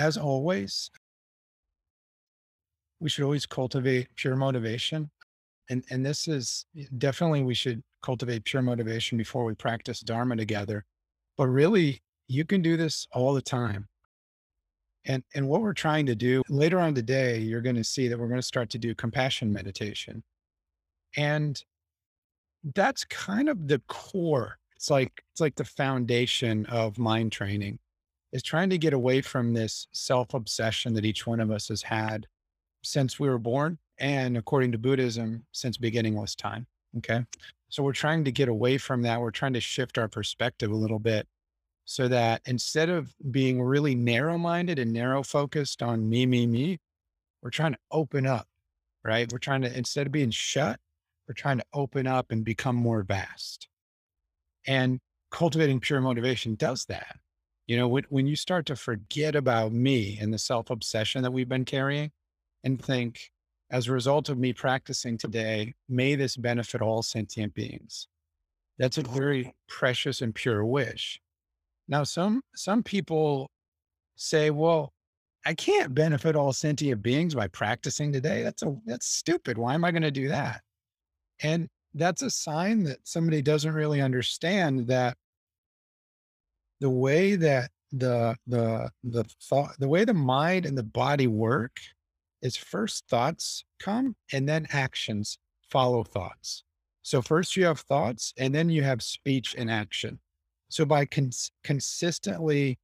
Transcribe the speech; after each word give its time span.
as 0.00 0.16
always, 0.16 0.90
we 3.00 3.10
should 3.10 3.24
always 3.24 3.44
cultivate 3.44 4.08
pure 4.16 4.34
motivation. 4.34 5.10
And, 5.68 5.84
and 5.90 6.04
this 6.04 6.26
is 6.26 6.64
definitely 6.96 7.42
we 7.42 7.54
should 7.54 7.82
cultivate 8.02 8.44
pure 8.44 8.62
motivation 8.62 9.18
before 9.18 9.44
we 9.44 9.54
practice 9.54 10.00
Dharma 10.00 10.36
together. 10.36 10.86
But 11.36 11.48
really, 11.48 12.00
you 12.28 12.46
can 12.46 12.62
do 12.62 12.78
this 12.78 13.06
all 13.12 13.34
the 13.34 13.42
time. 13.42 13.88
And, 15.04 15.22
and 15.34 15.46
what 15.46 15.60
we're 15.60 15.74
trying 15.74 16.06
to 16.06 16.14
do 16.14 16.42
later 16.48 16.80
on 16.80 16.94
today, 16.94 17.38
you're 17.38 17.60
going 17.60 17.76
to 17.76 17.84
see 17.84 18.08
that 18.08 18.18
we're 18.18 18.28
going 18.28 18.40
to 18.40 18.46
start 18.54 18.70
to 18.70 18.78
do 18.78 18.94
compassion 18.94 19.52
meditation. 19.52 20.22
And 21.16 21.62
that's 22.74 23.04
kind 23.04 23.50
of 23.50 23.68
the 23.68 23.82
core. 23.86 24.56
It's 24.76 24.90
like, 24.90 25.12
it's 25.32 25.42
like 25.42 25.56
the 25.56 25.64
foundation 25.64 26.64
of 26.66 26.98
mind 26.98 27.32
training 27.32 27.78
is 28.32 28.42
trying 28.42 28.70
to 28.70 28.78
get 28.78 28.92
away 28.92 29.20
from 29.20 29.52
this 29.52 29.86
self 29.92 30.34
obsession 30.34 30.94
that 30.94 31.04
each 31.04 31.26
one 31.26 31.40
of 31.40 31.50
us 31.50 31.68
has 31.68 31.82
had 31.82 32.26
since 32.82 33.18
we 33.18 33.28
were 33.28 33.38
born. 33.38 33.78
And 33.98 34.36
according 34.36 34.72
to 34.72 34.78
Buddhism, 34.78 35.44
since 35.52 35.76
beginningless 35.76 36.34
time. 36.34 36.66
Okay. 36.98 37.24
So 37.68 37.82
we're 37.82 37.92
trying 37.92 38.24
to 38.24 38.32
get 38.32 38.48
away 38.48 38.78
from 38.78 39.02
that. 39.02 39.20
We're 39.20 39.30
trying 39.30 39.52
to 39.52 39.60
shift 39.60 39.98
our 39.98 40.08
perspective 40.08 40.70
a 40.70 40.76
little 40.76 40.98
bit 40.98 41.28
so 41.84 42.08
that 42.08 42.42
instead 42.46 42.88
of 42.88 43.14
being 43.30 43.60
really 43.60 43.94
narrow 43.94 44.38
minded 44.38 44.78
and 44.78 44.92
narrow 44.92 45.22
focused 45.22 45.82
on 45.82 46.08
me, 46.08 46.26
me, 46.26 46.46
me, 46.46 46.78
we're 47.42 47.50
trying 47.50 47.72
to 47.72 47.78
open 47.90 48.26
up, 48.26 48.46
right? 49.04 49.30
We're 49.30 49.38
trying 49.38 49.62
to, 49.62 49.76
instead 49.76 50.06
of 50.06 50.12
being 50.12 50.30
shut, 50.30 50.78
we're 51.26 51.34
trying 51.34 51.58
to 51.58 51.64
open 51.72 52.06
up 52.06 52.32
and 52.32 52.44
become 52.44 52.76
more 52.76 53.02
vast. 53.02 53.68
And 54.66 55.00
cultivating 55.30 55.80
pure 55.80 56.00
motivation 56.00 56.54
does 56.54 56.84
that. 56.86 57.16
You 57.70 57.76
know, 57.76 57.86
when, 57.86 58.04
when 58.08 58.26
you 58.26 58.34
start 58.34 58.66
to 58.66 58.74
forget 58.74 59.36
about 59.36 59.70
me 59.70 60.18
and 60.20 60.34
the 60.34 60.40
self 60.40 60.70
obsession 60.70 61.22
that 61.22 61.30
we've 61.30 61.48
been 61.48 61.64
carrying 61.64 62.10
and 62.64 62.84
think, 62.84 63.30
as 63.70 63.86
a 63.86 63.92
result 63.92 64.28
of 64.28 64.38
me 64.38 64.52
practicing 64.52 65.16
today, 65.16 65.74
may 65.88 66.16
this 66.16 66.36
benefit 66.36 66.82
all 66.82 67.00
sentient 67.00 67.54
beings. 67.54 68.08
That's 68.80 68.98
a 68.98 69.02
very 69.02 69.54
precious 69.68 70.20
and 70.20 70.34
pure 70.34 70.64
wish. 70.64 71.20
Now, 71.86 72.02
some 72.02 72.42
some 72.56 72.82
people 72.82 73.48
say, 74.16 74.50
well, 74.50 74.92
I 75.46 75.54
can't 75.54 75.94
benefit 75.94 76.34
all 76.34 76.52
sentient 76.52 77.04
beings 77.04 77.36
by 77.36 77.46
practicing 77.46 78.12
today. 78.12 78.42
That's 78.42 78.64
a 78.64 78.74
that's 78.84 79.06
stupid. 79.06 79.58
Why 79.58 79.74
am 79.74 79.84
I 79.84 79.92
going 79.92 80.02
to 80.02 80.10
do 80.10 80.26
that? 80.26 80.62
And 81.40 81.68
that's 81.94 82.22
a 82.22 82.30
sign 82.30 82.82
that 82.82 82.98
somebody 83.04 83.42
doesn't 83.42 83.74
really 83.74 84.00
understand 84.00 84.88
that 84.88 85.16
the 86.80 86.90
way 86.90 87.36
that 87.36 87.70
the 87.92 88.36
the 88.46 88.90
the 89.02 89.24
thought 89.42 89.72
the 89.78 89.88
way 89.88 90.04
the 90.04 90.14
mind 90.14 90.64
and 90.64 90.78
the 90.78 90.82
body 90.82 91.26
work 91.26 91.80
is 92.42 92.56
first 92.56 93.06
thoughts 93.08 93.64
come 93.80 94.14
and 94.32 94.48
then 94.48 94.66
actions 94.70 95.38
follow 95.70 96.02
thoughts. 96.04 96.64
So 97.02 97.22
first 97.22 97.56
you 97.56 97.64
have 97.64 97.80
thoughts 97.80 98.32
and 98.38 98.54
then 98.54 98.68
you 98.68 98.82
have 98.82 99.02
speech 99.02 99.54
and 99.56 99.70
action. 99.70 100.18
So 100.68 100.84
by 100.84 101.04
cons- 101.06 101.50
consistently, 101.64 102.78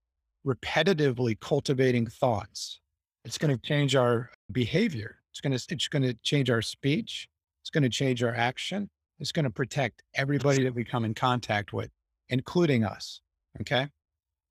repetitively 0.46 1.38
cultivating 1.40 2.06
thoughts, 2.06 2.80
it's 3.24 3.38
going 3.38 3.56
to 3.56 3.60
change 3.62 3.94
our 3.94 4.30
behavior. 4.52 5.16
It's 5.30 5.40
going 5.40 5.56
to, 5.56 5.64
it's 5.70 5.88
going 5.88 6.02
to 6.02 6.14
change 6.22 6.50
our 6.50 6.62
speech. 6.62 7.28
It's 7.62 7.70
going 7.70 7.82
to 7.82 7.88
change 7.90 8.22
our 8.22 8.34
action. 8.34 8.88
It's 9.18 9.32
going 9.32 9.44
to 9.44 9.50
protect 9.50 10.02
everybody 10.14 10.64
that 10.64 10.74
we 10.74 10.84
come 10.84 11.04
in 11.04 11.14
contact 11.14 11.72
with, 11.72 11.90
including 12.28 12.84
us. 12.84 13.20
Okay. 13.60 13.88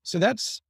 So 0.02 0.18
that's 0.18 0.62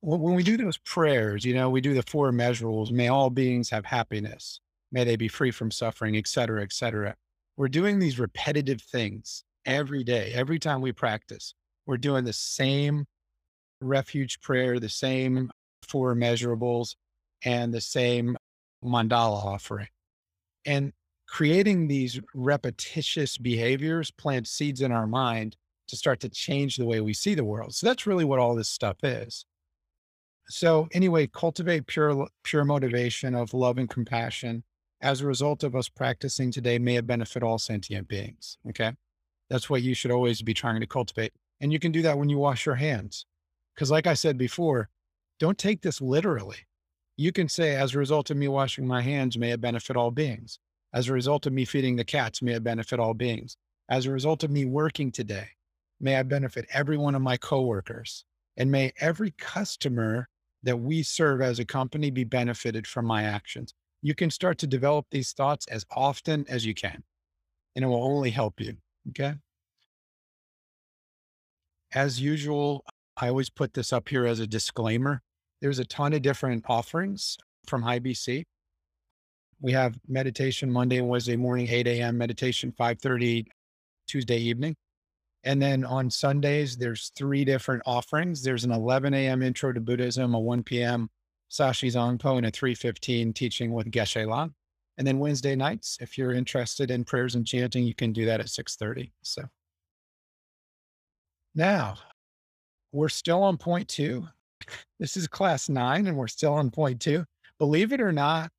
when 0.00 0.34
we 0.34 0.42
do 0.42 0.56
those 0.56 0.78
prayers, 0.78 1.44
you 1.44 1.54
know, 1.54 1.70
we 1.70 1.80
do 1.80 1.94
the 1.94 2.02
four 2.02 2.32
measurables, 2.32 2.90
May 2.90 3.08
all 3.08 3.30
beings 3.30 3.70
have 3.70 3.84
happiness. 3.84 4.60
May 4.90 5.04
they 5.04 5.16
be 5.16 5.28
free 5.28 5.50
from 5.50 5.70
suffering, 5.70 6.16
et 6.16 6.26
cetera, 6.26 6.62
et 6.62 6.72
cetera. 6.72 7.14
We're 7.56 7.68
doing 7.68 7.98
these 7.98 8.18
repetitive 8.18 8.82
things 8.82 9.44
every 9.64 10.02
day, 10.04 10.32
every 10.34 10.58
time 10.58 10.80
we 10.80 10.92
practice 10.92 11.54
we're 11.86 11.96
doing 11.96 12.24
the 12.24 12.32
same 12.32 13.06
refuge 13.80 14.40
prayer, 14.40 14.78
the 14.78 14.88
same 14.88 15.50
four 15.88 16.14
measurables, 16.14 16.94
and 17.44 17.74
the 17.74 17.80
same 17.80 18.36
mandala 18.84 19.44
offering. 19.44 19.88
And 20.64 20.92
creating 21.26 21.88
these 21.88 22.20
repetitious 22.34 23.36
behaviors 23.36 24.10
plant 24.10 24.46
seeds 24.46 24.80
in 24.80 24.92
our 24.92 25.06
mind 25.06 25.56
to 25.88 25.96
start 25.96 26.20
to 26.20 26.28
change 26.28 26.76
the 26.76 26.86
way 26.86 27.00
we 27.00 27.14
see 27.14 27.34
the 27.34 27.44
world. 27.44 27.74
So 27.74 27.86
that's 27.86 28.06
really 28.06 28.24
what 28.24 28.38
all 28.38 28.54
this 28.54 28.68
stuff 28.68 28.96
is. 29.02 29.44
So 30.48 30.88
anyway, 30.92 31.26
cultivate 31.28 31.86
pure 31.86 32.26
pure 32.44 32.64
motivation 32.64 33.34
of 33.34 33.54
love 33.54 33.78
and 33.78 33.88
compassion 33.88 34.64
as 35.00 35.20
a 35.20 35.26
result 35.26 35.64
of 35.64 35.74
us 35.74 35.88
practicing 35.88 36.50
today 36.50 36.78
may 36.78 36.96
it 36.96 37.06
benefit 37.06 37.42
all 37.42 37.58
sentient 37.58 38.08
beings. 38.08 38.58
Okay. 38.68 38.92
That's 39.50 39.68
what 39.68 39.82
you 39.82 39.94
should 39.94 40.10
always 40.10 40.40
be 40.40 40.54
trying 40.54 40.80
to 40.80 40.86
cultivate. 40.86 41.32
And 41.60 41.72
you 41.72 41.78
can 41.78 41.92
do 41.92 42.02
that 42.02 42.16
when 42.16 42.28
you 42.28 42.38
wash 42.38 42.64
your 42.64 42.76
hands. 42.76 43.26
Because, 43.74 43.90
like 43.90 44.06
I 44.06 44.14
said 44.14 44.38
before, 44.38 44.88
don't 45.38 45.58
take 45.58 45.82
this 45.82 46.00
literally. 46.00 46.58
You 47.16 47.32
can 47.32 47.48
say, 47.48 47.74
as 47.74 47.94
a 47.94 47.98
result 47.98 48.30
of 48.30 48.36
me 48.36 48.48
washing 48.48 48.86
my 48.86 49.02
hands, 49.02 49.36
may 49.36 49.50
it 49.50 49.60
benefit 49.60 49.96
all 49.96 50.10
beings. 50.10 50.58
As 50.94 51.08
a 51.08 51.12
result 51.12 51.46
of 51.46 51.52
me 51.52 51.64
feeding 51.64 51.96
the 51.96 52.04
cats, 52.04 52.42
may 52.42 52.52
it 52.52 52.64
benefit 52.64 53.00
all 53.00 53.14
beings. 53.14 53.56
As 53.88 54.06
a 54.06 54.10
result 54.10 54.44
of 54.44 54.50
me 54.50 54.64
working 54.64 55.10
today, 55.10 55.48
may 56.02 56.16
I 56.16 56.22
benefit 56.22 56.66
every 56.72 56.98
one 56.98 57.14
of 57.14 57.22
my 57.22 57.38
coworkers. 57.38 58.24
And 58.58 58.70
may 58.70 58.92
every 59.00 59.30
customer 59.38 60.28
that 60.62 60.76
we 60.76 61.02
serve 61.02 61.40
as 61.40 61.58
a 61.58 61.64
company 61.64 62.10
be 62.10 62.24
benefited 62.24 62.86
from 62.86 63.06
my 63.06 63.22
actions. 63.22 63.72
You 64.02 64.14
can 64.14 64.30
start 64.30 64.58
to 64.58 64.66
develop 64.66 65.06
these 65.10 65.32
thoughts 65.32 65.66
as 65.68 65.86
often 65.90 66.44
as 66.48 66.66
you 66.66 66.74
can, 66.74 67.02
and 67.74 67.84
it 67.84 67.88
will 67.88 68.04
only 68.04 68.30
help 68.30 68.60
you. 68.60 68.76
Okay 69.08 69.34
as 71.94 72.20
usual, 72.20 72.84
I 73.16 73.28
always 73.28 73.50
put 73.50 73.74
this 73.74 73.92
up 73.92 74.08
here 74.08 74.26
as 74.26 74.40
a 74.40 74.46
disclaimer. 74.46 75.20
There's 75.60 75.78
a 75.78 75.84
ton 75.84 76.12
of 76.12 76.22
different 76.22 76.64
offerings 76.68 77.36
from 77.66 77.82
High 77.82 78.00
BC. 78.00 78.44
We 79.60 79.72
have 79.72 79.98
meditation 80.08 80.70
Monday 80.72 80.98
and 80.98 81.08
Wednesday 81.08 81.36
morning, 81.36 81.68
8 81.68 81.86
a.m. 81.86 82.18
meditation, 82.18 82.72
5:30 82.72 83.46
Tuesday 84.08 84.38
evening. 84.38 84.74
And 85.44 85.60
then 85.60 85.84
on 85.84 86.08
Sundays, 86.10 86.76
there's 86.76 87.10
three 87.16 87.44
different 87.44 87.82
offerings. 87.84 88.42
There's 88.42 88.64
an 88.64 88.70
11 88.70 89.12
a.m. 89.14 89.42
intro 89.42 89.72
to 89.72 89.80
Buddhism, 89.80 90.34
a 90.34 90.40
1 90.40 90.62
p.m. 90.62 91.10
Sashi 91.50 91.88
Zongpo, 91.88 92.36
and 92.36 92.46
a 92.46 92.50
3:15 92.50 93.34
teaching 93.34 93.72
with 93.72 93.90
Geshe 93.90 94.26
Lan. 94.26 94.54
And 94.98 95.06
then 95.06 95.18
Wednesday 95.18 95.56
nights, 95.56 95.98
if 96.00 96.16
you're 96.16 96.32
interested 96.32 96.90
in 96.90 97.04
prayers 97.04 97.34
and 97.34 97.46
chanting, 97.46 97.84
you 97.84 97.94
can 97.94 98.12
do 98.12 98.24
that 98.26 98.40
at 98.40 98.46
6:30. 98.46 99.10
So 99.22 99.42
now, 101.54 101.96
we're 102.92 103.08
still 103.08 103.42
on 103.42 103.56
point 103.58 103.88
two. 103.88 104.26
This 105.00 105.16
is 105.16 105.26
class 105.26 105.68
nine, 105.68 106.06
and 106.06 106.16
we're 106.16 106.28
still 106.28 106.54
on 106.54 106.70
point 106.70 107.00
two. 107.00 107.24
Believe 107.58 107.92
it 107.92 108.00
or 108.00 108.12
not, 108.12 108.52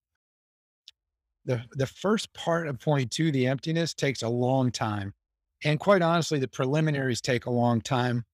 the, 1.45 1.63
the 1.71 1.88
first 1.88 2.33
part 2.33 2.67
of 2.67 2.79
point 2.79 3.11
two, 3.11 3.31
the 3.31 3.47
emptiness, 3.47 3.94
takes 3.94 4.21
a 4.21 4.27
long 4.27 4.69
time. 4.69 5.13
And 5.63 5.79
quite 5.79 6.01
honestly, 6.01 6.40
the 6.40 6.47
preliminaries 6.47 7.22
take 7.22 7.46
a 7.46 7.51
long 7.51 7.81
time. 7.81 8.25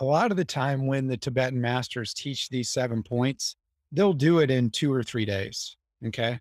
A 0.00 0.04
lot 0.04 0.30
of 0.30 0.36
the 0.36 0.44
time, 0.44 0.86
when 0.86 1.06
the 1.06 1.16
Tibetan 1.16 1.60
masters 1.60 2.12
teach 2.12 2.48
these 2.48 2.70
seven 2.70 3.02
points, 3.02 3.56
they'll 3.92 4.12
do 4.12 4.40
it 4.40 4.50
in 4.50 4.70
two 4.70 4.92
or 4.92 5.02
three 5.02 5.24
days. 5.24 5.76
Okay. 6.06 6.38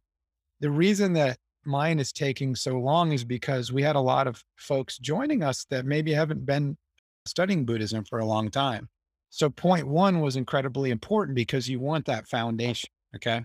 The 0.59 0.69
reason 0.69 1.13
that 1.13 1.37
mine 1.65 1.99
is 1.99 2.11
taking 2.11 2.55
so 2.55 2.77
long 2.77 3.11
is 3.13 3.23
because 3.23 3.71
we 3.71 3.81
had 3.81 3.95
a 3.95 4.01
lot 4.01 4.27
of 4.27 4.43
folks 4.57 4.97
joining 4.97 5.41
us 5.41 5.65
that 5.69 5.85
maybe 5.85 6.11
haven't 6.13 6.45
been 6.45 6.77
studying 7.25 7.65
Buddhism 7.65 8.03
for 8.03 8.19
a 8.19 8.25
long 8.25 8.51
time. 8.51 8.89
So 9.29 9.49
point 9.49 9.87
one 9.87 10.21
was 10.21 10.35
incredibly 10.35 10.91
important 10.91 11.35
because 11.35 11.69
you 11.69 11.79
want 11.79 12.05
that 12.05 12.27
foundation. 12.27 12.89
Okay. 13.15 13.43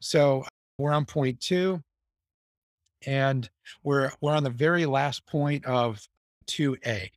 So 0.00 0.44
we're 0.78 0.92
on 0.92 1.04
point 1.04 1.40
two 1.40 1.82
and 3.06 3.48
we're, 3.82 4.10
we're 4.20 4.34
on 4.34 4.44
the 4.44 4.50
very 4.50 4.86
last 4.86 5.26
point 5.26 5.64
of 5.64 6.06
2A, 6.46 7.10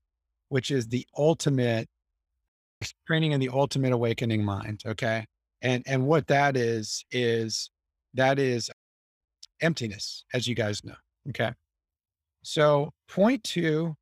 which 0.49 0.71
is 0.71 0.87
the 0.87 1.05
ultimate 1.17 1.87
training 3.05 3.31
in 3.31 3.39
the 3.39 3.49
ultimate 3.49 3.93
awakening 3.93 4.43
mind. 4.43 4.83
Okay. 4.85 5.25
And, 5.61 5.83
and 5.87 6.05
what 6.05 6.27
that 6.27 6.55
is, 6.55 7.03
is 7.11 7.69
that 8.13 8.39
is 8.39 8.69
emptiness, 9.61 10.23
as 10.33 10.47
you 10.47 10.55
guys 10.55 10.83
know. 10.83 10.95
Okay. 11.29 11.51
So 12.43 12.91
point 13.07 13.43
two 13.43 13.95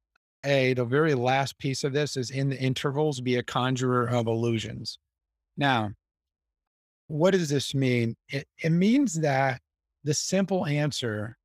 a, 0.45 0.73
the 0.73 0.85
very 0.85 1.15
last 1.15 1.57
piece 1.57 1.83
of 1.83 1.91
this 1.91 2.15
is 2.15 2.29
in 2.29 2.49
the 2.49 2.59
intervals, 2.59 3.19
be 3.19 3.35
a 3.35 3.43
conjurer 3.43 4.07
of 4.07 4.27
illusions. 4.27 4.99
Now, 5.57 5.91
what 7.07 7.31
does 7.31 7.49
this 7.49 7.73
mean? 7.73 8.15
It, 8.29 8.47
it 8.63 8.69
means 8.69 9.15
that 9.21 9.61
the 10.03 10.13
simple 10.13 10.65
answer 10.65 11.37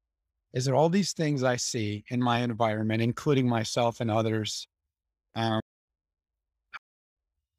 is 0.52 0.64
that 0.64 0.74
all 0.74 0.88
these 0.88 1.12
things 1.12 1.42
I 1.42 1.56
see 1.56 2.04
in 2.08 2.20
my 2.20 2.40
environment, 2.40 3.02
including 3.02 3.48
myself 3.48 4.00
and 4.00 4.10
others, 4.10 4.66
um, 5.34 5.60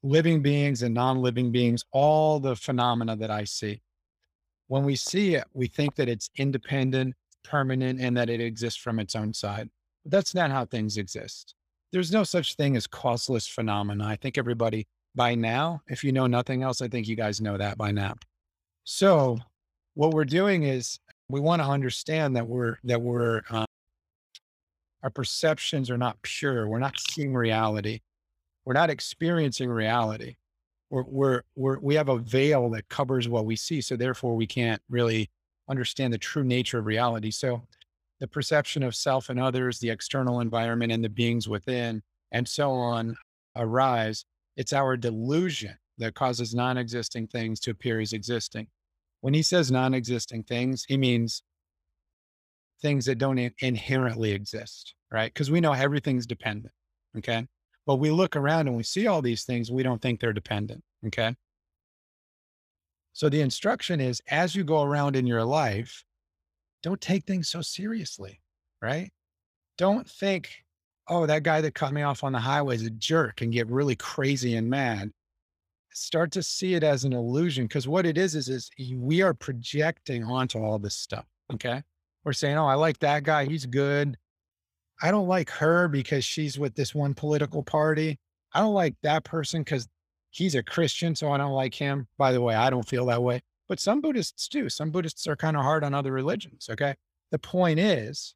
living 0.03 0.41
beings 0.41 0.81
and 0.81 0.93
non-living 0.93 1.51
beings, 1.51 1.85
all 1.91 2.39
the 2.39 2.55
phenomena 2.55 3.15
that 3.15 3.31
I 3.31 3.43
see. 3.43 3.81
When 4.67 4.83
we 4.83 4.95
see 4.95 5.35
it, 5.35 5.45
we 5.53 5.67
think 5.67 5.95
that 5.95 6.09
it's 6.09 6.29
independent, 6.37 7.15
permanent, 7.43 8.01
and 8.01 8.15
that 8.17 8.29
it 8.29 8.41
exists 8.41 8.79
from 8.79 8.99
its 8.99 9.15
own 9.15 9.33
side. 9.33 9.69
But 10.03 10.11
that's 10.11 10.33
not 10.33 10.51
how 10.51 10.65
things 10.65 10.97
exist. 10.97 11.55
There's 11.91 12.11
no 12.11 12.23
such 12.23 12.55
thing 12.55 12.75
as 12.75 12.87
causeless 12.87 13.47
phenomena. 13.47 14.05
I 14.05 14.15
think 14.15 14.37
everybody 14.37 14.87
by 15.13 15.35
now, 15.35 15.81
if 15.87 16.03
you 16.03 16.11
know 16.11 16.27
nothing 16.27 16.63
else, 16.63 16.81
I 16.81 16.87
think 16.87 17.07
you 17.07 17.15
guys 17.15 17.41
know 17.41 17.57
that 17.57 17.77
by 17.77 17.91
now. 17.91 18.15
So 18.85 19.37
what 19.93 20.11
we're 20.11 20.25
doing 20.25 20.63
is 20.63 20.99
we 21.31 21.39
want 21.39 21.61
to 21.61 21.67
understand 21.67 22.35
that 22.35 22.47
we're 22.47 22.77
that 22.83 23.01
we're 23.01 23.41
uh, 23.49 23.65
our 25.03 25.09
perceptions 25.09 25.89
are 25.89 25.97
not 25.97 26.21
pure. 26.21 26.67
We're 26.67 26.79
not 26.79 26.99
seeing 26.99 27.33
reality. 27.33 28.01
We're 28.65 28.73
not 28.73 28.89
experiencing 28.89 29.69
reality. 29.69 30.35
We're, 30.89 31.03
we're, 31.03 31.41
we're, 31.55 31.79
we 31.79 31.95
have 31.95 32.09
a 32.09 32.17
veil 32.19 32.69
that 32.71 32.89
covers 32.89 33.27
what 33.27 33.45
we 33.45 33.55
see. 33.55 33.81
So 33.81 33.95
therefore 33.95 34.35
we 34.35 34.45
can't 34.45 34.81
really 34.89 35.29
understand 35.69 36.13
the 36.13 36.17
true 36.17 36.43
nature 36.43 36.79
of 36.79 36.85
reality. 36.85 37.31
So 37.31 37.63
the 38.19 38.27
perception 38.27 38.83
of 38.83 38.95
self 38.95 39.29
and 39.29 39.39
others, 39.39 39.79
the 39.79 39.89
external 39.89 40.41
environment 40.41 40.91
and 40.91 41.03
the 41.03 41.09
beings 41.09 41.47
within 41.49 42.03
and 42.31 42.47
so 42.47 42.71
on 42.71 43.15
arise. 43.55 44.25
It's 44.57 44.73
our 44.73 44.97
delusion 44.97 45.75
that 45.97 46.13
causes 46.13 46.53
non-existing 46.53 47.27
things 47.27 47.59
to 47.61 47.71
appear 47.71 47.99
as 47.99 48.13
existing. 48.13 48.67
When 49.21 49.33
he 49.33 49.41
says 49.41 49.71
non-existing 49.71 50.43
things, 50.43 50.83
he 50.87 50.97
means 50.97 51.43
things 52.81 53.05
that 53.05 53.19
don't 53.19 53.37
inherently 53.59 54.31
exist, 54.31 54.95
right? 55.11 55.31
Because 55.31 55.51
we 55.51 55.61
know 55.61 55.73
everything's 55.73 56.25
dependent. 56.25 56.73
Okay. 57.17 57.47
But 57.85 57.95
we 57.95 58.11
look 58.11 58.35
around 58.35 58.67
and 58.67 58.75
we 58.75 58.83
see 58.83 59.07
all 59.07 59.21
these 59.21 59.43
things, 59.43 59.71
we 59.71 59.83
don't 59.83 60.01
think 60.01 60.19
they're 60.19 60.33
dependent. 60.33 60.83
Okay. 61.07 61.35
So 63.13 63.29
the 63.29 63.41
instruction 63.41 63.99
is 63.99 64.21
as 64.29 64.55
you 64.55 64.63
go 64.63 64.83
around 64.83 65.15
in 65.15 65.27
your 65.27 65.43
life, 65.43 66.03
don't 66.81 67.01
take 67.01 67.25
things 67.25 67.49
so 67.49 67.61
seriously, 67.61 68.41
right? 68.81 69.11
Don't 69.77 70.09
think, 70.09 70.49
oh, 71.07 71.25
that 71.25 71.43
guy 71.43 71.61
that 71.61 71.75
cut 71.75 71.93
me 71.93 72.01
off 72.01 72.23
on 72.23 72.31
the 72.31 72.39
highway 72.39 72.75
is 72.75 72.85
a 72.85 72.89
jerk 72.89 73.41
and 73.41 73.51
get 73.51 73.69
really 73.69 73.95
crazy 73.95 74.55
and 74.55 74.69
mad. 74.69 75.11
Start 75.93 76.31
to 76.31 76.43
see 76.43 76.73
it 76.73 76.83
as 76.83 77.03
an 77.03 77.13
illusion 77.13 77.65
because 77.65 77.87
what 77.87 78.05
it 78.05 78.17
is, 78.17 78.35
is, 78.35 78.47
is 78.47 78.71
we 78.95 79.21
are 79.21 79.33
projecting 79.33 80.23
onto 80.23 80.59
all 80.59 80.79
this 80.79 80.95
stuff. 80.95 81.25
Okay. 81.53 81.83
We're 82.23 82.33
saying, 82.33 82.57
oh, 82.57 82.67
I 82.67 82.75
like 82.75 82.99
that 82.99 83.23
guy. 83.23 83.45
He's 83.45 83.65
good. 83.65 84.17
I 85.01 85.11
don't 85.11 85.27
like 85.27 85.49
her 85.49 85.87
because 85.87 86.23
she's 86.23 86.59
with 86.59 86.75
this 86.75 86.93
one 86.93 87.13
political 87.13 87.63
party. 87.63 88.19
I 88.53 88.59
don't 88.59 88.73
like 88.73 88.95
that 89.03 89.23
person 89.23 89.63
because 89.63 89.87
he's 90.29 90.55
a 90.55 90.63
Christian, 90.63 91.15
so 91.15 91.31
I 91.31 91.37
don't 91.37 91.51
like 91.51 91.73
him. 91.73 92.07
By 92.17 92.31
the 92.31 92.41
way, 92.41 92.55
I 92.55 92.69
don't 92.69 92.87
feel 92.87 93.05
that 93.07 93.23
way. 93.23 93.41
But 93.67 93.79
some 93.79 94.01
Buddhists 94.01 94.47
do. 94.47 94.69
Some 94.69 94.91
Buddhists 94.91 95.27
are 95.27 95.35
kind 95.35 95.57
of 95.57 95.63
hard 95.63 95.83
on 95.83 95.93
other 95.93 96.11
religions. 96.11 96.67
Okay. 96.69 96.95
The 97.31 97.39
point 97.39 97.79
is, 97.79 98.35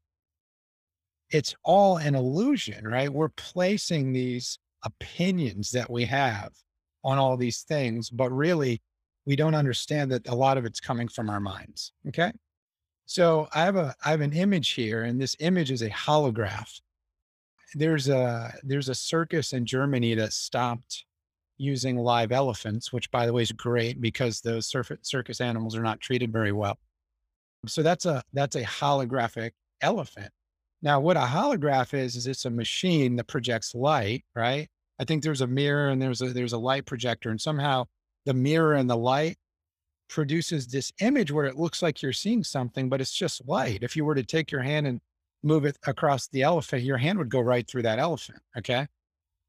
it's 1.30 1.56
all 1.64 1.98
an 1.98 2.16
illusion, 2.16 2.88
right? 2.88 3.12
We're 3.12 3.30
placing 3.30 4.14
these 4.14 4.58
opinions 4.84 5.72
that 5.72 5.90
we 5.90 6.06
have 6.06 6.52
on 7.06 7.18
all 7.18 7.38
these 7.38 7.62
things, 7.62 8.10
but 8.10 8.30
really 8.32 8.82
we 9.26 9.36
don't 9.36 9.56
understand 9.56 10.12
that 10.12 10.28
a 10.28 10.36
lot 10.36 10.58
of 10.58 10.66
it's 10.66 10.80
coming 10.80 11.08
from 11.08 11.30
our 11.30 11.40
minds. 11.40 11.94
Okay. 12.08 12.32
So 13.06 13.48
I 13.54 13.64
have 13.64 13.76
a 13.76 13.96
I 14.04 14.12
have 14.12 14.22
an 14.22 14.34
image 14.34 14.72
here, 14.72 15.04
and 15.04 15.22
this 15.22 15.36
image 15.40 15.72
is 15.72 15.84
a 15.84 15.90
holograph. 15.90 16.70
There's 17.76 18.10
a 18.10 18.54
there's 18.64 18.90
a 18.90 18.96
circus 18.96 19.54
in 19.54 19.66
Germany 19.66 20.16
that 20.16 20.34
stopped 20.34 21.06
using 21.58 21.98
live 21.98 22.32
elephants, 22.32 22.92
which 22.92 23.10
by 23.12 23.26
the 23.26 23.34
way 23.34 23.44
is 23.44 23.52
great 23.52 24.02
because 24.02 24.42
those 24.42 24.74
circus 25.04 25.42
animals 25.42 25.76
are 25.76 25.84
not 25.84 26.02
treated 26.02 26.34
very 26.34 26.52
well. 26.52 26.78
So 27.68 27.84
that's 27.84 28.06
a 28.06 28.24
that's 28.34 28.56
a 28.56 28.64
holographic 28.64 29.52
elephant. 29.82 30.32
Now, 30.82 31.00
what 31.00 31.18
a 31.18 31.22
holograph 31.22 31.94
is 31.94 32.16
is 32.16 32.28
it's 32.28 32.46
a 32.46 32.50
machine 32.50 33.16
that 33.16 33.28
projects 33.28 33.74
light, 33.76 34.26
right? 34.36 34.68
I 35.00 35.06
think 35.06 35.24
there's 35.24 35.42
a 35.42 35.48
mirror 35.48 35.90
and 35.90 36.02
there's 36.02 36.22
a 36.22 36.34
there's 36.34 36.54
a 36.54 36.58
light 36.58 36.86
projector, 36.86 37.30
and 37.30 37.40
somehow 37.40 37.86
the 38.26 38.34
mirror 38.34 38.74
and 38.74 38.90
the 38.90 38.98
light 38.98 39.38
produces 40.08 40.68
this 40.68 40.92
image 41.02 41.32
where 41.32 41.46
it 41.46 41.58
looks 41.58 41.82
like 41.82 42.02
you're 42.02 42.14
seeing 42.14 42.44
something, 42.44 42.90
but 42.90 43.02
it's 43.02 43.14
just 43.14 43.48
light. 43.48 43.80
If 43.82 43.96
you 43.96 44.06
were 44.06 44.16
to 44.16 44.24
take 44.24 44.52
your 44.52 44.62
hand 44.62 44.88
and 44.88 45.02
move 45.44 45.66
it 45.66 45.78
across 45.86 46.28
the 46.28 46.44
elephant, 46.44 46.84
your 46.84 46.98
hand 46.98 47.18
would 47.20 47.30
go 47.30 47.40
right 47.40 47.68
through 47.68 47.84
that 47.84 48.00
elephant. 48.00 48.40
Okay. 48.58 48.88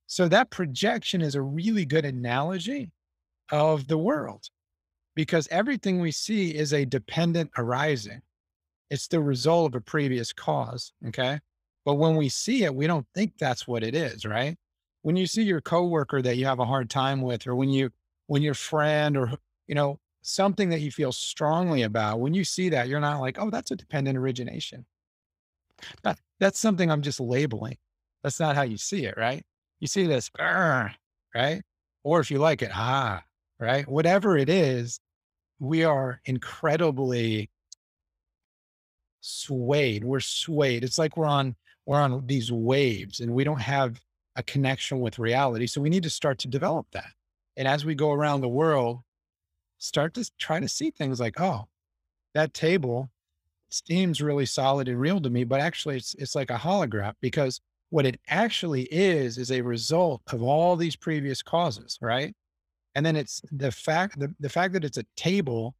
So 0.06 0.28
that 0.28 0.50
projection 0.50 1.20
is 1.20 1.34
a 1.34 1.42
really 1.42 1.84
good 1.84 2.04
analogy 2.04 2.90
of 3.50 3.88
the 3.88 3.98
world 3.98 4.44
because 5.14 5.48
everything 5.50 6.00
we 6.00 6.12
see 6.12 6.54
is 6.54 6.72
a 6.72 6.84
dependent 6.84 7.50
arising. 7.58 8.20
It's 8.90 9.08
the 9.08 9.20
result 9.20 9.72
of 9.72 9.74
a 9.74 9.80
previous 9.80 10.32
cause. 10.32 10.92
Okay. 11.08 11.40
But 11.84 11.94
when 11.94 12.16
we 12.16 12.28
see 12.28 12.64
it, 12.64 12.74
we 12.74 12.86
don't 12.86 13.06
think 13.14 13.32
that's 13.38 13.66
what 13.66 13.82
it 13.82 13.94
is, 13.94 14.24
right? 14.24 14.56
When 15.06 15.14
you 15.14 15.28
see 15.28 15.44
your 15.44 15.60
coworker 15.60 16.20
that 16.20 16.36
you 16.36 16.46
have 16.46 16.58
a 16.58 16.64
hard 16.64 16.90
time 16.90 17.22
with, 17.22 17.46
or 17.46 17.54
when 17.54 17.68
you, 17.68 17.90
when 18.26 18.42
your 18.42 18.54
friend 18.54 19.16
or, 19.16 19.34
you 19.68 19.76
know, 19.76 20.00
something 20.22 20.70
that 20.70 20.80
you 20.80 20.90
feel 20.90 21.12
strongly 21.12 21.82
about, 21.82 22.18
when 22.18 22.34
you 22.34 22.42
see 22.42 22.70
that, 22.70 22.88
you're 22.88 22.98
not 22.98 23.20
like, 23.20 23.38
oh, 23.38 23.48
that's 23.48 23.70
a 23.70 23.76
dependent 23.76 24.18
origination. 24.18 24.84
That, 26.02 26.18
that's 26.40 26.58
something 26.58 26.90
I'm 26.90 27.02
just 27.02 27.20
labeling. 27.20 27.76
That's 28.24 28.40
not 28.40 28.56
how 28.56 28.62
you 28.62 28.76
see 28.76 29.04
it, 29.04 29.14
right? 29.16 29.44
You 29.78 29.86
see 29.86 30.08
this, 30.08 30.28
right? 30.36 31.62
Or 32.02 32.18
if 32.18 32.28
you 32.28 32.38
like 32.38 32.62
it, 32.62 32.72
ah, 32.74 33.22
right? 33.60 33.86
Whatever 33.86 34.36
it 34.36 34.48
is, 34.48 34.98
we 35.60 35.84
are 35.84 36.20
incredibly 36.24 37.48
swayed. 39.20 40.02
We're 40.02 40.18
swayed. 40.18 40.82
It's 40.82 40.98
like 40.98 41.16
we're 41.16 41.26
on 41.26 41.54
we're 41.86 42.00
on 42.00 42.26
these 42.26 42.50
waves 42.50 43.20
and 43.20 43.30
we 43.30 43.44
don't 43.44 43.60
have 43.60 44.00
a 44.36 44.42
connection 44.42 45.00
with 45.00 45.18
reality. 45.18 45.66
So 45.66 45.80
we 45.80 45.90
need 45.90 46.02
to 46.04 46.10
start 46.10 46.38
to 46.40 46.48
develop 46.48 46.86
that. 46.92 47.10
And 47.56 47.66
as 47.66 47.84
we 47.84 47.94
go 47.94 48.12
around 48.12 48.40
the 48.42 48.48
world, 48.48 49.00
start 49.78 50.14
to 50.14 50.30
try 50.38 50.60
to 50.60 50.68
see 50.68 50.90
things 50.90 51.18
like, 51.18 51.40
oh, 51.40 51.66
that 52.34 52.54
table 52.54 53.10
seems 53.70 54.20
really 54.20 54.46
solid 54.46 54.88
and 54.88 55.00
real 55.00 55.20
to 55.20 55.30
me, 55.30 55.44
but 55.44 55.60
actually 55.60 55.96
it's, 55.96 56.14
it's 56.14 56.34
like 56.34 56.50
a 56.50 56.56
holograph 56.56 57.14
because 57.20 57.60
what 57.90 58.06
it 58.06 58.20
actually 58.28 58.82
is, 58.90 59.38
is 59.38 59.50
a 59.50 59.62
result 59.62 60.20
of 60.32 60.42
all 60.42 60.76
these 60.76 60.96
previous 60.96 61.42
causes. 61.42 61.98
Right. 62.00 62.34
And 62.94 63.04
then 63.04 63.16
it's 63.16 63.40
the 63.50 63.72
fact, 63.72 64.18
the, 64.18 64.34
the 64.38 64.48
fact 64.48 64.72
that 64.74 64.84
it's 64.84 64.98
a 64.98 65.06
table 65.16 65.74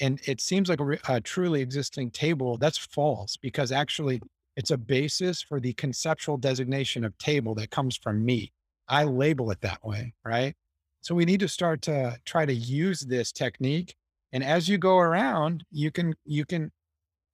and 0.00 0.20
it 0.26 0.40
seems 0.40 0.68
like 0.68 0.80
a, 0.80 0.98
a 1.08 1.20
truly 1.20 1.60
existing 1.60 2.10
table 2.10 2.56
that's 2.56 2.78
false 2.78 3.36
because 3.36 3.72
actually 3.72 4.20
it's 4.58 4.72
a 4.72 4.76
basis 4.76 5.40
for 5.40 5.60
the 5.60 5.72
conceptual 5.74 6.36
designation 6.36 7.04
of 7.04 7.16
table 7.16 7.54
that 7.54 7.70
comes 7.70 7.96
from 7.96 8.24
me. 8.24 8.52
I 8.88 9.04
label 9.04 9.52
it 9.52 9.60
that 9.60 9.84
way. 9.84 10.14
Right. 10.24 10.56
So 11.00 11.14
we 11.14 11.24
need 11.24 11.38
to 11.40 11.48
start 11.48 11.80
to 11.82 12.18
try 12.24 12.44
to 12.44 12.52
use 12.52 12.98
this 12.98 13.30
technique. 13.30 13.94
And 14.32 14.42
as 14.42 14.68
you 14.68 14.76
go 14.76 14.98
around, 14.98 15.64
you 15.70 15.92
can, 15.92 16.16
you 16.24 16.44
can 16.44 16.72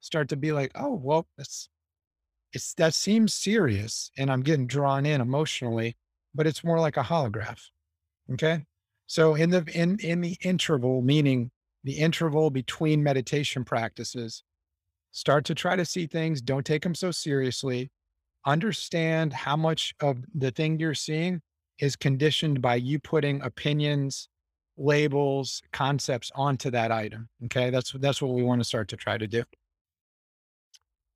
start 0.00 0.28
to 0.28 0.36
be 0.36 0.52
like, 0.52 0.72
oh, 0.74 1.00
well, 1.02 1.26
that's, 1.38 1.70
it's, 2.52 2.74
that 2.74 2.92
seems 2.92 3.32
serious 3.32 4.10
and 4.18 4.30
I'm 4.30 4.42
getting 4.42 4.66
drawn 4.66 5.06
in 5.06 5.22
emotionally, 5.22 5.96
but 6.34 6.46
it's 6.46 6.62
more 6.62 6.78
like 6.78 6.98
a 6.98 7.02
holograph. 7.02 7.62
Okay. 8.34 8.66
So 9.06 9.34
in 9.34 9.48
the, 9.48 9.64
in, 9.72 9.98
in 10.00 10.20
the 10.20 10.36
interval, 10.42 11.00
meaning 11.00 11.50
the 11.84 11.94
interval 11.94 12.50
between 12.50 13.02
meditation 13.02 13.64
practices, 13.64 14.44
start 15.14 15.44
to 15.46 15.54
try 15.54 15.76
to 15.76 15.84
see 15.84 16.06
things. 16.06 16.42
Don't 16.42 16.66
take 16.66 16.82
them 16.82 16.94
so 16.94 17.10
seriously. 17.12 17.90
Understand 18.44 19.32
how 19.32 19.56
much 19.56 19.94
of 20.00 20.18
the 20.34 20.50
thing 20.50 20.78
you're 20.78 20.92
seeing 20.92 21.40
is 21.78 21.96
conditioned 21.96 22.60
by 22.60 22.74
you 22.74 22.98
putting 22.98 23.40
opinions, 23.42 24.28
labels, 24.76 25.62
concepts 25.72 26.32
onto 26.34 26.68
that 26.72 26.90
item. 26.90 27.28
Okay. 27.44 27.70
That's, 27.70 27.92
that's 27.92 28.20
what 28.20 28.32
we 28.32 28.42
want 28.42 28.60
to 28.60 28.64
start 28.64 28.88
to 28.88 28.96
try 28.96 29.16
to 29.16 29.26
do. 29.26 29.44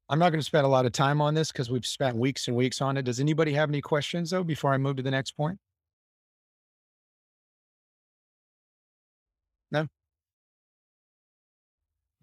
I'm 0.09 0.21
not 0.21 0.31
going 0.31 0.41
to 0.41 0.47
spend 0.47 0.65
a 0.65 0.69
lot 0.69 0.87
of 0.87 0.93
time 0.93 1.21
on 1.21 1.35
this 1.35 1.51
because 1.53 1.69
we've 1.69 1.85
spent 1.85 2.17
weeks 2.17 2.47
and 2.47 2.57
weeks 2.57 2.81
on 2.81 2.97
it. 2.97 3.03
Does 3.05 3.21
anybody 3.21 3.53
have 3.53 3.69
any 3.69 3.83
questions 3.83 4.31
though, 4.31 4.45
before 4.45 4.73
I 4.73 4.79
move 4.79 4.97
to 4.97 5.03
the 5.03 5.11
next 5.11 5.33
point? 5.33 5.59
No? 9.71 9.87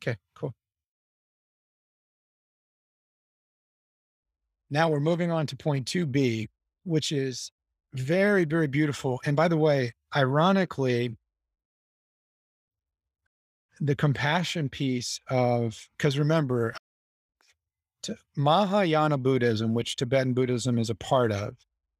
Okay, 0.01 0.17
cool. 0.35 0.53
Now 4.69 4.89
we're 4.89 4.99
moving 4.99 5.31
on 5.31 5.47
to 5.47 5.55
point 5.55 5.85
2B, 5.87 6.47
which 6.83 7.11
is 7.11 7.51
very, 7.93 8.45
very 8.45 8.67
beautiful. 8.67 9.21
And 9.25 9.35
by 9.35 9.47
the 9.47 9.57
way, 9.57 9.93
ironically, 10.15 11.15
the 13.79 13.95
compassion 13.95 14.69
piece 14.69 15.19
of, 15.29 15.77
because 15.97 16.17
remember, 16.17 16.73
Mahayana 18.37 19.17
Buddhism, 19.17 19.73
which 19.73 19.95
Tibetan 19.95 20.33
Buddhism 20.33 20.77
is 20.77 20.89
a 20.89 20.95
part 20.95 21.31
of, 21.31 21.55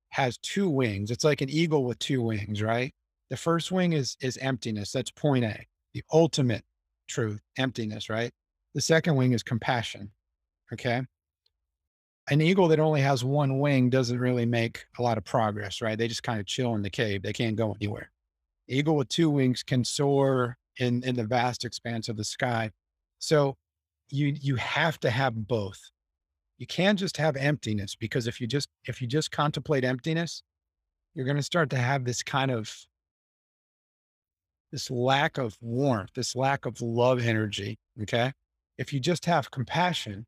has 0.10 0.38
two 0.38 0.70
wings. 0.70 1.12
It's 1.12 1.24
like 1.24 1.42
an 1.42 1.50
eagle 1.50 1.84
with 1.84 2.00
two 2.00 2.22
wings, 2.22 2.62
right? 2.62 2.94
The 3.30 3.38
first 3.38 3.72
wing 3.72 3.94
is 3.94 4.16
is 4.22 4.38
emptiness. 4.38 4.92
That's 4.92 5.12
point 5.12 5.46
A, 5.46 5.66
the 5.94 6.04
ultimate 6.14 6.64
truth, 7.08 7.42
emptiness, 7.58 8.10
right? 8.10 8.32
The 8.76 8.82
second 8.82 9.16
wing 9.16 9.34
is 9.34 9.44
compassion. 9.44 10.12
Okay. 10.72 11.02
An 12.30 12.42
eagle 12.42 12.68
that 12.70 12.80
only 12.80 13.02
has 13.02 13.24
one 13.24 13.60
wing 13.60 13.90
doesn't 13.90 14.20
really 14.20 14.46
make 14.46 14.86
a 14.98 15.02
lot 15.02 15.18
of 15.18 15.24
progress, 15.24 15.82
right? 15.82 15.98
They 15.98 16.08
just 16.08 16.24
kind 16.24 16.40
of 16.40 16.48
chill 16.48 16.74
in 16.74 16.82
the 16.82 16.90
cave. 16.90 17.22
They 17.22 17.34
can't 17.34 17.56
go 17.56 17.76
anywhere. 17.80 18.12
Eagle 18.68 18.96
with 18.96 19.10
two 19.10 19.30
wings 19.30 19.62
can 19.62 19.86
soar 19.86 20.58
in 20.80 21.04
in 21.04 21.16
the 21.16 21.24
vast 21.24 21.64
expanse 21.66 22.10
of 22.10 22.18
the 22.18 22.24
sky. 22.24 22.72
So 23.20 23.58
you 24.10 24.36
you 24.40 24.56
have 24.56 25.00
to 25.02 25.10
have 25.10 25.48
both. 25.48 25.80
You 26.58 26.66
can't 26.66 26.98
just 26.98 27.18
have 27.18 27.36
emptiness 27.36 27.96
because 27.96 28.28
if 28.28 28.42
you 28.42 28.48
just 28.48 28.70
if 28.86 29.02
you 29.02 29.08
just 29.08 29.32
contemplate 29.32 29.84
emptiness, 29.84 30.42
you're 31.14 31.26
going 31.26 31.38
to 31.38 31.44
start 31.44 31.70
to 31.72 31.78
have 31.78 32.06
this 32.06 32.24
kind 32.24 32.50
of 32.52 32.76
this 34.72 34.90
lack 34.90 35.38
of 35.38 35.58
warmth, 35.62 36.10
this 36.16 36.36
lack 36.36 36.66
of 36.66 36.82
love 36.82 37.26
energy. 37.26 37.78
Okay. 38.02 38.34
If 38.78 38.92
you 38.92 39.00
just 39.00 39.26
have 39.26 39.52
compassion, 39.52 40.26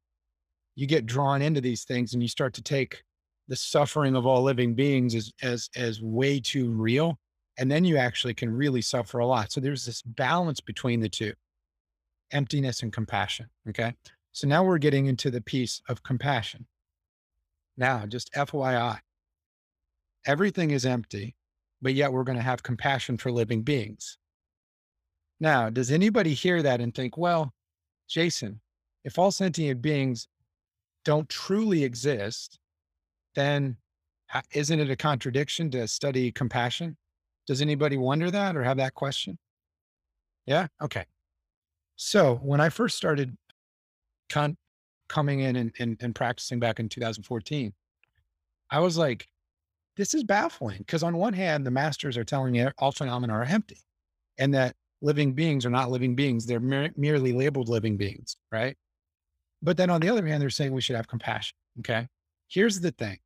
you 0.77 0.85
get 0.85 1.07
drawn 1.07 1.41
into 1.41 1.59
these 1.59 1.83
things 1.83 2.13
and 2.13 2.21
you 2.21 2.29
start 2.29 2.53
to 2.53 2.61
take 2.61 3.03
the 3.47 3.55
suffering 3.55 4.15
of 4.15 4.27
all 4.27 4.43
living 4.43 4.75
beings 4.75 5.15
as 5.15 5.33
as 5.41 5.69
as 5.75 6.01
way 6.01 6.39
too 6.39 6.69
real. 6.69 7.17
And 7.57 7.69
then 7.69 7.83
you 7.83 7.97
actually 7.97 8.35
can 8.35 8.51
really 8.51 8.83
suffer 8.83 9.17
a 9.17 9.25
lot. 9.25 9.51
So 9.51 9.59
there's 9.59 9.85
this 9.85 10.03
balance 10.03 10.61
between 10.61 10.99
the 10.99 11.09
two 11.09 11.33
emptiness 12.31 12.83
and 12.83 12.93
compassion. 12.93 13.47
Okay. 13.67 13.95
So 14.33 14.47
now 14.47 14.63
we're 14.63 14.77
getting 14.77 15.07
into 15.07 15.31
the 15.31 15.41
piece 15.41 15.81
of 15.89 16.03
compassion. 16.03 16.67
Now, 17.75 18.05
just 18.05 18.31
FYI, 18.33 18.99
everything 20.27 20.69
is 20.69 20.85
empty, 20.85 21.35
but 21.81 21.95
yet 21.95 22.11
we're 22.11 22.23
going 22.23 22.37
to 22.37 22.43
have 22.43 22.61
compassion 22.61 23.17
for 23.17 23.31
living 23.31 23.63
beings. 23.63 24.19
Now, 25.39 25.71
does 25.71 25.91
anybody 25.91 26.35
hear 26.35 26.61
that 26.61 26.81
and 26.81 26.93
think, 26.93 27.17
well, 27.17 27.51
Jason, 28.07 28.61
if 29.03 29.17
all 29.17 29.31
sentient 29.31 29.81
beings 29.81 30.27
don't 31.07 31.29
truly 31.29 31.85
exist, 31.85 32.59
then 33.33 33.77
isn't 34.51 34.81
it 34.81 34.89
a 34.89 34.95
contradiction 34.97 35.71
to 35.71 35.87
study 35.87 36.33
compassion? 36.33 36.97
Does 37.47 37.61
anybody 37.61 37.95
wonder 37.95 38.29
that 38.29 38.57
or 38.57 38.63
have 38.63 38.75
that 38.75 38.93
question? 38.93 39.37
Yeah. 40.45 40.67
Okay. 40.83 41.05
So 41.95 42.35
when 42.43 42.59
I 42.59 42.67
first 42.67 42.97
started 42.97 43.37
con- 44.29 44.57
coming 45.07 45.39
in 45.39 45.55
and, 45.55 45.71
and, 45.79 45.97
and 46.01 46.13
practicing 46.13 46.59
back 46.59 46.77
in 46.81 46.89
2014, 46.89 47.73
I 48.69 48.79
was 48.79 48.97
like, 48.97 49.29
this 49.95 50.13
is 50.13 50.25
baffling 50.25 50.79
because 50.79 51.03
on 51.03 51.15
one 51.15 51.31
hand, 51.31 51.65
the 51.65 51.71
masters 51.71 52.17
are 52.17 52.25
telling 52.25 52.51
me 52.51 52.67
all 52.79 52.91
phenomena 52.91 53.31
are 53.31 53.45
empty 53.45 53.79
and 54.37 54.53
that 54.53 54.75
living 55.01 55.31
beings 55.31 55.65
are 55.65 55.69
not 55.69 55.89
living 55.89 56.15
beings. 56.15 56.45
They're 56.45 56.59
mer- 56.59 56.91
merely 56.97 57.31
labeled 57.31 57.69
living 57.69 57.95
beings, 57.95 58.35
right? 58.51 58.75
But 59.61 59.77
then 59.77 59.89
on 59.89 60.01
the 60.01 60.09
other 60.09 60.25
hand, 60.25 60.41
they're 60.41 60.49
saying 60.49 60.71
we 60.71 60.81
should 60.81 60.95
have 60.95 61.07
compassion. 61.07 61.55
Okay. 61.79 62.07
Here's 62.47 62.79
the 62.79 62.91
thing. 62.91 63.17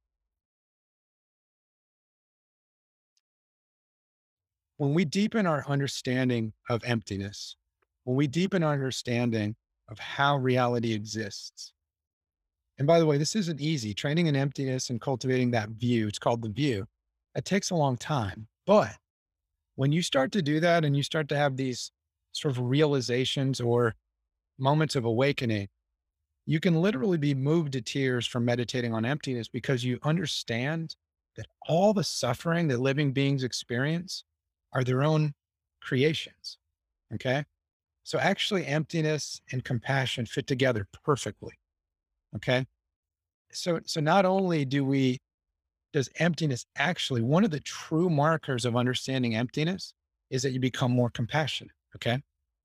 When 4.77 4.93
we 4.93 5.05
deepen 5.05 5.45
our 5.45 5.63
understanding 5.67 6.53
of 6.69 6.83
emptiness, 6.83 7.55
when 8.03 8.17
we 8.17 8.27
deepen 8.27 8.63
our 8.63 8.73
understanding 8.73 9.55
of 9.89 9.99
how 9.99 10.37
reality 10.37 10.93
exists. 10.93 11.73
And 12.79 12.87
by 12.87 12.97
the 12.97 13.05
way, 13.05 13.17
this 13.17 13.35
isn't 13.35 13.61
easy. 13.61 13.93
Training 13.93 14.25
in 14.27 14.35
emptiness 14.35 14.89
and 14.89 14.99
cultivating 14.99 15.51
that 15.51 15.69
view, 15.69 16.07
it's 16.07 16.17
called 16.17 16.41
the 16.41 16.49
view. 16.49 16.85
It 17.35 17.45
takes 17.45 17.69
a 17.69 17.75
long 17.75 17.97
time. 17.97 18.47
But 18.65 18.95
when 19.75 19.91
you 19.91 20.01
start 20.01 20.31
to 20.31 20.41
do 20.41 20.59
that 20.61 20.83
and 20.83 20.97
you 20.97 21.03
start 21.03 21.27
to 21.29 21.37
have 21.37 21.57
these 21.57 21.91
sort 22.31 22.57
of 22.57 22.63
realizations 22.63 23.61
or 23.61 23.93
moments 24.57 24.95
of 24.95 25.05
awakening, 25.05 25.67
you 26.45 26.59
can 26.59 26.75
literally 26.81 27.17
be 27.17 27.33
moved 27.33 27.73
to 27.73 27.81
tears 27.81 28.25
from 28.25 28.45
meditating 28.45 28.93
on 28.93 29.05
emptiness 29.05 29.47
because 29.47 29.83
you 29.83 29.99
understand 30.03 30.95
that 31.35 31.47
all 31.67 31.93
the 31.93 32.03
suffering 32.03 32.67
that 32.67 32.79
living 32.79 33.13
beings 33.13 33.43
experience 33.43 34.23
are 34.73 34.83
their 34.83 35.03
own 35.03 35.33
creations. 35.81 36.57
Okay. 37.13 37.45
So 38.03 38.19
actually 38.19 38.65
emptiness 38.65 39.41
and 39.51 39.63
compassion 39.63 40.25
fit 40.25 40.47
together 40.47 40.87
perfectly. 41.05 41.53
Okay. 42.35 42.65
So, 43.51 43.79
so 43.85 44.01
not 44.01 44.25
only 44.25 44.65
do 44.65 44.85
we, 44.85 45.19
does 45.93 46.09
emptiness 46.19 46.65
actually, 46.77 47.21
one 47.21 47.43
of 47.43 47.51
the 47.51 47.59
true 47.59 48.09
markers 48.09 48.65
of 48.65 48.75
understanding 48.75 49.35
emptiness 49.35 49.93
is 50.29 50.43
that 50.43 50.51
you 50.51 50.59
become 50.59 50.91
more 50.91 51.09
compassionate. 51.09 51.73
Okay. 51.95 52.21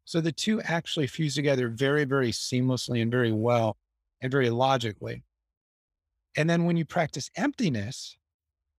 So 0.06 0.20
the 0.20 0.32
two 0.32 0.62
actually 0.62 1.08
fuse 1.08 1.34
together 1.34 1.68
very, 1.68 2.04
very 2.04 2.30
seamlessly 2.30 3.02
and 3.02 3.10
very 3.10 3.32
well 3.32 3.76
and 4.22 4.30
very 4.30 4.50
logically. 4.50 5.24
And 6.36 6.48
then 6.48 6.64
when 6.64 6.76
you 6.76 6.84
practice 6.84 7.28
emptiness, 7.36 8.16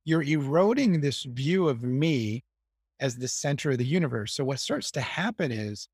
you're 0.05 0.23
eroding 0.23 1.01
this 1.01 1.23
view 1.23 1.67
of 1.67 1.83
me 1.83 2.45
as 3.01 3.17
the 3.17 3.27
center 3.27 3.71
of 3.71 3.77
the 3.77 3.85
universe. 3.85 4.33
So 4.33 4.45
what 4.45 4.59
starts 4.59 4.89
to 4.91 5.01
happen 5.01 5.51
is 5.51 5.89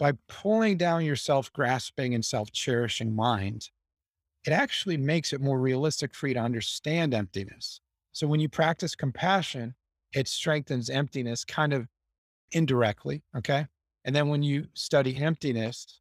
by 0.00 0.12
pulling 0.26 0.78
down 0.78 1.04
your 1.04 1.16
self 1.16 1.52
grasping 1.52 2.12
and 2.12 2.24
self 2.24 2.50
cherishing 2.50 3.14
mind, 3.14 3.70
it 4.44 4.50
actually 4.50 4.96
makes 4.96 5.32
it 5.32 5.40
more 5.40 5.60
realistic 5.60 6.12
for 6.12 6.26
you 6.26 6.34
to 6.34 6.40
understand 6.40 7.14
emptiness. 7.14 7.80
So 8.10 8.26
when 8.26 8.40
you 8.40 8.48
practice 8.48 8.96
compassion, 8.96 9.76
it 10.12 10.26
strengthens 10.26 10.90
emptiness 10.90 11.44
kind 11.44 11.72
of 11.72 11.86
indirectly. 12.50 13.22
Okay. 13.36 13.66
And 14.04 14.14
then 14.14 14.28
when 14.28 14.42
you 14.42 14.66
study 14.74 15.16
emptiness, 15.16 16.00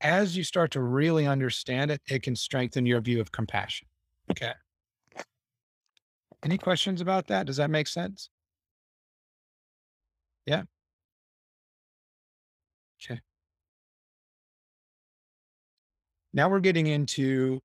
as 0.00 0.36
you 0.36 0.44
start 0.44 0.70
to 0.72 0.80
really 0.80 1.26
understand 1.26 1.90
it, 1.90 2.00
it 2.08 2.22
can 2.22 2.34
strengthen 2.34 2.86
your 2.86 3.00
view 3.00 3.20
of 3.20 3.32
compassion. 3.32 3.86
Okay. 4.30 4.52
Any 6.42 6.56
questions 6.56 7.00
about 7.00 7.26
that? 7.26 7.46
Does 7.46 7.56
that 7.58 7.70
make 7.70 7.86
sense? 7.86 8.30
Yeah. 10.46 10.64
Okay. 13.02 13.20
Now 16.32 16.48
we're 16.48 16.60
getting 16.60 16.86
into 16.86 17.60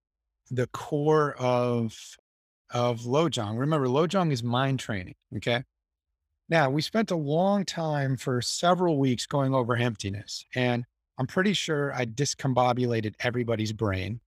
the 0.52 0.68
core 0.68 1.34
of 1.38 1.98
of 2.72 3.02
Lojong. 3.02 3.60
Remember, 3.60 3.88
Lojong 3.88 4.32
is 4.32 4.44
mind 4.44 4.80
training. 4.80 5.16
Okay. 5.38 5.64
Now 6.50 6.70
we 6.70 6.82
spent 6.82 7.12
a 7.12 7.16
long 7.16 7.66
time 7.66 8.18
for 8.18 8.42
several 8.42 9.00
weeks 9.00 9.26
going 9.26 9.54
over 9.54 9.76
emptiness, 9.76 10.46
and 10.54 10.86
I'm 11.18 11.28
pretty 11.28 11.54
sure 11.54 11.94
I 11.94 12.06
discombobulated 12.06 13.16
everybody's 13.20 13.74
brain 13.74 14.20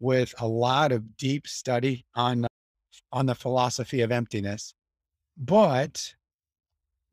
with 0.00 0.34
a 0.38 0.46
lot 0.46 0.92
of 0.92 1.16
deep 1.16 1.46
study 1.46 2.06
on 2.14 2.46
on 3.12 3.26
the 3.26 3.34
philosophy 3.34 4.00
of 4.00 4.10
emptiness. 4.12 4.74
But 5.36 6.14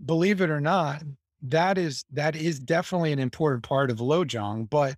believe 0.05 0.41
it 0.41 0.50
or 0.50 0.62
not, 0.62 1.03
that 1.41 1.77
is 1.77 2.05
that 2.12 2.36
is 2.36 2.60
definitely 2.60 3.12
an 3.12 3.20
important 3.20 3.63
part 3.63 3.91
of 3.91 3.98
Lojong, 3.98 4.70
but 4.70 4.96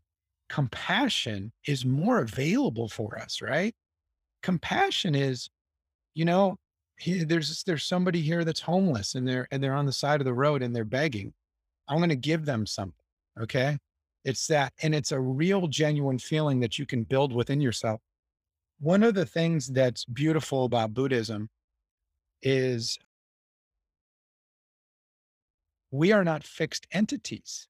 compassion 0.50 1.51
is 1.67 1.86
more 1.86 2.19
available 2.19 2.88
for 2.88 3.17
us, 3.17 3.41
right? 3.41 3.74
Compassion 4.43 5.15
is, 5.15 5.50
you 6.13 6.25
know, 6.25 6.57
he, 6.98 7.24
there's 7.24 7.64
there's 7.64 7.84
somebody 7.84 8.22
here 8.22 8.44
that's 8.46 8.62
homeless 8.62 9.16
and 9.16 9.28
they're 9.28 9.48
and 9.52 9.62
they're 9.62 9.75
on 9.75 9.86
the 9.86 9.92
side 9.92 10.22
of 10.22 10.25
the 10.25 10.34
road 10.34 10.62
and 10.62 10.75
they're 10.75 10.86
begging. 10.86 11.34
I'm 11.88 11.98
going 11.98 12.10
to 12.10 12.16
give 12.16 12.46
them 12.46 12.66
something. 12.66 12.94
Okay. 13.42 13.78
It's 14.24 14.48
that, 14.48 14.74
and 14.82 14.96
it's 14.96 15.12
a 15.12 15.20
real 15.20 15.68
genuine 15.68 16.18
feeling 16.18 16.60
that 16.62 16.80
you 16.80 16.86
can 16.88 17.04
build 17.04 17.32
within 17.32 17.62
yourself. 17.62 18.02
One 18.80 19.04
of 19.04 19.14
the 19.14 19.25
things 19.25 19.68
that's 19.68 20.04
beautiful 20.04 20.66
about 20.66 20.96
Buddhism 20.96 21.48
is 22.42 22.98
we 25.92 26.12
are 26.12 26.24
not 26.24 26.44
fixed 26.44 26.88
entities. 26.92 27.68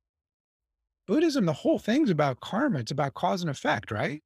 Buddhism, 1.07 1.45
the 1.45 1.53
whole 1.53 1.77
thing's 1.77 2.09
about 2.09 2.39
karma. 2.39 2.79
It's 2.79 2.91
about 2.91 3.13
cause 3.13 3.41
and 3.41 3.51
effect, 3.51 3.91
right? 3.91 4.23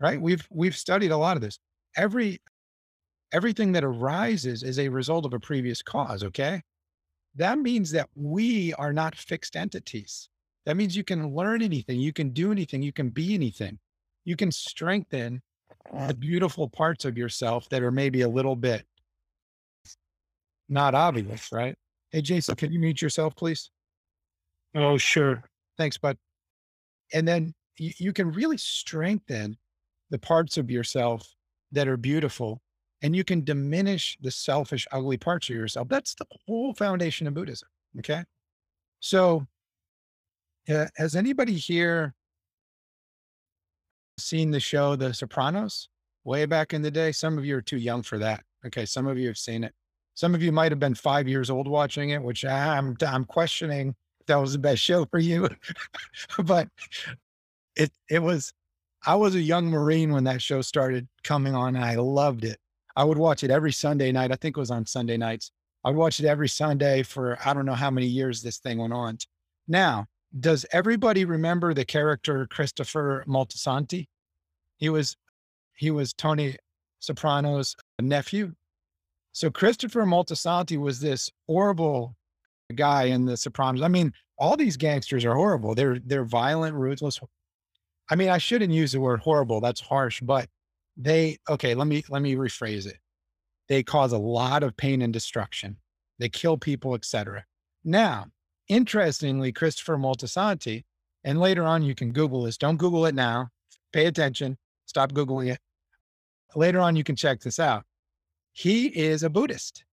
Right. 0.00 0.20
We've 0.20 0.46
we've 0.50 0.76
studied 0.76 1.12
a 1.12 1.16
lot 1.16 1.36
of 1.36 1.42
this. 1.42 1.58
Every 1.96 2.40
everything 3.34 3.72
that 3.72 3.84
arises 3.84 4.62
is 4.62 4.78
a 4.78 4.88
result 4.88 5.26
of 5.26 5.34
a 5.34 5.40
previous 5.40 5.82
cause. 5.82 6.22
Okay. 6.22 6.62
That 7.34 7.58
means 7.58 7.90
that 7.90 8.08
we 8.14 8.72
are 8.74 8.92
not 8.92 9.16
fixed 9.16 9.56
entities. 9.56 10.28
That 10.66 10.76
means 10.76 10.96
you 10.96 11.04
can 11.04 11.34
learn 11.34 11.60
anything, 11.60 12.00
you 12.00 12.12
can 12.12 12.30
do 12.30 12.52
anything, 12.52 12.80
you 12.82 12.92
can 12.92 13.10
be 13.10 13.34
anything. 13.34 13.78
You 14.24 14.36
can 14.36 14.50
strengthen 14.50 15.42
the 16.06 16.14
beautiful 16.14 16.68
parts 16.68 17.04
of 17.04 17.18
yourself 17.18 17.68
that 17.68 17.82
are 17.82 17.90
maybe 17.90 18.22
a 18.22 18.28
little 18.28 18.56
bit 18.56 18.86
not 20.68 20.94
obvious, 20.94 21.50
right? 21.52 21.76
Hey, 22.10 22.22
Jason, 22.22 22.54
can 22.54 22.72
you 22.72 22.78
mute 22.78 23.02
yourself, 23.02 23.36
please? 23.36 23.70
Oh, 24.74 24.96
sure. 24.96 25.42
Thanks, 25.76 25.98
bud. 25.98 26.16
And 27.12 27.28
then 27.28 27.52
you, 27.76 27.90
you 27.98 28.12
can 28.12 28.30
really 28.32 28.56
strengthen 28.56 29.58
the 30.10 30.18
parts 30.18 30.56
of 30.56 30.70
yourself 30.70 31.28
that 31.72 31.88
are 31.88 31.98
beautiful 31.98 32.62
and 33.04 33.14
you 33.14 33.22
can 33.22 33.44
diminish 33.44 34.16
the 34.22 34.30
selfish, 34.30 34.88
ugly 34.90 35.18
parts 35.18 35.50
of 35.50 35.54
yourself. 35.54 35.88
That's 35.88 36.14
the 36.14 36.24
whole 36.46 36.72
foundation 36.72 37.26
of 37.26 37.34
Buddhism. 37.34 37.68
Okay. 37.98 38.24
So, 39.00 39.46
uh, 40.70 40.86
has 40.96 41.14
anybody 41.14 41.52
here 41.52 42.14
seen 44.18 44.50
the 44.50 44.58
show 44.58 44.96
The 44.96 45.12
Sopranos 45.12 45.90
way 46.24 46.46
back 46.46 46.72
in 46.72 46.80
the 46.80 46.90
day? 46.90 47.12
Some 47.12 47.36
of 47.36 47.44
you 47.44 47.58
are 47.58 47.62
too 47.62 47.76
young 47.76 48.02
for 48.02 48.16
that. 48.16 48.42
Okay. 48.64 48.86
Some 48.86 49.06
of 49.06 49.18
you 49.18 49.26
have 49.26 49.36
seen 49.36 49.64
it. 49.64 49.74
Some 50.14 50.34
of 50.34 50.42
you 50.42 50.50
might 50.50 50.72
have 50.72 50.80
been 50.80 50.94
five 50.94 51.28
years 51.28 51.50
old 51.50 51.68
watching 51.68 52.10
it, 52.10 52.22
which 52.22 52.42
I'm, 52.46 52.96
I'm 53.06 53.26
questioning 53.26 53.94
that 54.28 54.36
was 54.36 54.54
the 54.54 54.58
best 54.58 54.80
show 54.80 55.04
for 55.04 55.18
you. 55.18 55.46
but 56.44 56.68
it, 57.76 57.92
it 58.08 58.22
was, 58.22 58.54
I 59.04 59.16
was 59.16 59.34
a 59.34 59.42
young 59.42 59.66
Marine 59.66 60.10
when 60.10 60.24
that 60.24 60.40
show 60.40 60.62
started 60.62 61.06
coming 61.22 61.54
on 61.54 61.76
and 61.76 61.84
I 61.84 61.96
loved 61.96 62.44
it. 62.44 62.58
I 62.96 63.04
would 63.04 63.18
watch 63.18 63.42
it 63.42 63.50
every 63.50 63.72
Sunday 63.72 64.12
night. 64.12 64.32
I 64.32 64.36
think 64.36 64.56
it 64.56 64.60
was 64.60 64.70
on 64.70 64.86
Sunday 64.86 65.16
nights. 65.16 65.50
I'd 65.84 65.96
watch 65.96 66.20
it 66.20 66.26
every 66.26 66.48
Sunday 66.48 67.02
for 67.02 67.38
I 67.44 67.52
don't 67.52 67.66
know 67.66 67.74
how 67.74 67.90
many 67.90 68.06
years 68.06 68.42
this 68.42 68.58
thing 68.58 68.78
went 68.78 68.92
on. 68.92 69.18
Now, 69.68 70.06
does 70.38 70.64
everybody 70.72 71.24
remember 71.24 71.74
the 71.74 71.84
character 71.84 72.46
Christopher 72.50 73.24
Moltisanti? 73.28 74.06
He 74.76 74.88
was 74.88 75.16
he 75.76 75.90
was 75.90 76.12
Tony 76.12 76.56
Soprano's 77.00 77.76
nephew. 78.00 78.54
So 79.32 79.50
Christopher 79.50 80.04
Moltisanti 80.04 80.78
was 80.78 81.00
this 81.00 81.30
horrible 81.46 82.16
guy 82.74 83.04
in 83.04 83.24
the 83.24 83.36
Sopranos. 83.36 83.82
I 83.82 83.88
mean, 83.88 84.12
all 84.38 84.56
these 84.56 84.76
gangsters 84.76 85.24
are 85.24 85.34
horrible. 85.34 85.74
They're 85.74 85.98
they're 85.98 86.24
violent, 86.24 86.74
ruthless. 86.74 87.20
I 88.10 88.16
mean, 88.16 88.28
I 88.28 88.38
shouldn't 88.38 88.72
use 88.72 88.92
the 88.92 89.00
word 89.00 89.20
horrible. 89.20 89.60
That's 89.60 89.80
harsh, 89.80 90.20
but 90.20 90.48
they 90.96 91.38
okay, 91.48 91.74
let 91.74 91.86
me 91.86 92.04
let 92.08 92.22
me 92.22 92.34
rephrase 92.34 92.86
it. 92.86 92.98
They 93.68 93.82
cause 93.82 94.12
a 94.12 94.18
lot 94.18 94.62
of 94.62 94.76
pain 94.76 95.02
and 95.02 95.12
destruction. 95.12 95.76
They 96.18 96.28
kill 96.28 96.56
people, 96.56 96.94
etc. 96.94 97.44
Now, 97.84 98.26
interestingly, 98.68 99.52
Christopher 99.52 99.96
Moltisanti, 99.96 100.84
and 101.24 101.40
later 101.40 101.64
on 101.64 101.82
you 101.82 101.94
can 101.94 102.12
Google 102.12 102.42
this. 102.42 102.56
Don't 102.56 102.76
Google 102.76 103.06
it 103.06 103.14
now. 103.14 103.48
Pay 103.92 104.06
attention. 104.06 104.56
Stop 104.86 105.12
Googling 105.12 105.52
it. 105.52 105.58
Later 106.54 106.80
on, 106.80 106.94
you 106.94 107.02
can 107.02 107.16
check 107.16 107.40
this 107.40 107.58
out. 107.58 107.84
He 108.52 108.86
is 108.86 109.22
a 109.22 109.30
Buddhist. 109.30 109.84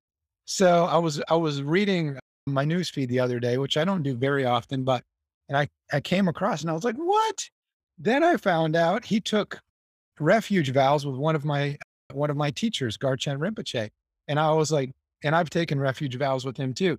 So 0.46 0.86
I 0.86 0.98
was 0.98 1.22
I 1.29 1.36
was 1.36 1.63
reading 1.63 2.17
my 2.46 2.65
newsfeed 2.65 3.08
the 3.08 3.20
other 3.20 3.39
day, 3.39 3.58
which 3.58 3.77
I 3.77 3.86
don't 3.86 4.03
do 4.03 4.15
very 4.15 4.46
often, 4.46 4.84
but 4.84 5.03
and 5.50 5.58
I, 5.58 5.67
I 5.91 6.00
came 6.00 6.27
across 6.27 6.62
and 6.62 6.70
I 6.70 6.74
was 6.74 6.84
like, 6.84 6.96
what? 6.96 7.50
Then 7.98 8.24
I 8.24 8.38
found 8.38 8.75
out 8.75 9.05
he 9.05 9.20
took 9.20 9.60
refuge 10.20 10.72
vows 10.72 11.06
with 11.06 11.15
one 11.15 11.36
of 11.36 11.46
my 11.46 11.72
uh, 11.72 12.15
one 12.15 12.30
of 12.30 12.38
my 12.38 12.51
teachers, 12.51 12.98
Garchen 12.98 13.38
Rinpoche. 13.38 13.89
And 14.27 14.39
I 14.39 14.51
was 14.51 14.72
like, 14.72 14.91
and 15.24 15.36
I've 15.36 15.50
taken 15.50 15.80
refuge 15.80 16.18
vows 16.18 16.46
with 16.46 16.58
him 16.58 16.74
too. 16.74 16.98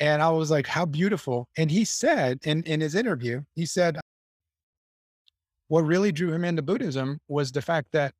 And 0.00 0.22
I 0.22 0.30
was 0.30 0.50
like, 0.50 0.66
how 0.66 0.84
beautiful. 0.84 1.48
And 1.56 1.70
he 1.70 1.84
said 1.84 2.38
in, 2.44 2.62
in 2.64 2.80
his 2.80 2.94
interview, 2.94 3.42
he 3.54 3.66
said, 3.66 3.98
what 5.68 5.82
really 5.82 6.12
drew 6.12 6.32
him 6.32 6.44
into 6.44 6.62
Buddhism 6.62 7.18
was 7.28 7.52
the 7.52 7.62
fact 7.62 7.88
that 7.92 8.12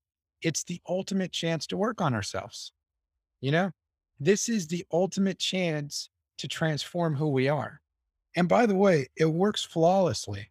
it's 0.42 0.64
the 0.64 0.80
ultimate 0.88 1.32
chance 1.32 1.66
to 1.68 1.76
work 1.76 2.00
on 2.00 2.14
ourselves. 2.14 2.72
You 3.40 3.52
know, 3.52 3.70
this 4.20 4.48
is 4.48 4.66
the 4.66 4.84
ultimate 4.92 5.38
chance 5.38 6.10
to 6.38 6.48
transform 6.48 7.14
who 7.14 7.28
we 7.28 7.48
are. 7.48 7.80
And 8.36 8.48
by 8.48 8.66
the 8.66 8.74
way, 8.74 9.08
it 9.16 9.26
works 9.26 9.62
flawlessly 9.62 10.50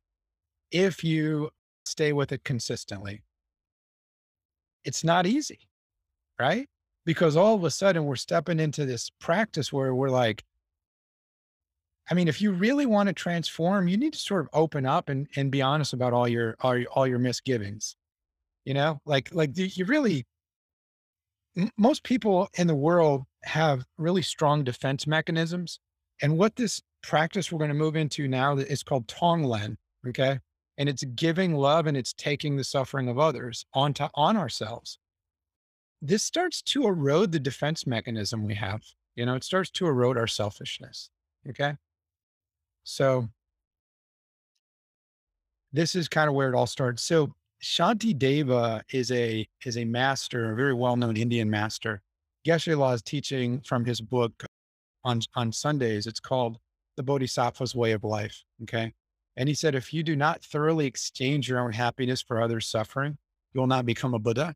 if 0.72 1.04
you 1.04 1.50
stay 1.86 2.14
with 2.14 2.32
it 2.32 2.44
consistently. 2.44 3.24
It's 4.86 5.04
not 5.04 5.26
easy, 5.26 5.60
right? 6.40 6.68
Because 7.06 7.36
all 7.36 7.56
of 7.56 7.64
a 7.64 7.72
sudden 7.72 8.06
we're 8.06 8.16
stepping 8.16 8.60
into 8.60 8.86
this 8.86 9.10
practice 9.20 9.72
where 9.72 9.94
we're 9.94 10.10
like, 10.10 10.44
I 12.10 12.14
mean, 12.14 12.28
if 12.28 12.42
you 12.42 12.52
really 12.52 12.86
want 12.86 13.08
to 13.08 13.14
transform, 13.14 13.88
you 13.88 13.98
need 13.98 14.14
to 14.14 14.20
sort 14.20 14.42
of 14.42 14.50
open 14.54 14.86
up 14.86 15.10
and, 15.10 15.28
and 15.36 15.52
be 15.52 15.62
honest 15.62 15.94
about 15.94 16.14
all 16.14 16.28
your, 16.28 16.56
all 16.60 16.78
your, 16.78 16.90
all 16.90 17.08
your 17.08 17.20
misgivings. 17.20 17.96
You 18.66 18.74
know, 18.74 19.00
like, 19.06 19.34
like 19.34 19.52
you 19.56 19.86
really, 19.86 20.26
most 21.78 22.04
people 22.04 22.50
in 22.56 22.68
the 22.68 22.76
world 22.76 23.24
have 23.44 23.86
really 23.98 24.22
strong 24.22 24.64
defense 24.64 25.06
mechanisms. 25.08 25.80
And 26.22 26.38
what 26.38 26.56
this 26.56 26.82
practice 27.02 27.52
we're 27.52 27.60
going 27.60 27.70
to 27.70 27.76
move 27.76 27.96
into 27.96 28.28
now 28.28 28.58
is 28.58 28.84
called 28.84 29.08
Tonglen. 29.08 29.76
Okay. 30.08 30.40
And 30.78 30.90
it's 30.90 31.04
giving 31.04 31.54
love 31.56 31.88
and 31.88 31.96
it's 31.96 32.14
taking 32.14 32.56
the 32.56 32.64
suffering 32.64 33.08
of 33.08 33.20
others 33.20 33.66
onto 33.74 34.08
on 34.16 34.38
ourselves. 34.38 34.98
This 36.02 36.24
starts 36.24 36.62
to 36.64 36.88
erode 36.88 37.32
the 37.32 37.40
defense 37.40 37.86
mechanism 37.86 38.44
we 38.44 38.56
have. 38.56 38.82
You 39.16 39.26
know, 39.26 39.36
it 39.36 39.44
starts 39.44 39.70
to 39.72 39.88
erode 39.88 40.18
our 40.18 40.28
selfishness. 40.28 41.10
Okay. 41.48 41.76
So 42.84 43.30
this 45.72 45.96
is 45.96 46.08
kind 46.08 46.28
of 46.28 46.36
where 46.36 46.50
it 46.50 46.56
all 46.56 46.68
starts. 46.68 47.04
So 47.04 47.34
Shantideva 47.64 48.82
is 48.92 49.12
a 49.12 49.48
is 49.66 49.78
a 49.78 49.86
master, 49.86 50.52
a 50.52 50.56
very 50.56 50.74
well-known 50.74 51.16
Indian 51.16 51.50
master. 51.50 52.02
Geshe 52.46 52.94
is 52.94 53.02
teaching 53.02 53.62
from 53.62 53.86
his 53.86 54.02
book 54.02 54.44
on 55.06 55.22
on 55.36 55.52
Sundays. 55.52 56.08
It's 56.08 56.20
called 56.20 56.58
The 56.98 57.04
Bodhisattva's 57.04 57.74
Way 57.74 57.94
of 57.94 58.04
Life. 58.04 58.44
Okay. 58.64 58.94
And 59.36 59.50
he 59.50 59.56
said, 59.56 59.76
if 59.76 59.94
you 59.94 60.04
do 60.04 60.16
not 60.16 60.44
thoroughly 60.44 60.86
exchange 60.86 61.50
your 61.50 61.60
own 61.60 61.72
happiness 61.72 62.22
for 62.22 62.42
others' 62.42 62.68
suffering, 62.68 63.18
you 63.54 63.60
will 63.60 63.68
not 63.68 63.86
become 63.86 64.14
a 64.14 64.20
Buddha. 64.20 64.56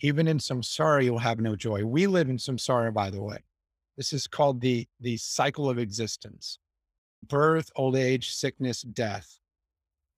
Even 0.00 0.28
in 0.28 0.38
samsara, 0.38 1.04
you 1.04 1.12
will 1.12 1.18
have 1.18 1.40
no 1.40 1.56
joy. 1.56 1.84
We 1.84 2.06
live 2.06 2.28
in 2.28 2.36
samsara, 2.36 2.92
by 2.92 3.10
the 3.10 3.22
way. 3.22 3.38
This 3.96 4.12
is 4.12 4.26
called 4.26 4.60
the, 4.60 4.86
the 5.00 5.16
cycle 5.16 5.68
of 5.68 5.78
existence 5.78 6.58
birth, 7.28 7.70
old 7.76 7.94
age, 7.94 8.34
sickness, 8.34 8.82
death, 8.82 9.38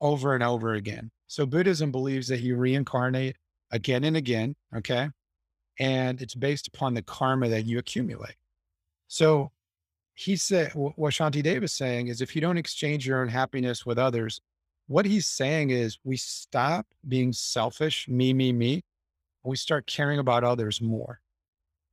over 0.01 0.35
and 0.35 0.43
over 0.43 0.73
again. 0.73 1.11
So 1.27 1.45
Buddhism 1.45 1.93
believes 1.93 2.29
that 2.29 2.41
you 2.41 2.57
reincarnate 2.57 3.37
again 3.71 4.05
and 4.05 4.17
again. 4.17 4.57
Okay. 4.75 5.11
And 5.79 6.23
it's 6.23 6.35
based 6.35 6.69
upon 6.69 6.95
the 6.95 7.03
karma 7.03 7.49
that 7.49 7.67
you 7.67 7.79
accumulate. 7.79 8.37
So 9.09 9.51
he 10.15 10.37
said, 10.37 10.73
what 10.75 11.13
Shantideva 11.13 11.65
is 11.65 11.73
saying 11.73 12.07
is 12.07 12.21
if 12.21 12.35
you 12.35 12.41
don't 12.41 12.57
exchange 12.57 13.07
your 13.07 13.21
own 13.21 13.29
happiness 13.29 13.85
with 13.85 13.99
others, 13.99 14.41
what 14.87 15.07
he's 15.07 15.27
saying 15.27 15.71
is 15.71 15.99
we 16.05 16.17
stop 16.17 16.87
being 17.09 17.33
selfish, 17.33 18.07
me, 18.09 18.33
me, 18.33 18.53
me, 18.53 18.75
and 18.75 19.51
we 19.51 19.57
start 19.57 19.87
caring 19.87 20.21
about 20.21 20.45
others 20.45 20.81
more. 20.81 21.21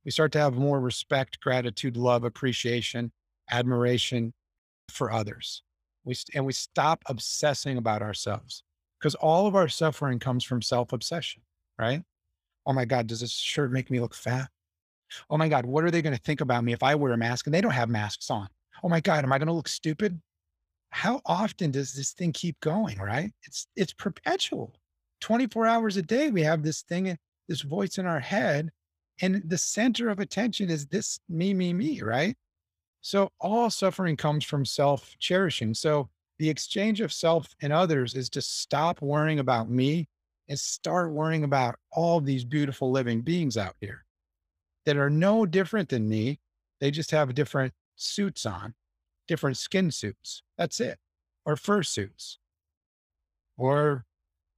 We 0.04 0.10
start 0.10 0.32
to 0.32 0.38
have 0.38 0.54
more 0.54 0.80
respect, 0.80 1.40
gratitude, 1.40 1.96
love, 1.96 2.24
appreciation, 2.24 3.12
admiration 3.50 4.32
for 4.88 5.12
others. 5.12 5.62
We, 6.04 6.14
and 6.34 6.44
we 6.44 6.52
stop 6.52 7.02
obsessing 7.06 7.76
about 7.78 8.02
ourselves 8.02 8.62
because 9.00 9.14
all 9.16 9.46
of 9.46 9.56
our 9.56 9.68
suffering 9.68 10.18
comes 10.18 10.44
from 10.44 10.62
self 10.62 10.92
obsession, 10.92 11.42
right? 11.78 12.02
Oh 12.66 12.72
my 12.72 12.84
God, 12.84 13.08
does 13.08 13.20
this 13.20 13.32
shirt 13.32 13.72
make 13.72 13.90
me 13.90 14.00
look 14.00 14.14
fat? 14.14 14.48
Oh 15.30 15.36
my 15.36 15.48
God, 15.48 15.66
what 15.66 15.84
are 15.84 15.90
they 15.90 16.02
going 16.02 16.16
to 16.16 16.22
think 16.22 16.40
about 16.40 16.64
me 16.64 16.72
if 16.72 16.82
I 16.82 16.94
wear 16.94 17.12
a 17.12 17.16
mask 17.16 17.46
and 17.46 17.54
they 17.54 17.60
don't 17.60 17.72
have 17.72 17.88
masks 17.88 18.30
on? 18.30 18.48
Oh 18.82 18.88
my 18.88 19.00
God, 19.00 19.24
am 19.24 19.32
I 19.32 19.38
going 19.38 19.48
to 19.48 19.52
look 19.52 19.68
stupid? 19.68 20.20
How 20.90 21.20
often 21.24 21.70
does 21.70 21.92
this 21.92 22.12
thing 22.12 22.32
keep 22.32 22.58
going? 22.60 22.98
Right? 22.98 23.32
It's 23.44 23.66
it's 23.76 23.92
perpetual. 23.92 24.74
24 25.20 25.66
hours 25.66 25.96
a 25.96 26.02
day, 26.02 26.30
we 26.30 26.42
have 26.42 26.62
this 26.62 26.82
thing, 26.82 27.16
this 27.48 27.62
voice 27.62 27.98
in 27.98 28.06
our 28.06 28.20
head, 28.20 28.70
and 29.20 29.42
the 29.46 29.58
center 29.58 30.08
of 30.08 30.18
attention 30.18 30.68
is 30.68 30.86
this 30.86 31.20
me, 31.28 31.54
me, 31.54 31.72
me, 31.72 32.02
right? 32.02 32.36
So 33.02 33.30
all 33.40 33.70
suffering 33.70 34.16
comes 34.16 34.44
from 34.44 34.64
self 34.64 35.16
cherishing. 35.18 35.74
So 35.74 36.08
the 36.38 36.50
exchange 36.50 37.00
of 37.00 37.12
self 37.12 37.54
and 37.60 37.72
others 37.72 38.14
is 38.14 38.28
to 38.30 38.42
stop 38.42 39.00
worrying 39.00 39.38
about 39.38 39.70
me 39.70 40.08
and 40.48 40.58
start 40.58 41.12
worrying 41.12 41.44
about 41.44 41.76
all 41.92 42.20
these 42.20 42.44
beautiful 42.44 42.90
living 42.90 43.20
beings 43.20 43.56
out 43.56 43.74
here 43.80 44.04
that 44.86 44.96
are 44.96 45.10
no 45.10 45.46
different 45.46 45.88
than 45.88 46.08
me. 46.08 46.40
They 46.80 46.90
just 46.90 47.10
have 47.12 47.34
different 47.34 47.72
suits 47.96 48.44
on, 48.46 48.74
different 49.28 49.56
skin 49.56 49.90
suits. 49.90 50.42
That's 50.58 50.80
it. 50.80 50.98
Or 51.44 51.56
fur 51.56 51.82
suits 51.82 52.38
or 53.56 54.04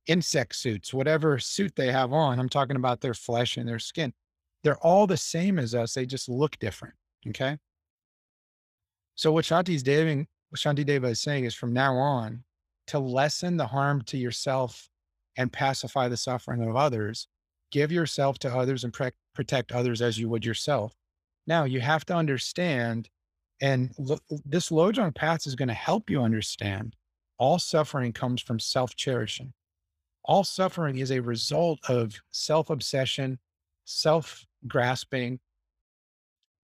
insect 0.07 0.55
suits, 0.55 0.93
whatever 0.93 1.39
suit 1.39 1.75
they 1.77 1.91
have 1.91 2.13
on. 2.13 2.39
I'm 2.39 2.49
talking 2.49 2.77
about 2.77 3.01
their 3.01 3.15
flesh 3.15 3.57
and 3.57 3.69
their 3.69 3.79
skin. 3.79 4.13
They're 4.63 4.79
all 4.79 5.07
the 5.07 5.17
same 5.17 5.59
as 5.59 5.75
us. 5.75 5.95
They 5.95 6.07
just 6.07 6.29
look 6.29 6.59
different. 6.59 6.95
Okay. 7.29 7.59
So 9.15 9.33
what 9.33 9.45
Shanti's 9.45 9.83
Deva, 9.83 10.27
what 10.49 10.59
Shantideva 10.61 11.11
is 11.11 11.21
saying 11.21 11.45
is 11.45 11.55
from 11.55 11.73
now 11.73 11.95
on 11.97 12.45
to 12.89 12.99
lessen 12.99 13.57
the 13.57 13.67
harm 13.67 14.03
to 14.03 14.17
yourself 14.17 14.89
and 15.37 15.53
pacify 15.53 16.09
the 16.09 16.17
suffering 16.17 16.63
of 16.63 16.77
others, 16.77 17.29
give 17.75 17.91
yourself 17.91 18.39
to 18.39 18.57
others 18.57 18.85
and 18.85 18.93
pre- 18.93 19.11
protect 19.35 19.73
others 19.73 20.01
as 20.01 20.17
you 20.17 20.29
would 20.29 20.45
yourself. 20.45 20.95
Now 21.45 21.65
you 21.65 21.81
have 21.81 22.07
to 22.07 22.15
understand, 22.15 23.11
and 23.61 23.93
lo- 23.99 24.21
this 24.47 24.71
Lojong 24.71 25.13
path 25.13 25.45
is 25.45 25.57
going 25.57 25.69
to 25.69 25.75
help 25.75 26.09
you 26.09 26.23
understand 26.23 26.95
all 27.37 27.59
suffering 27.59 28.13
comes 28.13 28.41
from 28.41 28.61
self 28.61 28.95
cherishing. 28.95 29.53
All 30.25 30.45
suffering 30.45 30.99
is 30.99 31.11
a 31.11 31.19
result 31.19 31.81
of 31.89 32.15
self 32.31 32.71
obsession, 32.71 33.41
self 33.85 34.47
grasping, 34.69 35.41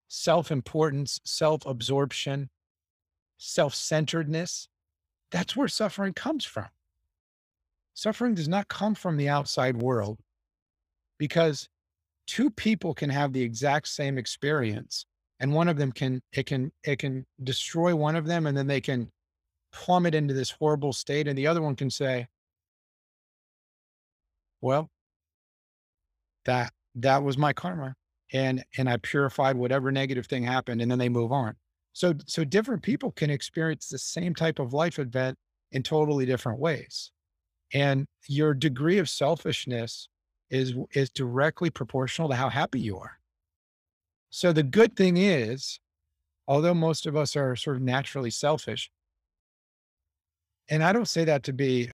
self 0.08 0.50
importance, 0.50 1.20
self 1.24 1.66
absorption, 1.66 2.48
self 3.36 3.74
centeredness. 3.74 4.68
That's 5.30 5.54
where 5.54 5.68
suffering 5.68 6.14
comes 6.14 6.46
from. 6.46 6.68
Suffering 7.92 8.34
does 8.34 8.48
not 8.48 8.68
come 8.68 8.94
from 8.94 9.18
the 9.18 9.28
outside 9.28 9.76
world 9.76 10.18
because 11.18 11.68
two 12.26 12.50
people 12.50 12.94
can 12.94 13.10
have 13.10 13.32
the 13.32 13.42
exact 13.42 13.88
same 13.88 14.18
experience 14.18 15.06
and 15.40 15.52
one 15.52 15.68
of 15.68 15.76
them 15.76 15.92
can 15.92 16.22
it 16.32 16.46
can 16.46 16.72
it 16.84 16.98
can 16.98 17.26
destroy 17.42 17.94
one 17.94 18.16
of 18.16 18.26
them 18.26 18.46
and 18.46 18.56
then 18.56 18.66
they 18.66 18.80
can 18.80 19.10
plummet 19.72 20.14
into 20.14 20.32
this 20.32 20.50
horrible 20.50 20.92
state 20.92 21.26
and 21.28 21.36
the 21.36 21.46
other 21.46 21.60
one 21.60 21.74
can 21.76 21.90
say 21.90 22.26
well 24.60 24.88
that 26.44 26.72
that 26.94 27.22
was 27.22 27.36
my 27.36 27.52
karma 27.52 27.94
and 28.32 28.64
and 28.78 28.88
i 28.88 28.96
purified 28.98 29.56
whatever 29.56 29.90
negative 29.90 30.26
thing 30.26 30.42
happened 30.42 30.80
and 30.80 30.90
then 30.90 30.98
they 30.98 31.08
move 31.08 31.32
on. 31.32 31.54
So 31.92 32.14
so 32.26 32.44
different 32.44 32.82
people 32.82 33.12
can 33.12 33.30
experience 33.30 33.88
the 33.88 33.98
same 33.98 34.34
type 34.34 34.58
of 34.58 34.72
life 34.72 34.98
event 34.98 35.36
in 35.72 35.82
totally 35.82 36.26
different 36.26 36.58
ways 36.58 37.10
and 37.72 38.06
your 38.28 38.54
degree 38.54 38.98
of 38.98 39.08
selfishness 39.08 40.08
is 40.50 40.74
is 40.92 41.10
directly 41.10 41.70
proportional 41.70 42.28
to 42.28 42.34
how 42.34 42.48
happy 42.48 42.80
you 42.80 42.98
are 42.98 43.18
so 44.30 44.52
the 44.52 44.62
good 44.62 44.96
thing 44.96 45.16
is 45.16 45.80
although 46.46 46.74
most 46.74 47.06
of 47.06 47.16
us 47.16 47.36
are 47.36 47.56
sort 47.56 47.76
of 47.76 47.82
naturally 47.82 48.30
selfish 48.30 48.90
and 50.68 50.82
i 50.82 50.92
don't 50.92 51.08
say 51.08 51.24
that 51.24 51.42
to 51.42 51.52
be 51.52 51.90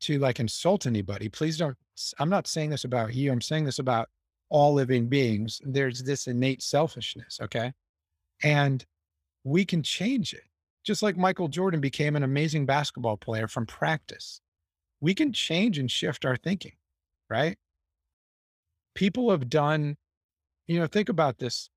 to 0.00 0.18
like 0.18 0.40
insult 0.40 0.86
anybody. 0.86 1.28
Please 1.28 1.56
don't, 1.58 1.76
I'm 2.18 2.30
not 2.30 2.46
saying 2.46 2.70
this 2.70 2.84
about 2.84 3.14
you. 3.14 3.30
I'm 3.30 3.40
saying 3.40 3.64
this 3.64 3.78
about 3.78 4.08
all 4.48 4.74
living 4.74 5.08
beings. 5.08 5.60
There's 5.64 6.02
this 6.02 6.26
innate 6.26 6.62
selfishness. 6.62 7.38
Okay. 7.42 7.72
And 8.42 8.84
we 9.44 9.64
can 9.64 9.82
change 9.82 10.32
it. 10.32 10.44
Just 10.82 11.02
like 11.02 11.16
Michael 11.16 11.48
Jordan 11.48 11.80
became 11.80 12.16
an 12.16 12.22
amazing 12.22 12.64
basketball 12.64 13.18
player 13.18 13.46
from 13.46 13.66
practice. 13.66 14.40
We 15.00 15.14
can 15.14 15.32
change 15.32 15.78
and 15.78 15.90
shift 15.90 16.24
our 16.24 16.36
thinking, 16.36 16.72
right? 17.30 17.56
People 18.94 19.30
have 19.30 19.48
done, 19.48 19.96
you 20.66 20.78
know, 20.78 20.86
think 20.86 21.08
about 21.08 21.38
this. 21.38 21.70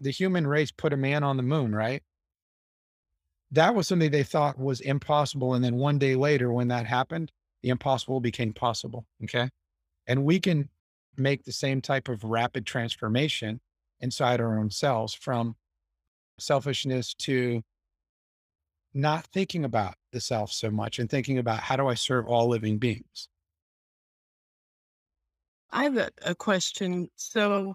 The 0.00 0.10
human 0.10 0.46
race 0.46 0.70
put 0.70 0.92
a 0.92 0.96
man 0.96 1.24
on 1.24 1.36
the 1.36 1.42
moon, 1.42 1.74
right? 1.74 2.02
That 3.50 3.74
was 3.74 3.88
something 3.88 4.10
they 4.10 4.22
thought 4.22 4.58
was 4.58 4.80
impossible. 4.80 5.54
And 5.54 5.64
then 5.64 5.76
one 5.76 5.98
day 5.98 6.14
later, 6.14 6.52
when 6.52 6.68
that 6.68 6.86
happened, 6.86 7.32
the 7.62 7.68
impossible 7.68 8.20
became 8.20 8.52
possible. 8.52 9.04
Okay. 9.24 9.50
And 10.06 10.24
we 10.24 10.40
can 10.40 10.68
make 11.16 11.44
the 11.44 11.52
same 11.52 11.80
type 11.80 12.08
of 12.08 12.24
rapid 12.24 12.64
transformation 12.64 13.60
inside 14.00 14.40
our 14.40 14.58
own 14.58 14.70
selves 14.70 15.14
from 15.14 15.56
selfishness 16.38 17.14
to 17.14 17.62
not 18.94 19.26
thinking 19.26 19.64
about 19.64 19.94
the 20.12 20.20
self 20.20 20.52
so 20.52 20.70
much 20.70 20.98
and 20.98 21.08
thinking 21.08 21.38
about 21.38 21.60
how 21.60 21.76
do 21.76 21.86
I 21.86 21.94
serve 21.94 22.26
all 22.26 22.48
living 22.48 22.78
beings. 22.78 23.28
I 25.72 25.84
have 25.84 25.96
a, 25.96 26.10
a 26.24 26.34
question. 26.34 27.08
So, 27.16 27.74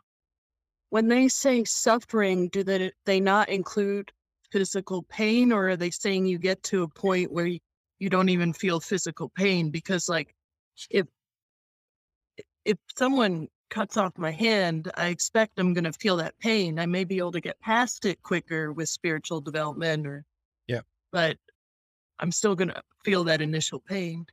when 0.90 1.08
they 1.08 1.28
say 1.28 1.64
suffering, 1.64 2.50
do 2.50 2.64
they, 2.64 2.92
they 3.06 3.20
not 3.20 3.50
include 3.50 4.12
physical 4.52 5.04
pain, 5.04 5.52
or 5.52 5.70
are 5.70 5.76
they 5.76 5.90
saying 5.92 6.26
you 6.26 6.38
get 6.38 6.64
to 6.64 6.84
a 6.84 6.88
point 6.88 7.32
where 7.32 7.46
you, 7.46 7.60
you 8.00 8.10
don't 8.10 8.30
even 8.30 8.54
feel 8.54 8.80
physical 8.80 9.30
pain 9.30 9.70
because 9.72 10.08
like 10.08 10.34
if 10.90 11.08
if 12.64 12.78
someone 12.98 13.48
cuts 13.70 13.98
off 13.98 14.18
my 14.18 14.32
hand, 14.32 14.92
I 14.96 15.08
expect 15.08 15.60
I'm 15.60 15.74
going 15.74 15.84
to 15.86 15.94
feel 15.94 16.18
that 16.18 16.38
pain. 16.40 16.80
I 16.80 16.86
may 16.86 17.04
be 17.04 17.18
able 17.18 17.32
to 17.34 17.42
get 17.42 17.60
past 17.60 18.06
it 18.06 18.22
quicker 18.22 18.72
with 18.72 18.90
spiritual 18.90 19.42
development 19.42 20.06
or 20.06 20.26
yeah. 20.68 20.82
But 21.12 21.38
I'm 22.20 22.32
still 22.32 22.56
going 22.56 22.70
to 22.70 22.82
feel 23.04 23.24
that 23.26 23.42
initial 23.42 23.80
pain. 23.80 24.26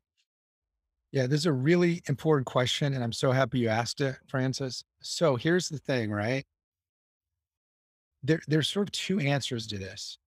Yeah, 1.14 1.27
this 1.29 1.40
is 1.40 1.46
a 1.46 1.53
really 1.53 2.03
important 2.09 2.46
question 2.46 2.92
and 2.92 3.05
I'm 3.05 3.12
so 3.12 3.33
happy 3.33 3.61
you 3.61 3.68
asked 3.68 4.00
it, 4.00 4.16
Francis. 4.27 4.85
So, 5.00 5.37
here's 5.37 5.68
the 5.68 5.79
thing, 5.79 6.11
right? 6.11 6.44
There 8.22 8.42
there's 8.48 8.68
sort 8.68 8.88
of 8.88 8.92
two 8.92 9.20
answers 9.20 9.66
to 9.68 9.79
this 9.79 10.18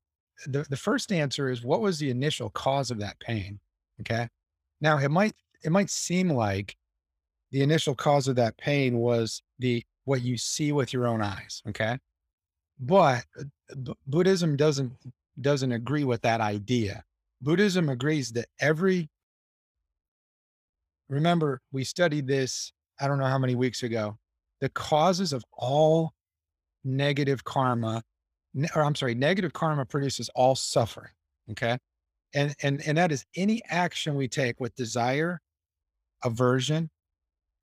the, 0.45 0.65
the 0.69 0.77
first 0.77 1.11
answer 1.11 1.49
is 1.49 1.63
what 1.63 1.81
was 1.81 1.99
the 1.99 2.09
initial 2.09 2.49
cause 2.49 2.91
of 2.91 2.99
that 2.99 3.19
pain? 3.19 3.59
Okay. 4.01 4.27
Now 4.81 4.97
it 4.97 5.09
might, 5.09 5.33
it 5.63 5.71
might 5.71 5.89
seem 5.89 6.29
like 6.29 6.75
the 7.51 7.63
initial 7.63 7.95
cause 7.95 8.27
of 8.27 8.35
that 8.35 8.57
pain 8.57 8.97
was 8.97 9.41
the, 9.59 9.83
what 10.05 10.21
you 10.21 10.37
see 10.37 10.71
with 10.71 10.93
your 10.93 11.07
own 11.07 11.21
eyes. 11.21 11.63
Okay. 11.67 11.97
But 12.79 13.25
uh, 13.39 13.43
B- 13.83 13.95
Buddhism 14.05 14.55
doesn't, 14.55 14.91
doesn't 15.41 15.71
agree 15.71 16.03
with 16.03 16.21
that 16.21 16.41
idea. 16.41 17.03
Buddhism 17.41 17.89
agrees 17.89 18.31
that 18.33 18.47
every, 18.59 19.09
remember 21.09 21.61
we 21.71 21.83
studied 21.83 22.27
this, 22.27 22.71
I 22.99 23.07
don't 23.07 23.19
know 23.19 23.25
how 23.25 23.37
many 23.37 23.55
weeks 23.55 23.83
ago, 23.83 24.17
the 24.61 24.69
causes 24.69 25.33
of 25.33 25.43
all 25.53 26.13
negative 26.83 27.43
karma 27.43 28.03
or 28.75 28.83
I'm 28.83 28.95
sorry, 28.95 29.15
negative 29.15 29.53
karma 29.53 29.85
produces 29.85 30.29
all 30.35 30.55
suffering. 30.55 31.11
Okay. 31.51 31.77
And, 32.33 32.55
and, 32.61 32.81
and 32.85 32.97
that 32.97 33.11
is 33.11 33.25
any 33.35 33.61
action 33.69 34.15
we 34.15 34.27
take 34.27 34.59
with 34.59 34.75
desire, 34.75 35.39
aversion, 36.23 36.89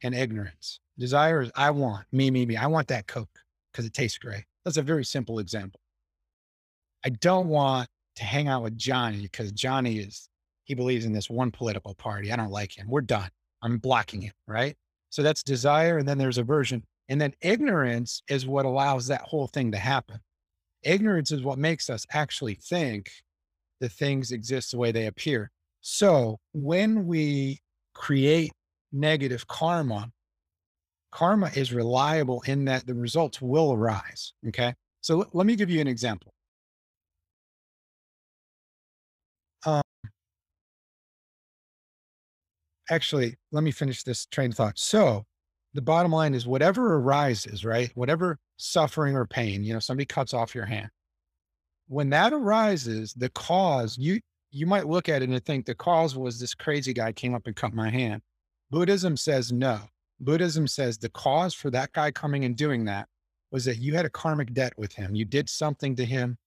and 0.03 0.15
ignorance. 0.15 0.81
Desire 0.99 1.43
is 1.43 1.51
I 1.55 1.71
want, 1.71 2.07
me, 2.13 2.31
me, 2.31 2.47
me. 2.47 2.57
I 2.57 2.67
want 2.67 2.89
that 2.89 3.07
Coke 3.07 3.29
because 3.73 3.85
it 3.85 3.93
tastes 3.93 4.19
great. 4.19 4.45
That's 4.65 4.77
a 4.77 4.83
very 4.83 5.05
simple 5.05 5.39
example. 5.39 5.81
I 7.05 7.11
don't 7.11 7.49
want 7.49 7.89
to 8.17 8.25
hang 8.25 8.49
out 8.49 8.63
with 8.63 8.79
Johnny 8.79 9.23
because 9.23 9.53
Johnny 9.53 9.99
is, 9.99 10.29
he 10.65 10.75
believes 10.75 11.05
in 11.05 11.13
this 11.13 11.31
one 11.31 11.51
political 11.51 11.95
party. 11.95 12.33
I 12.33 12.37
don't 12.37 12.51
like 12.51 12.77
him. 12.77 12.89
We're 12.89 13.03
done. 13.03 13.31
I'm 13.63 13.79
blocking 13.79 14.21
mm. 14.21 14.25
him. 14.25 14.33
Right. 14.47 14.77
So 15.11 15.23
that's 15.23 15.43
desire. 15.43 15.99
And 15.99 16.09
then 16.09 16.19
there's 16.19 16.39
aversion. 16.39 16.85
And 17.09 17.21
then 17.21 17.35
ignorance 17.41 18.23
is 18.29 18.47
what 18.47 18.65
allows 18.65 19.07
that 19.07 19.23
whole 19.23 19.47
thing 19.47 19.73
to 19.73 19.79
happen. 19.79 20.21
Ignorance 20.83 21.31
is 21.31 21.43
what 21.43 21.59
makes 21.59 21.89
us 21.89 22.07
actually 22.13 22.55
think 22.55 23.11
the 23.81 23.89
things 23.89 24.33
exist 24.33 24.73
the 24.73 24.79
way 24.79 24.93
they 24.93 25.07
appear. 25.07 25.51
So 25.81 26.39
when 26.53 27.07
we 27.07 27.61
create 27.95 28.53
negative 28.93 29.47
karma, 29.47 30.11
karma 31.13 31.51
is 31.55 31.73
reliable 31.73 32.43
in 32.47 32.65
that 32.65 32.87
the 32.87 32.95
results 32.95 33.41
will 33.41 33.73
arise. 33.73 34.33
Okay. 34.49 34.75
So 35.01 35.27
let 35.33 35.47
me 35.47 35.57
give 35.57 35.71
you 35.71 35.81
an 35.81 35.87
example. 35.87 36.34
Actually, 42.91 43.37
let 43.53 43.65
me 43.65 43.71
finish 43.71 44.03
this 44.03 44.27
train 44.27 44.51
of 44.51 44.57
thought. 44.57 44.79
So 44.79 45.25
the 45.75 45.83
bottom 45.83 46.13
line 46.13 46.35
is 46.35 46.47
whatever 46.47 46.97
arises, 46.97 47.65
right? 47.65 47.91
Whatever 47.95 48.39
suffering 48.57 49.17
or 49.17 49.27
pain, 49.27 49.65
you 49.65 49.73
know, 49.73 49.81
somebody 49.81 50.07
cuts 50.07 50.33
off 50.33 50.55
your 50.55 50.67
hand. 50.67 50.89
When 51.89 52.11
that 52.11 52.33
arises, 52.33 53.13
the 53.15 53.29
cause, 53.31 53.99
you 53.99 54.21
you 54.51 54.67
might 54.67 54.87
look 54.87 55.09
at 55.09 55.21
it 55.21 55.29
and 55.29 55.45
think 55.45 55.67
the 55.67 55.75
cause 55.75 56.17
was 56.17 56.39
this 56.39 56.55
crazy 56.55 56.93
guy 56.93 57.11
came 57.11 57.35
up 57.35 57.47
and 57.47 57.57
cut 57.57 57.75
my 57.75 57.91
hand. 57.91 58.23
Buddhism 58.71 59.17
says 59.17 59.51
no. 59.51 59.81
Buddhism 60.21 60.69
says 60.69 60.97
the 60.97 61.09
cause 61.09 61.55
for 61.55 61.71
that 61.71 61.93
guy 61.93 62.13
coming 62.13 62.45
and 62.45 62.57
doing 62.57 62.85
that 62.85 63.09
was 63.51 63.65
that 63.65 63.79
you 63.79 63.95
had 63.95 64.05
a 64.05 64.11
karmic 64.11 64.55
debt 64.55 64.73
with 64.77 64.93
him. 64.93 65.17
You 65.17 65.25
did 65.25 65.49
something 65.49 65.97
to 65.97 66.05
him 66.05 66.39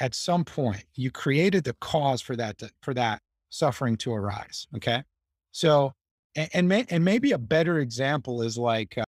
at 0.00 0.14
some 0.14 0.44
point. 0.44 0.84
You 0.94 1.12
created 1.12 1.62
the 1.62 1.76
cause 1.80 2.20
for 2.20 2.34
that 2.34 2.58
to, 2.58 2.70
for 2.82 2.94
that 2.94 3.20
suffering 3.48 3.96
to 3.98 4.12
arise. 4.12 4.66
Okay, 4.76 5.04
so 5.52 5.92
and 6.36 6.48
and, 6.52 6.68
may, 6.68 6.86
and 6.90 7.04
maybe 7.04 7.32
a 7.32 7.38
better 7.38 7.78
example 7.78 8.42
is 8.42 8.56
like 8.56 8.96
uh, 8.98 9.04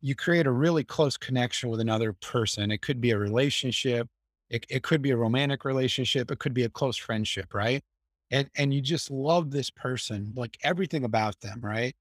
you 0.00 0.14
create 0.14 0.46
a 0.46 0.52
really 0.52 0.84
close 0.84 1.16
connection 1.16 1.70
with 1.70 1.80
another 1.80 2.12
person. 2.12 2.70
It 2.70 2.82
could 2.82 3.00
be 3.00 3.10
a 3.10 3.18
relationship, 3.18 4.08
it, 4.50 4.64
it 4.70 4.82
could 4.82 5.02
be 5.02 5.10
a 5.10 5.16
romantic 5.16 5.64
relationship, 5.64 6.30
it 6.30 6.38
could 6.38 6.54
be 6.54 6.64
a 6.64 6.68
close 6.70 6.96
friendship, 6.96 7.54
right? 7.54 7.82
And 8.30 8.48
and 8.56 8.72
you 8.72 8.80
just 8.80 9.10
love 9.10 9.50
this 9.50 9.70
person, 9.70 10.32
like 10.36 10.58
everything 10.62 11.04
about 11.04 11.40
them, 11.40 11.60
right? 11.62 11.94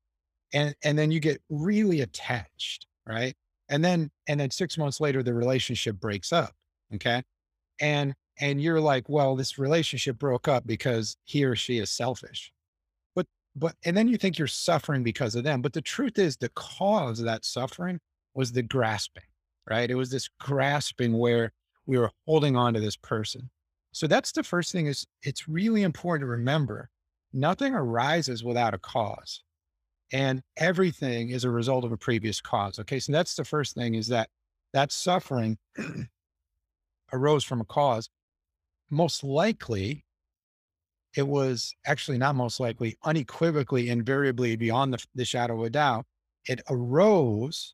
And 0.53 0.75
and 0.83 0.97
then 0.97 1.11
you 1.11 1.19
get 1.19 1.41
really 1.49 2.01
attached, 2.01 2.87
right? 3.05 3.35
And 3.69 3.83
then 3.83 4.11
and 4.27 4.39
then 4.39 4.51
six 4.51 4.77
months 4.77 5.01
later, 5.01 5.23
the 5.23 5.33
relationship 5.33 5.99
breaks 5.99 6.31
up. 6.33 6.53
Okay. 6.95 7.23
And 7.81 8.15
and 8.39 8.61
you're 8.61 8.81
like, 8.81 9.09
well, 9.09 9.35
this 9.35 9.57
relationship 9.59 10.17
broke 10.19 10.47
up 10.47 10.65
because 10.67 11.17
he 11.25 11.43
or 11.45 11.55
she 11.55 11.79
is 11.79 11.89
selfish 11.91 12.51
but 13.57 13.75
and 13.85 13.95
then 13.95 14.07
you 14.07 14.17
think 14.17 14.37
you're 14.37 14.47
suffering 14.47 15.03
because 15.03 15.35
of 15.35 15.43
them 15.43 15.61
but 15.61 15.73
the 15.73 15.81
truth 15.81 16.17
is 16.17 16.37
the 16.37 16.49
cause 16.49 17.19
of 17.19 17.25
that 17.25 17.45
suffering 17.45 17.99
was 18.33 18.51
the 18.51 18.63
grasping 18.63 19.23
right 19.69 19.91
it 19.91 19.95
was 19.95 20.09
this 20.09 20.29
grasping 20.39 21.17
where 21.17 21.51
we 21.85 21.97
were 21.97 22.11
holding 22.25 22.55
on 22.55 22.73
to 22.73 22.79
this 22.79 22.97
person 22.97 23.49
so 23.91 24.07
that's 24.07 24.31
the 24.31 24.43
first 24.43 24.71
thing 24.71 24.87
is 24.87 25.05
it's 25.23 25.47
really 25.47 25.83
important 25.83 26.21
to 26.21 26.31
remember 26.31 26.89
nothing 27.33 27.73
arises 27.73 28.43
without 28.43 28.73
a 28.73 28.79
cause 28.79 29.43
and 30.13 30.41
everything 30.55 31.29
is 31.29 31.43
a 31.43 31.49
result 31.49 31.83
of 31.83 31.91
a 31.91 31.97
previous 31.97 32.39
cause. 32.39 32.79
Okay. 32.79 32.99
So 32.99 33.11
that's 33.11 33.35
the 33.35 33.43
first 33.43 33.75
thing 33.75 33.95
is 33.95 34.07
that 34.07 34.29
that 34.73 34.91
suffering 34.91 35.57
arose 37.13 37.43
from 37.43 37.61
a 37.61 37.65
cause. 37.65 38.09
Most 38.89 39.23
likely, 39.23 40.05
it 41.15 41.27
was 41.27 41.73
actually 41.85 42.17
not 42.17 42.35
most 42.35 42.59
likely, 42.59 42.97
unequivocally, 43.03 43.89
invariably, 43.89 44.55
beyond 44.55 44.93
the, 44.93 45.03
the 45.15 45.25
shadow 45.25 45.59
of 45.59 45.65
a 45.65 45.69
doubt, 45.69 46.05
it 46.47 46.61
arose 46.69 47.73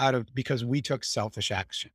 out 0.00 0.14
of 0.14 0.32
because 0.34 0.64
we 0.64 0.82
took 0.82 1.04
selfish 1.04 1.50
action. 1.50 1.90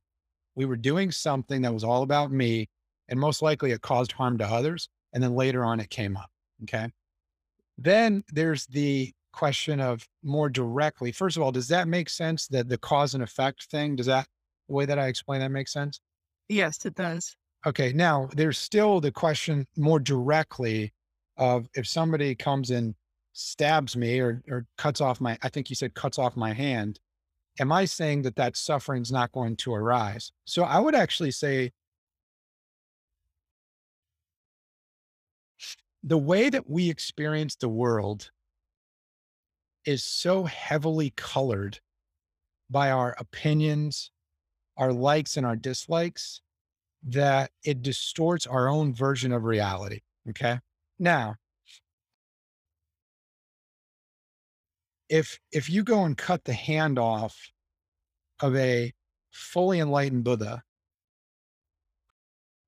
We 0.54 0.64
were 0.64 0.76
doing 0.76 1.10
something 1.10 1.62
that 1.62 1.74
was 1.74 1.84
all 1.84 2.02
about 2.02 2.32
me, 2.32 2.68
and 3.08 3.18
most 3.18 3.42
likely 3.42 3.72
it 3.72 3.82
caused 3.82 4.12
harm 4.12 4.38
to 4.38 4.46
others. 4.46 4.88
And 5.12 5.22
then 5.22 5.34
later 5.34 5.64
on, 5.64 5.80
it 5.80 5.90
came 5.90 6.16
up. 6.16 6.30
Okay. 6.62 6.90
Then 7.76 8.24
there's 8.32 8.66
the 8.66 9.12
question 9.32 9.80
of 9.80 10.06
more 10.22 10.48
directly. 10.48 11.12
First 11.12 11.36
of 11.36 11.42
all, 11.42 11.52
does 11.52 11.68
that 11.68 11.88
make 11.88 12.08
sense 12.08 12.48
that 12.48 12.68
the 12.68 12.78
cause 12.78 13.14
and 13.14 13.22
effect 13.22 13.70
thing, 13.70 13.96
does 13.96 14.06
that, 14.06 14.26
way 14.66 14.84
that 14.84 14.98
I 14.98 15.06
explain 15.06 15.40
that 15.40 15.50
make 15.50 15.68
sense? 15.68 16.00
Yes, 16.48 16.84
it 16.84 16.94
does. 16.94 17.36
Okay. 17.66 17.92
Now 17.92 18.28
there's 18.34 18.58
still 18.58 19.00
the 19.00 19.12
question 19.12 19.66
more 19.76 19.98
directly 19.98 20.92
of 21.36 21.68
if 21.74 21.86
somebody 21.86 22.34
comes 22.34 22.70
and 22.70 22.94
stabs 23.32 23.96
me 23.96 24.18
or, 24.20 24.42
or 24.48 24.66
cuts 24.76 25.00
off 25.00 25.20
my, 25.20 25.38
I 25.42 25.48
think 25.48 25.70
you 25.70 25.76
said 25.76 25.94
cuts 25.94 26.18
off 26.18 26.36
my 26.36 26.52
hand. 26.52 26.98
Am 27.60 27.72
I 27.72 27.84
saying 27.84 28.22
that 28.22 28.36
that 28.36 28.56
suffering 28.56 29.02
is 29.02 29.12
not 29.12 29.32
going 29.32 29.56
to 29.56 29.74
arise? 29.74 30.30
So 30.44 30.62
I 30.62 30.78
would 30.78 30.94
actually 30.94 31.32
say 31.32 31.72
the 36.02 36.18
way 36.18 36.50
that 36.50 36.70
we 36.70 36.88
experience 36.88 37.56
the 37.56 37.68
world 37.68 38.30
is 39.84 40.04
so 40.04 40.44
heavily 40.44 41.10
colored 41.16 41.80
by 42.70 42.90
our 42.90 43.16
opinions, 43.18 44.10
our 44.76 44.92
likes 44.92 45.36
and 45.36 45.44
our 45.44 45.56
dislikes 45.56 46.40
that 47.04 47.50
it 47.64 47.82
distorts 47.82 48.46
our 48.46 48.68
own 48.68 48.94
version 48.94 49.32
of 49.32 49.44
reality. 49.44 50.00
Okay. 50.30 50.58
Now, 50.98 51.36
if 55.08 55.38
if 55.52 55.70
you 55.70 55.82
go 55.82 56.04
and 56.04 56.16
cut 56.16 56.44
the 56.44 56.52
hand 56.52 56.98
off 56.98 57.36
of 58.40 58.54
a 58.56 58.92
fully 59.32 59.80
enlightened 59.80 60.24
Buddha, 60.24 60.62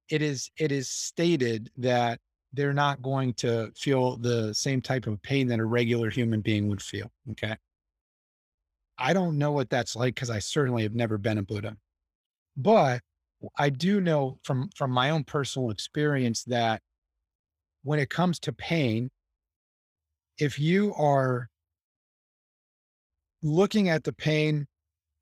it 0.09 0.23
is 0.23 0.51
it 0.59 0.73
is 0.73 0.89
stated 0.89 1.71
that 1.77 2.21
they're 2.53 2.73
not 2.73 3.03
going 3.03 3.33
to 3.35 3.71
feel 3.77 4.17
the 4.17 4.53
same 4.55 4.81
type 4.81 5.07
of 5.07 5.23
pain 5.23 5.47
that 5.49 5.61
a 5.61 5.65
regular 5.65 6.11
human 6.11 6.41
being 6.41 6.69
would 6.69 6.83
feel. 6.83 7.11
Okay. 7.31 7.57
I 8.99 9.13
don't 9.13 9.39
know 9.39 9.53
what 9.53 9.71
that's 9.71 9.97
like 9.97 10.15
because 10.15 10.31
I 10.31 10.41
certainly 10.41 10.83
have 10.83 10.95
never 10.95 11.17
been 11.17 11.39
a 11.39 11.43
Buddha. 11.43 11.77
But 12.57 13.01
I 13.59 13.71
do 13.71 14.01
know 14.01 14.39
from 14.45 14.69
from 14.77 14.91
my 14.91 15.11
own 15.11 15.25
personal 15.25 15.71
experience 15.71 16.45
that 16.45 16.83
when 17.83 17.99
it 17.99 18.11
comes 18.11 18.39
to 18.41 18.53
pain, 18.53 19.11
if 20.39 20.59
you 20.59 20.95
are 20.95 21.49
looking 23.43 23.89
at 23.89 24.05
the 24.05 24.13
pain 24.13 24.67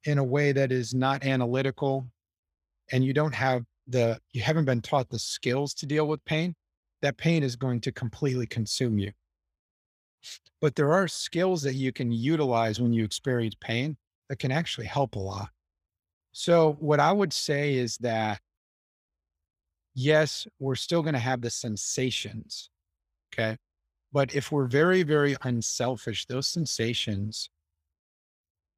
in 0.04 0.18
a 0.18 0.24
way 0.24 0.52
that 0.52 0.72
is 0.72 0.94
not 0.94 1.24
analytical 1.24 2.08
and 2.90 3.04
you 3.04 3.12
don't 3.12 3.34
have 3.34 3.64
the 3.86 4.18
you 4.32 4.42
haven't 4.42 4.64
been 4.64 4.82
taught 4.82 5.08
the 5.08 5.18
skills 5.18 5.74
to 5.74 5.86
deal 5.86 6.06
with 6.08 6.24
pain, 6.24 6.54
that 7.02 7.16
pain 7.16 7.42
is 7.42 7.56
going 7.56 7.80
to 7.80 7.92
completely 7.92 8.46
consume 8.46 8.98
you. 8.98 9.12
But 10.60 10.74
there 10.74 10.92
are 10.92 11.06
skills 11.06 11.62
that 11.62 11.74
you 11.74 11.92
can 11.92 12.10
utilize 12.10 12.80
when 12.80 12.92
you 12.92 13.04
experience 13.04 13.54
pain 13.60 13.96
that 14.28 14.38
can 14.38 14.50
actually 14.50 14.86
help 14.86 15.14
a 15.14 15.20
lot. 15.20 15.50
So, 16.38 16.76
what 16.78 17.00
I 17.00 17.10
would 17.10 17.32
say 17.32 17.74
is 17.74 17.96
that, 17.96 18.40
yes, 19.92 20.46
we're 20.60 20.76
still 20.76 21.02
going 21.02 21.14
to 21.14 21.18
have 21.18 21.40
the 21.40 21.50
sensations. 21.50 22.70
Okay. 23.34 23.56
But 24.12 24.36
if 24.36 24.52
we're 24.52 24.68
very, 24.68 25.02
very 25.02 25.34
unselfish, 25.42 26.26
those 26.26 26.46
sensations 26.46 27.50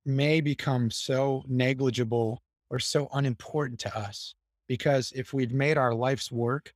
may 0.06 0.40
become 0.40 0.90
so 0.90 1.44
negligible 1.48 2.42
or 2.70 2.78
so 2.78 3.08
unimportant 3.12 3.78
to 3.80 3.94
us 3.94 4.34
because 4.66 5.12
if 5.14 5.34
we've 5.34 5.52
made 5.52 5.76
our 5.76 5.92
life's 5.92 6.32
work 6.32 6.72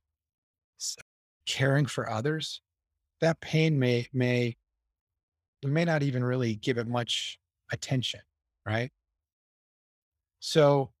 caring 1.47 1.87
for 1.87 2.07
others, 2.07 2.61
that 3.21 3.41
pain 3.41 3.79
may 3.79 4.07
may 4.13 4.55
we 5.63 5.71
may 5.71 5.83
not 5.83 6.03
even 6.03 6.23
really 6.23 6.53
give 6.53 6.77
it 6.77 6.87
much 6.87 7.39
attention, 7.71 8.19
right? 8.67 8.91
So 10.45 10.91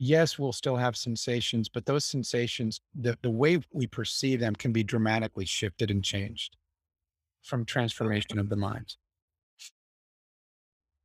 yes, 0.00 0.40
we'll 0.40 0.52
still 0.52 0.74
have 0.74 0.96
sensations, 0.96 1.68
but 1.68 1.86
those 1.86 2.04
sensations, 2.04 2.80
the, 2.92 3.16
the 3.22 3.30
way 3.30 3.60
we 3.72 3.86
perceive 3.86 4.40
them 4.40 4.56
can 4.56 4.72
be 4.72 4.82
dramatically 4.82 5.44
shifted 5.44 5.88
and 5.88 6.02
changed 6.02 6.56
from 7.44 7.64
transformation 7.64 8.40
of 8.40 8.48
the 8.48 8.56
mind. 8.56 8.96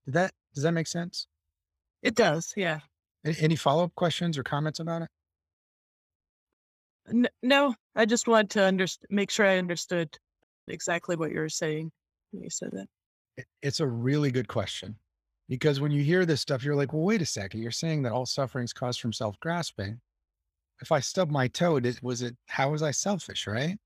Did 0.06 0.16
that 0.16 0.32
does 0.56 0.64
that 0.64 0.72
make 0.72 0.88
sense? 0.88 1.28
It 2.02 2.16
does. 2.16 2.52
Yeah. 2.58 2.80
Any 3.24 3.56
follow-up 3.56 3.94
questions 3.94 4.36
or 4.36 4.42
comments 4.42 4.80
about 4.80 5.04
it? 5.04 7.30
No, 7.44 7.76
I 7.96 8.06
just 8.06 8.28
wanted 8.28 8.50
to 8.52 8.60
underst- 8.60 9.06
make 9.12 9.30
sure 9.30 9.46
I 9.46 9.60
understood 9.60 10.18
exactly 10.68 11.16
what 11.16 11.32
you 11.32 11.40
were 11.40 11.50
saying 11.50 11.92
when 12.32 12.42
you 12.42 12.50
said 12.50 12.72
that. 12.72 13.46
It's 13.62 13.82
a 13.82 13.88
really 13.88 14.32
good 14.32 14.48
question 14.48 14.96
because 15.50 15.82
when 15.82 15.92
you 15.92 16.04
hear 16.04 16.26
this 16.26 16.42
stuff, 16.42 16.64
you're 16.64 16.76
like, 16.76 16.94
well, 16.94 17.02
wait 17.02 17.24
a 17.24 17.26
second. 17.26 17.62
You're 17.62 17.72
saying 17.72 18.04
that 18.04 18.12
all 18.12 18.28
suffering 18.28 18.64
is 18.64 18.72
caused 18.72 19.02
from 19.02 19.12
self 19.12 19.38
grasping. 19.40 20.00
If 20.82 20.92
I 20.92 21.00
stub 21.00 21.30
my 21.30 21.48
toe, 21.48 21.82
was 22.02 22.22
it, 22.22 22.38
how 22.48 22.72
was 22.72 22.84
I 22.84 22.92
selfish? 22.92 23.48
Right. 23.48 23.78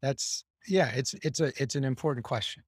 That's, 0.00 0.44
yeah, 0.66 0.90
it's, 0.94 1.14
it's 1.22 1.40
a, 1.40 1.52
it's 1.60 1.74
an 1.74 1.84
important 1.84 2.24
question. 2.24 2.62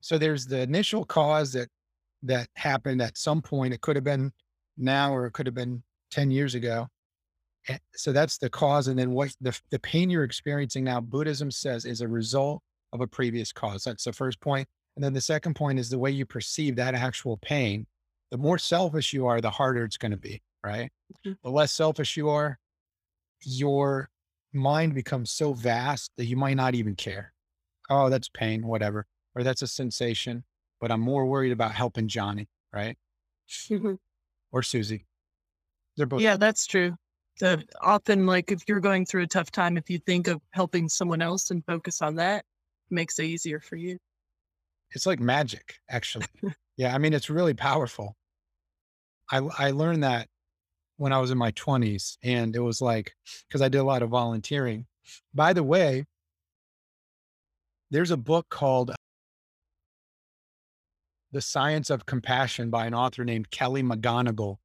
So 0.00 0.16
there's 0.16 0.46
the 0.46 0.60
initial 0.60 1.04
cause 1.04 1.52
that, 1.52 1.68
that 2.22 2.48
happened 2.54 3.02
at 3.02 3.18
some 3.18 3.42
point. 3.42 3.74
It 3.74 3.80
could 3.80 3.96
have 3.96 4.04
been 4.04 4.32
now, 4.78 5.14
or 5.14 5.26
it 5.26 5.32
could 5.32 5.46
have 5.46 5.54
been 5.54 5.82
10 6.12 6.30
years 6.30 6.54
ago. 6.54 6.86
Eh, 7.68 7.78
so 7.94 8.12
that's 8.12 8.38
the 8.38 8.48
cause. 8.48 8.88
And 8.88 8.98
then 8.98 9.10
what 9.10 9.34
the, 9.40 9.58
the 9.70 9.78
pain 9.80 10.08
you're 10.08 10.24
experiencing 10.24 10.84
now, 10.84 11.00
Buddhism 11.00 11.50
says 11.50 11.84
is 11.84 12.00
a 12.00 12.08
result 12.08 12.62
of 12.92 13.00
a 13.00 13.06
previous 13.06 13.52
cause. 13.52 13.84
That's 13.84 14.04
the 14.04 14.12
first 14.12 14.40
point. 14.40 14.68
And 14.96 15.04
then 15.04 15.12
the 15.12 15.20
second 15.20 15.54
point 15.54 15.78
is 15.78 15.88
the 15.88 15.98
way 15.98 16.10
you 16.10 16.26
perceive 16.26 16.76
that 16.76 16.94
actual 16.94 17.36
pain. 17.38 17.86
The 18.30 18.38
more 18.38 18.58
selfish 18.58 19.12
you 19.12 19.26
are, 19.26 19.40
the 19.40 19.50
harder 19.50 19.84
it's 19.84 19.96
going 19.96 20.12
to 20.12 20.16
be, 20.16 20.42
right? 20.64 20.90
Mm-hmm. 21.26 21.32
The 21.42 21.50
less 21.50 21.72
selfish 21.72 22.16
you 22.16 22.28
are, 22.28 22.58
your 23.42 24.10
mind 24.52 24.94
becomes 24.94 25.30
so 25.32 25.52
vast 25.52 26.10
that 26.16 26.26
you 26.26 26.36
might 26.36 26.56
not 26.56 26.74
even 26.74 26.94
care. 26.94 27.32
Oh, 27.88 28.08
that's 28.08 28.28
pain, 28.28 28.66
whatever. 28.66 29.06
Or 29.34 29.42
that's 29.42 29.62
a 29.62 29.66
sensation, 29.66 30.44
but 30.80 30.90
I'm 30.90 31.00
more 31.00 31.26
worried 31.26 31.52
about 31.52 31.72
helping 31.72 32.08
Johnny, 32.08 32.48
right? 32.72 32.96
Mm-hmm. 33.48 33.94
Or 34.52 34.62
Susie. 34.62 35.06
They're 35.96 36.06
both. 36.06 36.20
Yeah, 36.20 36.36
that's 36.36 36.66
true 36.66 36.96
the 37.40 37.64
often 37.80 38.26
like 38.26 38.52
if 38.52 38.62
you're 38.68 38.80
going 38.80 39.06
through 39.06 39.22
a 39.22 39.26
tough 39.26 39.50
time, 39.50 39.76
if 39.76 39.90
you 39.90 39.98
think 39.98 40.28
of 40.28 40.40
helping 40.52 40.88
someone 40.88 41.22
else 41.22 41.50
and 41.50 41.64
focus 41.64 42.02
on 42.02 42.14
that, 42.16 42.44
makes 42.90 43.18
it 43.18 43.24
easier 43.24 43.60
for 43.60 43.76
you. 43.76 43.98
It's 44.92 45.06
like 45.06 45.20
magic, 45.20 45.76
actually. 45.88 46.26
yeah, 46.76 46.94
I 46.94 46.98
mean, 46.98 47.12
it's 47.12 47.30
really 47.30 47.54
powerful. 47.54 48.16
I 49.30 49.38
I 49.58 49.70
learned 49.70 50.02
that 50.04 50.28
when 50.96 51.12
I 51.12 51.18
was 51.18 51.30
in 51.30 51.38
my 51.38 51.52
20s, 51.52 52.16
and 52.22 52.54
it 52.54 52.60
was 52.60 52.80
like 52.80 53.14
because 53.48 53.62
I 53.62 53.68
did 53.68 53.78
a 53.78 53.84
lot 53.84 54.02
of 54.02 54.10
volunteering. 54.10 54.86
By 55.34 55.52
the 55.52 55.62
way, 55.62 56.04
there's 57.90 58.10
a 58.10 58.16
book 58.16 58.46
called 58.50 58.94
The 61.32 61.40
Science 61.40 61.90
of 61.90 62.06
Compassion 62.06 62.70
by 62.70 62.86
an 62.86 62.94
author 62.94 63.24
named 63.24 63.50
Kelly 63.50 63.82
McGonigal 63.82 64.58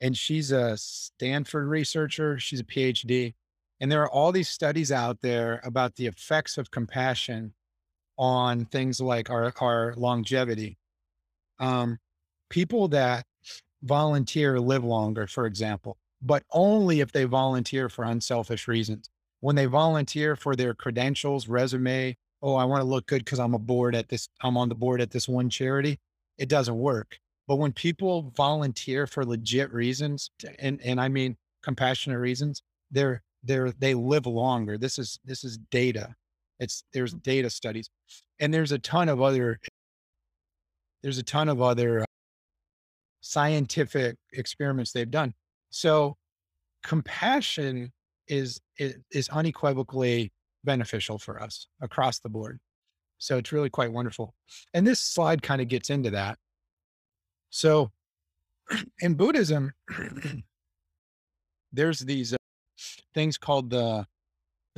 and 0.00 0.16
she's 0.16 0.52
a 0.52 0.76
Stanford 0.76 1.66
researcher. 1.66 2.38
She's 2.38 2.60
a 2.60 2.64
PhD. 2.64 3.34
And 3.80 3.90
there 3.90 4.02
are 4.02 4.10
all 4.10 4.32
these 4.32 4.48
studies 4.48 4.90
out 4.90 5.18
there 5.22 5.60
about 5.64 5.96
the 5.96 6.06
effects 6.06 6.58
of 6.58 6.70
compassion 6.70 7.54
on 8.18 8.64
things 8.66 9.00
like 9.00 9.30
our, 9.30 9.52
our 9.60 9.94
longevity. 9.96 10.76
Um, 11.58 11.98
people 12.50 12.88
that 12.88 13.24
volunteer 13.82 14.58
live 14.60 14.84
longer, 14.84 15.26
for 15.26 15.46
example, 15.46 15.96
but 16.20 16.42
only 16.50 17.00
if 17.00 17.12
they 17.12 17.24
volunteer 17.24 17.88
for 17.88 18.04
unselfish 18.04 18.66
reasons. 18.68 19.08
When 19.40 19.54
they 19.54 19.66
volunteer 19.66 20.34
for 20.34 20.56
their 20.56 20.74
credentials, 20.74 21.46
resume, 21.46 22.16
oh, 22.42 22.56
I 22.56 22.64
want 22.64 22.80
to 22.80 22.88
look 22.88 23.06
good 23.06 23.24
because 23.24 23.38
I'm 23.38 23.54
a 23.54 23.58
board 23.58 23.94
at 23.94 24.08
this, 24.08 24.28
I'm 24.40 24.56
on 24.56 24.68
the 24.68 24.74
board 24.74 25.00
at 25.00 25.12
this 25.12 25.28
one 25.28 25.48
charity, 25.48 26.00
it 26.38 26.48
doesn't 26.48 26.76
work. 26.76 27.18
But 27.46 27.56
when 27.56 27.72
people 27.72 28.32
volunteer 28.36 29.06
for 29.06 29.24
legit 29.24 29.72
reasons, 29.72 30.30
and 30.58 30.80
and 30.82 31.00
I 31.00 31.08
mean 31.08 31.36
compassionate 31.62 32.18
reasons, 32.18 32.62
they're 32.90 33.22
they're 33.42 33.72
they 33.72 33.94
live 33.94 34.26
longer. 34.26 34.76
This 34.76 34.98
is 34.98 35.18
this 35.24 35.44
is 35.44 35.58
data. 35.70 36.14
It's 36.60 36.84
there's 36.92 37.14
data 37.14 37.50
studies, 37.50 37.90
and 38.40 38.52
there's 38.52 38.72
a 38.72 38.78
ton 38.78 39.08
of 39.08 39.22
other 39.22 39.60
there's 41.02 41.18
a 41.18 41.22
ton 41.22 41.48
of 41.48 41.62
other 41.62 42.00
uh, 42.00 42.04
scientific 43.20 44.16
experiments 44.32 44.92
they've 44.92 45.10
done. 45.10 45.34
So 45.70 46.16
compassion 46.82 47.92
is, 48.26 48.60
is 48.78 48.96
is 49.10 49.28
unequivocally 49.30 50.32
beneficial 50.64 51.18
for 51.18 51.40
us 51.42 51.66
across 51.80 52.18
the 52.18 52.28
board. 52.28 52.58
So 53.18 53.36
it's 53.38 53.52
really 53.52 53.70
quite 53.70 53.92
wonderful. 53.92 54.34
And 54.74 54.86
this 54.86 55.00
slide 55.00 55.42
kind 55.42 55.60
of 55.60 55.68
gets 55.68 55.90
into 55.90 56.10
that. 56.10 56.38
So 57.50 57.90
in 59.00 59.14
Buddhism, 59.14 59.72
there's 61.72 62.00
these 62.00 62.32
uh, 62.32 62.36
things 63.14 63.38
called 63.38 63.70
the 63.70 64.06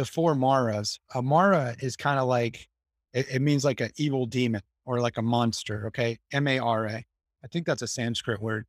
the 0.01 0.07
four 0.07 0.35
maras. 0.35 0.99
A 1.15 1.21
mara 1.21 1.77
is 1.81 1.95
kind 1.95 2.19
of 2.19 2.27
like 2.27 2.67
it, 3.13 3.27
it, 3.31 3.43
means 3.43 3.67
like 3.67 3.83
an 3.83 3.91
evil 3.99 4.25
demon 4.25 4.63
or 4.87 4.99
like 4.99 5.19
a 5.19 5.23
monster. 5.23 5.89
Okay, 5.89 6.19
M 6.33 6.49
A 6.49 6.59
R 6.59 6.87
A. 6.87 7.05
I 7.45 7.49
think 7.53 7.67
that's 7.67 7.83
a 7.83 7.87
Sanskrit 7.87 8.41
word. 8.41 8.65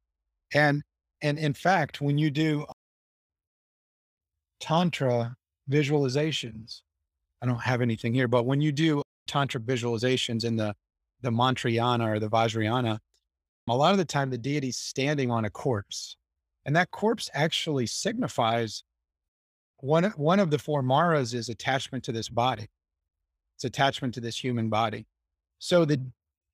And 0.54 0.84
and 1.22 1.40
in 1.40 1.54
fact, 1.54 2.02
when 2.02 2.18
you 2.18 2.32
do 2.32 2.66
tantra 4.60 5.38
visualizations, 5.70 6.82
I 7.42 7.46
don't 7.46 7.62
have 7.62 7.82
anything 7.82 8.14
here, 8.14 8.28
but 8.28 8.46
when 8.46 8.60
you 8.60 8.74
do 8.74 9.02
tantra 9.26 9.62
visualizations 9.62 10.44
in 10.44 10.58
the 10.58 10.76
the 11.22 11.32
mantrayana 11.32 12.10
or 12.10 12.20
the 12.20 12.30
vajrayana, 12.30 13.00
a 13.70 13.76
lot 13.78 13.94
of 13.94 14.00
the 14.00 14.04
time 14.04 14.32
the 14.32 14.38
deity's 14.38 14.76
standing 14.76 15.32
on 15.32 15.46
a 15.46 15.50
corpse, 15.50 16.18
and 16.66 16.76
that 16.76 16.92
corpse 16.92 17.30
actually 17.34 17.88
signifies 17.88 18.84
one 19.82 20.06
one 20.16 20.40
of 20.40 20.52
the 20.52 20.60
four 20.60 20.82
maras 20.82 21.34
is 21.34 21.50
attachment 21.50 22.04
to 22.06 22.12
this 22.12 22.30
body. 22.30 22.68
It's 23.56 23.64
attachment 23.64 24.14
to 24.16 24.22
this 24.22 24.42
human 24.42 24.70
body. 24.70 25.06
So 25.60 25.86
the 25.86 26.02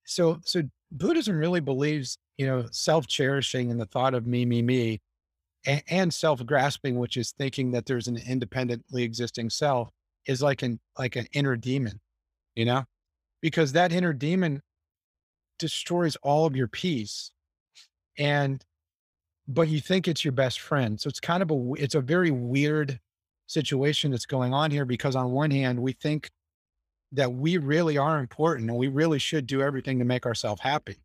so 0.06 0.40
so 0.44 0.64
Buddhism 0.92 1.38
really 1.38 1.60
believes, 1.60 2.18
you 2.38 2.48
know, 2.48 2.66
self-cherishing 2.72 3.72
and 3.72 3.80
the 3.80 3.86
thought 3.86 4.14
of 4.14 4.26
me, 4.26 4.46
me, 4.46 4.62
me, 4.62 5.02
and, 5.66 5.84
and 5.90 6.14
self-grasping, 6.14 6.98
which 6.98 7.18
is 7.18 7.32
thinking 7.32 7.72
that 7.72 7.86
there's 7.86 8.08
an 8.08 8.18
independently 8.28 9.04
existing 9.04 9.50
self, 9.50 9.90
is 10.26 10.42
like 10.42 10.64
an 10.64 10.80
like 10.98 11.16
an 11.16 11.28
inner 11.34 11.56
demon, 11.56 12.00
you 12.56 12.66
know, 12.66 12.86
because 13.42 13.74
that 13.74 13.92
inner 13.92 14.14
demon 14.14 14.62
destroys 15.60 16.16
all 16.18 16.46
of 16.46 16.56
your 16.56 16.68
peace, 16.68 17.32
and 18.18 18.64
but 19.48 19.68
you 19.70 19.80
think 19.80 20.08
it's 20.08 20.26
your 20.26 20.34
best 20.34 20.60
friend. 20.60 21.00
So 21.00 21.08
it's 21.08 21.20
kind 21.20 21.42
of 21.42 21.52
a 21.52 21.74
it's 21.78 21.96
a 21.96 22.02
very 22.02 22.32
weird 22.32 23.00
situation 23.48 24.12
that's 24.12 24.26
going 24.26 24.54
on 24.54 24.72
here 24.72 24.86
because 24.86 25.16
on 25.16 25.32
one 25.32 25.52
hand 25.52 25.82
we 25.82 25.94
think 25.94 26.30
that 27.14 27.32
we 27.32 27.58
really 27.58 27.98
are 27.98 28.20
important 28.20 28.70
and 28.70 28.78
we 28.78 28.88
really 28.88 29.20
should 29.20 29.48
do 29.48 29.62
everything 29.62 30.00
to 30.00 30.06
make 30.06 30.26
ourselves 30.26 30.62
happy. 30.62 30.98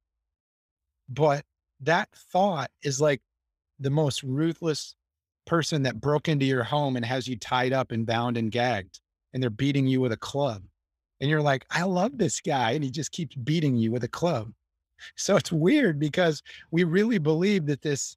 But 1.08 1.44
that 1.80 2.08
thought 2.32 2.70
is 2.82 3.00
like 3.00 3.22
the 3.78 3.90
most 3.90 4.22
ruthless 4.22 4.94
person 5.46 5.82
that 5.82 6.00
broke 6.00 6.28
into 6.28 6.44
your 6.44 6.64
home 6.64 6.96
and 6.96 7.04
has 7.04 7.26
you 7.26 7.36
tied 7.36 7.72
up 7.72 7.92
and 7.92 8.06
bound 8.06 8.36
and 8.36 8.50
gagged 8.50 9.00
and 9.32 9.42
they're 9.42 9.50
beating 9.50 9.86
you 9.86 10.00
with 10.00 10.12
a 10.12 10.16
club. 10.16 10.62
And 11.20 11.30
you're 11.30 11.42
like, 11.42 11.64
I 11.70 11.82
love 11.82 12.18
this 12.18 12.40
guy. 12.40 12.72
And 12.72 12.82
he 12.82 12.90
just 12.90 13.12
keeps 13.12 13.36
beating 13.36 13.76
you 13.76 13.92
with 13.92 14.04
a 14.04 14.08
club. 14.08 14.52
So 15.16 15.36
it's 15.36 15.52
weird 15.52 15.98
because 15.98 16.42
we 16.70 16.84
really 16.84 17.18
believe 17.18 17.66
that 17.66 17.82
this, 17.82 18.16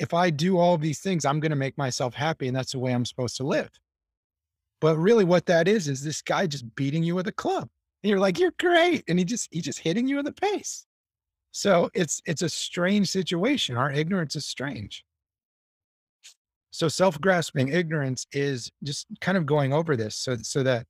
if 0.00 0.14
I 0.14 0.30
do 0.30 0.58
all 0.58 0.78
these 0.78 1.00
things, 1.00 1.26
I'm 1.26 1.40
going 1.40 1.50
to 1.50 1.56
make 1.56 1.76
myself 1.76 2.14
happy. 2.14 2.48
And 2.48 2.56
that's 2.56 2.72
the 2.72 2.78
way 2.78 2.92
I'm 2.92 3.04
supposed 3.04 3.36
to 3.36 3.44
live. 3.44 3.70
But 4.80 4.96
really 4.96 5.24
what 5.24 5.44
that 5.46 5.68
is, 5.68 5.88
is 5.88 6.02
this 6.02 6.22
guy 6.22 6.46
just 6.46 6.74
beating 6.74 7.02
you 7.02 7.14
with 7.14 7.28
a 7.28 7.32
club. 7.32 7.68
And 8.02 8.10
you're 8.10 8.18
like, 8.18 8.38
you're 8.38 8.54
great. 8.58 9.04
And 9.08 9.18
he 9.18 9.26
just, 9.26 9.48
he 9.52 9.60
just 9.60 9.78
hitting 9.78 10.08
you 10.08 10.18
in 10.18 10.24
the 10.24 10.32
face. 10.32 10.86
So 11.52 11.90
it's, 11.92 12.22
it's 12.24 12.40
a 12.40 12.48
strange 12.48 13.10
situation. 13.10 13.76
Our 13.76 13.92
ignorance 13.92 14.36
is 14.36 14.46
strange. 14.46 15.04
So 16.70 16.88
self-grasping 16.88 17.68
ignorance 17.68 18.26
is 18.32 18.72
just 18.82 19.06
kind 19.20 19.36
of 19.36 19.44
going 19.44 19.74
over 19.74 19.96
this 19.96 20.16
so, 20.16 20.36
so 20.36 20.62
that 20.62 20.86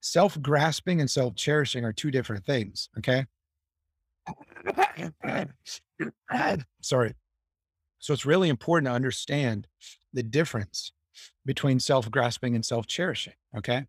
self-grasping 0.00 1.00
and 1.00 1.10
self-cherishing 1.10 1.84
are 1.84 1.92
two 1.92 2.10
different 2.10 2.46
things. 2.46 2.88
Okay. 2.98 3.26
Sorry. 6.80 7.14
So 8.04 8.12
it's 8.12 8.26
really 8.26 8.50
important 8.50 8.86
to 8.86 8.92
understand 8.92 9.66
the 10.12 10.22
difference 10.22 10.92
between 11.46 11.80
self 11.80 12.10
grasping 12.10 12.54
and 12.54 12.62
self 12.62 12.86
cherishing. 12.86 13.32
Okay. 13.56 13.86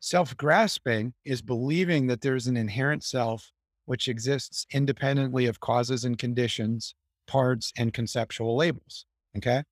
Self 0.00 0.34
grasping 0.38 1.12
is 1.26 1.42
believing 1.42 2.06
that 2.06 2.22
there's 2.22 2.46
an 2.46 2.56
inherent 2.56 3.04
self 3.04 3.52
which 3.84 4.08
exists 4.08 4.64
independently 4.72 5.44
of 5.44 5.60
causes 5.60 6.06
and 6.06 6.16
conditions, 6.18 6.94
parts, 7.26 7.70
and 7.76 7.92
conceptual 7.92 8.56
labels. 8.56 9.04
Okay. 9.36 9.62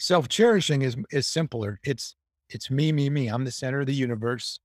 Self 0.00 0.28
cherishing 0.28 0.82
is, 0.82 0.96
is 1.12 1.28
simpler. 1.28 1.78
It's, 1.84 2.16
it's 2.48 2.72
me, 2.72 2.90
me, 2.90 3.08
me. 3.08 3.28
I'm 3.28 3.44
the 3.44 3.52
center 3.52 3.82
of 3.82 3.86
the 3.86 3.94
universe. 3.94 4.58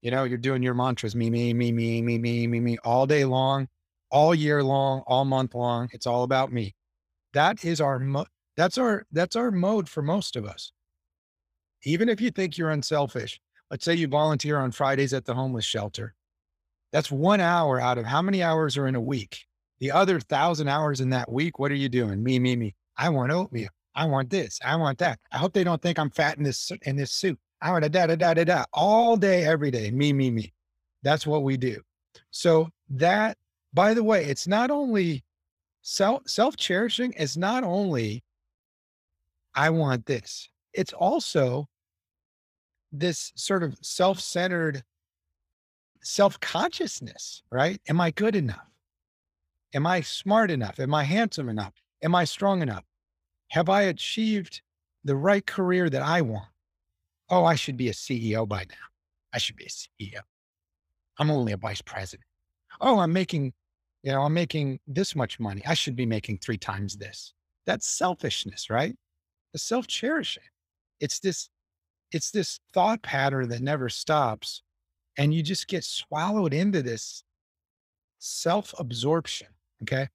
You 0.00 0.10
know, 0.10 0.24
you're 0.24 0.38
doing 0.38 0.64
your 0.64 0.74
mantras, 0.74 1.14
me, 1.14 1.30
me, 1.30 1.54
me, 1.54 1.70
me, 1.70 2.02
me, 2.02 2.18
me, 2.18 2.48
me, 2.48 2.58
me, 2.58 2.78
all 2.82 3.06
day 3.06 3.24
long, 3.24 3.68
all 4.12 4.34
year 4.34 4.62
long, 4.62 5.02
all 5.08 5.24
month 5.24 5.54
long. 5.54 5.88
It's 5.92 6.06
all 6.06 6.22
about 6.22 6.52
me. 6.52 6.74
That 7.32 7.64
is 7.64 7.80
our, 7.80 7.98
mo- 7.98 8.26
that's 8.56 8.78
our, 8.78 9.04
that's 9.10 9.34
our 9.34 9.50
mode 9.50 9.88
for 9.88 10.02
most 10.02 10.36
of 10.36 10.44
us. 10.44 10.70
Even 11.84 12.08
if 12.08 12.20
you 12.20 12.30
think 12.30 12.56
you're 12.56 12.70
unselfish, 12.70 13.40
let's 13.70 13.84
say 13.84 13.94
you 13.94 14.06
volunteer 14.06 14.58
on 14.58 14.70
Fridays 14.70 15.12
at 15.12 15.24
the 15.24 15.34
homeless 15.34 15.64
shelter. 15.64 16.14
That's 16.92 17.10
one 17.10 17.40
hour 17.40 17.80
out 17.80 17.98
of 17.98 18.04
how 18.04 18.22
many 18.22 18.42
hours 18.42 18.76
are 18.76 18.86
in 18.86 18.94
a 18.94 19.00
week? 19.00 19.46
The 19.80 19.90
other 19.90 20.20
thousand 20.20 20.68
hours 20.68 21.00
in 21.00 21.10
that 21.10 21.32
week, 21.32 21.58
what 21.58 21.72
are 21.72 21.76
you 21.76 21.88
doing? 21.88 22.22
Me, 22.22 22.38
me, 22.38 22.54
me. 22.54 22.74
I 22.96 23.08
want 23.08 23.32
oatmeal. 23.32 23.70
I 23.94 24.04
want 24.04 24.30
this. 24.30 24.60
I 24.64 24.76
want 24.76 24.98
that. 24.98 25.18
I 25.32 25.38
hope 25.38 25.52
they 25.52 25.64
don't 25.64 25.82
think 25.82 25.98
I'm 25.98 26.10
fat 26.10 26.38
in 26.38 26.44
this 26.44 26.70
in 26.82 26.96
this 26.96 27.10
suit. 27.10 27.38
I 27.60 27.70
want 27.70 27.84
a 27.84 27.88
da 27.88 28.06
da 28.06 28.16
da 28.16 28.34
da 28.34 28.44
da 28.44 28.64
all 28.72 29.16
day, 29.16 29.44
every 29.44 29.70
day. 29.70 29.90
Me, 29.90 30.12
me, 30.12 30.30
me. 30.30 30.52
That's 31.02 31.26
what 31.26 31.42
we 31.42 31.56
do. 31.56 31.80
So 32.30 32.68
that, 32.90 33.36
by 33.74 33.94
the 33.94 34.04
way, 34.04 34.24
it's 34.24 34.46
not 34.46 34.70
only 34.70 35.24
self 35.82 36.22
self 36.28 36.56
cherishing 36.56 37.12
It's 37.16 37.36
not 37.36 37.64
only 37.64 38.22
I 39.54 39.70
want 39.70 40.06
this. 40.06 40.48
It's 40.72 40.92
also 40.92 41.68
this 42.92 43.32
sort 43.34 43.62
of 43.62 43.76
self 43.82 44.20
centered 44.20 44.82
self 46.02 46.38
consciousness, 46.40 47.42
right? 47.50 47.80
Am 47.88 48.00
I 48.00 48.10
good 48.10 48.36
enough? 48.36 48.66
Am 49.74 49.86
I 49.86 50.02
smart 50.02 50.50
enough? 50.50 50.78
Am 50.78 50.94
I 50.94 51.04
handsome 51.04 51.48
enough? 51.48 51.72
Am 52.02 52.14
I 52.14 52.24
strong 52.24 52.62
enough? 52.62 52.84
Have 53.48 53.68
I 53.68 53.82
achieved 53.82 54.62
the 55.04 55.16
right 55.16 55.44
career 55.46 55.88
that 55.88 56.02
I 56.02 56.20
want? 56.22 56.48
Oh, 57.30 57.44
I 57.44 57.54
should 57.54 57.76
be 57.76 57.88
a 57.88 57.92
CEO 57.92 58.46
by 58.46 58.64
now. 58.68 58.86
I 59.32 59.38
should 59.38 59.56
be 59.56 59.64
a 59.64 59.68
CEO. 59.68 60.20
I'm 61.18 61.30
only 61.30 61.52
a 61.52 61.56
vice 61.56 61.82
president. 61.82 62.26
Oh, 62.80 62.98
I'm 62.98 63.12
making 63.12 63.52
you 64.02 64.12
know, 64.12 64.22
I'm 64.22 64.34
making 64.34 64.80
this 64.86 65.14
much 65.14 65.38
money. 65.38 65.62
I 65.66 65.74
should 65.74 65.96
be 65.96 66.06
making 66.06 66.38
three 66.38 66.58
times 66.58 66.96
this. 66.96 67.34
That's 67.66 67.86
selfishness, 67.86 68.68
right? 68.68 68.96
The 69.52 69.58
self 69.58 69.86
cherishing. 69.86 70.42
It's 71.00 71.20
this, 71.20 71.48
it's 72.10 72.30
this 72.30 72.58
thought 72.74 73.02
pattern 73.02 73.48
that 73.50 73.60
never 73.62 73.88
stops. 73.88 74.62
And 75.18 75.32
you 75.32 75.42
just 75.42 75.68
get 75.68 75.84
swallowed 75.84 76.54
into 76.54 76.82
this 76.82 77.22
self 78.18 78.74
absorption. 78.78 79.48
Okay. 79.82 80.08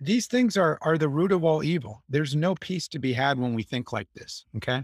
These 0.00 0.26
things 0.26 0.56
are, 0.56 0.78
are 0.82 0.98
the 0.98 1.08
root 1.08 1.32
of 1.32 1.44
all 1.44 1.62
evil. 1.62 2.02
There's 2.08 2.34
no 2.34 2.54
peace 2.56 2.88
to 2.88 2.98
be 2.98 3.12
had 3.12 3.38
when 3.38 3.54
we 3.54 3.62
think 3.62 3.92
like 3.92 4.08
this. 4.14 4.44
Okay. 4.56 4.82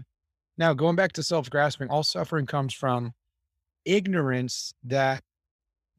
Now, 0.57 0.73
going 0.73 0.95
back 0.95 1.13
to 1.13 1.23
self 1.23 1.49
grasping, 1.49 1.89
all 1.89 2.03
suffering 2.03 2.45
comes 2.45 2.73
from 2.73 3.13
ignorance 3.85 4.73
that 4.83 5.21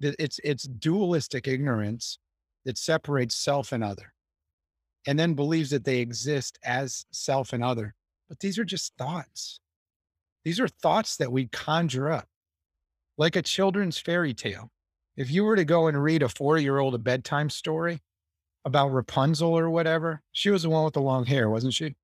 it's 0.01 0.41
it's 0.43 0.65
dualistic 0.65 1.47
ignorance 1.47 2.19
that 2.65 2.79
separates 2.79 3.35
self 3.35 3.73
and 3.73 3.85
other 3.85 4.13
and 5.07 5.19
then 5.19 5.35
believes 5.35 5.71
that 5.71 5.85
they 5.85 5.99
exist 5.99 6.59
as 6.65 7.07
self 7.11 7.53
and 7.53 7.65
other. 7.65 7.95
But 8.29 8.41
these 8.41 8.59
are 8.59 8.65
just 8.65 8.95
thoughts. 8.97 9.61
These 10.45 10.61
are 10.61 10.69
thoughts 10.69 11.17
that 11.17 11.33
we 11.33 11.47
conjure 11.47 12.11
up. 12.11 12.27
Like 13.19 13.37
a 13.37 13.43
children's 13.43 13.99
fairy 13.99 14.35
tale. 14.35 14.71
If 15.17 15.31
you 15.31 15.45
were 15.45 15.57
to 15.57 15.65
go 15.65 15.89
and 15.89 16.03
read 16.03 16.23
a 16.23 16.29
four-year-old 16.29 16.95
a 16.95 16.99
bedtime 16.99 17.51
story 17.51 18.01
about 18.65 18.93
rapunzel 18.93 19.57
or 19.59 19.71
whatever 19.71 20.23
she 20.33 20.51
was 20.51 20.63
the 20.63 20.71
one 20.71 20.85
with 20.85 20.95
the 20.95 21.01
long 21.01 21.25
hair 21.25 21.49
wasn't 21.49 21.75
she? 21.75 21.95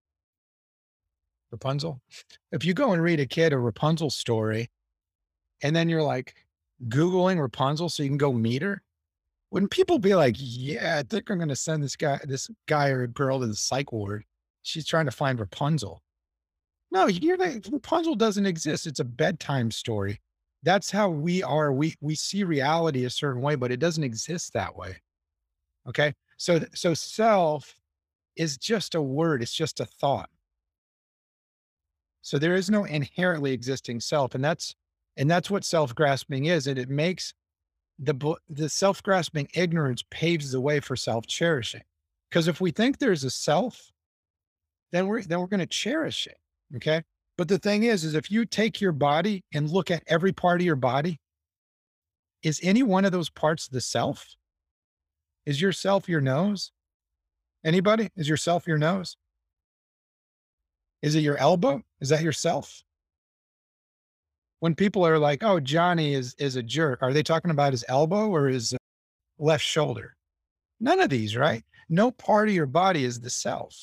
Rapunzel? 1.50 2.00
If 2.50 2.64
you 2.64 2.74
go 2.74 2.92
and 2.92 3.02
read 3.02 3.20
a 3.20 3.26
kid 3.26 3.52
a 3.52 3.58
rapunzel 3.58 4.10
story 4.10 4.70
and 5.62 5.76
then 5.76 5.88
you're 5.88 6.02
like 6.02 6.34
Googling 6.88 7.40
Rapunzel 7.40 7.88
so 7.88 8.02
you 8.02 8.08
can 8.08 8.18
go 8.18 8.32
meet 8.32 8.62
her? 8.62 8.82
Wouldn't 9.50 9.70
people 9.70 9.98
be 9.98 10.14
like, 10.14 10.36
yeah, 10.38 10.98
I 10.98 11.02
think 11.02 11.30
I'm 11.30 11.38
going 11.38 11.48
to 11.48 11.56
send 11.56 11.82
this 11.82 11.96
guy, 11.96 12.20
this 12.24 12.50
guy 12.66 12.88
or 12.88 13.06
girl 13.06 13.40
to 13.40 13.46
the 13.46 13.54
psych 13.54 13.92
ward. 13.92 14.24
She's 14.62 14.86
trying 14.86 15.06
to 15.06 15.12
find 15.12 15.38
Rapunzel. 15.38 16.02
No, 16.90 17.06
you're 17.06 17.36
like, 17.36 17.64
Rapunzel 17.70 18.16
doesn't 18.16 18.46
exist. 18.46 18.86
It's 18.86 19.00
a 19.00 19.04
bedtime 19.04 19.70
story. 19.70 20.20
That's 20.62 20.90
how 20.90 21.08
we 21.08 21.42
are. 21.42 21.72
We 21.72 21.94
we 22.00 22.14
see 22.16 22.42
reality 22.42 23.04
a 23.04 23.10
certain 23.10 23.40
way, 23.40 23.54
but 23.54 23.70
it 23.70 23.78
doesn't 23.78 24.02
exist 24.02 24.52
that 24.54 24.74
way. 24.74 24.96
Okay. 25.88 26.12
So 26.38 26.60
so 26.74 26.92
self 26.94 27.74
is 28.34 28.58
just 28.58 28.94
a 28.94 29.02
word, 29.02 29.42
it's 29.42 29.54
just 29.54 29.80
a 29.80 29.86
thought. 29.86 30.28
So 32.22 32.38
there 32.38 32.54
is 32.54 32.68
no 32.68 32.84
inherently 32.84 33.52
existing 33.52 34.00
self. 34.00 34.34
And 34.34 34.44
that's 34.44 34.74
and 35.16 35.30
that's 35.30 35.50
what 35.50 35.64
self-grasping 35.64 36.46
is. 36.46 36.66
And 36.66 36.78
it 36.78 36.88
makes 36.88 37.34
the 37.98 38.36
the 38.48 38.68
self-grasping 38.68 39.48
ignorance 39.54 40.04
paves 40.10 40.52
the 40.52 40.60
way 40.60 40.80
for 40.80 40.96
self-cherishing. 40.96 41.82
Because 42.30 42.48
if 42.48 42.60
we 42.60 42.70
think 42.70 42.98
there's 42.98 43.24
a 43.24 43.30
self, 43.30 43.90
then 44.92 45.06
we're 45.06 45.22
then 45.22 45.40
we're 45.40 45.46
going 45.46 45.60
to 45.60 45.66
cherish 45.66 46.26
it. 46.26 46.36
Okay. 46.76 47.02
But 47.38 47.48
the 47.48 47.58
thing 47.58 47.84
is, 47.84 48.04
is 48.04 48.14
if 48.14 48.30
you 48.30 48.44
take 48.46 48.80
your 48.80 48.92
body 48.92 49.44
and 49.52 49.70
look 49.70 49.90
at 49.90 50.02
every 50.06 50.32
part 50.32 50.60
of 50.60 50.64
your 50.64 50.76
body, 50.76 51.20
is 52.42 52.60
any 52.62 52.82
one 52.82 53.04
of 53.04 53.12
those 53.12 53.28
parts 53.28 53.68
the 53.68 53.80
self? 53.80 54.34
Is 55.44 55.60
your 55.60 55.72
self 55.72 56.08
your 56.08 56.20
nose? 56.20 56.72
Anybody? 57.64 58.10
Is 58.16 58.28
yourself 58.28 58.66
your 58.66 58.78
nose? 58.78 59.16
Is 61.02 61.14
it 61.14 61.20
your 61.20 61.36
elbow? 61.36 61.82
Is 62.00 62.08
that 62.08 62.22
yourself? 62.22 62.82
When 64.60 64.74
people 64.74 65.06
are 65.06 65.18
like, 65.18 65.42
"Oh, 65.42 65.60
Johnny 65.60 66.14
is 66.14 66.34
is 66.38 66.56
a 66.56 66.62
jerk," 66.62 67.02
are 67.02 67.12
they 67.12 67.22
talking 67.22 67.50
about 67.50 67.72
his 67.72 67.84
elbow 67.88 68.28
or 68.28 68.48
his 68.48 68.72
uh, 68.72 68.78
left 69.38 69.64
shoulder? 69.64 70.16
None 70.80 71.00
of 71.00 71.10
these, 71.10 71.36
right? 71.36 71.64
No 71.88 72.10
part 72.10 72.48
of 72.48 72.54
your 72.54 72.66
body 72.66 73.04
is 73.04 73.20
the 73.20 73.30
self. 73.30 73.74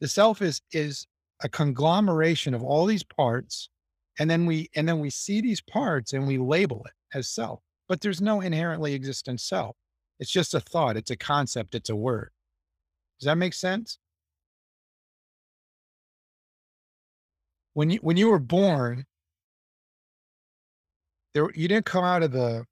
The 0.00 0.08
self 0.08 0.42
is 0.42 0.60
is 0.72 1.06
a 1.42 1.48
conglomeration 1.48 2.54
of 2.54 2.62
all 2.62 2.86
these 2.86 3.04
parts, 3.04 3.70
and 4.18 4.28
then 4.30 4.46
we 4.46 4.68
and 4.74 4.88
then 4.88 5.00
we 5.00 5.10
see 5.10 5.40
these 5.40 5.60
parts 5.60 6.12
and 6.12 6.26
we 6.26 6.38
label 6.38 6.84
it 6.84 7.16
as 7.16 7.28
self. 7.28 7.60
But 7.88 8.00
there's 8.00 8.20
no 8.20 8.40
inherently 8.40 8.94
existent 8.94 9.40
self. 9.40 9.76
It's 10.20 10.30
just 10.30 10.54
a 10.54 10.60
thought. 10.60 10.96
It's 10.96 11.10
a 11.10 11.16
concept. 11.16 11.74
It's 11.74 11.90
a 11.90 11.96
word. 11.96 12.30
Does 13.20 13.26
that 13.26 13.38
make 13.38 13.54
sense? 13.54 13.98
When 17.74 17.90
you 17.90 17.98
when 18.02 18.16
you 18.16 18.30
were 18.30 18.40
born, 18.40 19.06
there 21.34 21.50
you 21.54 21.68
didn't 21.68 21.86
come 21.86 22.04
out 22.04 22.22
of 22.22 22.32
the 22.32 22.64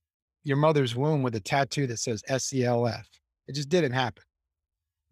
your 0.45 0.57
mother's 0.57 0.95
womb 0.95 1.23
with 1.23 1.35
a 1.35 1.41
tattoo 1.41 1.87
that 1.89 1.99
says 1.99 2.23
SELF. 2.29 3.07
It 3.49 3.55
just 3.55 3.69
didn't 3.69 3.93
happen. 3.93 4.23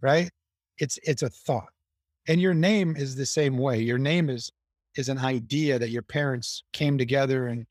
Right? 0.01 0.31
It's 0.79 0.99
it's 1.03 1.23
a 1.23 1.29
thought. 1.29 1.69
And 2.27 2.41
your 2.41 2.55
name 2.55 2.97
is 2.97 3.17
the 3.17 3.27
same 3.27 3.59
way. 3.59 3.81
Your 3.81 3.99
name 3.99 4.31
is 4.31 4.51
is 4.97 5.09
an 5.09 5.19
idea 5.19 5.79
that 5.79 5.91
your 5.91 6.03
parents 6.03 6.63
came 6.73 6.99
together 6.99 7.49
and 7.49 7.67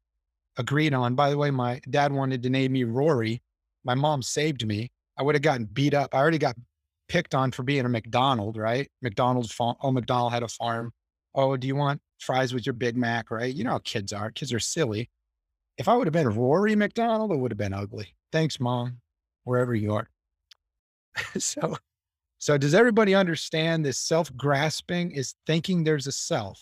agreed 0.58 0.94
on. 0.94 1.16
By 1.16 1.30
the 1.30 1.38
way, 1.38 1.52
my 1.52 1.80
dad 1.90 2.12
wanted 2.12 2.44
to 2.44 2.50
name 2.50 2.74
me 2.74 2.84
Rory. 2.84 3.42
My 3.84 3.96
mom 3.96 4.22
saved 4.22 4.66
me. 4.68 4.92
I 5.18 5.24
would 5.24 5.36
have 5.36 5.42
gotten 5.42 5.66
beat 5.66 5.94
up. 5.94 6.14
I 6.14 6.18
already 6.18 6.38
got 6.38 6.56
picked 7.08 7.36
on 7.36 7.52
for 7.52 7.64
being 7.64 7.86
a 7.86 7.90
McDonald, 7.90 8.58
right? 8.58 8.90
McDonald's 9.02 9.52
farm. 9.52 9.76
Oh, 9.82 9.92
McDonald 9.92 10.34
had 10.34 10.44
a 10.44 10.48
farm. 10.48 10.92
Oh, 11.36 11.58
do 11.58 11.68
you 11.68 11.76
want 11.76 12.02
fries 12.20 12.54
with 12.54 12.66
your 12.66 12.74
Big 12.74 12.96
Mac, 12.96 13.32
right? 13.32 13.54
You 13.54 13.64
know 13.64 13.72
how 13.72 13.80
kids 13.80 14.14
are. 14.14 14.32
Kids 14.32 14.54
are 14.54 14.60
silly. 14.60 15.10
If 15.78 15.88
I 15.88 15.96
would 15.96 16.08
have 16.08 16.14
been 16.14 16.30
Rory 16.30 16.76
McDonald, 16.76 17.32
it 17.32 17.38
would 17.38 17.52
have 17.52 17.58
been 17.58 17.74
ugly. 17.74 18.16
Thanks, 18.32 18.60
mom, 18.60 19.00
wherever 19.44 19.74
you 19.74 19.94
are. 19.94 20.10
so, 21.38 21.78
so 22.38 22.58
does 22.58 22.74
everybody 22.74 23.16
understand 23.16 23.86
this 23.86 23.98
self 23.98 24.36
grasping 24.36 25.12
is 25.12 25.36
thinking 25.48 25.84
there's 25.84 26.08
a 26.08 26.12
self, 26.12 26.60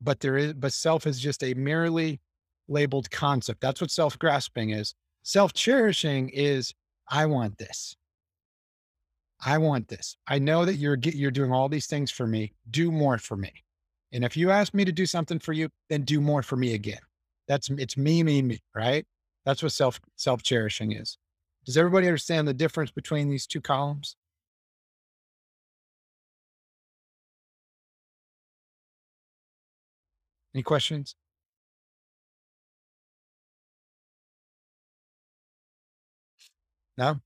but 0.00 0.20
there 0.20 0.36
is, 0.36 0.52
but 0.54 0.72
self 0.72 1.06
is 1.06 1.20
just 1.20 1.42
a 1.44 1.54
merely 1.54 2.20
labeled 2.68 3.10
concept. 3.10 3.60
That's 3.60 3.80
what 3.80 3.90
self 3.90 4.18
grasping 4.18 4.70
is. 4.70 4.94
Self 5.22 5.52
cherishing 5.52 6.30
is, 6.30 6.72
I 7.08 7.26
want 7.26 7.58
this. 7.58 7.96
I 9.44 9.58
want 9.58 9.88
this. 9.88 10.16
I 10.26 10.38
know 10.38 10.64
that 10.64 10.76
you're 10.76 10.98
you're 11.02 11.30
doing 11.30 11.52
all 11.52 11.68
these 11.68 11.86
things 11.86 12.10
for 12.10 12.26
me. 12.26 12.52
Do 12.70 12.92
more 12.92 13.18
for 13.18 13.36
me. 13.36 13.52
And 14.12 14.24
if 14.24 14.36
you 14.36 14.50
ask 14.50 14.74
me 14.74 14.84
to 14.84 14.92
do 14.92 15.06
something 15.06 15.38
for 15.38 15.52
you, 15.52 15.68
then 15.88 16.02
do 16.02 16.20
more 16.20 16.42
for 16.42 16.56
me 16.56 16.74
again. 16.74 16.98
That's 17.50 17.68
it's 17.68 17.96
me, 17.96 18.22
me, 18.22 18.42
me, 18.42 18.60
right? 18.76 19.04
That's 19.44 19.60
what 19.60 19.72
self 19.72 20.00
self 20.14 20.40
cherishing 20.40 20.92
is. 20.92 21.18
Does 21.66 21.76
everybody 21.76 22.06
understand 22.06 22.46
the 22.46 22.54
difference 22.54 22.92
between 22.92 23.28
these 23.28 23.44
two 23.44 23.60
columns? 23.60 24.14
Any 30.54 30.62
questions? 30.62 31.16
No? 36.96 37.08
Am 37.08 37.20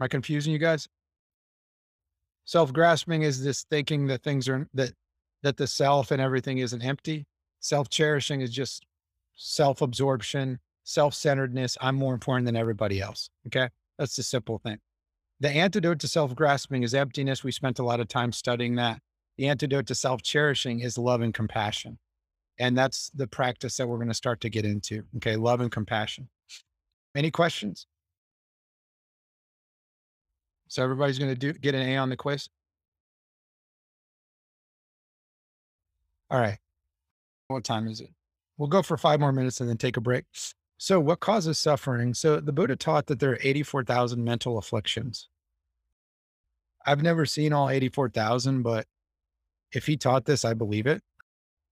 I 0.00 0.08
confusing 0.08 0.52
you 0.52 0.58
guys? 0.58 0.86
Self-grasping 2.44 3.22
is 3.22 3.42
this 3.42 3.64
thinking 3.70 4.08
that 4.08 4.22
things 4.22 4.46
are 4.46 4.68
that 4.74 4.92
that 5.42 5.56
the 5.56 5.66
self 5.66 6.10
and 6.10 6.20
everything 6.20 6.58
isn't 6.58 6.82
empty. 6.82 7.26
Self-cherishing 7.60 8.42
is 8.42 8.50
just 8.50 8.84
self-absorption, 9.38 10.58
self-centeredness. 10.84 11.78
I'm 11.80 11.94
more 11.94 12.12
important 12.12 12.44
than 12.44 12.56
everybody 12.56 13.00
else. 13.00 13.30
Okay. 13.46 13.70
That's 13.98 14.16
the 14.16 14.22
simple 14.22 14.58
thing. 14.58 14.78
The 15.40 15.48
antidote 15.48 16.00
to 16.00 16.08
self-grasping 16.08 16.82
is 16.82 16.94
emptiness. 16.94 17.42
We 17.42 17.52
spent 17.52 17.78
a 17.78 17.84
lot 17.84 18.00
of 18.00 18.08
time 18.08 18.32
studying 18.32 18.74
that. 18.76 19.00
The 19.36 19.48
antidote 19.48 19.86
to 19.86 19.94
self-cherishing 19.94 20.80
is 20.80 20.98
love 20.98 21.22
and 21.22 21.32
compassion. 21.32 21.98
And 22.58 22.76
that's 22.76 23.10
the 23.14 23.28
practice 23.28 23.76
that 23.76 23.86
we're 23.88 23.98
going 23.98 24.08
to 24.08 24.14
start 24.14 24.40
to 24.42 24.50
get 24.50 24.64
into. 24.64 25.04
Okay. 25.16 25.36
Love 25.36 25.60
and 25.60 25.70
compassion. 25.70 26.28
Any 27.14 27.30
questions? 27.30 27.86
So 30.66 30.82
everybody's 30.82 31.18
going 31.18 31.30
to 31.32 31.38
do 31.38 31.52
get 31.52 31.74
an 31.74 31.82
A 31.88 31.96
on 31.96 32.10
the 32.10 32.16
quiz. 32.16 32.48
All 36.30 36.38
right. 36.38 36.58
What 37.46 37.64
time 37.64 37.88
is 37.88 38.00
it? 38.00 38.10
We'll 38.58 38.68
go 38.68 38.82
for 38.82 38.96
five 38.96 39.20
more 39.20 39.32
minutes 39.32 39.60
and 39.60 39.70
then 39.70 39.76
take 39.78 39.96
a 39.96 40.00
break. 40.00 40.24
So, 40.78 41.00
what 41.00 41.20
causes 41.20 41.58
suffering? 41.58 42.12
So, 42.14 42.40
the 42.40 42.52
Buddha 42.52 42.76
taught 42.76 43.06
that 43.06 43.20
there 43.20 43.32
are 43.32 43.38
84,000 43.40 44.22
mental 44.22 44.58
afflictions. 44.58 45.28
I've 46.84 47.02
never 47.02 47.24
seen 47.24 47.52
all 47.52 47.70
84,000, 47.70 48.62
but 48.62 48.86
if 49.72 49.86
he 49.86 49.96
taught 49.96 50.24
this, 50.24 50.44
I 50.44 50.54
believe 50.54 50.86
it. 50.86 51.02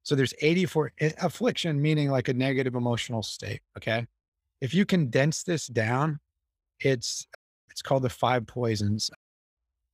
So, 0.04 0.14
there's 0.14 0.34
84 0.40 0.92
eh, 1.00 1.10
affliction, 1.20 1.82
meaning 1.82 2.10
like 2.10 2.28
a 2.28 2.34
negative 2.34 2.74
emotional 2.74 3.22
state. 3.22 3.60
Okay. 3.76 4.06
If 4.60 4.72
you 4.72 4.86
condense 4.86 5.42
this 5.42 5.66
down, 5.66 6.20
it's 6.80 7.26
it's 7.70 7.82
called 7.82 8.02
the 8.04 8.10
five 8.10 8.46
poisons 8.46 9.10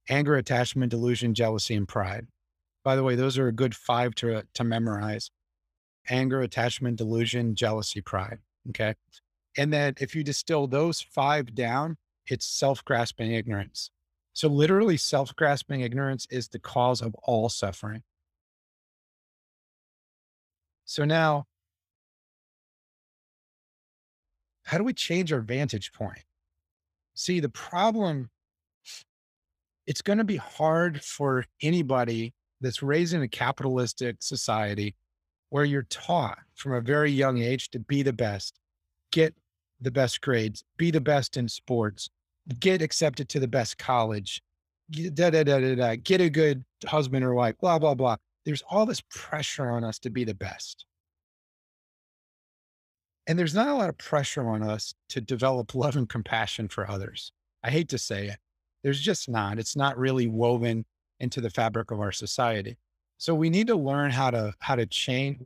anger, 0.08 0.36
attachment, 0.36 0.90
delusion, 0.90 1.34
jealousy, 1.34 1.74
and 1.74 1.86
pride. 1.86 2.26
By 2.84 2.96
the 2.96 3.02
way, 3.02 3.14
those 3.14 3.38
are 3.38 3.48
a 3.48 3.52
good 3.52 3.74
five 3.74 4.14
to, 4.16 4.42
to 4.54 4.64
memorize 4.64 5.30
anger, 6.08 6.40
attachment, 6.40 6.96
delusion, 6.96 7.54
jealousy, 7.54 8.00
pride. 8.00 8.38
Okay. 8.70 8.94
And 9.56 9.72
then 9.72 9.94
if 10.00 10.14
you 10.14 10.24
distill 10.24 10.66
those 10.66 11.00
five 11.00 11.54
down, 11.54 11.96
it's 12.26 12.46
self 12.46 12.84
grasping 12.84 13.32
ignorance. 13.32 13.90
So, 14.32 14.48
literally, 14.48 14.96
self 14.96 15.34
grasping 15.36 15.82
ignorance 15.82 16.26
is 16.30 16.48
the 16.48 16.58
cause 16.58 17.02
of 17.02 17.14
all 17.22 17.48
suffering. 17.48 18.02
So, 20.84 21.04
now, 21.04 21.46
how 24.64 24.78
do 24.78 24.84
we 24.84 24.94
change 24.94 25.32
our 25.32 25.40
vantage 25.40 25.92
point? 25.92 26.24
See, 27.14 27.40
the 27.40 27.50
problem, 27.50 28.30
it's 29.86 30.02
going 30.02 30.18
to 30.18 30.24
be 30.24 30.36
hard 30.36 31.02
for 31.02 31.44
anybody 31.60 32.32
that's 32.60 32.82
raised 32.82 33.12
in 33.12 33.22
a 33.22 33.28
capitalistic 33.28 34.16
society 34.20 34.94
where 35.52 35.66
you're 35.66 35.82
taught 35.90 36.38
from 36.54 36.72
a 36.72 36.80
very 36.80 37.10
young 37.10 37.42
age 37.42 37.70
to 37.70 37.78
be 37.78 38.02
the 38.02 38.12
best, 38.12 38.58
get 39.10 39.34
the 39.82 39.90
best 39.90 40.22
grades, 40.22 40.64
be 40.78 40.90
the 40.90 40.98
best 40.98 41.36
in 41.36 41.46
sports, 41.46 42.08
get 42.58 42.80
accepted 42.80 43.28
to 43.28 43.38
the 43.38 43.46
best 43.46 43.76
college, 43.76 44.42
da, 44.90 45.10
da, 45.28 45.44
da, 45.44 45.60
da, 45.60 45.74
da, 45.74 45.96
get 45.96 46.22
a 46.22 46.30
good 46.30 46.64
husband 46.86 47.22
or 47.22 47.34
wife, 47.34 47.54
blah, 47.60 47.78
blah, 47.78 47.92
blah. 47.94 48.16
There's 48.46 48.62
all 48.70 48.86
this 48.86 49.02
pressure 49.10 49.70
on 49.70 49.84
us 49.84 49.98
to 49.98 50.10
be 50.10 50.24
the 50.24 50.32
best. 50.32 50.86
And 53.26 53.38
there's 53.38 53.54
not 53.54 53.68
a 53.68 53.74
lot 53.74 53.90
of 53.90 53.98
pressure 53.98 54.48
on 54.48 54.62
us 54.62 54.94
to 55.10 55.20
develop 55.20 55.74
love 55.74 55.96
and 55.96 56.08
compassion 56.08 56.68
for 56.68 56.88
others. 56.88 57.30
I 57.62 57.70
hate 57.70 57.90
to 57.90 57.98
say 57.98 58.28
it. 58.28 58.38
There's 58.82 59.02
just 59.02 59.28
not. 59.28 59.58
It's 59.58 59.76
not 59.76 59.98
really 59.98 60.28
woven 60.28 60.86
into 61.20 61.42
the 61.42 61.50
fabric 61.50 61.90
of 61.90 62.00
our 62.00 62.10
society. 62.10 62.78
So 63.22 63.36
we 63.36 63.50
need 63.50 63.68
to 63.68 63.76
learn 63.76 64.10
how 64.10 64.32
to 64.32 64.52
how 64.58 64.74
to 64.74 64.84
change 64.84 65.38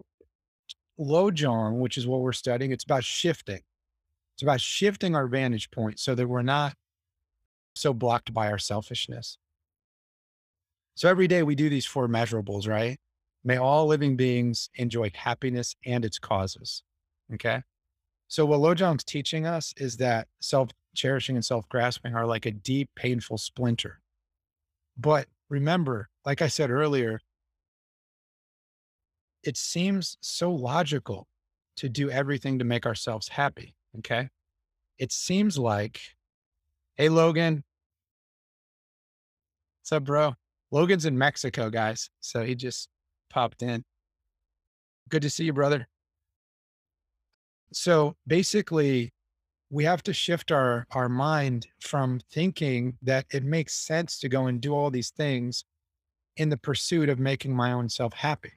Lojong, 0.99 1.79
which 1.79 1.99
is 1.99 2.07
what 2.07 2.23
we're 2.23 2.33
studying. 2.33 2.73
It's 2.73 2.85
about 2.85 3.05
shifting. 3.05 3.61
It's 4.35 4.43
about 4.43 4.63
shifting 4.63 5.15
our 5.15 5.27
vantage 5.27 5.71
point 5.71 6.01
so 6.01 6.15
that 6.15 6.27
we're 6.27 6.41
not 6.41 6.73
so 7.75 7.93
blocked 7.93 8.33
by 8.33 8.51
our 8.51 8.57
selfishness. 8.57 9.37
So 10.95 11.11
every 11.11 11.29
day 11.29 11.43
we 11.43 11.55
do 11.55 11.69
these 11.69 11.85
four 11.85 12.09
measurables, 12.09 12.67
right? 12.67 12.97
May 13.45 13.59
all 13.59 13.87
living 13.87 14.17
beings 14.17 14.71
enjoy 14.77 15.11
happiness 15.15 15.77
and 15.85 16.03
its 16.03 16.19
causes. 16.19 16.83
Okay. 17.35 17.61
So 18.27 18.47
what 18.47 18.61
Lojong's 18.61 19.05
teaching 19.05 19.47
us 19.47 19.75
is 19.77 19.99
that 19.99 20.29
self 20.41 20.71
cherishing 20.95 21.37
and 21.37 21.45
self 21.45 21.69
grasping 21.69 22.15
are 22.15 22.27
like 22.27 22.47
a 22.47 22.53
deep, 22.53 22.89
painful 22.97 23.37
splinter. 23.37 24.01
But 24.97 25.27
remember, 25.51 26.09
like 26.25 26.41
I 26.41 26.49
said 26.49 26.71
earlier, 26.71 27.21
it 29.47 29.57
seems 29.57 30.19
so 30.21 30.51
logical 30.51 31.29
to 31.77 31.89
do 31.89 32.11
everything 32.11 32.59
to 32.59 32.65
make 32.65 32.85
ourselves 32.85 33.29
happy. 33.29 33.75
Okay. 33.99 34.29
It 34.99 35.13
seems 35.13 35.57
like, 35.57 36.01
hey, 36.97 37.09
Logan. 37.09 37.63
What's 39.81 39.93
up, 39.93 40.05
bro? 40.05 40.35
Logan's 40.73 41.07
in 41.07 41.17
Mexico, 41.17 41.71
guys. 41.71 42.11
So 42.21 42.45
he 42.45 42.55
just 42.55 42.89
popped 43.31 43.63
in. 43.63 43.85
Good 45.09 45.23
to 45.23 45.31
see 45.31 45.45
you, 45.45 45.53
brother. 45.53 45.87
So 47.73 48.17
basically, 48.27 49.13
we 49.71 49.85
have 49.85 50.03
to 50.05 50.13
shift 50.13 50.51
our 50.51 50.87
our 50.93 51.09
mind 51.09 51.67
from 51.81 52.21
thinking 52.33 52.97
that 53.03 53.27
it 53.33 53.45
makes 53.45 53.75
sense 53.75 54.19
to 54.21 54.29
go 54.29 54.47
and 54.47 54.61
do 54.61 54.75
all 54.75 54.91
these 54.91 55.11
things 55.11 55.65
in 56.37 56.49
the 56.49 56.57
pursuit 56.57 57.09
of 57.09 57.19
making 57.19 57.55
my 57.55 57.73
own 57.73 57.89
self 57.89 58.13
happy 58.13 58.53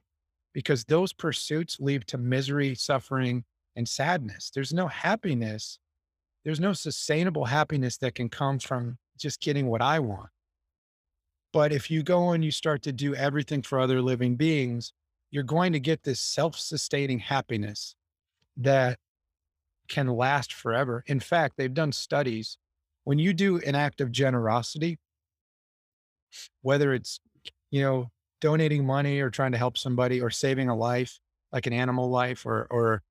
because 0.54 0.84
those 0.86 1.14
pursuits 1.14 1.78
lead 1.80 2.08
to 2.08 2.18
misery 2.18 2.76
suffering 2.76 3.44
and 3.76 3.88
sadness 3.88 4.52
there's 4.54 4.74
no 4.74 4.88
happiness 4.88 5.80
there's 6.44 6.60
no 6.60 6.74
sustainable 6.74 7.46
happiness 7.46 7.98
that 7.98 8.16
can 8.16 8.30
come 8.30 8.60
from 8.60 8.98
just 9.18 9.42
getting 9.42 9.68
what 9.68 9.82
i 9.82 10.00
want 10.00 10.30
but 11.52 11.72
if 11.72 11.90
you 11.90 12.04
go 12.04 12.32
and 12.32 12.44
you 12.44 12.52
start 12.52 12.82
to 12.82 12.92
do 12.92 13.16
everything 13.16 13.62
for 13.62 13.80
other 13.80 14.02
living 14.02 14.36
beings 14.36 14.94
you're 15.32 15.44
going 15.44 15.74
to 15.74 15.80
get 15.80 16.04
this 16.04 16.20
self-sustaining 16.20 17.20
happiness 17.20 17.96
that 18.58 18.98
can 19.88 20.08
last 20.08 20.54
forever. 20.54 21.04
In 21.08 21.20
fact, 21.20 21.56
they've 21.58 21.74
done 21.74 21.92
studies. 21.92 22.58
When 23.04 23.20
you 23.20 23.34
do 23.34 23.58
an 23.60 23.76
act 23.76 24.02
of 24.02 24.12
generosity, 24.12 25.00
whether 26.62 26.94
it's, 26.94 27.20
you 27.72 27.82
know, 27.82 28.12
donating 28.42 28.86
money 28.86 29.20
or 29.20 29.30
trying 29.30 29.52
to 29.52 29.58
help 29.58 29.78
somebody 29.78 30.22
or 30.22 30.30
saving 30.30 30.70
a 30.70 30.76
life, 30.76 31.20
like 31.52 31.68
an 31.68 31.74
animal 31.74 32.10
life, 32.10 32.46
or, 32.46 32.68
or 32.70 33.02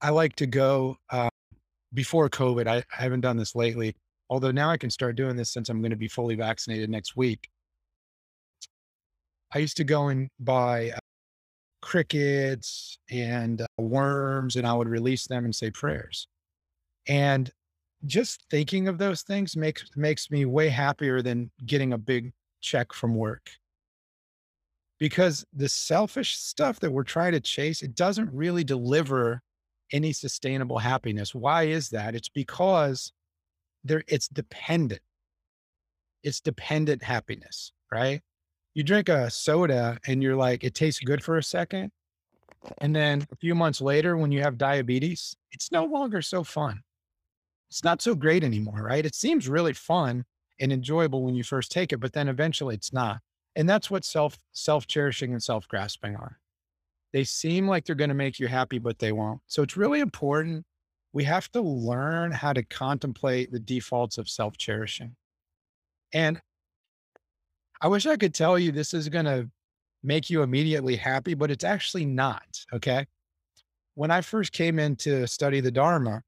I 0.00 0.10
like 0.10 0.36
to 0.36 0.46
go 0.46 0.96
uh, 1.10 1.28
before 1.94 2.28
COVID. 2.28 2.66
I, 2.66 2.76
I 2.78 3.02
haven't 3.02 3.22
done 3.22 3.36
this 3.36 3.54
lately, 3.54 3.96
although 4.28 4.50
now 4.50 4.70
I 4.70 4.76
can 4.76 4.90
start 4.90 5.16
doing 5.16 5.36
this 5.36 5.52
since 5.52 5.68
I'm 5.68 5.80
going 5.80 5.90
to 5.90 5.96
be 5.96 6.08
fully 6.08 6.34
vaccinated 6.34 6.90
next 6.90 7.16
week. 7.16 7.48
I 9.54 9.58
used 9.58 9.76
to 9.78 9.84
go 9.84 10.08
and 10.08 10.28
buy 10.40 10.92
crickets 11.82 12.98
and 13.10 13.62
uh, 13.62 13.66
worms, 13.78 14.56
and 14.56 14.66
I 14.66 14.74
would 14.74 14.88
release 14.88 15.26
them 15.26 15.44
and 15.44 15.54
say 15.54 15.70
prayers. 15.70 16.28
And 17.08 17.50
just 18.04 18.44
thinking 18.50 18.88
of 18.88 18.98
those 18.98 19.22
things 19.22 19.56
makes 19.56 19.84
makes 19.96 20.30
me 20.30 20.44
way 20.44 20.68
happier 20.68 21.22
than 21.22 21.50
getting 21.64 21.92
a 21.92 21.98
big 21.98 22.32
check 22.60 22.92
from 22.92 23.14
work. 23.14 23.50
Because 24.98 25.44
the 25.52 25.68
selfish 25.68 26.36
stuff 26.36 26.80
that 26.80 26.90
we're 26.90 27.04
trying 27.04 27.32
to 27.32 27.40
chase, 27.40 27.82
it 27.82 27.94
doesn't 27.94 28.32
really 28.32 28.64
deliver 28.64 29.42
any 29.92 30.12
sustainable 30.12 30.78
happiness. 30.78 31.34
Why 31.34 31.64
is 31.64 31.90
that? 31.90 32.14
It's 32.14 32.30
because 32.30 33.12
there 33.84 34.02
it's 34.08 34.28
dependent. 34.28 35.02
It's 36.22 36.40
dependent 36.40 37.02
happiness, 37.02 37.72
right? 37.92 38.22
you 38.76 38.82
drink 38.82 39.08
a 39.08 39.30
soda 39.30 39.98
and 40.06 40.22
you're 40.22 40.36
like, 40.36 40.62
it 40.62 40.74
tastes 40.74 41.00
good 41.00 41.24
for 41.24 41.38
a 41.38 41.42
second. 41.42 41.90
And 42.78 42.94
then 42.94 43.26
a 43.32 43.36
few 43.36 43.54
months 43.54 43.80
later, 43.80 44.18
when 44.18 44.30
you 44.30 44.42
have 44.42 44.58
diabetes, 44.58 45.34
it's 45.50 45.72
no 45.72 45.86
longer 45.86 46.20
so 46.20 46.44
fun. 46.44 46.82
It's 47.70 47.82
not 47.82 48.02
so 48.02 48.14
great 48.14 48.44
anymore, 48.44 48.82
right? 48.82 49.06
It 49.06 49.14
seems 49.14 49.48
really 49.48 49.72
fun 49.72 50.26
and 50.60 50.70
enjoyable 50.70 51.22
when 51.22 51.34
you 51.34 51.42
first 51.42 51.72
take 51.72 51.90
it, 51.90 52.00
but 52.00 52.12
then 52.12 52.28
eventually 52.28 52.74
it's 52.74 52.92
not. 52.92 53.20
And 53.56 53.68
that's 53.68 53.90
what 53.90 54.04
self 54.04 54.38
self 54.52 54.86
cherishing 54.86 55.32
and 55.32 55.42
self 55.42 55.66
grasping 55.66 56.14
are. 56.14 56.38
They 57.12 57.24
seem 57.24 57.66
like 57.66 57.86
they're 57.86 57.96
going 57.96 58.10
to 58.10 58.14
make 58.14 58.38
you 58.38 58.46
happy, 58.46 58.78
but 58.78 58.98
they 58.98 59.12
won't. 59.12 59.40
So 59.46 59.62
it's 59.62 59.76
really 59.76 60.00
important. 60.00 60.64
We 61.14 61.24
have 61.24 61.50
to 61.52 61.62
learn 61.62 62.30
how 62.30 62.52
to 62.52 62.62
contemplate 62.62 63.50
the 63.50 63.58
defaults 63.58 64.18
of 64.18 64.28
self 64.28 64.58
cherishing. 64.58 65.16
And 66.12 66.40
I 67.80 67.88
wish 67.88 68.06
I 68.06 68.16
could 68.16 68.34
tell 68.34 68.58
you 68.58 68.70
this 68.70 68.92
is 68.92 69.08
going 69.08 69.24
to 69.24 69.48
make 70.02 70.28
you 70.28 70.42
immediately 70.42 70.96
happy, 70.96 71.32
but 71.34 71.50
it's 71.50 71.64
actually 71.64 72.04
not. 72.04 72.64
Okay. 72.72 73.06
When 73.94 74.10
I 74.10 74.20
first 74.20 74.52
came 74.52 74.78
in 74.78 74.96
to 74.96 75.26
study 75.26 75.60
the 75.60 75.70
Dharma, 75.70 76.22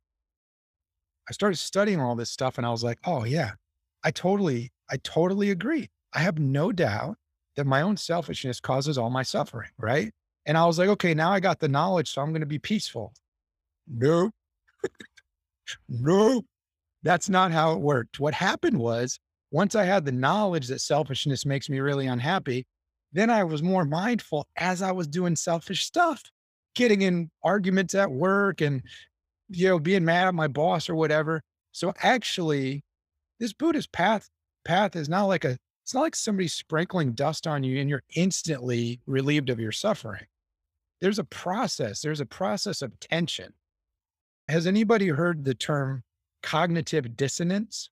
I 1.28 1.32
started 1.32 1.56
studying 1.56 2.00
all 2.00 2.16
this 2.16 2.30
stuff 2.30 2.56
and 2.56 2.66
I 2.66 2.70
was 2.70 2.82
like, 2.82 2.98
oh, 3.04 3.24
yeah, 3.24 3.52
I 4.02 4.10
totally, 4.10 4.72
I 4.90 4.96
totally 4.96 5.50
agree. 5.50 5.90
I 6.12 6.20
have 6.20 6.38
no 6.38 6.72
doubt 6.72 7.16
that 7.56 7.66
my 7.66 7.82
own 7.82 7.96
selfishness 7.96 8.60
causes 8.60 8.98
all 8.98 9.10
my 9.10 9.22
suffering. 9.22 9.70
Right. 9.78 10.12
And 10.46 10.56
I 10.56 10.64
was 10.64 10.78
like, 10.78 10.88
okay, 10.88 11.12
now 11.12 11.30
I 11.30 11.40
got 11.40 11.60
the 11.60 11.68
knowledge, 11.68 12.10
so 12.10 12.22
I'm 12.22 12.30
going 12.30 12.40
to 12.40 12.46
be 12.46 12.58
peaceful. 12.58 13.12
No, 13.86 14.30
no, 15.88 16.42
that's 17.02 17.28
not 17.28 17.52
how 17.52 17.72
it 17.72 17.80
worked. 17.80 18.18
What 18.18 18.34
happened 18.34 18.78
was 18.78 19.18
once 19.50 19.74
I 19.74 19.84
had 19.84 20.04
the 20.04 20.12
knowledge 20.12 20.68
that 20.68 20.80
selfishness 20.80 21.44
makes 21.44 21.68
me 21.68 21.80
really 21.80 22.06
unhappy, 22.06 22.66
then 23.12 23.30
I 23.30 23.44
was 23.44 23.62
more 23.62 23.84
mindful 23.84 24.46
as 24.56 24.82
I 24.82 24.92
was 24.92 25.06
doing 25.06 25.36
selfish 25.36 25.84
stuff, 25.84 26.22
getting 26.74 27.02
in 27.02 27.30
arguments 27.42 27.94
at 27.94 28.10
work 28.10 28.60
and, 28.60 28.82
you 29.48 29.68
know, 29.68 29.78
being 29.78 30.04
mad 30.04 30.28
at 30.28 30.34
my 30.34 30.48
boss 30.48 30.88
or 30.88 30.94
whatever. 30.94 31.42
So 31.72 31.92
actually, 32.02 32.84
this 33.40 33.52
Buddhist 33.52 33.92
path 33.92 34.28
path 34.64 34.96
is 34.96 35.08
not 35.08 35.24
like 35.24 35.44
a 35.44 35.58
it's 35.88 35.94
not 35.94 36.02
like 36.02 36.16
somebody 36.16 36.48
sprinkling 36.48 37.12
dust 37.12 37.46
on 37.46 37.64
you 37.64 37.80
and 37.80 37.88
you're 37.88 38.02
instantly 38.14 39.00
relieved 39.06 39.48
of 39.48 39.58
your 39.58 39.72
suffering. 39.72 40.26
There's 41.00 41.18
a 41.18 41.24
process. 41.24 42.02
There's 42.02 42.20
a 42.20 42.26
process 42.26 42.82
of 42.82 43.00
tension. 43.00 43.54
Has 44.48 44.66
anybody 44.66 45.08
heard 45.08 45.46
the 45.46 45.54
term 45.54 46.02
cognitive 46.42 47.16
dissonance? 47.16 47.88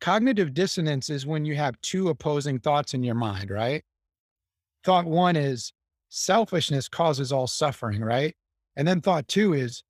Cognitive 0.00 0.52
dissonance 0.52 1.08
is 1.08 1.24
when 1.24 1.44
you 1.44 1.54
have 1.54 1.80
two 1.82 2.08
opposing 2.08 2.58
thoughts 2.58 2.94
in 2.94 3.04
your 3.04 3.14
mind, 3.14 3.52
right? 3.52 3.84
Thought 4.82 5.04
one 5.04 5.36
is 5.36 5.72
selfishness 6.08 6.88
causes 6.88 7.30
all 7.30 7.46
suffering, 7.46 8.02
right? 8.02 8.34
And 8.74 8.88
then 8.88 9.00
thought 9.00 9.28
two 9.28 9.52
is, 9.52 9.84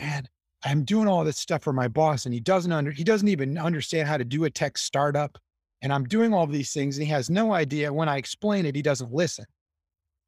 man, 0.00 0.28
I'm 0.64 0.84
doing 0.84 1.06
all 1.06 1.22
this 1.22 1.38
stuff 1.38 1.62
for 1.62 1.72
my 1.72 1.86
boss 1.86 2.24
and 2.24 2.34
he 2.34 2.40
doesn't 2.40 2.72
under 2.72 2.90
he 2.90 3.04
doesn't 3.04 3.28
even 3.28 3.56
understand 3.56 4.08
how 4.08 4.16
to 4.16 4.24
do 4.24 4.42
a 4.42 4.50
tech 4.50 4.76
startup. 4.76 5.38
And 5.84 5.92
I'm 5.92 6.04
doing 6.04 6.32
all 6.32 6.46
these 6.46 6.72
things 6.72 6.96
and 6.96 7.06
he 7.06 7.12
has 7.12 7.28
no 7.28 7.52
idea 7.52 7.92
when 7.92 8.08
I 8.08 8.16
explain 8.16 8.64
it, 8.64 8.74
he 8.74 8.80
doesn't 8.80 9.12
listen. 9.12 9.44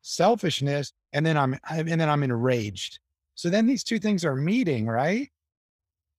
Selfishness, 0.02 0.92
and 1.14 1.24
then 1.24 1.38
I'm 1.38 1.58
and 1.68 1.98
then 1.98 2.10
I'm 2.10 2.22
enraged. 2.22 3.00
So 3.34 3.48
then 3.48 3.66
these 3.66 3.82
two 3.82 3.98
things 3.98 4.22
are 4.24 4.36
meeting, 4.36 4.86
right? 4.86 5.30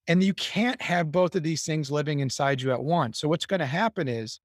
And 0.08 0.24
you 0.24 0.34
can't 0.34 0.82
have 0.82 1.12
both 1.12 1.36
of 1.36 1.44
these 1.44 1.64
things 1.64 1.88
living 1.88 2.18
inside 2.18 2.60
you 2.60 2.72
at 2.72 2.82
once. 2.82 3.20
So 3.20 3.28
what's 3.28 3.46
going 3.46 3.60
to 3.60 3.66
happen 3.66 4.08
is 4.08 4.40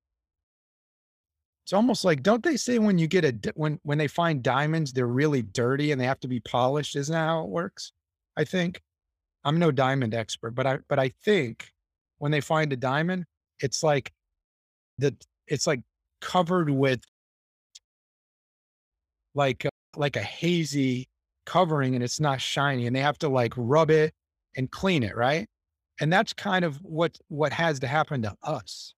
it's 1.66 1.74
almost 1.74 2.06
like 2.06 2.22
don't 2.22 2.44
they 2.44 2.56
say 2.56 2.78
when 2.78 3.00
you 3.00 3.08
get 3.08 3.26
a 3.26 3.54
when 3.56 3.80
when 3.82 3.98
they 3.98 4.08
find 4.08 4.44
diamonds 4.44 4.94
they're 4.94 5.08
really 5.08 5.42
dirty 5.42 5.92
and 5.92 6.00
they 6.00 6.06
have 6.06 6.20
to 6.20 6.28
be 6.28 6.40
polished 6.42 6.96
isn't 6.96 7.14
that 7.14 7.26
how 7.26 7.44
it 7.44 7.50
works 7.50 7.94
i 8.36 8.44
think 8.44 8.82
i'm 9.46 9.60
no 9.60 9.72
diamond 9.72 10.14
expert 10.14 10.52
but 10.52 10.68
i 10.68 10.78
but 10.90 11.00
i 11.00 11.10
think 11.24 11.72
when 12.18 12.34
they 12.34 12.42
find 12.42 12.74
a 12.74 12.76
diamond 12.76 13.24
it's 13.62 13.82
like 13.82 14.12
the 14.98 15.16
it's 15.48 15.68
like 15.68 15.82
covered 16.22 16.70
with 16.70 17.02
like 19.36 19.66
uh, 19.66 19.70
like 19.96 20.16
a 20.16 20.22
hazy 20.22 21.08
covering 21.46 21.96
and 21.96 22.04
it's 22.04 22.20
not 22.20 22.40
shiny 22.40 22.88
and 22.88 22.96
they 22.96 23.02
have 23.02 23.18
to 23.20 23.30
like 23.30 23.54
rub 23.58 23.92
it 23.92 24.14
and 24.56 24.72
clean 24.72 25.04
it 25.04 25.16
right? 25.16 25.48
And 26.00 26.12
that's 26.12 26.34
kind 26.34 26.66
of 26.66 26.78
what 26.78 27.18
what 27.28 27.54
has 27.54 27.80
to 27.82 27.88
happen 27.88 28.22
to 28.24 28.36
us 28.44 28.94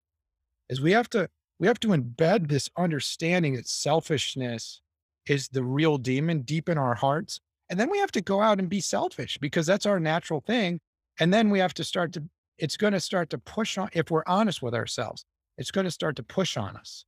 is 0.69 0.81
we 0.81 0.91
have 0.91 1.09
to 1.11 1.29
we 1.59 1.67
have 1.67 1.79
to 1.81 1.89
embed 1.89 2.49
this 2.49 2.69
understanding 2.77 3.55
that 3.55 3.67
selfishness 3.67 4.81
is 5.27 5.47
the 5.49 5.63
real 5.63 5.97
demon 5.97 6.41
deep 6.41 6.69
in 6.69 6.77
our 6.77 6.95
hearts 6.95 7.39
and 7.69 7.79
then 7.79 7.89
we 7.89 7.97
have 7.97 8.11
to 8.11 8.21
go 8.21 8.41
out 8.41 8.59
and 8.59 8.69
be 8.69 8.79
selfish 8.79 9.37
because 9.39 9.65
that's 9.65 9.85
our 9.85 9.99
natural 9.99 10.41
thing 10.41 10.79
and 11.19 11.33
then 11.33 11.49
we 11.49 11.59
have 11.59 11.73
to 11.73 11.83
start 11.83 12.13
to 12.13 12.23
it's 12.57 12.77
going 12.77 12.93
to 12.93 12.99
start 12.99 13.29
to 13.29 13.37
push 13.37 13.77
on 13.77 13.89
if 13.93 14.11
we're 14.11 14.23
honest 14.27 14.61
with 14.61 14.73
ourselves 14.73 15.25
it's 15.57 15.71
going 15.71 15.85
to 15.85 15.91
start 15.91 16.15
to 16.15 16.23
push 16.23 16.57
on 16.57 16.75
us 16.75 17.05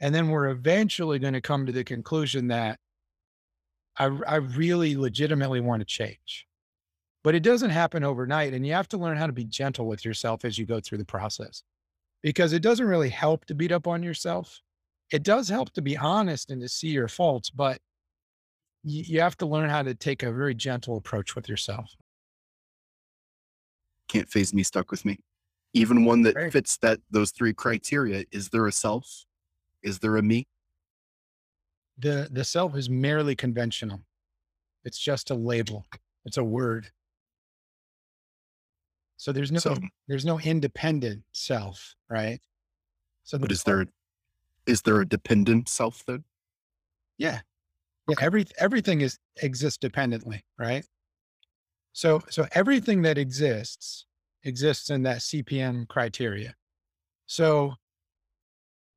and 0.00 0.14
then 0.14 0.28
we're 0.28 0.48
eventually 0.48 1.18
going 1.18 1.34
to 1.34 1.40
come 1.40 1.66
to 1.66 1.72
the 1.72 1.84
conclusion 1.84 2.48
that 2.48 2.78
I, 3.98 4.04
I 4.26 4.36
really 4.36 4.96
legitimately 4.96 5.60
want 5.60 5.80
to 5.80 5.86
change 5.86 6.46
but 7.26 7.34
it 7.34 7.42
doesn't 7.42 7.70
happen 7.70 8.04
overnight. 8.04 8.54
And 8.54 8.64
you 8.64 8.72
have 8.74 8.86
to 8.90 8.96
learn 8.96 9.16
how 9.16 9.26
to 9.26 9.32
be 9.32 9.42
gentle 9.42 9.88
with 9.88 10.04
yourself 10.04 10.44
as 10.44 10.56
you 10.56 10.64
go 10.64 10.78
through 10.78 10.98
the 10.98 11.04
process 11.04 11.64
because 12.22 12.52
it 12.52 12.62
doesn't 12.62 12.86
really 12.86 13.08
help 13.08 13.46
to 13.46 13.54
beat 13.56 13.72
up 13.72 13.88
on 13.88 14.00
yourself. 14.04 14.60
It 15.10 15.24
does 15.24 15.48
help 15.48 15.72
to 15.72 15.82
be 15.82 15.96
honest 15.96 16.52
and 16.52 16.60
to 16.60 16.68
see 16.68 16.86
your 16.86 17.08
faults, 17.08 17.50
but 17.50 17.80
you, 18.84 19.02
you 19.04 19.20
have 19.22 19.36
to 19.38 19.46
learn 19.46 19.68
how 19.68 19.82
to 19.82 19.92
take 19.92 20.22
a 20.22 20.30
very 20.30 20.54
gentle 20.54 20.96
approach 20.96 21.34
with 21.34 21.48
yourself. 21.48 21.96
Can't 24.06 24.28
phase 24.28 24.54
me, 24.54 24.62
stuck 24.62 24.92
with 24.92 25.04
me. 25.04 25.18
Even 25.76 26.04
one 26.06 26.22
that 26.22 26.34
Right. 26.34 26.52
fits 26.52 26.78
that 26.78 27.00
those 27.10 27.30
three 27.32 27.52
criteria. 27.52 28.24
Is 28.32 28.48
there 28.48 28.66
a 28.66 28.72
self? 28.72 29.26
Is 29.82 29.98
there 29.98 30.16
a 30.16 30.22
me? 30.22 30.48
The 31.98 32.28
the 32.30 32.44
self 32.44 32.74
is 32.76 32.88
merely 32.88 33.36
conventional. 33.36 34.00
It's 34.84 34.98
just 34.98 35.30
a 35.30 35.34
label. 35.34 35.86
It's 36.24 36.38
a 36.38 36.44
word. 36.44 36.90
So 39.18 39.32
there's 39.32 39.52
no 39.52 39.58
So, 39.58 39.76
there's 40.08 40.24
no 40.24 40.38
independent 40.40 41.24
self, 41.32 41.94
right? 42.08 42.40
So 43.24 43.38
but 43.38 43.48
the 43.48 43.54
is 43.54 43.62
there 43.64 43.86
is 44.66 44.82
there 44.82 45.00
a 45.00 45.06
dependent 45.06 45.68
self 45.68 46.04
then? 46.06 46.24
Yeah. 47.18 47.40
Yeah. 48.08 48.16
Every 48.20 48.46
everything 48.58 49.02
is 49.02 49.18
exists 49.42 49.78
dependently, 49.78 50.44
right? 50.58 50.86
So 51.92 52.22
so 52.30 52.46
everything 52.52 53.02
that 53.02 53.18
exists 53.18 54.06
exists 54.46 54.90
in 54.90 55.02
that 55.02 55.18
CPM 55.18 55.88
criteria. 55.88 56.54
So 57.26 57.74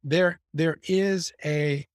there 0.03 0.39
there 0.53 0.77
is 0.87 1.33
a 1.43 1.85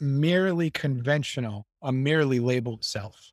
merely 0.00 0.70
conventional, 0.70 1.66
a 1.82 1.92
merely 1.92 2.40
labeled 2.40 2.84
self, 2.84 3.32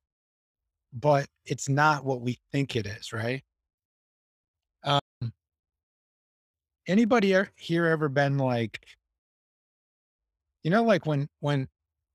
but 0.93 1.27
it's 1.45 1.67
not 1.67 2.05
what 2.05 2.21
we 2.21 2.39
think 2.51 2.75
it 2.75 2.85
is, 2.85 3.11
right? 3.11 3.43
Um, 4.83 5.33
anybody 6.87 7.35
er- 7.35 7.51
here 7.55 7.85
ever 7.85 8.09
been 8.09 8.37
like, 8.37 8.85
you 10.63 10.71
know, 10.71 10.83
like 10.83 11.05
when 11.05 11.27
when 11.39 11.67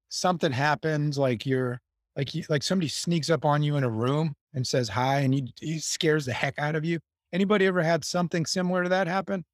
something 0.08 0.52
happens, 0.52 1.18
like 1.18 1.46
you're 1.46 1.80
like 2.16 2.34
you, 2.34 2.44
like 2.48 2.62
somebody 2.62 2.88
sneaks 2.88 3.30
up 3.30 3.44
on 3.44 3.62
you 3.62 3.76
in 3.76 3.84
a 3.84 3.90
room 3.90 4.34
and 4.54 4.66
says 4.66 4.88
hi, 4.88 5.20
and 5.20 5.34
you 5.34 5.48
he 5.60 5.78
scares 5.78 6.26
the 6.26 6.32
heck 6.32 6.58
out 6.58 6.76
of 6.76 6.84
you. 6.84 6.98
Anybody 7.32 7.66
ever 7.66 7.82
had 7.82 8.04
something 8.04 8.44
similar 8.46 8.82
to 8.82 8.88
that 8.90 9.06
happen? 9.06 9.44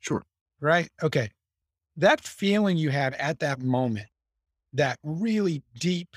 Sure. 0.00 0.22
Right? 0.60 0.88
Okay. 1.02 1.30
That 1.96 2.20
feeling 2.20 2.76
you 2.76 2.90
have 2.90 3.14
at 3.14 3.38
that 3.40 3.60
moment, 3.60 4.06
that 4.72 4.98
really 5.02 5.62
deep, 5.78 6.08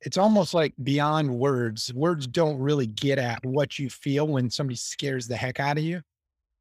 it's 0.00 0.16
almost 0.18 0.54
like 0.54 0.74
beyond 0.82 1.38
words. 1.38 1.92
Words 1.94 2.26
don't 2.26 2.58
really 2.58 2.86
get 2.86 3.18
at 3.18 3.44
what 3.44 3.78
you 3.78 3.90
feel 3.90 4.26
when 4.26 4.50
somebody 4.50 4.76
scares 4.76 5.26
the 5.26 5.36
heck 5.36 5.58
out 5.58 5.78
of 5.78 5.84
you. 5.84 6.02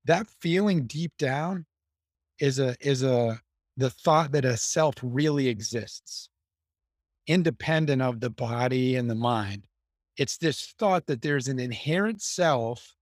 That 0.05 0.27
feeling 0.41 0.85
deep 0.85 1.11
down 1.17 1.65
is 2.39 2.59
a 2.59 2.75
is 2.79 3.03
a 3.03 3.39
the 3.77 3.89
thought 3.89 4.31
that 4.31 4.45
a 4.45 4.57
self 4.57 4.95
really 5.01 5.47
exists, 5.47 6.29
independent 7.27 8.01
of 8.01 8.19
the 8.19 8.29
body 8.29 8.95
and 8.95 9.09
the 9.09 9.15
mind. 9.15 9.67
It's 10.17 10.37
this 10.37 10.73
thought 10.79 11.05
that 11.07 11.21
there's 11.21 11.47
an 11.47 11.59
inherent 11.59 12.21
self 12.21 12.95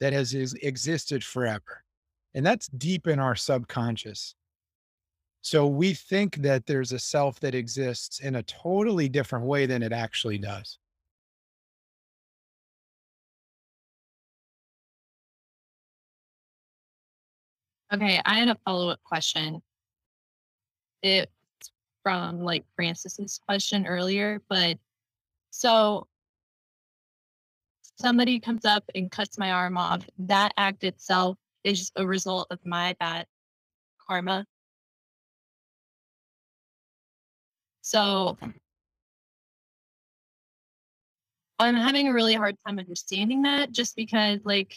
that 0.00 0.12
has 0.12 0.34
is- 0.34 0.54
existed 0.54 1.24
forever. 1.24 1.84
And 2.34 2.44
that's 2.44 2.68
deep 2.68 3.06
in 3.06 3.18
our 3.18 3.34
subconscious. 3.34 4.34
So 5.40 5.66
we 5.66 5.94
think 5.94 6.36
that 6.36 6.66
there's 6.66 6.92
a 6.92 6.98
self 6.98 7.40
that 7.40 7.54
exists 7.54 8.20
in 8.20 8.36
a 8.36 8.42
totally 8.42 9.08
different 9.08 9.46
way 9.46 9.66
than 9.66 9.82
it 9.82 9.92
actually 9.92 10.38
does. 10.38 10.78
Okay, 17.92 18.20
I 18.24 18.38
had 18.38 18.48
a 18.48 18.56
follow-up 18.66 19.02
question. 19.02 19.62
It's 21.02 21.30
from 22.02 22.40
like 22.40 22.64
Francis's 22.76 23.40
question 23.46 23.86
earlier, 23.86 24.42
but 24.48 24.78
so 25.50 26.06
somebody 28.00 28.40
comes 28.40 28.64
up 28.64 28.84
and 28.94 29.10
cuts 29.10 29.38
my 29.38 29.52
arm 29.52 29.76
off. 29.76 30.06
That 30.18 30.52
act 30.56 30.84
itself 30.84 31.36
is 31.64 31.90
a 31.96 32.06
result 32.06 32.48
of 32.50 32.58
my 32.64 32.94
bad 33.00 33.26
karma. 34.06 34.46
So 37.82 38.38
I'm 41.58 41.74
having 41.74 42.08
a 42.08 42.12
really 42.12 42.34
hard 42.34 42.56
time 42.66 42.78
understanding 42.78 43.42
that 43.42 43.72
just 43.72 43.96
because 43.96 44.40
like 44.44 44.76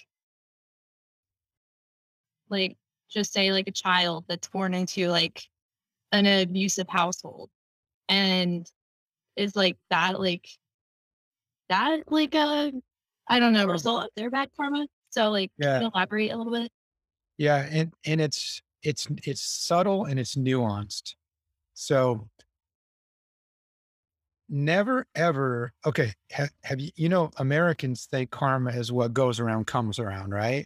like 2.49 2.77
just 3.09 3.33
say 3.33 3.51
like 3.51 3.67
a 3.67 3.71
child 3.71 4.25
that's 4.27 4.47
born 4.49 4.73
into 4.73 5.09
like 5.09 5.43
an 6.11 6.25
abusive 6.25 6.89
household 6.89 7.49
and 8.09 8.69
is 9.35 9.55
like 9.55 9.77
that 9.89 10.19
like 10.19 10.47
that 11.69 12.11
like 12.11 12.35
a 12.35 12.71
I 13.31 13.39
don't 13.39 13.53
know 13.53 13.65
result 13.67 14.05
of 14.05 14.09
their 14.15 14.29
bad 14.29 14.49
karma. 14.55 14.87
So 15.11 15.31
like 15.31 15.51
can 15.51 15.57
Yeah. 15.57 15.79
you 15.81 15.87
elaborate 15.93 16.31
a 16.31 16.37
little 16.37 16.53
bit? 16.53 16.71
Yeah, 17.37 17.67
and 17.69 17.93
and 18.05 18.21
it's 18.21 18.61
it's 18.83 19.07
it's 19.25 19.41
subtle 19.41 20.05
and 20.05 20.19
it's 20.19 20.35
nuanced. 20.35 21.15
So 21.73 22.29
never 24.49 25.05
ever 25.15 25.71
okay, 25.85 26.13
ha, 26.31 26.47
have 26.63 26.79
you 26.79 26.91
you 26.95 27.09
know 27.09 27.31
Americans 27.37 28.05
think 28.05 28.31
karma 28.31 28.71
is 28.71 28.91
what 28.91 29.13
goes 29.13 29.39
around 29.39 29.67
comes 29.67 29.99
around, 29.99 30.31
right? 30.31 30.65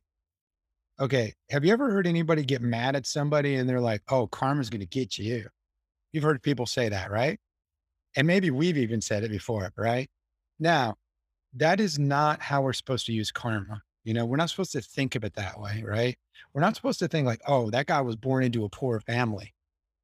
Okay, 0.99 1.33
have 1.49 1.65
you 1.65 1.73
ever 1.73 1.91
heard 1.91 2.07
anybody 2.07 2.43
get 2.45 2.61
mad 2.61 2.95
at 2.95 3.05
somebody 3.05 3.55
and 3.55 3.67
they're 3.69 3.81
like, 3.81 4.01
"Oh, 4.09 4.27
karma's 4.27 4.69
going 4.69 4.79
to 4.81 4.87
get 4.87 5.17
you." 5.17 5.49
You've 6.13 6.23
heard 6.23 6.43
people 6.43 6.65
say 6.67 6.89
that, 6.89 7.11
right? 7.11 7.39
And 8.17 8.27
maybe 8.27 8.51
we've 8.51 8.77
even 8.77 9.01
said 9.01 9.23
it 9.23 9.31
before, 9.31 9.71
right? 9.77 10.09
Now, 10.59 10.95
that 11.55 11.79
is 11.79 11.97
not 11.97 12.41
how 12.41 12.61
we're 12.61 12.73
supposed 12.73 13.05
to 13.07 13.13
use 13.13 13.31
karma. 13.31 13.81
You 14.03 14.13
know, 14.13 14.25
we're 14.25 14.37
not 14.37 14.49
supposed 14.49 14.73
to 14.73 14.81
think 14.81 15.15
of 15.15 15.23
it 15.23 15.33
that 15.33 15.59
way, 15.59 15.83
right? 15.85 16.17
We're 16.53 16.61
not 16.61 16.75
supposed 16.75 16.99
to 16.99 17.07
think 17.07 17.25
like, 17.25 17.41
oh, 17.47 17.71
that 17.71 17.87
guy 17.87 18.01
was 18.01 18.15
born 18.15 18.43
into 18.43 18.65
a 18.65 18.69
poor 18.69 18.99
family 18.99 19.53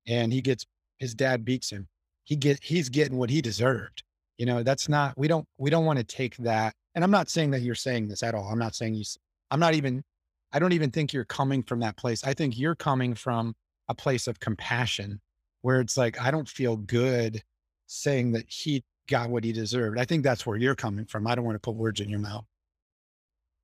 and 0.07 0.33
he 0.33 0.41
gets 0.41 0.65
his 0.97 1.13
dad 1.13 1.45
beats 1.45 1.69
him. 1.69 1.87
He 2.23 2.35
get 2.35 2.59
he's 2.63 2.89
getting 2.89 3.17
what 3.17 3.29
he 3.29 3.41
deserved. 3.41 4.03
You 4.37 4.45
know, 4.45 4.63
that's 4.63 4.89
not 4.89 5.17
we 5.17 5.27
don't 5.27 5.47
we 5.57 5.69
don't 5.69 5.85
want 5.85 5.99
to 5.99 6.03
take 6.03 6.35
that. 6.37 6.73
And 6.95 7.03
I'm 7.03 7.11
not 7.11 7.29
saying 7.29 7.51
that 7.51 7.61
you're 7.61 7.75
saying 7.75 8.07
this 8.07 8.23
at 8.23 8.33
all. 8.33 8.47
I'm 8.47 8.59
not 8.59 8.75
saying 8.75 8.95
you 8.95 9.03
I'm 9.51 9.59
not 9.59 9.75
even 9.75 10.03
I 10.51 10.59
don't 10.59 10.73
even 10.73 10.91
think 10.91 11.13
you're 11.13 11.25
coming 11.25 11.63
from 11.63 11.79
that 11.81 11.97
place. 11.97 12.23
I 12.23 12.33
think 12.33 12.57
you're 12.57 12.75
coming 12.75 13.13
from 13.13 13.55
a 13.87 13.95
place 13.95 14.27
of 14.27 14.39
compassion 14.39 15.21
where 15.61 15.79
it's 15.79 15.97
like 15.97 16.19
I 16.19 16.31
don't 16.31 16.49
feel 16.49 16.77
good 16.77 17.41
saying 17.87 18.31
that 18.31 18.45
he 18.47 18.83
got 19.07 19.29
what 19.29 19.43
he 19.43 19.51
deserved. 19.51 19.99
I 19.99 20.05
think 20.05 20.23
that's 20.23 20.45
where 20.45 20.57
you're 20.57 20.75
coming 20.75 21.05
from. 21.05 21.27
I 21.27 21.35
don't 21.35 21.45
want 21.45 21.55
to 21.55 21.59
put 21.59 21.75
words 21.75 21.99
in 21.99 22.09
your 22.09 22.19
mouth. 22.19 22.45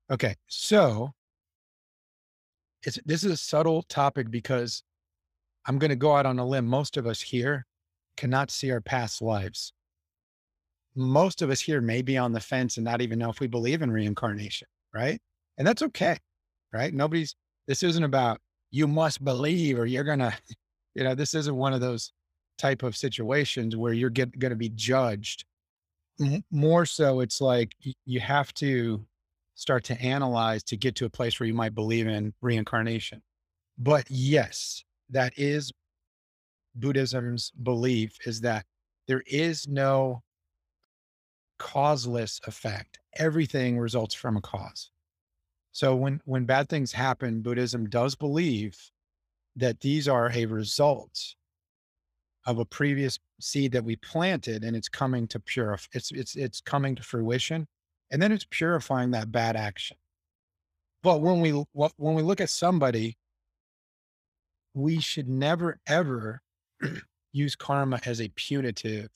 Okay. 0.10 0.36
So 0.48 1.12
it's 2.84 3.00
this 3.06 3.24
is 3.24 3.32
a 3.32 3.38
subtle 3.38 3.84
topic 3.84 4.32
because 4.32 4.84
I'm 5.66 5.80
going 5.80 5.90
to 5.90 5.96
go 5.96 6.16
out 6.16 6.26
on 6.26 6.40
a 6.40 6.46
limb. 6.46 6.66
Most 6.66 6.98
of 6.98 7.06
us 7.06 7.22
here 7.22 7.66
cannot 8.16 8.52
see 8.52 8.72
our 8.72 8.82
past 8.82 9.22
lives. 9.22 9.74
Most 10.96 11.42
of 11.42 11.50
us 11.50 11.60
here 11.60 11.82
may 11.82 12.02
be 12.02 12.18
on 12.18 12.32
the 12.32 12.40
fence 12.40 12.78
and 12.78 12.86
not 12.86 13.02
even 13.02 13.20
know 13.20 13.30
if 13.30 13.40
we 13.40 13.48
believe 13.48 13.82
in 13.82 13.92
reincarnation, 13.92 14.68
right? 14.94 15.20
And 15.58 15.68
that's 15.68 15.84
okay, 15.84 16.18
right? 16.74 16.94
Nobody's, 16.94 17.36
this 17.68 17.84
isn't 17.84 18.04
about 18.04 18.40
you 18.72 18.88
must 18.88 19.24
believe 19.24 19.78
or 19.78 19.86
you're 19.86 20.04
going 20.04 20.20
to, 20.20 20.34
you 20.96 21.04
know, 21.04 21.14
this 21.14 21.36
isn't 21.36 21.56
one 21.56 21.74
of 21.74 21.82
those 21.82 22.12
type 22.58 22.84
of 22.84 22.96
situations 22.96 23.76
where 23.76 23.94
you're 23.94 24.10
going 24.10 24.32
to 24.40 24.56
be 24.56 24.70
judged. 24.70 25.46
M- 26.20 26.44
More 26.52 26.86
so, 26.86 27.22
it's 27.22 27.42
like 27.42 27.76
y- 27.86 27.94
you 28.06 28.20
have 28.20 28.54
to 28.56 29.06
start 29.56 29.84
to 29.86 30.02
analyze 30.02 30.64
to 30.64 30.78
get 30.78 30.96
to 30.96 31.06
a 31.06 31.10
place 31.10 31.40
where 31.40 31.48
you 31.48 31.54
might 31.54 31.76
believe 31.76 32.08
in 32.08 32.34
reincarnation. 32.42 33.22
But 33.78 34.06
yes, 34.10 34.84
that 35.10 35.34
is 35.38 35.72
Buddhism's 36.76 37.52
belief 37.64 38.18
is 38.26 38.42
that 38.42 38.66
there 39.08 39.24
is 39.26 39.68
no 39.68 40.22
causeless 41.58 42.40
effect. 42.46 43.00
Everything 43.16 43.80
results 43.80 44.14
from 44.14 44.38
a 44.38 44.42
cause. 44.42 44.92
So 45.72 45.96
when 45.96 46.22
when 46.26 46.46
bad 46.46 46.70
things 46.70 46.92
happen, 46.92 47.42
Buddhism 47.42 47.90
does 47.90 48.16
believe 48.16 48.78
that 49.56 49.80
these 49.80 50.08
are 50.08 50.32
a 50.32 50.46
result 50.46 51.36
of 52.48 52.60
a 52.60 52.66
previous 52.66 53.20
seed 53.40 53.74
that 53.74 53.84
we 53.84 53.98
planted 53.98 54.64
and 54.64 54.76
it's 54.76 54.90
coming 54.90 55.28
to 55.28 55.40
purify 55.40 55.86
it's 55.94 56.12
it's 56.12 56.36
it's 56.36 56.62
coming 56.62 56.96
to 56.96 57.04
fruition 57.04 57.68
and 58.10 58.22
then 58.22 58.32
it's 58.32 58.48
purifying 58.50 59.12
that 59.12 59.32
bad 59.32 59.56
action. 59.56 59.98
But 61.04 61.22
when 61.22 61.42
we 61.42 61.52
when 61.52 62.16
we 62.16 62.24
look 62.24 62.42
at 62.42 62.50
somebody 62.50 63.18
we 64.74 65.00
should 65.00 65.28
never 65.28 65.80
ever 65.88 66.42
use 67.34 67.56
karma 67.56 68.00
as 68.06 68.22
a 68.22 68.30
punitive 68.36 69.10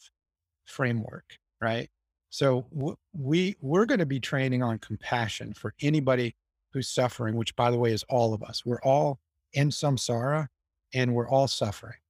framework, 0.65 1.37
right? 1.61 1.89
So 2.29 2.65
we 3.13 3.55
we're 3.61 3.85
going 3.85 3.99
to 3.99 4.05
be 4.05 4.19
training 4.19 4.61
on 4.61 4.79
compassion 4.79 5.53
for 5.53 5.73
anybody 5.81 6.35
who's 6.73 6.89
suffering, 6.89 7.35
which 7.35 7.55
by 7.55 7.71
the 7.71 7.77
way 7.77 7.91
is 7.93 8.03
all 8.09 8.33
of 8.33 8.43
us. 8.43 8.65
We're 8.65 8.81
all 8.81 9.19
in 9.53 9.69
samsara 9.69 10.47
and 10.93 11.13
we're 11.13 11.29
all 11.29 11.47
suffering. 11.47 12.00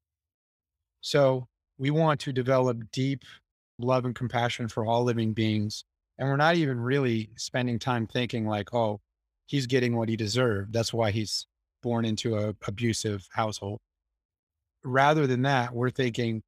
So 1.01 1.47
we 1.77 1.89
want 1.89 2.19
to 2.21 2.31
develop 2.31 2.77
deep 2.91 3.23
love 3.79 4.05
and 4.05 4.15
compassion 4.15 4.67
for 4.67 4.85
all 4.85 5.03
living 5.03 5.33
beings. 5.33 5.83
And 6.17 6.29
we're 6.29 6.37
not 6.37 6.55
even 6.55 6.79
really 6.79 7.31
spending 7.35 7.79
time 7.79 8.05
thinking 8.05 8.45
like, 8.45 8.73
oh, 8.73 9.01
he's 9.47 9.65
getting 9.65 9.95
what 9.95 10.09
he 10.09 10.15
deserved. 10.15 10.71
That's 10.71 10.93
why 10.93 11.11
he's 11.11 11.47
born 11.81 12.05
into 12.05 12.37
a 12.37 12.55
abusive 12.67 13.27
household. 13.31 13.79
Rather 14.83 15.25
than 15.27 15.41
that, 15.43 15.73
we're 15.73 15.89
thinking, 15.89 16.43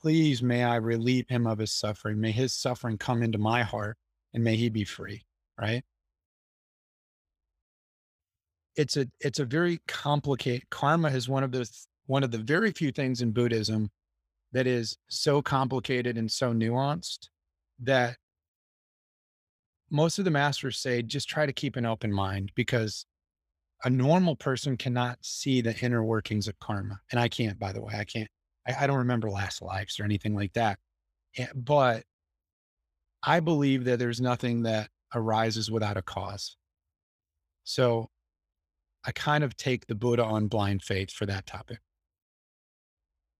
please 0.00 0.42
may 0.42 0.64
I 0.64 0.76
relieve 0.76 1.28
him 1.28 1.46
of 1.46 1.58
his 1.58 1.72
suffering. 1.72 2.20
May 2.20 2.32
his 2.32 2.54
suffering 2.54 2.98
come 2.98 3.22
into 3.22 3.38
my 3.38 3.62
heart 3.62 3.96
and 4.34 4.44
may 4.44 4.56
he 4.56 4.68
be 4.68 4.84
free. 4.84 5.24
Right. 5.60 5.82
It's 8.76 8.96
a 8.96 9.06
it's 9.20 9.38
a 9.38 9.44
very 9.44 9.80
complicated 9.88 10.68
karma 10.70 11.08
is 11.08 11.28
one 11.28 11.42
of 11.42 11.50
those 11.50 11.88
one 12.06 12.22
of 12.22 12.30
the 12.30 12.38
very 12.38 12.72
few 12.72 12.92
things 12.92 13.20
in 13.20 13.32
Buddhism 13.32 13.90
that 14.52 14.66
is 14.66 14.96
so 15.08 15.42
complicated 15.42 16.16
and 16.16 16.30
so 16.30 16.52
nuanced 16.52 17.28
that 17.80 18.16
most 19.90 20.18
of 20.18 20.24
the 20.24 20.30
masters 20.30 20.78
say 20.78 21.02
just 21.02 21.28
try 21.28 21.46
to 21.46 21.52
keep 21.52 21.76
an 21.76 21.86
open 21.86 22.12
mind 22.12 22.52
because 22.54 23.06
a 23.84 23.90
normal 23.90 24.34
person 24.34 24.76
cannot 24.76 25.18
see 25.20 25.60
the 25.60 25.76
inner 25.80 26.02
workings 26.02 26.48
of 26.48 26.58
karma. 26.58 27.00
And 27.10 27.20
I 27.20 27.28
can't, 27.28 27.58
by 27.58 27.72
the 27.72 27.82
way, 27.82 27.94
I 27.96 28.04
can't, 28.04 28.28
I, 28.66 28.84
I 28.84 28.86
don't 28.86 28.96
remember 28.98 29.30
last 29.30 29.62
lives 29.62 30.00
or 30.00 30.04
anything 30.04 30.34
like 30.34 30.54
that. 30.54 30.78
Eh, 31.36 31.46
but 31.54 32.04
I 33.22 33.40
believe 33.40 33.84
that 33.84 33.98
there's 33.98 34.20
nothing 34.20 34.62
that 34.62 34.88
arises 35.14 35.70
without 35.70 35.96
a 35.96 36.02
cause. 36.02 36.56
So 37.64 38.10
I 39.04 39.12
kind 39.12 39.44
of 39.44 39.56
take 39.56 39.86
the 39.86 39.94
Buddha 39.94 40.24
on 40.24 40.48
blind 40.48 40.82
faith 40.82 41.10
for 41.10 41.26
that 41.26 41.46
topic. 41.46 41.78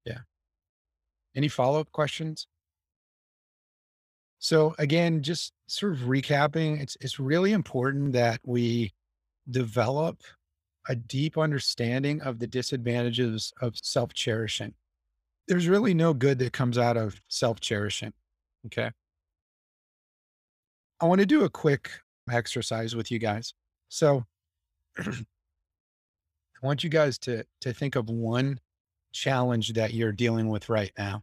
Yeah. 0.07 0.21
Any 1.35 1.49
follow 1.49 1.81
up 1.81 1.93
questions? 1.93 2.47
So 4.39 4.75
again, 4.79 5.23
just 5.23 5.53
sort 5.67 5.93
of 5.93 6.01
recapping, 6.01 6.81
it's 6.81 6.97
it's 7.01 7.19
really 7.19 7.53
important 7.53 8.13
that 8.13 8.41
we 8.45 8.93
develop 9.51 10.23
a 10.89 10.95
deep 10.95 11.37
understanding 11.37 12.23
of 12.23 12.39
the 12.39 12.47
disadvantages 12.47 13.53
of 13.61 13.75
self-cherishing. 13.77 14.73
There's 15.49 15.69
really 15.69 15.95
no 15.95 16.15
good 16.15 16.39
that 16.39 16.53
comes 16.53 16.79
out 16.79 16.97
of 16.97 17.21
self-cherishing. 17.29 18.13
Okay. 18.67 18.91
I 21.01 21.07
want 21.07 21.21
to 21.21 21.27
do 21.27 21.45
a 21.45 21.51
quick 21.51 21.91
exercise 22.31 22.95
with 22.95 23.11
you 23.11 23.19
guys. 23.19 23.53
So 23.89 24.25
I 24.99 25.13
want 26.63 26.85
you 26.85 26.91
guys 26.91 27.19
to 27.21 27.45
to 27.63 27.73
think 27.73 27.97
of 27.97 28.09
one 28.09 28.59
challenge 29.17 29.73
that 29.73 29.95
you're 29.95 30.13
dealing 30.13 30.49
with 30.49 30.69
right 30.69 30.93
now. 30.97 31.23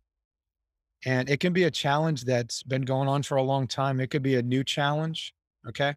And 1.05 1.29
it 1.29 1.39
can 1.39 1.53
be 1.53 1.63
a 1.63 1.71
challenge 1.71 2.23
that's 2.23 2.63
been 2.63 2.83
going 2.83 3.07
on 3.07 3.23
for 3.23 3.37
a 3.37 3.43
long 3.43 3.67
time. 3.67 3.99
It 3.99 4.09
could 4.09 4.23
be 4.23 4.35
a 4.35 4.41
new 4.41 4.63
challenge. 4.63 5.33
Okay. 5.67 5.93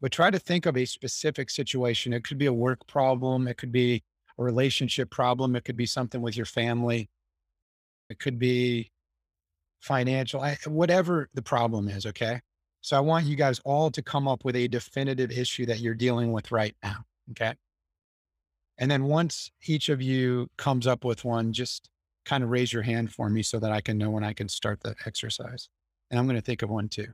But 0.00 0.12
try 0.12 0.30
to 0.30 0.38
think 0.38 0.66
of 0.66 0.76
a 0.76 0.84
specific 0.84 1.50
situation. 1.50 2.12
It 2.12 2.24
could 2.24 2.38
be 2.38 2.46
a 2.46 2.52
work 2.52 2.86
problem. 2.86 3.48
It 3.48 3.56
could 3.56 3.72
be 3.72 4.02
a 4.38 4.42
relationship 4.42 5.10
problem. 5.10 5.56
It 5.56 5.64
could 5.64 5.76
be 5.76 5.86
something 5.86 6.22
with 6.22 6.36
your 6.36 6.46
family. 6.46 7.10
It 8.08 8.18
could 8.18 8.38
be 8.38 8.90
financial, 9.80 10.42
eh, 10.44 10.56
whatever 10.66 11.28
the 11.34 11.42
problem 11.42 11.88
is. 11.88 12.06
Okay. 12.06 12.40
So 12.80 12.96
I 12.96 13.00
want 13.00 13.26
you 13.26 13.36
guys 13.36 13.60
all 13.64 13.90
to 13.90 14.02
come 14.02 14.26
up 14.28 14.44
with 14.44 14.56
a 14.56 14.68
definitive 14.68 15.30
issue 15.30 15.66
that 15.66 15.80
you're 15.80 15.94
dealing 15.94 16.32
with 16.32 16.50
right 16.50 16.74
now. 16.82 17.04
Okay. 17.32 17.54
And 18.78 18.90
then 18.90 19.04
once 19.04 19.50
each 19.66 19.88
of 19.88 20.00
you 20.00 20.48
comes 20.56 20.86
up 20.86 21.04
with 21.04 21.24
one, 21.24 21.52
just 21.52 21.90
kind 22.24 22.44
of 22.44 22.50
raise 22.50 22.72
your 22.72 22.82
hand 22.82 23.12
for 23.12 23.28
me 23.28 23.42
so 23.42 23.58
that 23.58 23.72
I 23.72 23.80
can 23.80 23.98
know 23.98 24.10
when 24.10 24.24
I 24.24 24.32
can 24.32 24.48
start 24.48 24.80
the 24.80 24.94
exercise. 25.06 25.68
And 26.10 26.18
I'm 26.18 26.26
going 26.26 26.36
to 26.36 26.42
think 26.42 26.62
of 26.62 26.70
one 26.70 26.88
too. 26.88 27.08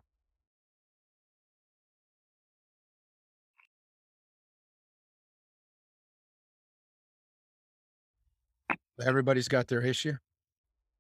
Everybody's 9.05 9.49
got 9.49 9.67
their 9.69 9.83
issue, 9.83 10.15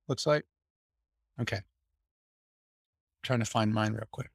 looks 0.09 0.27
like. 0.27 0.45
Okay. 1.41 1.59
I'm 1.59 1.63
trying 3.23 3.39
to 3.41 3.45
find 3.45 3.73
mine 3.73 3.93
real 3.93 4.09
quick. 4.11 4.34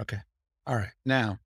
Okay. 0.00 0.18
All 0.66 0.76
right. 0.76 0.92
Now, 1.04 1.38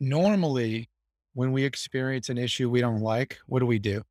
normally 0.00 0.90
when 1.34 1.52
we 1.52 1.64
experience 1.64 2.28
an 2.28 2.38
issue 2.38 2.68
we 2.70 2.80
don't 2.80 3.00
like, 3.00 3.38
what 3.46 3.60
do 3.60 3.66
we 3.66 3.78
do? 3.78 4.02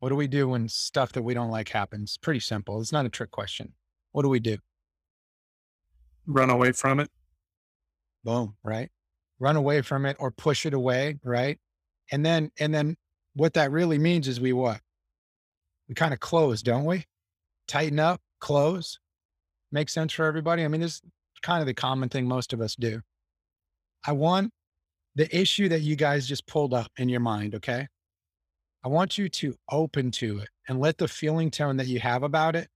What 0.00 0.08
do 0.08 0.16
we 0.16 0.26
do 0.26 0.48
when 0.48 0.68
stuff 0.68 1.12
that 1.12 1.22
we 1.22 1.32
don't 1.32 1.50
like 1.50 1.68
happens? 1.68 2.18
Pretty 2.20 2.40
simple. 2.40 2.80
It's 2.80 2.92
not 2.92 3.06
a 3.06 3.08
trick 3.08 3.30
question. 3.30 3.72
What 4.10 4.22
do 4.22 4.28
we 4.28 4.40
do? 4.40 4.58
Run 6.26 6.50
away 6.50 6.72
from 6.72 6.98
it. 6.98 7.08
Boom, 8.24 8.56
right? 8.64 8.90
Run 9.38 9.56
away 9.56 9.80
from 9.82 10.04
it 10.06 10.16
or 10.18 10.30
push 10.32 10.66
it 10.66 10.74
away, 10.74 11.18
right? 11.24 11.58
And 12.10 12.24
then 12.24 12.50
and 12.58 12.74
then 12.74 12.96
what 13.34 13.54
that 13.54 13.70
really 13.70 13.98
means 13.98 14.28
is 14.28 14.40
we 14.40 14.52
what? 14.52 14.80
We 15.88 15.94
kind 15.94 16.12
of 16.12 16.20
close, 16.20 16.62
don't 16.62 16.84
we? 16.84 17.04
Tighten 17.68 17.98
up, 17.98 18.20
close. 18.40 18.98
Make 19.70 19.88
sense 19.88 20.12
for 20.12 20.26
everybody? 20.26 20.64
I 20.64 20.68
mean, 20.68 20.80
this 20.80 20.94
is 20.94 21.02
kind 21.42 21.60
of 21.60 21.66
the 21.66 21.74
common 21.74 22.08
thing 22.08 22.26
most 22.26 22.52
of 22.52 22.60
us 22.60 22.74
do. 22.76 23.00
I 24.06 24.12
want 24.12 24.52
the 25.14 25.34
issue 25.36 25.68
that 25.68 25.80
you 25.80 25.96
guys 25.96 26.26
just 26.26 26.46
pulled 26.46 26.74
up 26.74 26.90
in 26.98 27.08
your 27.08 27.20
mind, 27.20 27.54
okay? 27.54 27.86
I 28.84 28.88
want 28.88 29.16
you 29.16 29.28
to 29.28 29.54
open 29.70 30.10
to 30.12 30.38
it 30.38 30.48
and 30.68 30.80
let 30.80 30.98
the 30.98 31.08
feeling 31.08 31.50
tone 31.50 31.76
that 31.76 31.86
you 31.86 32.00
have 32.00 32.22
about 32.22 32.56
it 32.56 32.68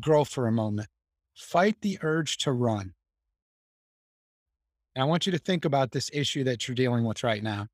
grow 0.00 0.24
for 0.24 0.46
a 0.46 0.52
moment. 0.52 0.88
Fight 1.34 1.76
the 1.82 1.98
urge 2.02 2.36
to 2.38 2.52
run. 2.52 2.94
And 4.94 5.02
I 5.02 5.06
want 5.06 5.24
you 5.26 5.32
to 5.32 5.38
think 5.38 5.64
about 5.64 5.92
this 5.92 6.10
issue 6.12 6.44
that 6.44 6.66
you're 6.66 6.74
dealing 6.74 7.04
with 7.04 7.22
right 7.22 7.42
now. 7.42 7.68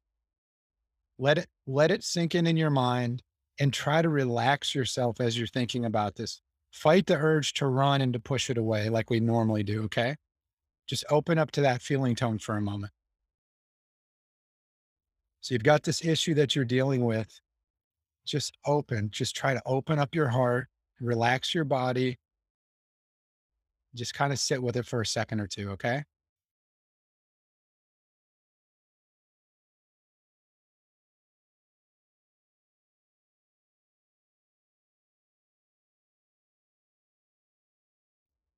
Let 1.18 1.38
it 1.38 1.48
let 1.66 1.90
it 1.90 2.04
sink 2.04 2.34
in 2.34 2.46
in 2.46 2.56
your 2.56 2.70
mind 2.70 3.22
and 3.58 3.72
try 3.72 4.02
to 4.02 4.08
relax 4.08 4.74
yourself 4.74 5.20
as 5.20 5.36
you're 5.36 5.48
thinking 5.48 5.84
about 5.84 6.14
this 6.14 6.40
fight 6.70 7.06
the 7.06 7.16
urge 7.16 7.54
to 7.54 7.66
run 7.66 8.00
and 8.00 8.12
to 8.12 8.20
push 8.20 8.50
it 8.50 8.58
away 8.58 8.88
like 8.88 9.10
we 9.10 9.20
normally 9.20 9.62
do. 9.62 9.84
Okay. 9.84 10.16
Just 10.86 11.04
open 11.10 11.38
up 11.38 11.50
to 11.52 11.60
that 11.62 11.82
feeling 11.82 12.14
tone 12.14 12.38
for 12.38 12.56
a 12.56 12.62
moment. 12.62 12.92
So 15.40 15.54
you've 15.54 15.62
got 15.62 15.82
this 15.82 16.04
issue 16.04 16.34
that 16.34 16.54
you're 16.54 16.64
dealing 16.64 17.04
with. 17.04 17.40
Just 18.26 18.56
open, 18.66 19.08
just 19.10 19.34
try 19.34 19.54
to 19.54 19.62
open 19.64 19.98
up 19.98 20.14
your 20.14 20.28
heart, 20.28 20.68
relax 21.00 21.54
your 21.54 21.64
body. 21.64 22.18
Just 23.94 24.14
kind 24.14 24.32
of 24.32 24.38
sit 24.38 24.62
with 24.62 24.76
it 24.76 24.86
for 24.86 25.00
a 25.00 25.06
second 25.06 25.40
or 25.40 25.46
two. 25.46 25.70
Okay. 25.70 26.04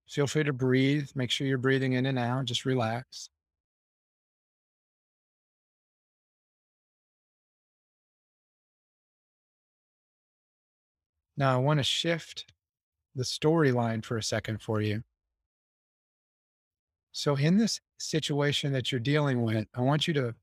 Feel 0.10 0.26
free 0.26 0.44
to 0.44 0.54
breathe. 0.54 1.10
Make 1.14 1.30
sure 1.30 1.46
you're 1.46 1.60
breathing 1.60 1.94
in 1.94 2.08
and 2.08 2.18
out. 2.18 2.46
Just 2.46 2.66
relax. 2.66 3.30
Now, 11.38 11.54
I 11.54 11.58
want 11.58 11.80
to 11.80 11.84
shift 11.84 12.52
the 13.16 13.24
storyline 13.24 14.04
for 14.04 14.18
a 14.18 14.24
second 14.24 14.62
for 14.62 14.82
you. 14.82 15.04
So, 17.12 17.36
in 17.36 17.58
this 17.58 17.80
situation 17.98 18.74
that 18.74 18.92
you're 18.92 19.00
dealing 19.00 19.44
with, 19.44 19.68
I 19.76 19.82
want 19.82 20.08
you 20.08 20.14
to 20.16 20.36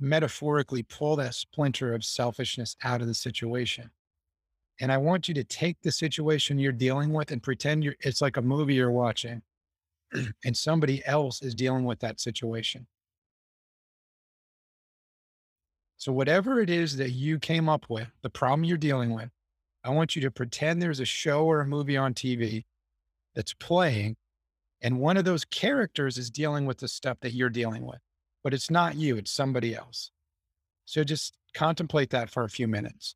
metaphorically 0.00 0.82
pull 0.82 1.14
that 1.16 1.34
splinter 1.34 1.94
of 1.94 2.04
selfishness 2.04 2.76
out 2.82 3.00
of 3.00 3.06
the 3.06 3.14
situation. 3.14 3.90
And 4.82 4.90
I 4.90 4.98
want 4.98 5.28
you 5.28 5.34
to 5.34 5.44
take 5.44 5.80
the 5.80 5.92
situation 5.92 6.58
you're 6.58 6.72
dealing 6.72 7.12
with 7.12 7.30
and 7.30 7.40
pretend 7.40 7.84
you're, 7.84 7.94
it's 8.00 8.20
like 8.20 8.36
a 8.36 8.42
movie 8.42 8.74
you're 8.74 8.90
watching 8.90 9.40
and 10.44 10.56
somebody 10.56 11.06
else 11.06 11.40
is 11.40 11.54
dealing 11.54 11.84
with 11.84 12.00
that 12.00 12.20
situation. 12.20 12.88
So, 15.98 16.10
whatever 16.12 16.58
it 16.60 16.68
is 16.68 16.96
that 16.96 17.10
you 17.10 17.38
came 17.38 17.68
up 17.68 17.86
with, 17.88 18.08
the 18.22 18.28
problem 18.28 18.64
you're 18.64 18.76
dealing 18.76 19.14
with, 19.14 19.30
I 19.84 19.90
want 19.90 20.16
you 20.16 20.22
to 20.22 20.32
pretend 20.32 20.82
there's 20.82 20.98
a 20.98 21.04
show 21.04 21.44
or 21.44 21.60
a 21.60 21.66
movie 21.66 21.96
on 21.96 22.12
TV 22.12 22.64
that's 23.36 23.54
playing, 23.54 24.16
and 24.80 24.98
one 24.98 25.16
of 25.16 25.24
those 25.24 25.44
characters 25.44 26.18
is 26.18 26.28
dealing 26.28 26.66
with 26.66 26.78
the 26.78 26.88
stuff 26.88 27.18
that 27.20 27.34
you're 27.34 27.50
dealing 27.50 27.86
with, 27.86 28.00
but 28.42 28.52
it's 28.52 28.68
not 28.68 28.96
you, 28.96 29.16
it's 29.16 29.30
somebody 29.30 29.76
else. 29.76 30.10
So, 30.86 31.04
just 31.04 31.36
contemplate 31.54 32.10
that 32.10 32.30
for 32.30 32.42
a 32.42 32.50
few 32.50 32.66
minutes. 32.66 33.14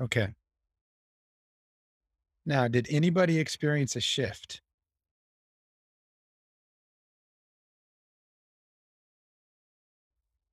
Okay. 0.00 0.28
Now, 2.46 2.68
did 2.68 2.86
anybody 2.90 3.38
experience 3.38 3.96
a 3.96 4.00
shift? 4.00 4.62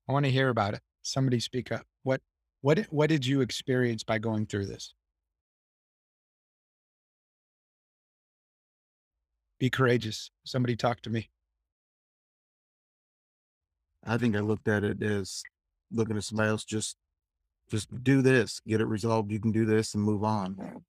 I 0.09 0.13
want 0.13 0.25
to 0.25 0.31
hear 0.31 0.49
about 0.49 0.73
it. 0.73 0.81
Somebody 1.01 1.39
speak 1.39 1.71
up. 1.71 1.85
What 2.03 2.21
what 2.61 2.79
what 2.89 3.09
did 3.09 3.25
you 3.25 3.41
experience 3.41 4.03
by 4.03 4.19
going 4.19 4.45
through 4.45 4.65
this? 4.67 4.93
Be 9.59 9.69
courageous. 9.69 10.29
Somebody 10.45 10.75
talk 10.75 11.01
to 11.01 11.09
me. 11.09 11.29
I 14.05 14.17
think 14.17 14.35
I 14.35 14.39
looked 14.39 14.67
at 14.67 14.83
it 14.83 15.01
as 15.01 15.43
looking 15.91 16.15
at 16.15 16.23
somebody 16.23 16.49
else, 16.49 16.63
just, 16.63 16.95
just 17.69 18.03
do 18.03 18.21
this, 18.21 18.61
get 18.67 18.81
it 18.81 18.85
resolved. 18.85 19.31
You 19.31 19.39
can 19.39 19.51
do 19.51 19.65
this 19.65 19.93
and 19.93 20.03
move 20.03 20.23
on. 20.23 20.83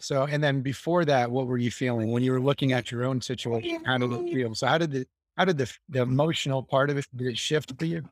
So, 0.00 0.24
and 0.24 0.42
then 0.42 0.60
before 0.60 1.04
that, 1.04 1.30
what 1.30 1.46
were 1.46 1.58
you 1.58 1.70
feeling 1.70 2.10
when 2.10 2.22
you 2.22 2.32
were 2.32 2.40
looking 2.40 2.72
at 2.72 2.90
your 2.90 3.04
own 3.04 3.20
situation? 3.20 3.84
How 3.84 3.98
did 3.98 4.12
it 4.12 4.32
feel? 4.32 4.54
So, 4.54 4.66
how 4.66 4.78
did 4.78 4.90
the 4.90 5.06
how 5.36 5.44
did 5.44 5.58
the 5.58 5.72
the 5.88 6.02
emotional 6.02 6.62
part 6.62 6.90
of 6.90 6.96
it 6.98 7.06
did 7.14 7.28
it 7.28 7.38
shift 7.38 7.72
for 7.78 7.84
you? 7.84 8.02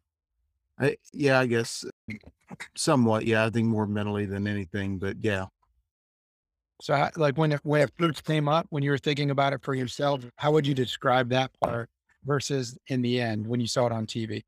I, 0.79 0.97
yeah, 1.13 1.39
I 1.41 1.47
guess 1.47 1.85
uh, 2.11 2.55
somewhat. 2.75 3.27
Yeah. 3.27 3.45
I 3.45 3.51
think 3.51 3.69
more 3.69 3.87
mentally 3.87 4.27
than 4.27 4.47
anything, 4.47 4.99
but 4.99 5.17
yeah. 5.21 5.47
So, 6.81 6.95
how, 6.95 7.11
like 7.17 7.39
when 7.39 7.53
it 7.53 7.61
when 7.63 7.83
it 7.83 7.93
first 7.99 8.25
came 8.25 8.49
up, 8.49 8.67
when 8.71 8.83
you 8.83 8.91
were 8.91 8.99
thinking 8.99 9.31
about 9.31 9.53
it 9.53 9.63
for 9.63 9.75
yourself, 9.75 10.25
how 10.37 10.53
would 10.53 10.67
you 10.67 10.75
describe 10.75 11.29
that 11.31 11.51
part 11.63 11.89
versus 12.25 12.77
in 12.89 13.03
the 13.03 13.21
end 13.21 13.47
when 13.47 13.61
you 13.61 13.67
saw 13.67 13.87
it 13.87 13.93
on 13.93 14.07
TV? 14.07 14.43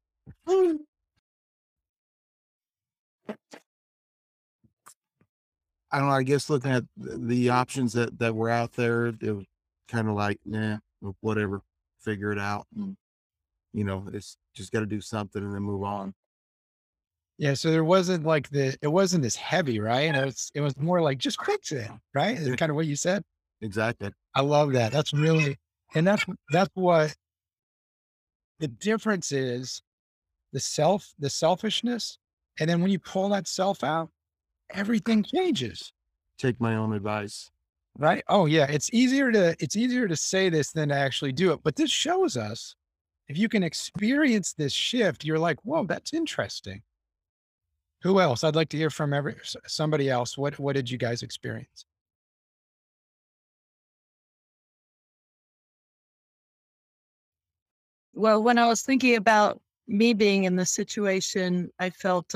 I 5.97 5.99
don't 5.99 6.09
know. 6.09 6.15
I 6.15 6.25
guess 6.25 6.51
looking 6.51 6.73
at 6.73 6.85
the 6.99 7.49
options 7.49 7.95
that, 7.95 8.19
that 8.19 8.35
were 8.35 8.51
out 8.51 8.75
there, 8.75 9.07
it 9.07 9.33
was 9.35 9.47
kind 9.89 10.11
of 10.11 10.15
like, 10.15 10.39
nah, 10.45 10.77
whatever, 11.23 11.63
figure 12.01 12.33
it 12.33 12.39
out. 12.39 12.67
And, 12.77 12.99
you 13.73 13.83
know, 13.83 14.07
it's 14.13 14.37
just 14.55 14.73
got 14.73 14.81
to 14.81 14.87
do 14.87 15.01
something 15.01 15.43
and 15.43 15.55
then 15.55 15.63
move 15.63 15.85
on. 15.85 16.13
Yeah, 17.39 17.55
so 17.55 17.71
there 17.71 17.83
wasn't 17.83 18.27
like 18.27 18.51
the 18.51 18.77
it 18.83 18.89
wasn't 18.89 19.25
as 19.25 19.37
heavy, 19.37 19.81
right? 19.81 20.15
It 20.15 20.23
was 20.23 20.51
it 20.55 20.61
was 20.61 20.77
more 20.77 21.01
like 21.01 21.17
just 21.17 21.43
fix 21.43 21.73
it, 21.73 21.91
right? 22.13 22.37
Is 22.37 22.55
kind 22.57 22.69
of 22.69 22.77
what 22.77 22.87
you 22.87 22.97
said. 22.97 23.23
Exactly. 23.63 24.11
I 24.35 24.43
love 24.43 24.75
that. 24.75 24.93
That's 24.93 25.15
really 25.15 25.57
and 25.95 26.07
that's 26.07 26.27
that's 26.51 26.71
what 26.75 27.17
the 28.59 28.69
difference 28.69 29.33
is 29.33 29.81
the 30.53 30.61
self, 30.61 31.11
the 31.19 31.31
selfishness. 31.31 32.19
And 32.61 32.69
then 32.69 32.83
when 32.83 32.91
you 32.91 32.99
pull 32.99 33.31
that 33.31 33.49
self 33.49 33.83
out, 33.83 34.11
everything 34.71 35.23
changes. 35.23 35.93
Take 36.39 36.61
my 36.61 36.77
own 36.77 36.93
advice. 36.93 37.51
Right? 37.99 38.23
Oh 38.29 38.47
yeah, 38.47 38.67
it's 38.69 38.93
easier 38.93 39.33
to 39.33 39.57
it's 39.59 39.77
easier 39.77 40.07
to 40.07 40.17
say 40.17 40.51
this 40.51 40.73
than 40.73 40.91
to 40.91 40.95
actually 40.95 41.33
do 41.33 41.53
it. 41.53 41.61
But 41.63 41.77
this 41.77 41.91
shows 41.91 42.37
us 42.37 42.75
if 43.29 43.39
you 43.39 43.49
can 43.49 43.63
experience 43.63 44.53
this 44.53 44.73
shift, 44.73 45.25
you're 45.25 45.39
like, 45.39 45.59
whoa, 45.65 45.85
that's 45.85 46.13
interesting. 46.13 46.83
Who 48.03 48.21
else? 48.21 48.45
I'd 48.45 48.55
like 48.55 48.69
to 48.71 48.77
hear 48.77 48.91
from 48.91 49.13
every 49.13 49.37
somebody 49.67 50.11
else. 50.11 50.37
What 50.37 50.59
what 50.59 50.77
did 50.77 50.91
you 50.91 50.99
guys 50.99 51.23
experience? 51.23 51.87
Well, 58.13 58.43
when 58.43 58.59
I 58.59 58.67
was 58.67 58.83
thinking 58.83 59.17
about 59.17 59.61
me 59.89 60.15
being 60.15 60.45
in 60.45 60.57
the 60.57 60.65
situation, 60.67 61.71
I 61.79 61.91
felt 61.91 62.35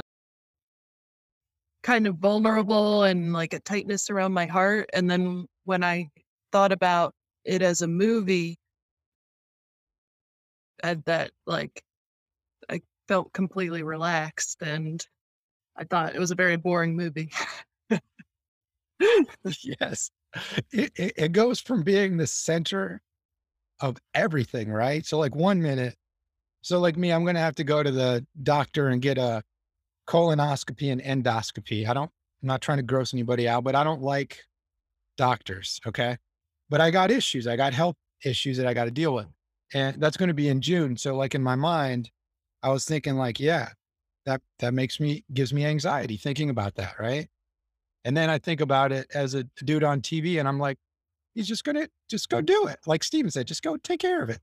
kind 1.83 2.07
of 2.07 2.16
vulnerable 2.16 3.05
and 3.05 3.33
like 3.33 3.55
a 3.55 3.61
tightness 3.61 4.11
around 4.11 4.33
my 4.33 4.47
heart. 4.47 4.91
And 4.93 5.11
then 5.11 5.47
when 5.64 5.83
I 5.85 6.09
thought 6.53 6.72
about 6.72 7.14
it 7.45 7.62
as 7.62 7.83
a 7.83 7.89
movie, 7.89 8.59
and 10.83 11.03
that 11.05 11.31
like 11.47 11.83
I 12.70 12.81
felt 13.09 13.33
completely 13.33 13.83
relaxed 13.83 14.62
and 14.62 15.05
I 15.76 15.85
thought 15.85 16.14
it 16.14 16.18
was 16.18 16.31
a 16.31 16.37
very 16.37 16.57
boring 16.57 16.97
movie. 16.97 17.31
yes. 19.62 20.11
It, 20.72 20.93
it 20.97 21.12
it 21.16 21.33
goes 21.33 21.61
from 21.61 21.83
being 21.83 22.16
the 22.16 22.26
center 22.26 23.01
of 23.81 23.97
everything, 24.14 24.70
right? 24.70 25.05
So 25.05 25.18
like 25.18 25.35
one 25.35 25.61
minute, 25.62 25.97
so 26.62 26.78
like 26.78 26.97
me, 26.97 27.12
I'm 27.12 27.24
gonna 27.24 27.41
have 27.41 27.57
to 27.57 27.64
go 27.64 27.83
to 27.83 27.91
the 27.91 28.26
doctor 28.43 28.89
and 28.89 29.03
get 29.03 29.18
a 29.18 29.43
colonoscopy 30.07 30.93
and 30.93 31.03
endoscopy. 31.03 31.89
I 31.89 31.95
don't, 31.95 32.11
I'm 32.43 32.47
not 32.47 32.61
trying 32.61 32.79
to 32.79 32.83
gross 32.83 33.15
anybody 33.15 33.49
out, 33.49 33.65
but 33.65 33.75
I 33.75 33.85
don't 33.85 34.03
like 34.03 34.43
doctors. 35.17 35.81
Okay. 35.87 36.17
But 36.69 36.81
I 36.81 36.91
got 36.91 37.11
issues. 37.11 37.47
I 37.47 37.57
got 37.57 37.75
health 37.75 37.97
issues 38.25 38.57
that 38.57 38.67
I 38.67 38.75
got 38.75 38.85
to 38.85 38.91
deal 38.91 39.15
with. 39.15 39.27
And 39.75 40.01
that's 40.01 40.17
going 40.17 40.29
to 40.29 40.35
be 40.35 40.49
in 40.49 40.61
June. 40.61 40.97
So 40.97 41.17
like 41.17 41.35
in 41.35 41.43
my 41.43 41.55
mind, 41.55 42.11
I 42.63 42.71
was 42.71 42.85
thinking 42.85 43.17
like, 43.17 43.39
yeah, 43.39 43.69
that, 44.27 44.41
that 44.59 44.75
makes 44.75 45.01
me, 45.01 45.25
gives 45.33 45.53
me 45.53 45.65
anxiety 45.65 46.17
thinking 46.17 46.51
about 46.51 46.75
that. 46.77 46.95
Right. 46.99 47.29
And 48.05 48.17
then 48.17 48.31
I 48.31 48.39
think 48.39 48.61
about 48.61 48.93
it 48.93 49.07
as 49.15 49.35
a 49.35 49.45
dude 49.65 49.85
on 49.85 50.01
TV 50.01 50.39
and 50.39 50.49
I'm 50.49 50.59
like, 50.59 50.79
he's 51.35 51.47
just 51.47 51.65
going 51.65 51.77
to 51.77 51.89
just 52.09 52.29
go 52.29 52.41
do 52.41 52.67
it. 52.67 52.79
Like 52.87 53.05
Steven 53.05 53.31
said, 53.31 53.47
just 53.47 53.63
go 53.63 53.77
take 53.77 54.01
care 54.01 54.23
of 54.23 54.31
it. 54.31 54.41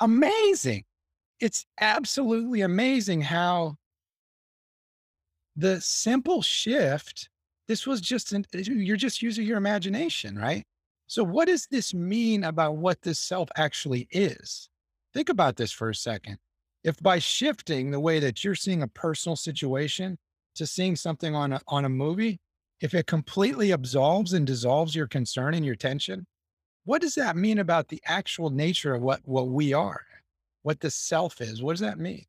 Amazing. 0.00 0.84
It's 1.40 1.66
absolutely 1.80 2.62
amazing 2.62 3.20
how 3.20 3.76
the 5.56 5.80
simple 5.80 6.42
shift, 6.42 7.28
this 7.66 7.86
was 7.86 8.00
just, 8.00 8.32
an, 8.32 8.44
eh, 8.54 8.62
you're 8.66 8.96
just 8.96 9.22
using 9.22 9.46
your 9.46 9.58
imagination, 9.58 10.38
right? 10.38 10.64
So, 11.06 11.24
what 11.24 11.48
does 11.48 11.66
this 11.70 11.94
mean 11.94 12.44
about 12.44 12.76
what 12.76 13.02
this 13.02 13.18
self 13.18 13.48
actually 13.56 14.08
is? 14.10 14.68
Think 15.14 15.28
about 15.28 15.56
this 15.56 15.72
for 15.72 15.88
a 15.88 15.94
second. 15.94 16.38
If 16.84 17.00
by 17.00 17.18
shifting 17.18 17.90
the 17.90 18.00
way 18.00 18.18
that 18.20 18.44
you're 18.44 18.54
seeing 18.54 18.82
a 18.82 18.88
personal 18.88 19.36
situation 19.36 20.18
to 20.56 20.66
seeing 20.66 20.96
something 20.96 21.34
on 21.34 21.52
a, 21.52 21.60
on 21.68 21.84
a 21.84 21.88
movie, 21.88 22.38
if 22.80 22.94
it 22.94 23.06
completely 23.06 23.72
absolves 23.72 24.34
and 24.34 24.46
dissolves 24.46 24.94
your 24.94 25.06
concern 25.06 25.54
and 25.54 25.64
your 25.64 25.74
tension, 25.74 26.26
what 26.84 27.00
does 27.00 27.14
that 27.14 27.36
mean 27.36 27.58
about 27.58 27.88
the 27.88 28.00
actual 28.04 28.50
nature 28.50 28.94
of 28.94 29.02
what, 29.02 29.20
what 29.24 29.48
we 29.48 29.72
are, 29.72 30.02
what 30.62 30.80
the 30.80 30.90
self 30.90 31.40
is? 31.40 31.62
What 31.62 31.72
does 31.72 31.80
that 31.80 31.98
mean? 31.98 32.26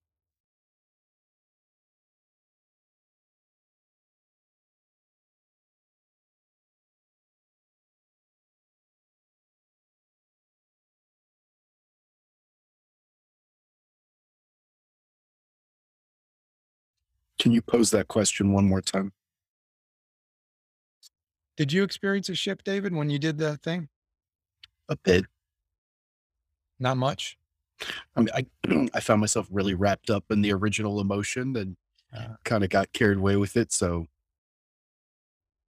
Can 17.48 17.54
you 17.54 17.62
pose 17.62 17.92
that 17.92 18.10
question 18.10 18.52
one 18.52 18.68
more 18.68 18.82
time? 18.82 19.14
Did 21.56 21.72
you 21.72 21.82
experience 21.84 22.28
a 22.28 22.36
shift, 22.36 22.66
David, 22.66 22.94
when 22.94 23.10
you 23.10 23.18
did 23.20 23.38
the 23.38 23.56
thing? 23.56 23.88
A 24.90 24.98
bit. 24.98 25.24
Not 26.78 26.98
much. 26.98 27.38
I 28.18 28.20
mean, 28.20 28.28
I 28.36 28.90
I 28.94 29.00
found 29.00 29.22
myself 29.22 29.48
really 29.50 29.76
wrapped 29.76 30.10
up 30.10 30.26
in 30.30 30.42
the 30.42 30.52
original 30.52 31.00
emotion 31.00 31.56
and 31.56 31.78
Uh. 32.14 32.36
kind 32.44 32.66
of 32.66 32.70
got 32.70 32.92
carried 32.92 33.18
away 33.20 33.38
with 33.38 33.56
it. 33.56 33.72
So 33.72 34.08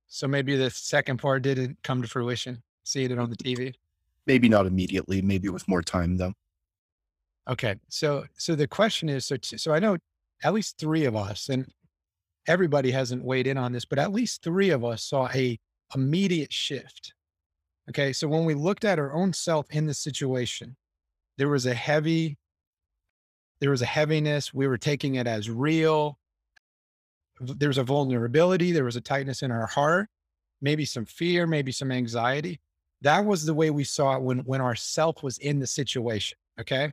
So 0.07 0.27
maybe 0.27 0.57
the 0.57 0.69
second 0.69 1.19
part 1.19 1.43
didn't 1.43 1.77
come 1.81 2.01
to 2.01 2.09
fruition, 2.09 2.61
seeing 2.83 3.09
it 3.09 3.17
on 3.19 3.29
the 3.29 3.37
TV. 3.37 3.73
maybe 4.27 4.49
not 4.49 4.65
immediately, 4.65 5.21
maybe 5.21 5.47
with 5.47 5.65
more 5.69 5.81
time 5.81 6.17
though. 6.17 6.33
Okay. 7.47 7.75
So 7.87 8.25
so 8.37 8.53
the 8.55 8.67
question 8.67 9.07
is 9.07 9.25
so 9.25 9.37
so 9.41 9.71
I 9.71 9.79
know 9.79 9.95
at 10.43 10.53
least 10.53 10.77
3 10.77 11.05
of 11.05 11.15
us 11.15 11.49
and 11.49 11.67
everybody 12.47 12.91
hasn't 12.91 13.23
weighed 13.23 13.47
in 13.47 13.57
on 13.57 13.71
this, 13.71 13.85
but 13.85 13.99
at 13.99 14.11
least 14.11 14.43
3 14.43 14.69
of 14.71 14.83
us 14.85 15.03
saw 15.03 15.29
a 15.33 15.59
immediate 15.95 16.53
shift. 16.53 17.13
Okay? 17.89 18.13
So 18.13 18.27
when 18.27 18.45
we 18.45 18.53
looked 18.53 18.85
at 18.85 18.99
our 18.99 19.13
own 19.13 19.33
self 19.33 19.65
in 19.71 19.85
the 19.85 19.93
situation, 19.93 20.75
there 21.37 21.49
was 21.49 21.65
a 21.65 21.73
heavy 21.73 22.37
there 23.59 23.71
was 23.71 23.81
a 23.81 23.85
heaviness, 23.85 24.53
we 24.53 24.67
were 24.67 24.77
taking 24.77 25.15
it 25.15 25.27
as 25.27 25.49
real. 25.49 26.17
There 27.41 27.67
was 27.67 27.77
a 27.77 27.83
vulnerability, 27.83 28.71
there 28.71 28.85
was 28.85 28.95
a 28.95 29.01
tightness 29.01 29.41
in 29.41 29.51
our 29.51 29.67
heart, 29.67 30.07
maybe 30.61 30.85
some 30.85 31.05
fear, 31.05 31.45
maybe 31.45 31.71
some 31.71 31.91
anxiety. 31.91 32.59
That 33.01 33.25
was 33.25 33.45
the 33.45 33.53
way 33.53 33.69
we 33.69 33.83
saw 33.83 34.15
it 34.15 34.21
when 34.21 34.39
when 34.39 34.61
our 34.61 34.75
self 34.75 35.23
was 35.23 35.37
in 35.37 35.59
the 35.59 35.67
situation, 35.67 36.37
okay? 36.59 36.91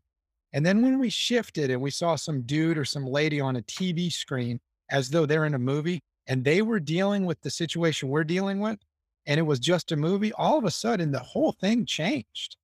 And 0.57 0.64
then 0.64 0.80
when 0.80 0.98
we 0.98 1.11
shifted 1.11 1.70
and 1.70 1.82
we 1.82 1.90
saw 1.90 2.16
some 2.16 2.40
dude 2.40 2.78
or 2.78 2.84
some 2.86 3.04
lady 3.04 3.42
on 3.42 3.57
a 3.57 3.62
TV 3.62 4.11
screen 4.11 4.59
as 4.90 5.11
though 5.11 5.26
they're 5.26 5.44
in 5.44 5.52
a 5.52 5.59
movie 5.59 6.02
and 6.26 6.42
they 6.42 6.62
were 6.62 6.80
dealing 6.80 7.26
with 7.26 7.38
the 7.42 7.50
situation 7.50 8.09
we're 8.09 8.24
dealing 8.24 8.61
with, 8.61 8.78
and 9.26 9.38
it 9.38 9.42
was 9.42 9.59
just 9.59 9.92
a 9.92 9.96
movie, 9.96 10.32
all 10.32 10.57
of 10.57 10.64
a 10.64 10.70
sudden 10.70 11.12
the 11.12 11.18
whole 11.18 11.52
thing 11.52 11.84
changed. 11.84 12.57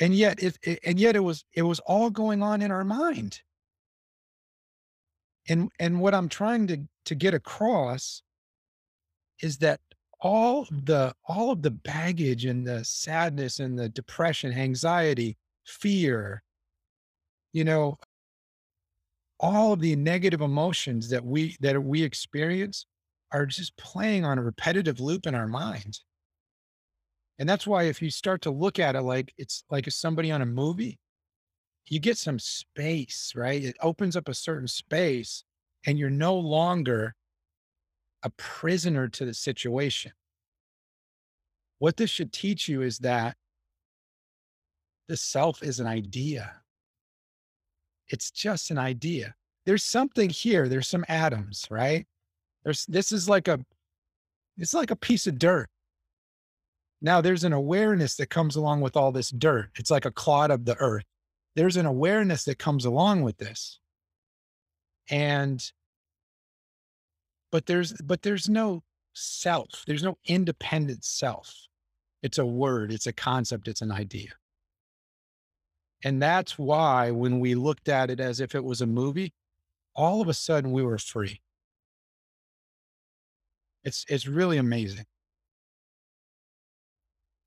And 0.00 0.12
yet 0.12 0.42
it, 0.42 0.58
it 0.64 0.80
and 0.84 0.98
yet 0.98 1.14
it 1.14 1.20
was 1.20 1.44
it 1.52 1.62
was 1.62 1.78
all 1.78 2.10
going 2.10 2.42
on 2.42 2.60
in 2.60 2.72
our 2.72 2.82
mind. 2.82 3.40
And 5.48 5.70
and 5.78 6.00
what 6.00 6.14
I'm 6.14 6.28
trying 6.28 6.66
to 6.66 6.78
to 7.04 7.14
get 7.14 7.32
across 7.32 8.22
is 9.40 9.58
that 9.58 9.78
all 10.20 10.66
the 10.72 11.14
all 11.28 11.52
of 11.52 11.62
the 11.62 11.70
baggage 11.70 12.44
and 12.44 12.66
the 12.66 12.84
sadness 12.84 13.60
and 13.60 13.78
the 13.78 13.88
depression, 13.88 14.52
anxiety, 14.52 15.36
fear, 15.64 16.42
you 17.52 17.64
know, 17.64 17.98
all 19.40 19.72
of 19.72 19.80
the 19.80 19.96
negative 19.96 20.40
emotions 20.40 21.10
that 21.10 21.24
we 21.24 21.56
that 21.60 21.82
we 21.82 22.02
experience 22.02 22.86
are 23.32 23.46
just 23.46 23.76
playing 23.76 24.24
on 24.24 24.38
a 24.38 24.42
repetitive 24.42 25.00
loop 25.00 25.26
in 25.26 25.34
our 25.34 25.48
mind. 25.48 25.98
And 27.38 27.48
that's 27.48 27.66
why 27.66 27.84
if 27.84 28.00
you 28.00 28.10
start 28.10 28.42
to 28.42 28.50
look 28.50 28.78
at 28.78 28.94
it 28.94 29.02
like 29.02 29.34
it's 29.36 29.64
like 29.70 29.90
somebody 29.90 30.30
on 30.30 30.40
a 30.40 30.46
movie, 30.46 30.98
you 31.88 31.98
get 31.98 32.16
some 32.16 32.38
space, 32.38 33.32
right? 33.34 33.62
It 33.62 33.76
opens 33.80 34.16
up 34.16 34.28
a 34.28 34.34
certain 34.34 34.68
space 34.68 35.44
and 35.86 35.98
you're 35.98 36.10
no 36.10 36.36
longer 36.36 37.14
a 38.22 38.30
prisoner 38.30 39.08
to 39.08 39.24
the 39.24 39.34
situation. 39.34 40.12
What 41.78 41.96
this 41.96 42.10
should 42.10 42.32
teach 42.32 42.68
you 42.68 42.82
is 42.82 42.98
that 43.00 43.36
the 45.08 45.16
self 45.16 45.62
is 45.62 45.80
an 45.80 45.86
idea. 45.86 46.52
It's 48.08 48.30
just 48.30 48.70
an 48.70 48.78
idea. 48.78 49.34
There's 49.66 49.84
something 49.84 50.28
here. 50.30 50.68
There's 50.68 50.88
some 50.88 51.04
atoms, 51.08 51.66
right? 51.70 52.06
There's 52.64 52.86
this 52.86 53.12
is 53.12 53.28
like 53.28 53.48
a 53.48 53.60
it's 54.56 54.74
like 54.74 54.90
a 54.90 54.96
piece 54.96 55.26
of 55.26 55.38
dirt. 55.38 55.68
Now 57.00 57.20
there's 57.20 57.44
an 57.44 57.52
awareness 57.52 58.16
that 58.16 58.30
comes 58.30 58.56
along 58.56 58.80
with 58.80 58.96
all 58.96 59.12
this 59.12 59.30
dirt. 59.30 59.70
It's 59.76 59.90
like 59.90 60.04
a 60.04 60.10
clod 60.10 60.50
of 60.50 60.64
the 60.64 60.76
earth. 60.78 61.04
There's 61.56 61.76
an 61.76 61.86
awareness 61.86 62.44
that 62.44 62.58
comes 62.58 62.84
along 62.84 63.22
with 63.22 63.36
this. 63.38 63.78
And 65.10 65.62
but 67.52 67.66
there's 67.66 67.92
but 67.92 68.22
there's 68.22 68.48
no 68.48 68.82
self. 69.12 69.84
There's 69.86 70.02
no 70.02 70.18
independent 70.26 71.04
self. 71.04 71.54
It's 72.22 72.38
a 72.38 72.46
word, 72.46 72.90
it's 72.90 73.06
a 73.06 73.12
concept, 73.12 73.68
it's 73.68 73.82
an 73.82 73.92
idea. 73.92 74.30
And 76.04 76.20
that's 76.22 76.58
why 76.58 77.10
when 77.10 77.40
we 77.40 77.54
looked 77.54 77.88
at 77.88 78.10
it 78.10 78.20
as 78.20 78.38
if 78.38 78.54
it 78.54 78.62
was 78.62 78.82
a 78.82 78.86
movie, 78.86 79.32
all 79.96 80.20
of 80.20 80.28
a 80.28 80.34
sudden 80.34 80.70
we 80.70 80.82
were 80.82 80.98
free. 80.98 81.40
It's 83.84 84.04
it's 84.08 84.26
really 84.26 84.58
amazing. 84.58 85.06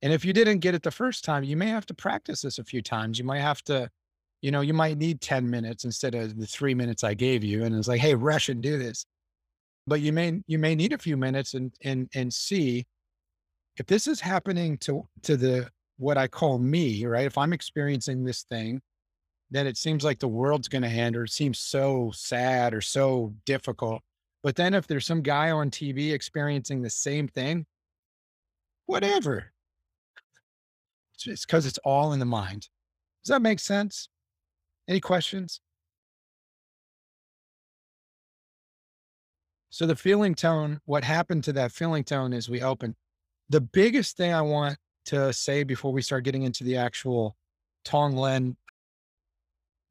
And 0.02 0.14
if 0.14 0.26
you 0.26 0.34
didn't 0.34 0.60
get 0.60 0.76
it 0.76 0.84
the 0.84 0.92
first 0.92 1.24
time, 1.24 1.44
you 1.44 1.58
may 1.58 1.68
have 1.68 1.86
to 1.88 1.94
practice 1.94 2.42
this 2.42 2.60
a 2.60 2.64
few 2.64 2.82
times. 2.82 3.18
You 3.18 3.26
might 3.26 3.42
have 3.42 3.64
to, 3.64 3.90
you 4.42 4.52
know, 4.52 4.62
you 4.62 4.74
might 4.74 4.98
need 4.98 5.22
10 5.22 5.50
minutes 5.50 5.86
instead 5.86 6.14
of 6.14 6.38
the 6.38 6.46
three 6.46 6.76
minutes 6.76 7.04
I 7.04 7.16
gave 7.16 7.44
you. 7.44 7.64
And 7.64 7.76
it's 7.76 7.88
like, 7.88 8.02
hey, 8.02 8.14
rush 8.14 8.50
and 8.50 8.62
do 8.62 8.78
this. 8.78 9.06
But 9.88 10.02
you 10.02 10.12
may 10.14 10.42
you 10.48 10.60
may 10.60 10.76
need 10.76 10.94
a 10.94 10.98
few 10.98 11.16
minutes 11.18 11.54
and 11.54 11.72
and 11.84 12.10
and 12.14 12.34
see 12.34 12.86
if 13.78 13.86
this 13.86 14.08
is 14.08 14.20
happening 14.20 14.78
to 14.80 15.08
to 15.24 15.38
the 15.38 15.70
what 15.98 16.18
I 16.18 16.28
call 16.28 16.60
me, 16.60 17.06
right? 17.06 17.26
If 17.26 17.38
I'm 17.38 17.54
experiencing 17.54 18.24
this 18.24 18.44
thing, 18.44 18.82
then 19.50 19.68
it 19.68 19.78
seems 19.78 20.04
like 20.04 20.20
the 20.20 20.28
world's 20.28 20.68
going 20.68 20.82
to 20.84 20.88
end 20.88 21.16
or 21.16 21.24
it 21.24 21.32
seems 21.32 21.60
so 21.60 22.12
sad 22.14 22.74
or 22.74 22.82
so 22.82 23.34
difficult. 23.46 24.02
But 24.44 24.56
then 24.56 24.74
if 24.74 24.88
there's 24.88 25.06
some 25.06 25.22
guy 25.22 25.52
on 25.52 25.72
TV 25.72 26.14
experiencing 26.14 26.82
the 26.82 26.90
same 26.90 27.28
thing, 27.28 27.66
whatever. 28.86 29.52
It's 31.26 31.46
because 31.46 31.66
it's 31.66 31.80
all 31.80 32.14
in 32.14 32.20
the 32.20 32.26
mind. 32.26 32.70
Does 33.24 33.30
that 33.30 33.42
make 33.42 33.60
sense? 33.60 34.10
Any 34.88 35.00
questions? 35.00 35.60
So 39.70 39.86
the 39.86 39.96
feeling 39.96 40.36
tone, 40.36 40.80
what 40.86 41.04
happened 41.04 41.44
to 41.46 41.54
that 41.54 41.72
feeling 41.72 42.04
tone 42.04 42.34
is 42.34 42.50
we 42.50 42.62
open. 42.62 42.96
The 43.50 43.62
biggest 43.62 44.18
thing 44.18 44.34
I 44.34 44.42
want 44.42 44.78
to 45.08 45.34
say 45.34 45.64
before 45.64 45.92
we 45.92 46.02
start 46.02 46.24
getting 46.24 46.44
into 46.44 46.64
the 46.64 46.78
actual 46.78 47.36
Tonglen 47.86 48.56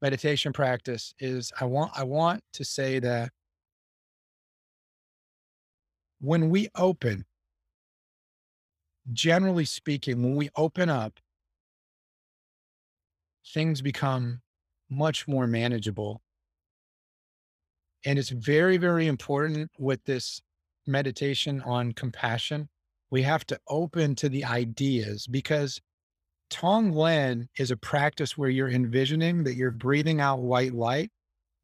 meditation 0.01 0.53
practice 0.53 1.13
is 1.19 1.51
I 1.59 1.65
want 1.65 1.91
I 1.95 2.03
want 2.03 2.43
to 2.53 2.63
say 2.63 2.99
that 2.99 3.31
when 6.19 6.49
we 6.49 6.69
open, 6.75 7.25
generally 9.11 9.65
speaking, 9.65 10.23
when 10.23 10.35
we 10.35 10.49
open 10.55 10.89
up, 10.89 11.19
things 13.53 13.81
become 13.81 14.41
much 14.89 15.27
more 15.27 15.47
manageable. 15.47 16.21
And 18.05 18.17
it's 18.17 18.29
very, 18.29 18.77
very 18.77 19.07
important 19.07 19.71
with 19.77 20.03
this 20.05 20.41
meditation 20.85 21.61
on 21.61 21.91
compassion. 21.91 22.69
We 23.09 23.21
have 23.23 23.45
to 23.47 23.59
open 23.67 24.15
to 24.15 24.29
the 24.29 24.45
ideas 24.45 25.27
because 25.27 25.79
Tonglen 26.49 27.47
is 27.57 27.71
a 27.71 27.77
practice 27.77 28.37
where 28.37 28.49
you're 28.49 28.69
envisioning 28.69 29.43
that 29.43 29.55
you're 29.55 29.71
breathing 29.71 30.21
out 30.21 30.39
white 30.39 30.73
light 30.73 31.11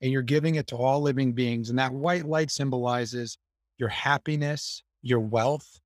and 0.01 0.11
you're 0.11 0.21
giving 0.21 0.55
it 0.55 0.67
to 0.67 0.75
all 0.75 1.01
living 1.01 1.33
beings. 1.33 1.69
And 1.69 1.79
that 1.79 1.93
white 1.93 2.25
light 2.25 2.51
symbolizes 2.51 3.37
your 3.77 3.89
happiness, 3.89 4.83
your 5.01 5.19
wealth, 5.19 5.79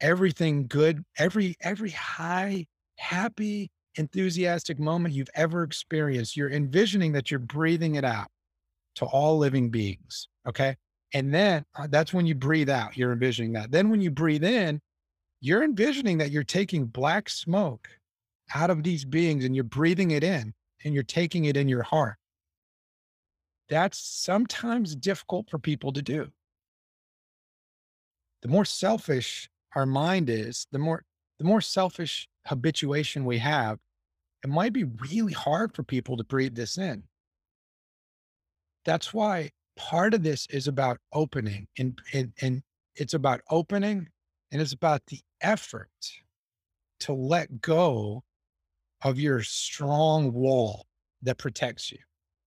everything 0.00 0.66
good, 0.66 1.04
every 1.18 1.56
every 1.60 1.90
high, 1.90 2.66
happy, 2.98 3.70
enthusiastic 3.96 4.78
moment 4.78 5.14
you've 5.14 5.28
ever 5.34 5.62
experienced. 5.62 6.36
You're 6.36 6.50
envisioning 6.50 7.12
that 7.12 7.30
you're 7.30 7.40
breathing 7.40 7.94
it 7.94 8.04
out 8.04 8.28
to 8.96 9.04
all 9.04 9.38
living 9.38 9.70
beings. 9.70 10.28
Okay. 10.46 10.76
And 11.14 11.32
then 11.32 11.64
uh, 11.76 11.86
that's 11.88 12.12
when 12.12 12.26
you 12.26 12.34
breathe 12.34 12.68
out, 12.68 12.96
you're 12.96 13.12
envisioning 13.12 13.52
that. 13.52 13.70
Then 13.70 13.88
when 13.88 14.00
you 14.00 14.10
breathe 14.10 14.44
in, 14.44 14.80
you're 15.40 15.62
envisioning 15.62 16.18
that 16.18 16.32
you're 16.32 16.42
taking 16.42 16.86
black 16.86 17.30
smoke 17.30 17.88
out 18.52 18.68
of 18.68 18.82
these 18.82 19.04
beings 19.04 19.44
and 19.44 19.54
you're 19.54 19.64
breathing 19.64 20.10
it 20.10 20.24
in 20.24 20.52
and 20.84 20.92
you're 20.92 21.04
taking 21.04 21.44
it 21.44 21.56
in 21.56 21.68
your 21.68 21.84
heart. 21.84 22.16
That's 23.68 23.98
sometimes 23.98 24.96
difficult 24.96 25.48
for 25.48 25.58
people 25.58 25.92
to 25.92 26.02
do. 26.02 26.28
The 28.42 28.48
more 28.48 28.64
selfish 28.64 29.48
our 29.74 29.86
mind 29.86 30.28
is, 30.28 30.66
the 30.72 30.78
more 30.78 31.04
the 31.38 31.44
more 31.44 31.60
selfish 31.60 32.28
habituation 32.46 33.24
we 33.24 33.38
have, 33.38 33.78
it 34.42 34.50
might 34.50 34.72
be 34.72 34.84
really 34.84 35.32
hard 35.32 35.74
for 35.74 35.82
people 35.82 36.16
to 36.16 36.24
breathe 36.24 36.54
this 36.54 36.76
in. 36.76 37.04
That's 38.84 39.14
why 39.14 39.50
part 39.76 40.14
of 40.14 40.22
this 40.22 40.46
is 40.50 40.68
about 40.68 40.98
opening 41.12 41.66
and, 41.78 41.98
and, 42.12 42.32
and 42.40 42.62
it's 42.96 43.14
about 43.14 43.40
opening 43.50 44.08
and 44.52 44.60
it's 44.60 44.72
about 44.72 45.02
the 45.06 45.20
effort 45.40 45.90
to 47.00 47.12
let 47.12 47.60
go 47.60 48.22
of 49.02 49.18
your 49.18 49.42
strong 49.42 50.32
wall 50.32 50.86
that 51.22 51.38
protects 51.38 51.90
you. 51.90 51.98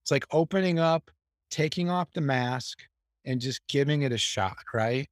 It's 0.02 0.10
like 0.10 0.26
opening 0.30 0.78
up, 0.78 1.10
taking 1.50 1.90
off 1.90 2.08
the 2.12 2.20
mask 2.20 2.78
and 3.24 3.40
just 3.40 3.60
giving 3.68 4.02
it 4.02 4.12
a 4.12 4.18
shot, 4.18 4.56
right? 4.72 5.08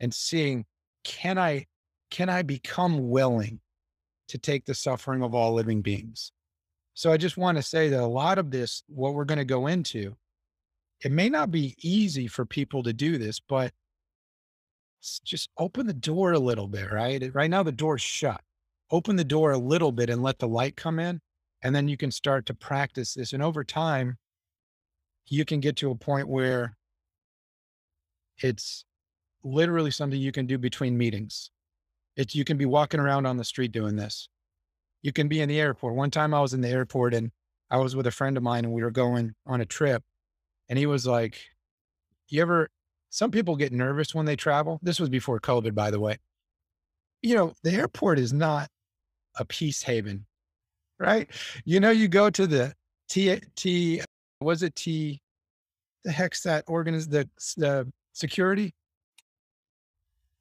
And 0.00 0.12
seeing, 0.12 0.64
can 1.04 1.38
I, 1.38 1.66
can 2.10 2.28
I 2.28 2.42
become 2.42 3.10
willing 3.10 3.60
to 4.28 4.38
take 4.38 4.64
the 4.64 4.74
suffering 4.74 5.22
of 5.22 5.34
all 5.34 5.52
living 5.52 5.82
beings? 5.82 6.32
So 6.94 7.12
I 7.12 7.16
just 7.16 7.36
want 7.36 7.56
to 7.56 7.62
say 7.62 7.88
that 7.90 8.00
a 8.00 8.06
lot 8.06 8.38
of 8.38 8.50
this, 8.50 8.82
what 8.88 9.14
we're 9.14 9.24
going 9.24 9.38
to 9.38 9.44
go 9.44 9.66
into, 9.66 10.16
it 11.02 11.12
may 11.12 11.28
not 11.28 11.50
be 11.50 11.76
easy 11.80 12.26
for 12.26 12.44
people 12.44 12.82
to 12.82 12.92
do 12.92 13.18
this, 13.18 13.40
but 13.40 13.72
just 15.24 15.48
open 15.58 15.86
the 15.86 15.94
door 15.94 16.32
a 16.32 16.38
little 16.38 16.68
bit, 16.68 16.92
right? 16.92 17.34
Right 17.34 17.50
now, 17.50 17.62
the 17.62 17.72
door's 17.72 18.02
shut. 18.02 18.40
Open 18.90 19.16
the 19.16 19.24
door 19.24 19.52
a 19.52 19.58
little 19.58 19.92
bit 19.92 20.10
and 20.10 20.22
let 20.22 20.38
the 20.38 20.48
light 20.48 20.76
come 20.76 20.98
in. 20.98 21.20
And 21.62 21.74
then 21.74 21.88
you 21.88 21.96
can 21.96 22.10
start 22.10 22.46
to 22.46 22.54
practice 22.54 23.14
this. 23.14 23.32
And 23.32 23.42
over 23.42 23.64
time, 23.64 24.18
you 25.26 25.44
can 25.44 25.60
get 25.60 25.76
to 25.76 25.90
a 25.90 25.94
point 25.94 26.28
where 26.28 26.76
it's 28.38 28.84
literally 29.42 29.90
something 29.90 30.20
you 30.20 30.32
can 30.32 30.46
do 30.46 30.58
between 30.58 30.98
meetings. 30.98 31.50
It's 32.16 32.34
you 32.34 32.44
can 32.44 32.56
be 32.56 32.66
walking 32.66 33.00
around 33.00 33.26
on 33.26 33.36
the 33.36 33.44
street 33.44 33.72
doing 33.72 33.96
this. 33.96 34.28
You 35.02 35.12
can 35.12 35.28
be 35.28 35.40
in 35.40 35.48
the 35.48 35.60
airport. 35.60 35.94
One 35.94 36.10
time 36.10 36.34
I 36.34 36.40
was 36.40 36.52
in 36.52 36.60
the 36.60 36.68
airport 36.68 37.14
and 37.14 37.30
I 37.70 37.78
was 37.78 37.96
with 37.96 38.06
a 38.06 38.10
friend 38.10 38.36
of 38.36 38.42
mine 38.42 38.64
and 38.64 38.74
we 38.74 38.82
were 38.82 38.90
going 38.90 39.34
on 39.46 39.60
a 39.60 39.66
trip. 39.66 40.02
And 40.70 40.78
he 40.78 40.86
was 40.86 41.06
like, 41.06 41.36
You 42.28 42.40
ever 42.40 42.70
some 43.10 43.32
people 43.32 43.56
get 43.56 43.72
nervous 43.72 44.14
when 44.14 44.24
they 44.24 44.36
travel. 44.36 44.78
This 44.82 45.00
was 45.00 45.08
before 45.08 45.40
COVID, 45.40 45.74
by 45.74 45.90
the 45.90 46.00
way. 46.00 46.16
You 47.22 47.34
know, 47.34 47.52
the 47.64 47.72
airport 47.72 48.18
is 48.18 48.32
not 48.32 48.68
a 49.36 49.44
peace 49.44 49.82
haven, 49.82 50.24
right? 50.98 51.28
You 51.64 51.80
know, 51.80 51.90
you 51.90 52.08
go 52.08 52.30
to 52.30 52.46
the 52.46 52.72
T, 53.08 53.40
T, 53.56 54.00
was 54.40 54.62
it 54.62 54.76
T, 54.76 55.20
the 56.04 56.12
heck's 56.12 56.44
that 56.44 56.66
organization, 56.68 57.10
the, 57.10 57.28
the 57.56 57.92
security? 58.12 58.72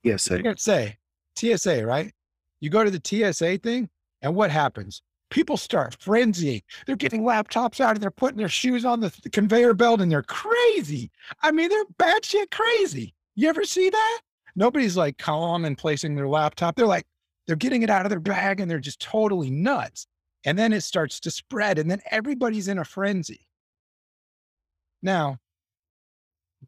Yes, 0.03 0.31
I 0.31 0.41
can't 0.41 0.59
say 0.59 0.97
TSA, 1.35 1.85
right? 1.85 2.13
You 2.61 2.69
go 2.69 2.83
to 2.83 2.91
the 2.91 3.01
TSA 3.03 3.57
thing, 3.57 3.89
and 4.21 4.35
what 4.35 4.51
happens? 4.51 5.01
People 5.29 5.57
start 5.57 5.97
frenzying. 5.99 6.63
They're 6.85 6.95
getting 6.95 7.23
laptops 7.23 7.79
out 7.79 7.95
and 7.95 8.01
they're 8.01 8.11
putting 8.11 8.37
their 8.37 8.49
shoes 8.49 8.85
on 8.85 8.99
the, 8.99 9.13
the 9.23 9.29
conveyor 9.29 9.73
belt 9.73 10.01
and 10.01 10.11
they're 10.11 10.23
crazy. 10.23 11.11
I 11.43 11.51
mean, 11.51 11.69
they're 11.69 11.85
batshit 11.97 12.51
crazy. 12.51 13.13
You 13.35 13.49
ever 13.49 13.63
see 13.63 13.89
that? 13.89 14.21
Nobody's 14.55 14.97
like 14.97 15.17
calm 15.17 15.65
and 15.65 15.77
placing 15.77 16.15
their 16.15 16.27
laptop. 16.27 16.75
They're 16.75 16.87
like, 16.87 17.05
they're 17.47 17.55
getting 17.55 17.81
it 17.83 17.89
out 17.89 18.05
of 18.05 18.09
their 18.09 18.19
bag 18.19 18.59
and 18.59 18.69
they're 18.69 18.79
just 18.79 18.99
totally 18.99 19.49
nuts. 19.49 20.07
And 20.45 20.57
then 20.57 20.73
it 20.73 20.81
starts 20.81 21.19
to 21.21 21.31
spread 21.31 21.79
and 21.79 21.89
then 21.89 22.01
everybody's 22.11 22.67
in 22.67 22.79
a 22.79 22.85
frenzy. 22.85 23.47
Now, 25.01 25.37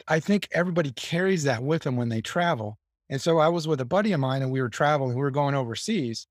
I 0.07 0.19
think 0.19 0.47
everybody 0.51 0.91
carries 0.91 1.43
that 1.43 1.63
with 1.63 1.83
them 1.83 1.97
when 1.97 2.09
they 2.09 2.21
travel. 2.21 2.77
And 3.09 3.21
so 3.21 3.39
I 3.39 3.49
was 3.49 3.67
with 3.67 3.81
a 3.81 3.85
buddy 3.85 4.13
of 4.13 4.19
mine 4.19 4.41
and 4.41 4.51
we 4.51 4.61
were 4.61 4.69
traveling, 4.69 5.15
we 5.15 5.21
were 5.21 5.31
going 5.31 5.53
overseas 5.53 6.27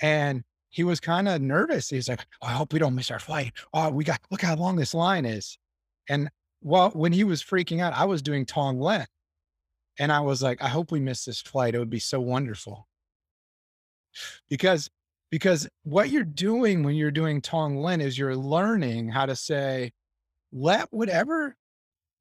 and 0.00 0.44
he 0.70 0.84
was 0.84 1.00
kind 1.00 1.28
of 1.28 1.40
nervous. 1.40 1.88
He's 1.88 2.08
like, 2.08 2.26
oh, 2.42 2.46
I 2.46 2.52
hope 2.52 2.72
we 2.72 2.78
don't 2.78 2.94
miss 2.94 3.10
our 3.10 3.18
flight. 3.18 3.52
Oh, 3.72 3.90
we 3.90 4.04
got, 4.04 4.20
look 4.30 4.42
how 4.42 4.56
long 4.56 4.76
this 4.76 4.94
line 4.94 5.24
is. 5.24 5.58
And 6.08 6.30
well, 6.62 6.90
when 6.90 7.12
he 7.12 7.24
was 7.24 7.42
freaking 7.42 7.80
out, 7.80 7.92
I 7.94 8.04
was 8.04 8.22
doing 8.22 8.44
tong 8.44 8.76
Tonglen. 8.78 9.06
And 9.98 10.12
I 10.12 10.20
was 10.20 10.42
like, 10.42 10.62
I 10.62 10.68
hope 10.68 10.92
we 10.92 11.00
miss 11.00 11.24
this 11.24 11.40
flight. 11.40 11.74
It 11.74 11.78
would 11.78 11.90
be 11.90 11.98
so 11.98 12.20
wonderful. 12.20 12.86
Because, 14.48 14.90
because 15.30 15.68
what 15.82 16.10
you're 16.10 16.24
doing 16.24 16.82
when 16.82 16.94
you're 16.94 17.10
doing 17.10 17.40
tong 17.40 17.76
Tonglen 17.76 18.00
is 18.00 18.18
you're 18.18 18.36
learning 18.36 19.08
how 19.08 19.26
to 19.26 19.36
say, 19.36 19.92
let 20.52 20.88
whatever, 20.90 21.56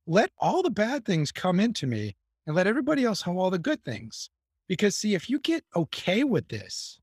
let 0.06 0.32
all 0.40 0.64
the 0.64 0.70
bad 0.70 1.06
things 1.06 1.32
come 1.32 1.60
into 1.60 1.86
me 1.86 2.16
and 2.46 2.56
let 2.56 2.68
everybody 2.68 3.04
else 3.04 3.22
have 3.24 3.36
all 3.36 3.50
the 3.50 3.60
good 3.60 3.84
things. 3.84 4.30
Because 4.68 4.96
see, 4.96 5.16
if 5.16 5.30
you 5.30 5.40
get 5.40 5.64
okay 5.76 6.24
with 6.24 6.48
this, 6.50 7.00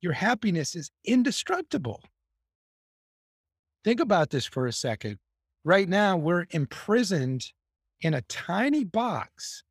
your 0.00 0.12
happiness 0.12 0.76
is 0.76 0.90
indestructible. 1.04 2.02
Think 3.84 4.00
about 4.00 4.30
this 4.30 4.46
for 4.46 4.66
a 4.66 4.72
second. 4.72 5.18
Right 5.64 5.88
now, 5.88 6.16
we're 6.16 6.46
imprisoned 6.50 7.52
in 8.00 8.14
a 8.14 8.22
tiny 8.22 8.84
box. 8.84 9.64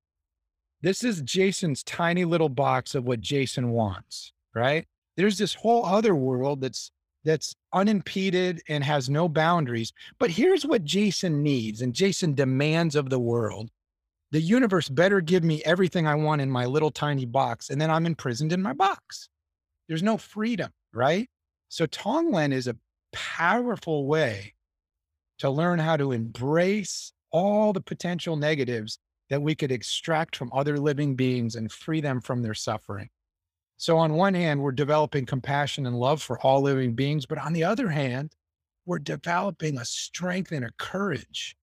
This 0.81 1.03
is 1.03 1.21
Jason's 1.21 1.83
tiny 1.83 2.25
little 2.25 2.49
box 2.49 2.93
of 2.93 3.05
what 3.05 3.21
Jason 3.21 3.71
wants, 3.71 4.33
right? 4.53 4.85
There's 5.15 5.37
this 5.37 5.53
whole 5.53 5.85
other 5.85 6.15
world 6.15 6.61
that's 6.61 6.91
that's 7.23 7.55
unimpeded 7.73 8.61
and 8.69 8.83
has 8.83 9.09
no 9.09 9.27
boundaries. 9.27 9.91
But 10.17 10.29
here's 10.29 10.65
what 10.65 10.85
Jason 10.85 11.43
needs 11.43 11.81
and 11.81 11.93
Jason 11.93 12.33
demands 12.33 12.95
of 12.95 13.09
the 13.09 13.19
world. 13.19 13.69
The 14.31 14.39
universe 14.39 14.87
better 14.87 15.19
give 15.19 15.43
me 15.43 15.61
everything 15.65 16.07
I 16.07 16.15
want 16.15 16.41
in 16.41 16.49
my 16.49 16.65
little 16.65 16.91
tiny 16.91 17.25
box, 17.25 17.69
and 17.69 17.81
then 17.81 17.89
I'm 17.89 18.05
imprisoned 18.05 18.53
in 18.53 18.61
my 18.61 18.73
box 18.73 19.29
there's 19.87 20.03
no 20.03 20.17
freedom, 20.17 20.71
right? 20.93 21.29
So 21.69 21.85
Tonglen 21.85 22.53
is 22.53 22.67
a 22.67 22.77
powerful 23.11 24.05
way 24.07 24.53
to 25.39 25.49
learn 25.49 25.79
how 25.79 25.97
to 25.97 26.11
embrace 26.11 27.13
all 27.31 27.73
the 27.73 27.81
potential 27.81 28.35
negatives 28.35 28.99
that 29.29 29.41
we 29.41 29.55
could 29.55 29.71
extract 29.71 30.35
from 30.35 30.51
other 30.53 30.77
living 30.77 31.15
beings 31.15 31.55
and 31.55 31.71
free 31.71 32.01
them 32.01 32.21
from 32.21 32.41
their 32.41 32.53
suffering. 32.53 33.09
So 33.77 33.97
on 33.97 34.13
one 34.13 34.33
hand, 34.33 34.61
we're 34.61 34.71
developing 34.71 35.25
compassion 35.25 35.85
and 35.85 35.99
love 35.99 36.21
for 36.21 36.39
all 36.39 36.61
living 36.61 36.93
beings, 36.93 37.25
but 37.25 37.37
on 37.37 37.53
the 37.53 37.63
other 37.63 37.89
hand, 37.89 38.33
we're 38.85 38.99
developing 38.99 39.77
a 39.77 39.85
strength 39.85 40.51
and 40.51 40.65
a 40.65 40.71
courage. 40.79 41.55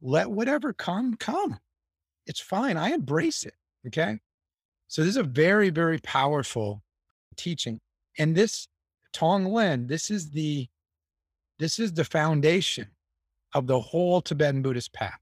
Let 0.00 0.30
whatever 0.30 0.72
come, 0.72 1.16
come. 1.16 1.58
It's 2.26 2.40
fine. 2.40 2.76
I 2.76 2.90
embrace 2.90 3.44
it. 3.44 3.54
Okay. 3.88 4.18
So 4.86 5.02
this 5.02 5.10
is 5.10 5.16
a 5.16 5.22
very, 5.24 5.70
very 5.70 5.98
powerful 5.98 6.82
teaching. 7.38 7.80
And 8.18 8.36
this 8.36 8.68
Tonglen, 9.14 9.88
this 9.88 10.10
is 10.10 10.30
the 10.30 10.68
this 11.58 11.78
is 11.78 11.92
the 11.92 12.04
foundation 12.04 12.86
of 13.54 13.66
the 13.66 13.80
whole 13.80 14.20
Tibetan 14.20 14.62
Buddhist 14.62 14.92
path. 14.92 15.18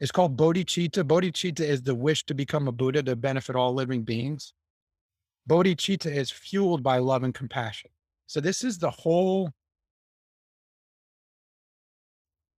It's 0.00 0.10
called 0.10 0.36
bodhicitta. 0.36 1.04
Bodhicitta 1.04 1.60
is 1.60 1.82
the 1.82 1.94
wish 1.94 2.24
to 2.26 2.34
become 2.34 2.66
a 2.66 2.72
Buddha 2.72 3.02
to 3.04 3.14
benefit 3.14 3.54
all 3.54 3.74
living 3.74 4.02
beings. 4.02 4.52
Bodhicitta 5.48 6.10
is 6.10 6.30
fueled 6.30 6.82
by 6.82 6.98
love 6.98 7.22
and 7.22 7.34
compassion. 7.34 7.90
So 8.26 8.40
this 8.40 8.64
is 8.64 8.78
the 8.78 8.90
whole 8.90 9.50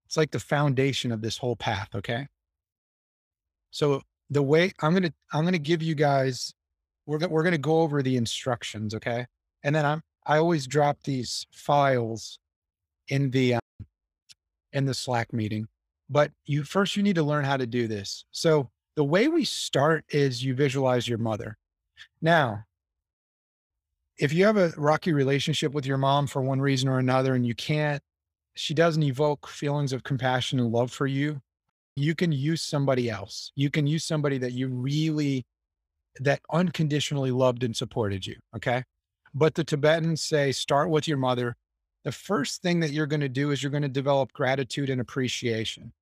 it's 0.07 0.17
like 0.17 0.31
the 0.31 0.41
foundation 0.41 1.11
of 1.13 1.21
this 1.21 1.37
whole 1.37 1.57
path, 1.57 1.89
okay? 1.95 2.29
So 3.71 4.03
the 4.31 4.43
way 4.43 4.73
I'm 4.81 4.93
going 4.93 5.03
to 5.03 5.13
I'm 5.33 5.43
going 5.43 5.53
to 5.53 5.59
give 5.59 5.83
you 5.83 5.95
guys 5.95 6.55
we're 7.07 7.27
we're 7.29 7.43
going 7.43 7.53
to 7.53 7.59
go 7.59 7.81
over 7.81 8.03
the 8.03 8.17
instructions, 8.17 8.95
okay? 8.95 9.27
And 9.63 9.75
then 9.75 9.87
I'm 9.87 10.03
I 10.27 10.39
always 10.39 10.67
drop 10.67 10.99
these 11.05 11.47
files 11.53 12.39
in 13.09 13.31
the 13.31 13.55
um, 13.55 13.61
in 14.73 14.85
the 14.85 14.95
Slack 14.95 15.33
meeting. 15.33 15.69
But 16.11 16.33
you 16.45 16.65
first 16.65 16.97
you 16.97 17.03
need 17.03 17.17
to 17.17 17.23
learn 17.23 17.45
how 17.45 17.57
to 17.57 17.67
do 17.67 17.89
this. 17.89 18.25
So 18.31 18.71
the 18.97 19.05
way 19.05 19.29
we 19.29 19.45
start 19.45 20.05
is 20.09 20.45
you 20.45 20.55
visualize 20.55 21.09
your 21.09 21.19
mother. 21.19 21.57
Now, 22.21 22.65
if 24.19 24.33
you 24.33 24.45
have 24.47 24.57
a 24.57 24.73
rocky 24.77 25.13
relationship 25.13 25.73
with 25.73 25.87
your 25.87 25.99
mom 25.99 26.27
for 26.27 26.43
one 26.43 26.61
reason 26.61 26.89
or 26.89 26.99
another 26.99 27.35
and 27.35 27.47
you 27.47 27.55
can't 27.55 28.03
she 28.55 28.73
doesn't 28.73 29.03
evoke 29.03 29.47
feelings 29.47 29.93
of 29.93 30.03
compassion 30.03 30.59
and 30.59 30.73
love 30.73 30.91
for 30.91 31.07
you, 31.07 31.41
you 31.95 32.15
can 32.15 32.33
use 32.33 32.63
somebody 32.63 33.11
else. 33.11 33.53
You 33.55 33.71
can 33.71 33.87
use 33.87 34.03
somebody 34.03 34.39
that 34.39 34.53
you 34.53 34.69
really 34.69 35.45
that 36.21 36.41
unconditionally 36.53 37.31
loved 37.31 37.63
and 37.65 37.77
supported 37.77 38.27
you. 38.27 38.37
Okay. 38.55 38.83
But 39.35 39.55
the 39.55 39.65
Tibetans 39.65 40.23
say, 40.23 40.53
start 40.53 40.91
with 40.91 41.07
your 41.07 41.19
mother. 41.19 41.57
The 42.05 42.13
first 42.13 42.63
thing 42.63 42.81
that 42.81 42.93
you're 42.93 43.07
going 43.07 43.21
to 43.21 43.29
do 43.29 43.51
is 43.51 43.63
you're 43.63 43.71
going 43.71 43.83
to 43.83 43.89
develop 43.89 44.33
gratitude 44.33 44.91
and 44.91 45.01
appreciation. 45.01 45.93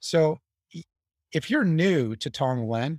So 0.00 0.38
if 1.32 1.50
you're 1.50 1.64
new 1.64 2.16
to 2.16 2.30
Tonglen, 2.30 2.98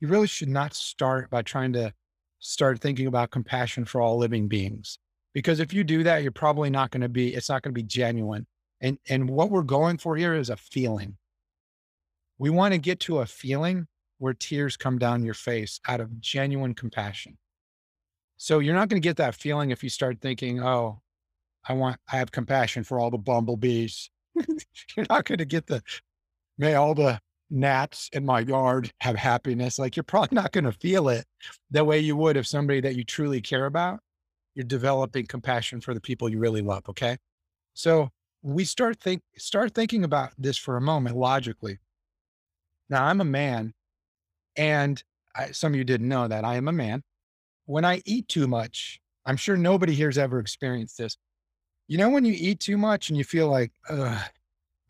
you 0.00 0.08
really 0.08 0.26
should 0.26 0.48
not 0.48 0.74
start 0.74 1.30
by 1.30 1.42
trying 1.42 1.72
to 1.74 1.92
start 2.40 2.80
thinking 2.80 3.06
about 3.06 3.30
compassion 3.30 3.84
for 3.84 4.00
all 4.00 4.18
living 4.18 4.48
beings. 4.48 4.98
Because 5.32 5.60
if 5.60 5.72
you 5.72 5.84
do 5.84 6.02
that, 6.02 6.22
you're 6.22 6.32
probably 6.32 6.70
not 6.70 6.90
going 6.90 7.00
to 7.00 7.08
be, 7.08 7.34
it's 7.34 7.48
not 7.48 7.62
going 7.62 7.72
to 7.72 7.80
be 7.80 7.86
genuine. 7.86 8.46
And, 8.80 8.98
and 9.08 9.30
what 9.30 9.50
we're 9.50 9.62
going 9.62 9.98
for 9.98 10.16
here 10.16 10.34
is 10.34 10.50
a 10.50 10.56
feeling. 10.56 11.16
We 12.38 12.50
want 12.50 12.74
to 12.74 12.78
get 12.78 13.00
to 13.00 13.20
a 13.20 13.26
feeling 13.26 13.86
where 14.22 14.32
tears 14.32 14.76
come 14.76 15.00
down 15.00 15.24
your 15.24 15.34
face 15.34 15.80
out 15.88 16.00
of 16.00 16.20
genuine 16.20 16.74
compassion. 16.74 17.36
So 18.36 18.60
you're 18.60 18.72
not 18.72 18.88
going 18.88 19.02
to 19.02 19.08
get 19.08 19.16
that 19.16 19.34
feeling 19.34 19.72
if 19.72 19.82
you 19.82 19.90
start 19.90 20.20
thinking, 20.20 20.62
oh, 20.62 21.02
I 21.68 21.72
want, 21.72 21.98
I 22.12 22.18
have 22.18 22.30
compassion 22.30 22.84
for 22.84 23.00
all 23.00 23.10
the 23.10 23.18
bumblebees. 23.18 24.10
you're 24.96 25.06
not 25.10 25.24
going 25.24 25.38
to 25.38 25.44
get 25.44 25.66
the, 25.66 25.82
may 26.56 26.76
all 26.76 26.94
the 26.94 27.18
gnats 27.50 28.10
in 28.12 28.24
my 28.24 28.38
yard 28.38 28.92
have 29.00 29.16
happiness. 29.16 29.76
Like 29.76 29.96
you're 29.96 30.04
probably 30.04 30.36
not 30.36 30.52
going 30.52 30.66
to 30.66 30.72
feel 30.72 31.08
it 31.08 31.24
the 31.72 31.84
way 31.84 31.98
you 31.98 32.14
would 32.14 32.36
if 32.36 32.46
somebody 32.46 32.80
that 32.80 32.94
you 32.94 33.02
truly 33.02 33.40
care 33.40 33.66
about, 33.66 33.98
you're 34.54 34.62
developing 34.62 35.26
compassion 35.26 35.80
for 35.80 35.94
the 35.94 36.00
people 36.00 36.28
you 36.28 36.38
really 36.38 36.62
love. 36.62 36.88
Okay. 36.88 37.16
So 37.74 38.08
we 38.40 38.66
start 38.66 39.00
think, 39.00 39.22
start 39.36 39.74
thinking 39.74 40.04
about 40.04 40.30
this 40.38 40.56
for 40.56 40.76
a 40.76 40.80
moment 40.80 41.16
logically. 41.16 41.80
Now 42.88 43.06
I'm 43.06 43.20
a 43.20 43.24
man 43.24 43.74
and 44.56 45.02
I, 45.34 45.52
some 45.52 45.72
of 45.72 45.78
you 45.78 45.84
didn't 45.84 46.08
know 46.08 46.28
that 46.28 46.44
I 46.44 46.56
am 46.56 46.68
a 46.68 46.72
man. 46.72 47.02
When 47.66 47.84
I 47.84 48.02
eat 48.04 48.28
too 48.28 48.46
much, 48.46 49.00
I'm 49.24 49.36
sure 49.36 49.56
nobody 49.56 49.94
here's 49.94 50.18
ever 50.18 50.38
experienced 50.40 50.98
this. 50.98 51.16
You 51.88 51.98
know, 51.98 52.10
when 52.10 52.24
you 52.24 52.34
eat 52.36 52.60
too 52.60 52.76
much 52.76 53.08
and 53.08 53.18
you 53.18 53.24
feel 53.24 53.48
like, 53.48 53.72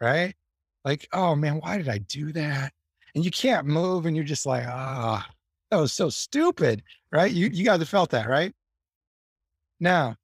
right? 0.00 0.34
Like, 0.84 1.08
oh 1.12 1.34
man, 1.34 1.56
why 1.56 1.78
did 1.78 1.88
I 1.88 1.98
do 1.98 2.32
that? 2.32 2.72
And 3.14 3.24
you 3.24 3.30
can't 3.30 3.66
move 3.66 4.06
and 4.06 4.16
you're 4.16 4.24
just 4.24 4.46
like, 4.46 4.64
ah, 4.66 5.26
oh, 5.26 5.32
that 5.70 5.80
was 5.80 5.92
so 5.92 6.08
stupid, 6.08 6.82
right? 7.12 7.30
You, 7.30 7.48
you 7.52 7.64
guys 7.64 7.78
have 7.78 7.88
felt 7.88 8.10
that, 8.10 8.28
right? 8.28 8.52
Now, 9.80 10.16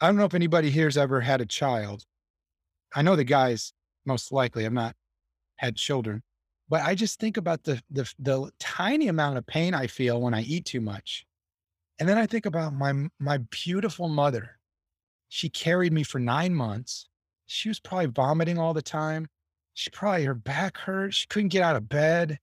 I 0.00 0.06
don't 0.06 0.16
know 0.16 0.24
if 0.24 0.34
anybody 0.34 0.70
here's 0.70 0.96
ever 0.96 1.20
had 1.20 1.40
a 1.40 1.46
child. 1.46 2.04
I 2.94 3.02
know 3.02 3.16
the 3.16 3.24
guys 3.24 3.72
most 4.06 4.32
likely 4.32 4.64
have 4.64 4.72
not 4.72 4.94
had 5.56 5.76
children. 5.76 6.22
But 6.70 6.82
I 6.82 6.94
just 6.94 7.18
think 7.18 7.36
about 7.36 7.64
the, 7.64 7.82
the 7.90 8.10
the 8.20 8.50
tiny 8.60 9.08
amount 9.08 9.38
of 9.38 9.46
pain 9.46 9.74
I 9.74 9.88
feel 9.88 10.20
when 10.20 10.34
I 10.34 10.42
eat 10.42 10.64
too 10.66 10.80
much. 10.80 11.26
And 11.98 12.08
then 12.08 12.16
I 12.16 12.26
think 12.26 12.46
about 12.46 12.72
my 12.72 13.08
my 13.18 13.38
beautiful 13.50 14.08
mother. 14.08 14.58
She 15.28 15.48
carried 15.48 15.92
me 15.92 16.04
for 16.04 16.20
9 16.20 16.54
months. 16.54 17.08
She 17.46 17.68
was 17.68 17.80
probably 17.80 18.06
vomiting 18.06 18.58
all 18.58 18.72
the 18.72 18.82
time. 18.82 19.26
She 19.74 19.90
probably 19.90 20.24
her 20.24 20.34
back 20.34 20.78
hurt. 20.78 21.12
She 21.12 21.26
couldn't 21.26 21.48
get 21.48 21.62
out 21.62 21.76
of 21.76 21.88
bed. 21.88 22.38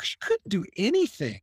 She 0.00 0.16
couldn't 0.20 0.48
do 0.48 0.64
anything 0.76 1.40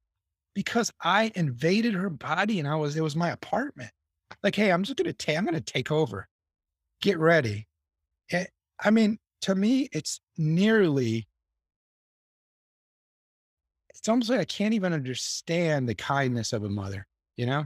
because 0.53 0.91
I 1.01 1.33
invaded 1.35 1.93
her 1.93 2.09
body 2.09 2.59
and 2.59 2.67
I 2.69 2.75
was 2.75 2.95
it 2.95 3.01
was 3.01 3.17
my 3.17 3.31
apartment. 3.31 3.91
Like, 4.43 4.55
hey, 4.55 4.71
I'm 4.71 4.83
just 4.83 4.97
gonna 4.97 5.11
take 5.11 5.37
I'm 5.37 5.45
gonna 5.45 5.59
take 5.59 5.91
over. 5.91 6.29
Get 7.01 7.19
ready. 7.19 7.67
It, 8.29 8.35
eh, 8.35 8.45
I 8.81 8.91
mean, 8.91 9.19
to 9.41 9.55
me, 9.55 9.89
it's 9.91 10.21
nearly 10.37 11.27
it's 13.97 14.09
almost 14.09 14.29
like 14.29 14.39
I 14.39 14.45
can't 14.45 14.73
even 14.73 14.93
understand 14.93 15.87
the 15.87 15.95
kindness 15.95 16.53
of 16.53 16.63
a 16.63 16.69
mother, 16.69 17.07
you 17.37 17.45
know? 17.45 17.65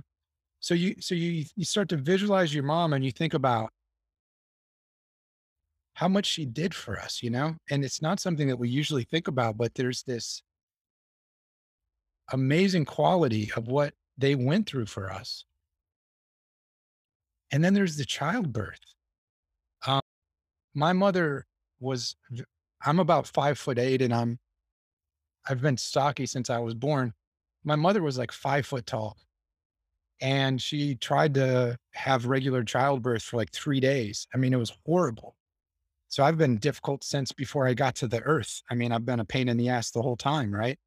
So 0.60 0.74
you 0.74 0.96
so 1.00 1.16
you 1.16 1.46
you 1.56 1.66
start 1.66 1.90
to 1.90 1.98
visualize 1.98 2.54
your 2.54 2.64
mom 2.64 2.94
and 2.94 3.04
you 3.04 3.12
think 3.12 3.34
about 3.34 3.72
how 5.94 6.08
much 6.08 6.26
she 6.26 6.46
did 6.46 6.74
for 6.74 7.00
us, 7.00 7.22
you 7.22 7.30
know? 7.30 7.56
And 7.70 7.84
it's 7.84 8.02
not 8.02 8.20
something 8.20 8.48
that 8.48 8.58
we 8.58 8.70
usually 8.70 9.04
think 9.04 9.28
about, 9.28 9.58
but 9.58 9.74
there's 9.74 10.04
this 10.04 10.42
amazing 12.32 12.86
quality 12.86 13.52
of 13.56 13.68
what 13.68 13.94
they 14.18 14.36
went 14.36 14.68
through 14.68 14.86
for 14.86 15.12
us. 15.12 15.46
And 17.52 17.64
then 17.64 17.74
there's 17.74 17.98
the 17.98 18.06
childbirth. 18.06 18.80
Um, 19.88 20.02
my 20.74 20.94
mother 20.94 21.46
was, 21.80 22.16
I'm 22.86 23.00
about 23.00 23.28
five 23.28 23.58
foot 23.58 23.80
eight 23.80 24.02
and 24.02 24.14
I'm, 24.14 24.40
I've 25.50 25.62
been 25.62 25.78
stocky 25.78 26.26
since 26.26 26.50
I 26.50 26.60
was 26.60 26.76
born. 26.76 27.14
My 27.64 27.76
mother 27.76 28.02
was 28.02 28.18
like 28.18 28.32
five 28.32 28.66
foot 28.66 28.86
tall 28.86 29.18
and 30.22 30.62
she 30.62 30.96
tried 30.96 31.34
to 31.36 31.78
have 31.94 32.26
regular 32.26 32.64
childbirth 32.64 33.24
for 33.24 33.38
like 33.38 33.52
three 33.52 33.80
days. 33.80 34.28
I 34.34 34.38
mean, 34.38 34.54
it 34.54 34.60
was 34.60 34.74
horrible. 34.86 35.36
So 36.10 36.24
I've 36.24 36.38
been 36.38 36.58
difficult 36.58 37.04
since 37.04 37.32
before 37.32 37.68
I 37.68 37.74
got 37.74 37.96
to 37.96 38.08
the 38.08 38.22
earth. 38.22 38.62
I 38.70 38.76
mean, 38.76 38.92
I've 38.92 39.06
been 39.06 39.20
a 39.20 39.26
pain 39.26 39.48
in 39.48 39.58
the 39.58 39.70
ass 39.70 39.92
the 39.92 40.02
whole 40.02 40.18
time, 40.18 40.54
right? 40.54 40.78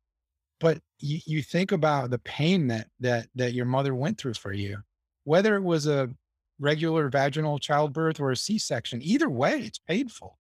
But 0.61 0.79
you, 0.99 1.21
you 1.27 1.43
think 1.43 1.73
about 1.73 2.11
the 2.11 2.19
pain 2.19 2.69
that 2.69 2.89
that 3.01 3.29
that 3.35 3.53
your 3.55 3.65
mother 3.65 3.95
went 3.95 4.19
through 4.19 4.35
for 4.35 4.53
you, 4.53 4.79
whether 5.25 5.57
it 5.57 5.63
was 5.63 5.87
a 5.87 6.11
regular 6.59 7.09
vaginal 7.09 7.59
childbirth 7.59 8.21
or 8.21 8.31
a 8.31 8.37
C-section, 8.37 9.01
either 9.03 9.29
way, 9.29 9.61
it's 9.61 9.79
painful. 9.79 10.39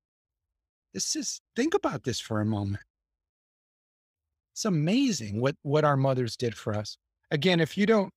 This 0.94 1.16
is 1.16 1.40
think 1.56 1.74
about 1.74 2.04
this 2.04 2.20
for 2.20 2.40
a 2.40 2.44
moment. 2.44 2.82
It's 4.52 4.64
amazing 4.64 5.40
what 5.40 5.56
what 5.62 5.84
our 5.84 5.96
mothers 5.96 6.36
did 6.36 6.54
for 6.54 6.74
us. 6.74 6.98
Again, 7.30 7.60
if 7.60 7.78
you 7.78 7.86
don't, 7.86 8.12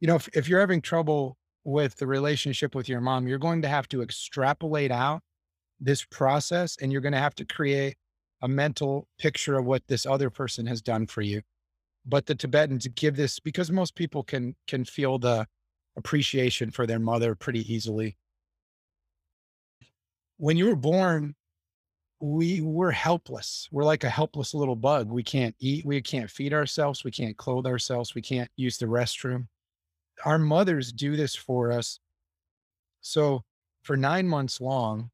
you 0.00 0.08
know, 0.08 0.16
if, 0.16 0.28
if 0.34 0.48
you're 0.48 0.60
having 0.60 0.82
trouble 0.82 1.36
with 1.64 1.96
the 1.96 2.06
relationship 2.06 2.74
with 2.74 2.88
your 2.88 3.00
mom, 3.00 3.28
you're 3.28 3.38
going 3.38 3.62
to 3.62 3.68
have 3.68 3.88
to 3.88 4.02
extrapolate 4.02 4.90
out 4.90 5.22
this 5.80 6.04
process 6.04 6.76
and 6.80 6.90
you're 6.90 7.00
going 7.00 7.12
to 7.12 7.18
have 7.18 7.36
to 7.36 7.44
create 7.44 7.96
a 8.42 8.48
mental 8.48 9.06
picture 9.18 9.56
of 9.56 9.64
what 9.64 9.86
this 9.86 10.04
other 10.04 10.30
person 10.30 10.66
has 10.66 10.82
done 10.82 11.06
for 11.06 11.22
you. 11.22 11.40
But 12.04 12.26
the 12.26 12.34
Tibetans 12.34 12.88
give 12.88 13.14
this 13.14 13.38
because 13.38 13.70
most 13.70 13.94
people 13.94 14.24
can 14.24 14.56
can 14.66 14.84
feel 14.84 15.18
the 15.18 15.46
appreciation 15.96 16.70
for 16.70 16.86
their 16.86 16.98
mother 16.98 17.34
pretty 17.36 17.72
easily. 17.72 18.16
When 20.38 20.56
you 20.56 20.66
were 20.66 20.76
born, 20.76 21.36
we 22.22 22.60
were 22.60 22.92
helpless. 22.92 23.68
We're 23.72 23.82
like 23.82 24.04
a 24.04 24.08
helpless 24.08 24.54
little 24.54 24.76
bug. 24.76 25.10
We 25.10 25.24
can't 25.24 25.56
eat, 25.58 25.84
we 25.84 26.00
can't 26.00 26.30
feed 26.30 26.54
ourselves, 26.54 27.02
we 27.02 27.10
can't 27.10 27.36
clothe 27.36 27.66
ourselves, 27.66 28.14
we 28.14 28.22
can't 28.22 28.48
use 28.56 28.78
the 28.78 28.86
restroom. 28.86 29.48
Our 30.24 30.38
mothers 30.38 30.92
do 30.92 31.16
this 31.16 31.34
for 31.34 31.72
us. 31.72 31.98
So 33.00 33.42
for 33.82 33.96
9 33.96 34.28
months 34.28 34.60
long, 34.60 35.10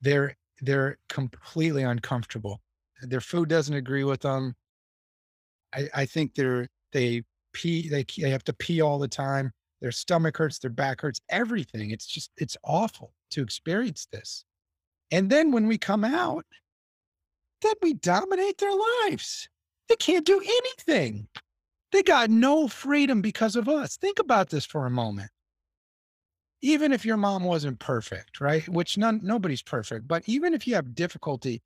they're 0.00 0.36
they're 0.60 0.98
completely 1.08 1.82
uncomfortable. 1.82 2.60
Their 3.02 3.20
food 3.20 3.48
doesn't 3.48 3.74
agree 3.74 4.04
with 4.04 4.20
them. 4.20 4.54
I, 5.74 5.88
I 5.94 6.06
think 6.06 6.34
they're 6.36 6.68
they 6.92 7.24
pee 7.52 7.88
they, 7.88 8.04
they 8.18 8.30
have 8.30 8.44
to 8.44 8.52
pee 8.52 8.80
all 8.82 9.00
the 9.00 9.08
time. 9.08 9.52
Their 9.80 9.92
stomach 9.92 10.36
hurts, 10.36 10.60
their 10.60 10.70
back 10.70 11.00
hurts, 11.00 11.20
everything. 11.28 11.90
It's 11.90 12.06
just 12.06 12.30
it's 12.36 12.56
awful 12.62 13.14
to 13.30 13.42
experience 13.42 14.06
this. 14.12 14.44
And 15.10 15.30
then 15.30 15.50
when 15.52 15.66
we 15.66 15.78
come 15.78 16.04
out, 16.04 16.44
then 17.62 17.74
we 17.82 17.94
dominate 17.94 18.58
their 18.58 18.74
lives. 19.08 19.48
They 19.88 19.96
can't 19.96 20.24
do 20.24 20.40
anything. 20.40 21.28
They 21.92 22.02
got 22.02 22.30
no 22.30 22.68
freedom 22.68 23.20
because 23.20 23.56
of 23.56 23.68
us. 23.68 23.96
Think 23.96 24.18
about 24.18 24.50
this 24.50 24.64
for 24.64 24.86
a 24.86 24.90
moment 24.90 25.30
even 26.62 26.92
if 26.92 27.04
your 27.04 27.16
mom 27.16 27.44
wasn't 27.44 27.78
perfect, 27.78 28.40
right? 28.40 28.68
Which 28.68 28.98
none 28.98 29.20
nobody's 29.22 29.62
perfect, 29.62 30.06
but 30.06 30.22
even 30.26 30.54
if 30.54 30.66
you 30.66 30.74
have 30.74 30.94
difficulty, 30.94 31.62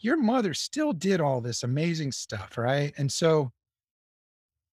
your 0.00 0.16
mother 0.16 0.54
still 0.54 0.92
did 0.92 1.20
all 1.20 1.40
this 1.40 1.62
amazing 1.62 2.12
stuff, 2.12 2.56
right? 2.56 2.92
And 2.96 3.10
so 3.10 3.50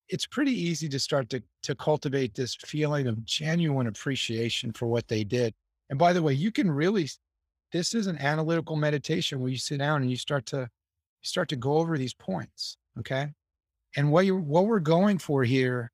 it's 0.10 0.26
pretty 0.28 0.52
easy 0.52 0.90
to 0.90 1.00
start 1.00 1.30
to 1.30 1.44
to 1.64 1.76
cultivate 1.76 2.36
this 2.36 2.56
feeling 2.56 3.08
of 3.08 3.26
genuine 3.26 3.88
appreciation 3.88 4.72
for 4.72 4.88
what 4.88 5.08
they 5.08 5.24
did. 5.24 5.54
And 5.90 6.00
by 6.00 6.14
the 6.14 6.22
way, 6.24 6.34
you 6.34 6.52
can 6.52 6.72
really 6.72 7.10
this 7.74 7.96
is 7.96 8.08
an 8.08 8.18
analytical 8.20 8.76
meditation 8.76 9.40
where 9.40 9.50
you 9.50 9.58
sit 9.58 9.80
down 9.80 10.04
and 10.04 10.10
you 10.10 10.16
start 10.16 10.46
to 10.46 10.60
you 10.60 11.28
start 11.28 11.50
to 11.50 11.56
go 11.56 11.74
over 11.74 11.98
these 11.98 12.14
points, 12.14 12.78
okay? 13.00 13.34
And 13.98 14.12
what 14.12 14.26
you 14.26 14.38
what 14.38 14.68
we're 14.68 14.80
going 14.80 15.18
for 15.18 15.44
here 15.44 15.92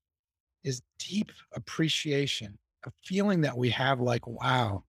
is 0.63 0.81
deep 0.99 1.31
appreciation, 1.55 2.59
a 2.85 2.91
feeling 3.03 3.41
that 3.41 3.57
we 3.57 3.69
have 3.69 4.01
like, 4.01 4.27
wow, 4.27 4.83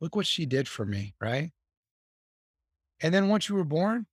look 0.00 0.16
what 0.16 0.26
she 0.26 0.46
did 0.46 0.66
for 0.66 0.86
me, 0.86 1.14
right? 1.20 1.50
And 3.02 3.12
then 3.12 3.28
once 3.28 3.48
you 3.48 3.54
were 3.54 3.64
born, 3.64 4.06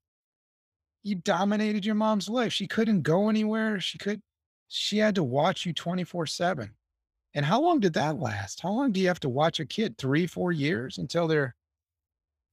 you 1.03 1.15
dominated 1.15 1.85
your 1.85 1.95
mom's 1.95 2.29
life. 2.29 2.51
She 2.51 2.67
couldn't 2.67 3.03
go 3.03 3.29
anywhere. 3.29 3.79
She 3.79 3.97
could, 3.97 4.21
she 4.67 4.97
had 4.97 5.15
to 5.15 5.23
watch 5.23 5.65
you 5.65 5.73
24 5.73 6.27
7. 6.27 6.71
And 7.33 7.45
how 7.45 7.61
long 7.61 7.79
did 7.79 7.93
that 7.93 8.19
last? 8.19 8.61
How 8.61 8.71
long 8.71 8.91
do 8.91 8.99
you 8.99 9.07
have 9.07 9.19
to 9.21 9.29
watch 9.29 9.59
a 9.59 9.65
kid? 9.65 9.97
Three, 9.97 10.27
four 10.27 10.51
years 10.51 10.97
until 10.97 11.27
they're, 11.27 11.55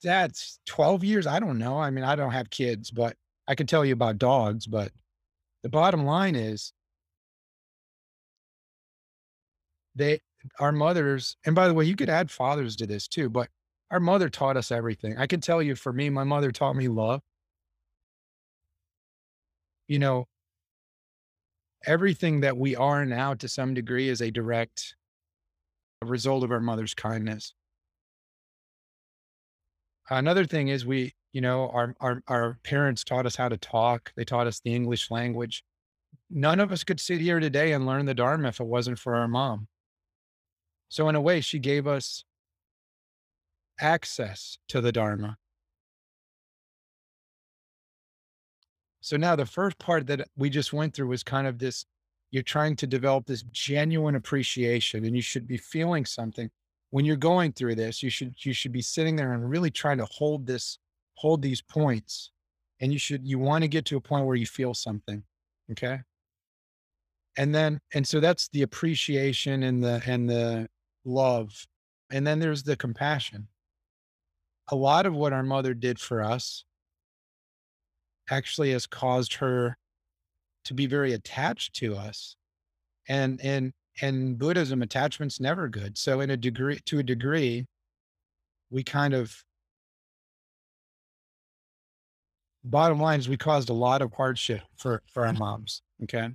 that's 0.03 0.61
12 0.67 1.03
years? 1.05 1.27
I 1.27 1.41
don't 1.41 1.59
know. 1.59 1.79
I 1.79 1.91
mean, 1.91 2.05
I 2.05 2.15
don't 2.15 2.33
have 2.33 2.51
kids, 2.51 2.91
but 2.91 3.17
I 3.49 3.55
can 3.55 3.67
tell 3.67 3.85
you 3.85 3.93
about 3.93 4.19
dogs. 4.19 4.67
But 4.67 4.93
the 5.63 5.69
bottom 5.69 6.05
line 6.05 6.37
is 6.37 6.73
they 9.95 10.21
our 10.61 10.73
mothers 10.73 11.37
and 11.45 11.55
by 11.55 11.69
the 11.69 11.75
way 11.75 11.85
you 11.85 11.97
could 11.97 12.09
add 12.09 12.31
fathers 12.31 12.77
to 12.77 12.87
this 12.87 13.09
too 13.09 13.29
but 13.29 13.49
our 13.91 14.01
mother 14.01 14.29
taught 14.29 14.57
us 14.57 14.71
everything 14.71 15.17
i 15.19 15.27
can 15.27 15.41
tell 15.41 15.63
you 15.63 15.75
for 15.75 15.93
me 15.93 16.09
my 16.09 16.25
mother 16.25 16.53
taught 16.53 16.77
me 16.77 16.89
love 16.89 17.21
you 19.89 19.99
know 19.99 20.27
everything 21.87 22.41
that 22.41 22.57
we 22.57 22.77
are 22.77 23.05
now 23.05 23.35
to 23.35 23.49
some 23.49 23.75
degree 23.75 24.09
is 24.09 24.21
a 24.21 24.31
direct 24.31 24.95
result 26.03 26.45
of 26.45 26.53
our 26.53 26.61
mother's 26.61 26.95
kindness. 26.95 27.55
Another 30.11 30.45
thing 30.45 30.69
is 30.69 30.87
we 30.87 31.15
you 31.33 31.41
know 31.41 31.69
our, 31.71 31.95
our 32.01 32.23
our 32.27 32.59
parents 32.65 33.05
taught 33.05 33.27
us 33.27 33.37
how 33.37 33.49
to 33.49 33.57
talk. 33.57 34.13
They 34.17 34.25
taught 34.25 34.47
us 34.47 34.61
the 34.61 34.75
english 34.75 35.11
language. 35.11 35.65
None 36.31 36.61
of 36.61 36.73
us 36.73 36.85
could 36.85 37.01
sit 37.01 37.21
here 37.21 37.41
today 37.41 37.73
and 37.73 37.87
learn 37.87 38.07
the 38.07 38.15
dharma 38.15 38.49
if 38.49 38.61
it 38.61 38.67
wasn't 38.67 38.99
for 38.99 39.17
our 39.17 39.29
mom. 39.29 39.69
So 40.89 41.09
in 41.09 41.15
a 41.15 41.21
way 41.21 41.41
she 41.41 41.59
gave 41.59 41.87
us 41.87 42.25
access 43.81 44.59
to 44.69 44.81
the 44.81 44.93
dharma 44.93 45.37
So 49.09 49.17
now 49.17 49.35
the 49.35 49.47
first 49.47 49.79
part 49.79 50.07
that 50.09 50.29
we 50.37 50.51
just 50.51 50.75
went 50.75 50.93
through 50.93 51.07
was 51.07 51.23
kind 51.23 51.47
of 51.47 51.59
this 51.59 51.87
you're 52.31 52.43
trying 52.43 52.77
to 52.77 52.87
develop 52.87 53.25
this 53.25 53.43
genuine 53.53 54.17
appreciation 54.17 55.07
and 55.07 55.17
you 55.17 55.23
should 55.23 55.49
be 55.49 55.57
feeling 55.57 56.05
something. 56.05 56.51
When 56.91 57.07
you're 57.07 57.17
going 57.17 57.53
through 57.53 57.77
this 57.77 58.03
you 58.03 58.11
should 58.11 58.35
you 58.45 58.53
should 58.53 58.71
be 58.71 58.83
sitting 58.83 59.17
there 59.17 59.33
and 59.33 59.49
really 59.49 59.71
trying 59.71 59.97
to 59.97 60.07
hold 60.11 60.47
this 60.47 60.79
hold 61.15 61.41
these 61.41 61.63
points. 61.63 62.33
And 62.81 62.93
you 62.93 62.99
should 62.99 63.27
you 63.27 63.39
want 63.39 63.63
to 63.63 63.69
get 63.69 63.87
to 63.87 63.97
a 63.97 64.01
point 64.03 64.27
where 64.27 64.37
you 64.37 64.45
feel 64.45 64.75
something 64.75 65.23
okay? 65.71 66.01
And 67.39 67.55
then 67.55 67.81
and 67.95 68.07
so 68.07 68.21
that's 68.21 68.51
the 68.51 68.61
appreciation 68.61 69.63
and 69.63 69.83
the 69.83 70.03
and 70.05 70.29
the 70.29 70.69
love. 71.07 71.67
And 72.11 72.27
then 72.27 72.41
there's 72.41 72.63
the 72.63 72.77
compassion. 72.77 73.49
A 74.71 74.77
lot 74.77 75.07
of 75.07 75.15
what 75.15 75.33
our 75.33 75.43
mother 75.43 75.73
did 75.73 75.99
for 75.99 76.23
us 76.23 76.67
actually 78.31 78.73
has 78.73 78.87
caused 78.87 79.35
her 79.35 79.77
to 80.65 80.75
be 80.75 80.87
very 80.87 81.13
attached 81.13 81.75
to 81.77 81.97
us 81.97 82.37
and 83.09 83.41
and 83.43 83.73
and 84.01 84.39
buddhism 84.39 84.83
attachment's 84.83 85.41
never 85.41 85.69
good. 85.69 85.99
So 85.99 86.21
in 86.21 86.31
a 86.31 86.37
degree 86.37 86.79
to 86.87 86.99
a 86.99 87.03
degree 87.03 87.67
we 88.71 88.83
kind 88.85 89.15
of 89.15 89.35
bottom 92.65 93.01
line 93.01 93.19
is 93.19 93.29
we 93.29 93.37
caused 93.37 93.71
a 93.71 93.75
lot 93.75 94.03
of 94.03 94.13
hardship 94.13 94.61
for 94.77 95.03
for 95.13 95.27
our 95.27 95.33
moms 95.33 95.83
okay? 96.03 96.29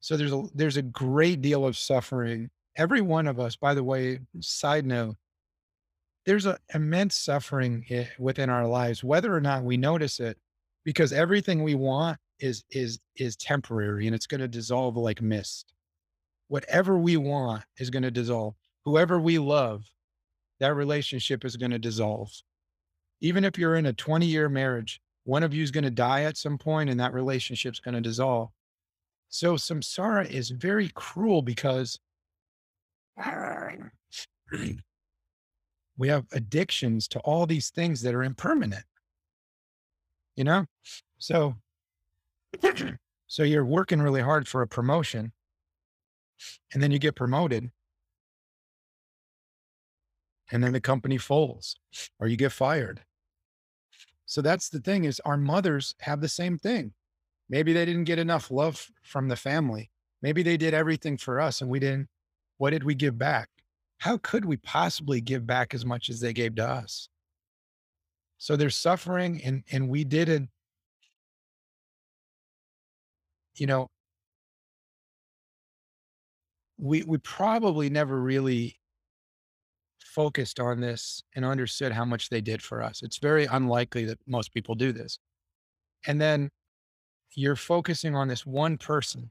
So 0.00 0.16
there's 0.16 0.32
a 0.32 0.44
there's 0.54 0.76
a 0.76 0.82
great 0.82 1.42
deal 1.42 1.66
of 1.66 1.76
suffering. 1.76 2.48
Every 2.76 3.00
one 3.00 3.26
of 3.26 3.40
us 3.40 3.56
by 3.56 3.74
the 3.74 3.84
way 3.84 4.20
side 4.40 4.86
note 4.86 5.16
there's 6.26 6.46
a 6.46 6.58
immense 6.74 7.16
suffering 7.16 7.84
within 8.18 8.50
our 8.50 8.66
lives 8.66 9.02
whether 9.02 9.34
or 9.34 9.40
not 9.40 9.62
we 9.62 9.76
notice 9.76 10.20
it 10.20 10.36
because 10.86 11.12
everything 11.12 11.62
we 11.62 11.74
want 11.74 12.18
is 12.40 12.64
is 12.70 12.98
is 13.16 13.36
temporary 13.36 14.06
and 14.06 14.14
it's 14.14 14.26
going 14.26 14.40
to 14.40 14.48
dissolve 14.48 14.96
like 14.96 15.20
mist 15.20 15.74
whatever 16.48 16.96
we 16.96 17.18
want 17.18 17.62
is 17.78 17.90
going 17.90 18.02
to 18.04 18.10
dissolve 18.10 18.54
whoever 18.86 19.20
we 19.20 19.38
love 19.38 19.84
that 20.60 20.74
relationship 20.74 21.44
is 21.44 21.56
going 21.56 21.72
to 21.72 21.78
dissolve 21.78 22.30
even 23.20 23.44
if 23.44 23.58
you're 23.58 23.76
in 23.76 23.86
a 23.86 23.92
20 23.92 24.26
year 24.26 24.48
marriage 24.48 25.00
One 25.24 25.42
of 25.42 25.52
you 25.52 25.62
is 25.62 25.72
going 25.72 25.84
to 25.84 25.90
die 25.90 26.22
at 26.22 26.36
some 26.36 26.56
point 26.56 26.88
and 26.88 27.00
that 27.00 27.12
relationship's 27.12 27.80
going 27.80 27.94
to 27.94 28.00
dissolve. 28.00 28.50
So 29.28 29.56
samsara 29.56 30.30
is 30.30 30.50
very 30.50 30.90
cruel 30.94 31.42
because 31.42 31.98
we 35.98 36.08
have 36.08 36.26
addictions 36.32 37.08
to 37.08 37.18
all 37.20 37.46
these 37.46 37.70
things 37.70 38.02
that 38.02 38.14
are 38.14 38.22
impermanent. 38.22 38.84
You 40.36 40.44
know? 40.44 40.66
So 41.18 41.56
so 43.26 43.42
you're 43.42 43.64
working 43.64 44.00
really 44.00 44.20
hard 44.20 44.46
for 44.46 44.62
a 44.62 44.68
promotion 44.68 45.32
and 46.72 46.82
then 46.82 46.90
you 46.90 46.98
get 46.98 47.16
promoted 47.16 47.70
and 50.50 50.62
then 50.62 50.72
the 50.72 50.80
company 50.80 51.18
folds 51.18 51.76
or 52.20 52.28
you 52.28 52.36
get 52.36 52.52
fired. 52.52 53.02
So 54.26 54.42
that's 54.42 54.68
the 54.68 54.80
thing 54.80 55.04
is 55.04 55.20
our 55.20 55.36
mothers 55.36 55.94
have 56.00 56.20
the 56.20 56.28
same 56.28 56.58
thing. 56.58 56.92
Maybe 57.48 57.72
they 57.72 57.84
didn't 57.84 58.04
get 58.04 58.18
enough 58.18 58.50
love 58.50 58.90
from 59.02 59.28
the 59.28 59.36
family. 59.36 59.90
Maybe 60.20 60.42
they 60.42 60.56
did 60.56 60.74
everything 60.74 61.16
for 61.16 61.40
us 61.40 61.60
and 61.60 61.70
we 61.70 61.78
didn't. 61.78 62.08
What 62.58 62.70
did 62.70 62.84
we 62.84 62.94
give 62.94 63.18
back? 63.18 63.48
How 63.98 64.18
could 64.18 64.44
we 64.44 64.56
possibly 64.56 65.20
give 65.20 65.46
back 65.46 65.74
as 65.74 65.84
much 65.84 66.10
as 66.10 66.20
they 66.20 66.32
gave 66.32 66.56
to 66.56 66.66
us? 66.66 67.08
So 68.38 68.56
they're 68.56 68.70
suffering 68.70 69.42
and 69.44 69.64
and 69.70 69.88
we 69.88 70.04
didn't 70.04 70.50
you 73.56 73.66
know 73.66 73.88
we 76.78 77.02
we 77.02 77.18
probably 77.18 77.88
never 77.90 78.20
really 78.20 78.78
focused 80.00 80.60
on 80.60 80.80
this 80.80 81.22
and 81.34 81.44
understood 81.44 81.92
how 81.92 82.04
much 82.04 82.28
they 82.28 82.40
did 82.40 82.62
for 82.62 82.82
us. 82.82 83.02
It's 83.02 83.18
very 83.18 83.44
unlikely 83.46 84.04
that 84.06 84.18
most 84.26 84.52
people 84.54 84.74
do 84.74 84.92
this. 84.92 85.18
And 86.06 86.20
then 86.20 86.50
you're 87.34 87.56
focusing 87.56 88.16
on 88.16 88.28
this 88.28 88.46
one 88.46 88.78
person 88.78 89.30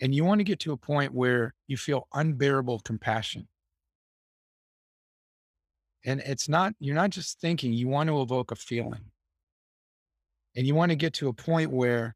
and 0.00 0.14
you 0.14 0.24
want 0.24 0.40
to 0.40 0.44
get 0.44 0.60
to 0.60 0.72
a 0.72 0.76
point 0.76 1.14
where 1.14 1.54
you 1.68 1.76
feel 1.76 2.08
unbearable 2.14 2.80
compassion. 2.80 3.48
And 6.04 6.20
it's 6.20 6.48
not, 6.48 6.74
you're 6.78 6.94
not 6.94 7.10
just 7.10 7.40
thinking, 7.40 7.72
you 7.72 7.88
want 7.88 8.08
to 8.08 8.20
evoke 8.20 8.50
a 8.50 8.56
feeling. 8.56 9.10
And 10.56 10.66
you 10.66 10.74
want 10.74 10.90
to 10.90 10.96
get 10.96 11.14
to 11.14 11.28
a 11.28 11.32
point 11.32 11.70
where 11.70 12.14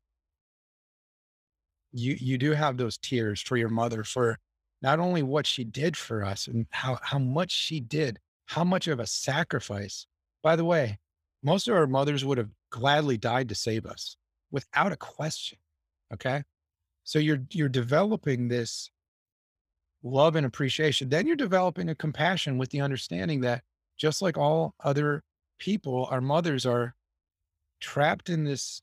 you 1.93 2.16
you 2.19 2.39
do 2.39 2.52
have 2.52 2.77
those 2.77 2.98
tears 2.98 3.40
for 3.40 3.56
your 3.56 3.69
mother 3.69 4.05
for 4.05 4.39
not 4.82 5.01
only 5.01 5.23
what 5.23 5.47
she 5.47 5.65
did 5.65 5.97
for 5.97 6.24
us 6.24 6.47
and 6.47 6.66
how 6.70 6.98
how 7.02 7.19
much 7.19 7.51
she 7.51 7.81
did, 7.81 8.19
how 8.47 8.65
much 8.65 8.86
of 8.89 9.01
a 9.01 9.06
sacrifice. 9.06 10.06
By 10.43 10.56
the 10.56 10.65
way, 10.65 10.98
most 11.43 11.69
of 11.69 11.74
our 11.74 11.86
mothers 11.86 12.24
would 12.24 12.39
have 12.39 12.51
gladly 12.70 13.16
died 13.16 13.48
to 13.48 13.55
save 13.55 13.86
us 13.86 14.16
without 14.51 14.93
a 14.93 14.97
question. 14.97 15.59
Okay? 16.12 16.43
So 17.05 17.19
you're 17.19 17.43
you're 17.51 17.69
developing 17.69 18.48
this 18.48 18.90
love 20.02 20.36
and 20.36 20.47
appreciation. 20.47 21.09
Then 21.09 21.27
you're 21.27 21.36
developing 21.36 21.89
a 21.89 21.94
compassion 21.94 22.59
with 22.59 22.70
the 22.70 22.81
understanding 22.81 23.40
that 23.40 23.62
just 23.99 24.23
like 24.23 24.39
all 24.39 24.75
other 24.83 25.23
people, 25.59 26.09
our 26.11 26.20
mothers 26.20 26.65
are 26.65 26.95
trapped 27.81 28.31
in 28.31 28.45
this 28.45 28.81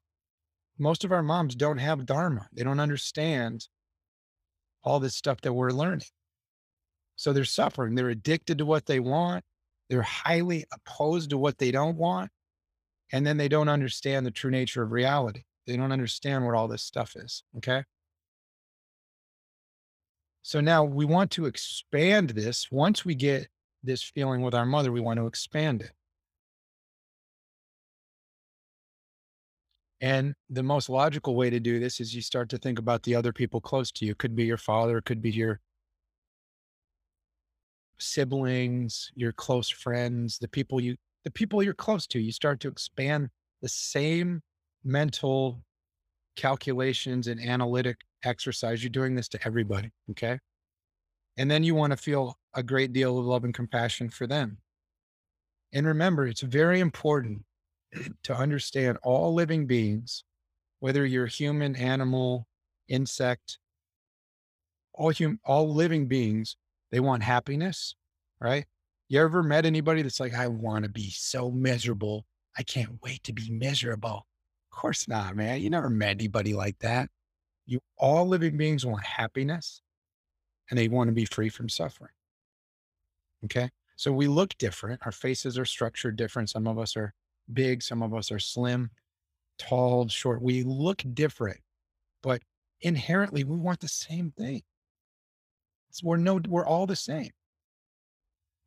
most 0.78 1.04
of 1.04 1.12
our 1.12 1.24
moms 1.24 1.56
don't 1.56 1.78
have 1.78 2.06
dharma. 2.06 2.48
They 2.54 2.64
don't 2.64 2.80
understand 2.80 3.68
all 4.84 5.00
this 5.00 5.16
stuff 5.16 5.42
that 5.42 5.54
we're 5.54 5.72
learning. 5.72 6.08
So 7.16 7.32
they're 7.32 7.46
suffering. 7.46 7.96
They're 7.96 8.10
addicted 8.10 8.58
to 8.58 8.66
what 8.66 8.86
they 8.86 9.00
want. 9.00 9.44
They're 9.90 10.02
highly 10.02 10.66
opposed 10.74 11.30
to 11.30 11.38
what 11.38 11.58
they 11.58 11.72
don't 11.72 11.98
want. 11.98 12.30
And 13.12 13.26
then 13.26 13.38
they 13.38 13.48
don't 13.48 13.70
understand 13.70 14.26
the 14.26 14.32
true 14.32 14.52
nature 14.52 14.84
of 14.84 14.92
reality. 14.92 15.44
They 15.66 15.78
don't 15.78 15.92
understand 15.92 16.46
what 16.46 16.56
all 16.56 16.68
this 16.68 16.84
stuff 16.84 17.16
is. 17.16 17.44
Okay. 17.58 17.84
So 20.42 20.60
now 20.60 20.84
we 20.84 21.06
want 21.06 21.32
to 21.32 21.46
expand 21.46 22.32
this. 22.32 22.68
Once 22.70 23.06
we 23.06 23.16
get 23.16 23.48
this 23.86 24.04
feeling 24.04 24.42
with 24.42 24.54
our 24.54 24.66
mother, 24.66 24.92
we 24.92 25.02
want 25.02 25.18
to 25.18 25.28
expand 25.28 25.82
it. 25.82 25.92
And 30.02 30.36
the 30.50 30.64
most 30.64 30.90
logical 30.90 31.36
way 31.36 31.50
to 31.50 31.60
do 31.60 31.80
this 31.80 32.00
is 32.00 32.14
you 32.14 32.22
start 32.22 32.50
to 32.50 32.58
think 32.58 32.80
about 32.80 33.04
the 33.04 33.16
other 33.16 33.32
people 33.32 33.62
close 33.62 33.92
to 33.94 34.06
you. 34.06 34.14
Could 34.14 34.36
be 34.36 34.44
your 34.46 34.58
father, 34.58 34.98
it 34.98 35.06
could 35.06 35.22
be 35.22 35.32
your 35.32 35.62
siblings, 37.98 39.12
your 39.16 39.32
close 39.32 39.70
friends, 39.70 40.38
the 40.38 40.48
people 40.48 40.82
you 40.82 40.96
the 41.24 41.32
people 41.32 41.64
you're 41.64 41.74
close 41.74 42.06
to. 42.08 42.20
You 42.20 42.32
start 42.32 42.60
to 42.62 42.68
expand 42.68 43.30
the 43.62 43.70
same 43.70 44.42
mental 44.84 45.64
calculations 46.36 47.28
and 47.28 47.40
analytic 47.40 47.98
exercise. 48.24 48.84
You're 48.84 48.90
doing 48.92 49.16
this 49.16 49.30
to 49.30 49.40
everybody. 49.46 49.92
Okay. 50.12 50.40
And 51.38 51.52
then 51.52 51.64
you 51.64 51.76
want 51.76 51.92
to 51.92 51.98
feel 51.98 52.38
a 52.54 52.64
great 52.64 52.94
deal 52.94 53.20
of 53.20 53.26
love 53.26 53.44
and 53.44 53.54
compassion 53.54 54.10
for 54.10 54.26
them. 54.26 54.58
And 55.74 55.86
remember, 55.86 56.26
it's 56.26 56.42
very 56.42 56.80
important 56.80 57.44
to 58.24 58.36
understand 58.36 58.98
all 59.04 59.34
living 59.34 59.68
beings, 59.68 60.24
whether 60.80 61.06
you're 61.06 61.26
human, 61.26 61.76
animal, 61.76 62.48
insect, 62.88 63.58
all 64.94 65.12
hum, 65.12 65.40
all 65.44 65.74
living 65.74 66.08
beings, 66.08 66.56
they 66.92 67.02
want 67.02 67.24
happiness, 67.24 67.96
right? 68.40 68.66
You 69.10 69.22
ever 69.22 69.44
met 69.44 69.66
anybody 69.66 70.02
that's 70.02 70.20
like, 70.20 70.34
I 70.34 70.48
want 70.48 70.84
to 70.84 70.90
be 70.90 71.10
so 71.10 71.52
miserable. 71.52 72.26
I 72.58 72.64
can't 72.64 73.02
wait 73.04 73.24
to 73.26 73.34
be 73.34 73.52
miserable. 73.52 74.26
Of 74.72 74.78
course 74.78 75.08
not, 75.08 75.36
man. 75.36 75.62
You 75.62 75.70
never 75.70 75.90
met 75.90 76.12
anybody 76.12 76.54
like 76.54 76.80
that. 76.80 77.10
You 77.66 77.82
all 77.98 78.28
living 78.28 78.58
beings 78.58 78.86
want 78.86 79.04
happiness 79.04 79.82
and 80.70 80.80
they 80.80 80.88
want 80.88 81.08
to 81.08 81.14
be 81.14 81.26
free 81.26 81.50
from 81.50 81.70
suffering. 81.70 82.12
Okay. 83.46 83.70
So 83.96 84.12
we 84.12 84.28
look 84.28 84.58
different. 84.58 85.02
Our 85.06 85.12
faces 85.12 85.58
are 85.58 85.66
structured 85.66 86.16
different. 86.16 86.50
Some 86.50 86.68
of 86.68 86.78
us 86.78 86.98
are 86.98 87.14
big, 87.54 87.82
some 87.82 88.02
of 88.02 88.14
us 88.14 88.32
are 88.32 88.40
slim, 88.40 88.90
tall, 89.58 90.08
short. 90.08 90.42
We 90.42 90.64
look 90.64 91.04
different, 91.14 91.60
but 92.22 92.42
inherently 92.82 93.44
we 93.44 93.56
want 93.56 93.80
the 93.80 93.88
same 93.88 94.32
thing. 94.32 94.64
We're 96.04 96.18
no, 96.18 96.42
we're 96.48 96.66
all 96.66 96.88
the 96.88 96.96
same. 96.96 97.30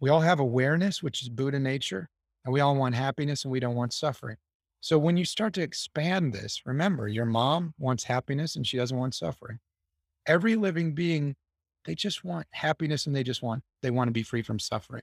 We 0.01 0.09
all 0.09 0.21
have 0.21 0.41
awareness, 0.41 1.03
which 1.03 1.23
is 1.23 1.29
Buddha 1.29 1.59
nature, 1.59 2.09
and 2.45 2.55
we 2.55 2.61
all 2.61 2.77
want 2.77 2.95
happiness 2.95 3.45
and 3.45 3.53
we 3.53 3.61
don't 3.61 3.75
want 3.75 3.93
suffering. 3.93 4.37
So 4.81 4.99
when 4.99 5.17
you 5.17 5.25
start 5.25 5.55
to 5.55 5.63
expand 5.63 6.33
this, 6.33 6.63
remember 6.65 7.09
your 7.09 7.27
mom 7.27 7.75
wants 7.79 8.05
happiness 8.05 8.57
and 8.57 8.67
she 8.67 8.77
doesn't 8.77 8.97
want 8.97 9.15
suffering. 9.15 9.59
Every 10.27 10.55
living 10.55 10.95
being, 10.95 11.35
they 11.85 11.95
just 11.95 12.25
want 12.25 12.47
happiness 12.51 13.07
and 13.07 13.15
they 13.15 13.23
just 13.23 13.43
want, 13.43 13.63
they 13.83 13.91
want 13.91 14.09
to 14.09 14.13
be 14.13 14.23
free 14.23 14.43
from 14.43 14.59
suffering. 14.59 15.03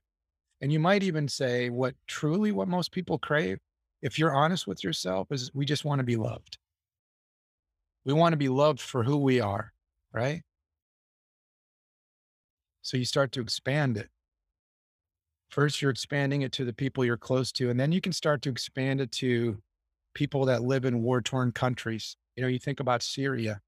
And 0.62 0.72
you 0.72 0.80
might 0.80 1.04
even 1.04 1.28
say 1.28 1.70
what 1.70 1.96
truly 2.08 2.52
what 2.52 2.68
most 2.68 2.92
people 2.92 3.18
crave, 3.18 3.60
if 4.02 4.18
you're 4.20 4.34
honest 4.34 4.68
with 4.68 4.84
yourself, 4.84 5.32
is 5.32 5.52
we 5.54 5.66
just 5.66 5.86
want 5.86 6.00
to 6.00 6.06
be 6.06 6.16
loved. 6.16 6.58
We 8.06 8.14
want 8.14 8.34
to 8.34 8.38
be 8.38 8.50
loved 8.50 8.80
for 8.80 9.04
who 9.04 9.18
we 9.18 9.40
are, 9.40 9.74
right? 10.14 10.44
So 12.82 12.98
you 12.98 13.06
start 13.06 13.32
to 13.34 13.42
expand 13.42 13.98
it. 13.98 14.10
First, 15.50 15.82
you're 15.82 15.92
expanding 15.92 16.44
it 16.44 16.52
to 16.54 16.66
the 16.66 16.74
people 16.74 17.04
you're 17.04 17.18
close 17.18 17.52
to, 17.54 17.70
and 17.70 17.80
then 17.80 17.92
you 17.92 18.02
can 18.02 18.12
start 18.12 18.42
to 18.44 18.50
expand 18.50 19.02
it 19.02 19.12
to 19.14 19.58
people 20.14 20.46
that 20.46 20.64
live 20.64 20.86
in 20.86 21.02
war 21.02 21.22
torn 21.22 21.52
countries. 21.52 22.16
You 22.36 22.44
know, 22.44 22.48
you 22.48 22.60
think 22.60 22.80
about 22.80 23.02
Syria. 23.02 23.62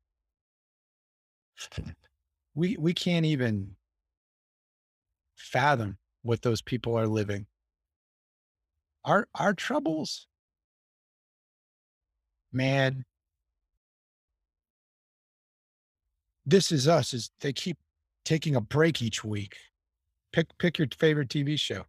We 2.58 2.76
we 2.76 2.96
can't 2.96 3.28
even 3.28 3.76
fathom 5.36 6.00
what 6.24 6.42
those 6.42 6.64
people 6.64 6.98
are 6.98 7.06
living. 7.06 7.46
Our 9.06 9.28
our 9.36 9.54
troubles, 9.54 10.26
man. 12.52 13.06
This 16.48 16.72
is 16.72 16.88
us. 16.88 17.14
Is 17.14 17.30
they 17.42 17.54
keep 17.54 17.78
taking 18.26 18.56
a 18.56 18.62
break 18.62 19.04
each 19.04 19.24
week. 19.24 19.56
Pick 20.34 20.48
pick 20.58 20.80
your 20.80 20.88
favorite 20.98 21.30
TV 21.30 21.60
show. 21.60 21.84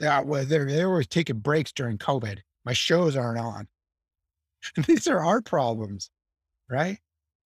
They 0.00 0.08
are, 0.08 0.24
well, 0.24 0.44
they're 0.44 0.66
they're 0.66 0.88
always 0.88 1.06
taking 1.06 1.38
breaks 1.38 1.70
during 1.70 1.98
COVID. 1.98 2.40
My 2.64 2.72
shows 2.72 3.14
aren't 3.14 3.38
on. 3.38 3.68
These 4.88 5.06
are 5.06 5.24
our 5.24 5.40
problems, 5.40 6.10
right? 6.68 6.98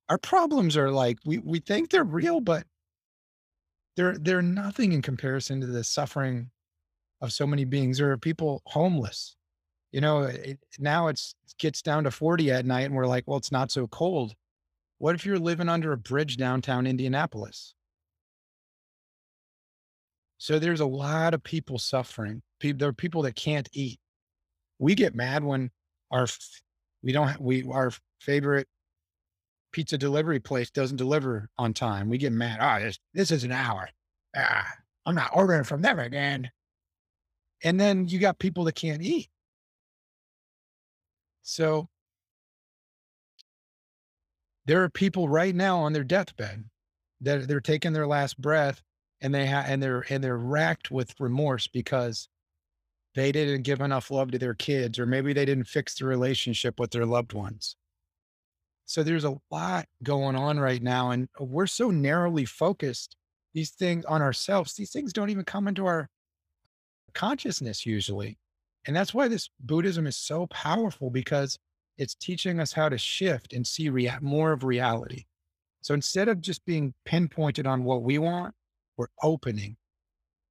Our 0.09 0.18
problems 0.18 0.76
are 0.76 0.90
like 0.90 1.18
we 1.24 1.39
we 1.39 1.60
think 1.60 1.90
they're 1.90 2.05
real, 2.05 2.40
but 2.40 2.64
they're 3.97 4.16
they're 4.16 4.43
nothing 4.43 4.93
in 4.93 5.02
comparison 5.02 5.60
to 5.60 5.66
the 5.66 5.85
suffering 5.85 6.51
of 7.20 7.32
so 7.32 7.47
many 7.47 7.64
beings. 7.64 7.98
There 7.98 8.10
are 8.12 8.18
people 8.18 8.62
homeless. 8.66 9.36
You 9.93 10.01
know, 10.01 10.22
it, 10.22 10.59
now 10.78 11.09
it's 11.09 11.35
it 11.47 11.55
gets 11.59 11.82
down 11.82 12.05
to 12.05 12.10
40 12.10 12.51
at 12.52 12.66
night 12.66 12.82
and 12.86 12.94
we're 12.94 13.06
like, 13.06 13.24
well, 13.26 13.39
it's 13.39 13.52
not 13.52 13.70
so 13.70 13.86
cold. 13.86 14.35
What 14.98 15.14
if 15.14 15.24
you're 15.24 15.39
living 15.39 15.68
under 15.68 15.93
a 15.93 15.97
bridge 15.97 16.36
downtown 16.36 16.86
Indianapolis? 16.86 17.74
So 20.39 20.59
there's 20.59 20.80
a 20.80 20.86
lot 20.86 21.35
of 21.35 21.43
people 21.43 21.78
suffering. 21.78 22.43
There 22.60 22.89
are 22.89 22.93
people 22.93 23.22
that 23.22 23.35
can't 23.35 23.68
eat. 23.72 23.98
We 24.78 24.94
get 24.94 25.14
mad 25.14 25.44
when 25.44 25.70
our 26.10 26.26
We 27.02 27.12
don't, 27.12 27.40
we, 27.40 27.64
our 27.70 27.93
favorite 28.20 28.68
pizza 29.73 29.99
delivery 29.99 30.40
place 30.40 30.70
doesn't 30.70 30.97
deliver 30.97 31.49
on 31.59 31.74
time. 31.74 32.09
We 32.09 32.19
get 32.19 32.32
mad. 32.32 32.59
Ah, 32.61 32.78
this, 32.78 32.99
this 33.15 33.31
is 33.31 33.45
an 33.45 33.53
hour. 33.53 33.89
Ah, 34.36 34.66
I'm 35.07 35.15
not 35.15 35.31
ordering 35.35 35.65
from 35.65 35.82
them 35.82 35.99
again. 35.99 36.51
And 37.65 37.78
then 37.78 38.07
you 38.09 38.19
got 38.19 38.39
people 38.39 38.65
that 38.65 38.74
can't 38.74 39.03
eat. 39.03 39.28
So 41.43 41.89
there 44.66 44.82
are 44.85 44.90
people 44.90 45.28
right 45.28 45.55
now 45.55 45.78
on 45.78 45.93
their 45.93 46.05
deathbed 46.05 46.65
that 47.23 47.49
they're 47.49 47.61
taking 47.61 47.93
their 47.93 48.07
last 48.07 48.39
breath 48.40 48.82
and 49.20 49.35
they 49.35 49.47
have 49.47 49.65
and 49.66 49.82
they're 49.82 50.05
and 50.11 50.23
they're 50.23 50.36
racked 50.36 50.90
with 50.90 51.19
remorse 51.19 51.66
because 51.66 52.28
they 53.15 53.32
didn't 53.32 53.62
give 53.62 53.81
enough 53.81 54.11
love 54.11 54.31
to 54.31 54.39
their 54.39 54.55
kids 54.55 54.99
or 54.99 55.07
maybe 55.07 55.32
they 55.32 55.45
didn't 55.45 55.65
fix 55.65 55.95
the 55.95 56.05
relationship 56.05 56.78
with 56.78 56.90
their 56.90 57.07
loved 57.07 57.32
ones. 57.32 57.77
So 58.89 59.02
there's 59.02 59.24
a 59.24 59.36
lot 59.51 59.86
going 60.02 60.35
on 60.35 60.59
right 60.59 60.82
now 60.82 61.10
and 61.10 61.28
uh, 61.39 61.44
we're 61.44 61.66
so 61.66 61.90
narrowly 61.90 62.47
focused 62.47 63.16
these 63.52 63.70
things 63.70 64.06
on 64.06 64.23
ourselves. 64.23 64.74
These 64.74 64.93
things 64.93 65.12
don't 65.12 65.28
even 65.28 65.44
come 65.44 65.69
into 65.69 65.85
our 65.85 66.09
consciousness 67.12 67.85
usually. 67.85 68.39
And 68.86 68.97
that's 68.97 69.12
why 69.12 69.28
this 69.28 69.51
Buddhism 69.60 70.06
is 70.06 70.16
so 70.16 70.47
powerful 70.47 71.10
because 71.10 71.59
it's 71.98 72.15
teaching 72.15 72.60
us 72.60 72.73
how 72.73 72.89
to 72.89 72.97
shift 72.97 73.52
and 73.52 73.66
see 73.66 73.90
rea- 73.90 74.16
more 74.23 74.52
of 74.52 74.65
reality. 74.65 75.24
So 75.82 75.93
instead 75.93 76.28
of 76.28 76.40
just 76.40 76.65
being 76.65 76.94
pinpointed 77.05 77.66
on 77.66 77.85
what 77.85 78.02
we 78.02 78.16
want, 78.16 78.55
we're 78.97 79.09
opening. 79.23 79.77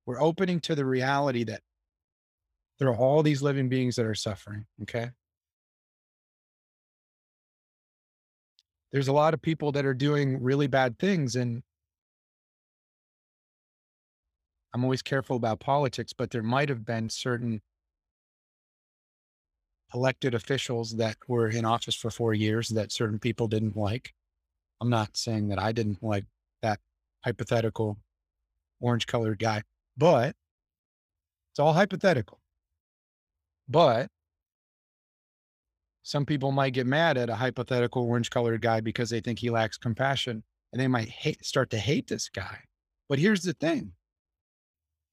We're 0.05 0.21
opening 0.21 0.59
to 0.61 0.75
the 0.75 0.85
reality 0.85 1.43
that 1.45 1.61
there 2.77 2.89
are 2.89 2.95
all 2.95 3.23
these 3.23 3.41
living 3.41 3.67
beings 3.67 3.95
that 3.95 4.05
are 4.05 4.13
suffering. 4.13 4.67
Okay. 4.83 5.09
There's 8.97 9.07
a 9.07 9.13
lot 9.13 9.35
of 9.35 9.43
people 9.43 9.71
that 9.73 9.85
are 9.85 9.93
doing 9.93 10.41
really 10.41 10.65
bad 10.65 10.97
things. 10.97 11.35
And 11.35 11.61
I'm 14.73 14.83
always 14.83 15.03
careful 15.03 15.35
about 15.35 15.59
politics, 15.59 16.13
but 16.13 16.31
there 16.31 16.41
might 16.41 16.67
have 16.69 16.83
been 16.83 17.11
certain 17.11 17.61
elected 19.93 20.33
officials 20.33 20.95
that 20.95 21.17
were 21.27 21.47
in 21.47 21.63
office 21.63 21.93
for 21.93 22.09
four 22.09 22.33
years 22.33 22.69
that 22.69 22.91
certain 22.91 23.19
people 23.19 23.47
didn't 23.47 23.77
like. 23.77 24.15
I'm 24.81 24.89
not 24.89 25.15
saying 25.15 25.49
that 25.49 25.59
I 25.59 25.73
didn't 25.73 26.01
like 26.01 26.25
that 26.63 26.79
hypothetical 27.23 27.99
orange 28.79 29.05
colored 29.05 29.37
guy, 29.37 29.61
but 29.95 30.35
it's 31.51 31.59
all 31.59 31.73
hypothetical. 31.73 32.39
But 33.69 34.09
some 36.07 36.25
people 36.25 36.53
might 36.53 36.71
get 36.71 36.87
mad 36.87 37.17
at 37.17 37.29
a 37.29 37.35
hypothetical 37.35 38.03
orange 38.03 38.29
colored 38.29 38.61
guy 38.61 38.79
because 38.79 39.09
they 39.09 39.19
think 39.19 39.39
he 39.39 39.49
lacks 39.49 39.77
compassion 39.77 40.41
and 40.71 40.81
they 40.81 40.87
might 40.87 41.09
hate, 41.09 41.43
start 41.43 41.69
to 41.71 41.77
hate 41.77 42.07
this 42.07 42.29
guy. 42.29 42.59
But 43.09 43.19
here's 43.19 43.41
the 43.41 43.51
thing 43.51 43.91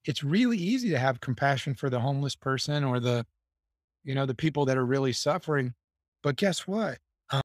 it's 0.05 0.23
really 0.23 0.57
easy 0.57 0.91
to 0.91 0.99
have 0.99 1.21
compassion 1.21 1.75
for 1.75 1.91
the 1.91 1.99
homeless 1.99 2.37
person 2.37 2.85
or 2.85 3.01
the, 3.01 3.27
you 4.05 4.15
know, 4.15 4.25
the 4.25 4.37
people 4.37 4.67
that 4.67 4.79
are 4.79 4.87
really 4.87 5.13
suffering. 5.13 5.75
But 6.23 6.37
guess 6.37 6.61
what? 6.61 6.99
Um, 7.31 7.43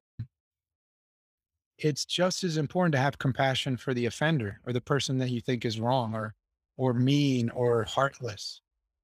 it's 1.76 2.04
just 2.04 2.44
as 2.44 2.56
important 2.56 2.92
to 2.92 3.00
have 3.00 3.18
compassion 3.18 3.76
for 3.76 3.94
the 3.94 4.06
offender 4.06 4.60
or 4.64 4.72
the 4.72 4.80
person 4.80 5.18
that 5.18 5.30
you 5.30 5.40
think 5.40 5.64
is 5.64 5.80
wrong 5.80 6.14
or 6.14 6.36
or 6.76 6.94
mean 6.94 7.50
or 7.50 7.82
heartless. 7.82 8.60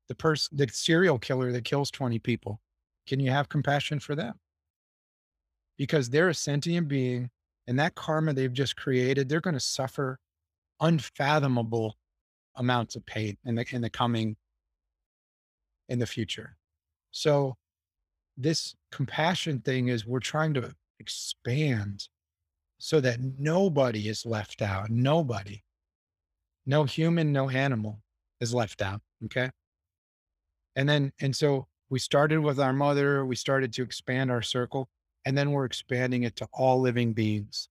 The 0.06 0.14
person, 0.14 0.56
the 0.56 0.68
serial 0.68 1.18
killer 1.18 1.50
that 1.50 1.64
kills 1.64 1.90
20 1.90 2.20
people. 2.20 2.60
Can 3.06 3.20
you 3.20 3.30
have 3.30 3.48
compassion 3.48 4.00
for 4.00 4.14
them? 4.14 4.34
Because 5.76 6.10
they're 6.10 6.28
a 6.28 6.34
sentient 6.34 6.88
being 6.88 7.30
and 7.66 7.78
that 7.78 7.94
karma 7.94 8.32
they've 8.32 8.52
just 8.52 8.76
created, 8.76 9.28
they're 9.28 9.40
going 9.40 9.54
to 9.54 9.60
suffer 9.60 10.18
unfathomable 10.80 11.96
amounts 12.56 12.96
of 12.96 13.04
pain 13.06 13.36
in 13.44 13.54
the 13.54 13.66
in 13.70 13.82
the 13.82 13.90
coming 13.90 14.36
in 15.88 15.98
the 15.98 16.06
future. 16.06 16.56
So 17.10 17.56
this 18.36 18.74
compassion 18.92 19.60
thing 19.60 19.88
is 19.88 20.06
we're 20.06 20.20
trying 20.20 20.54
to 20.54 20.74
expand 20.98 22.08
so 22.78 23.00
that 23.00 23.18
nobody 23.38 24.08
is 24.08 24.26
left 24.26 24.62
out. 24.62 24.90
Nobody, 24.90 25.62
no 26.66 26.84
human, 26.84 27.32
no 27.32 27.48
animal 27.48 28.00
is 28.40 28.52
left 28.52 28.82
out. 28.82 29.00
Okay. 29.24 29.50
And 30.74 30.88
then, 30.88 31.12
and 31.20 31.34
so 31.34 31.68
we 31.88 31.98
started 31.98 32.40
with 32.40 32.58
our 32.58 32.72
mother, 32.72 33.24
we 33.24 33.36
started 33.36 33.72
to 33.74 33.82
expand 33.82 34.30
our 34.30 34.42
circle, 34.42 34.88
and 35.24 35.36
then 35.36 35.52
we're 35.52 35.64
expanding 35.64 36.24
it 36.24 36.36
to 36.36 36.48
all 36.52 36.80
living 36.80 37.12
beings. 37.12 37.68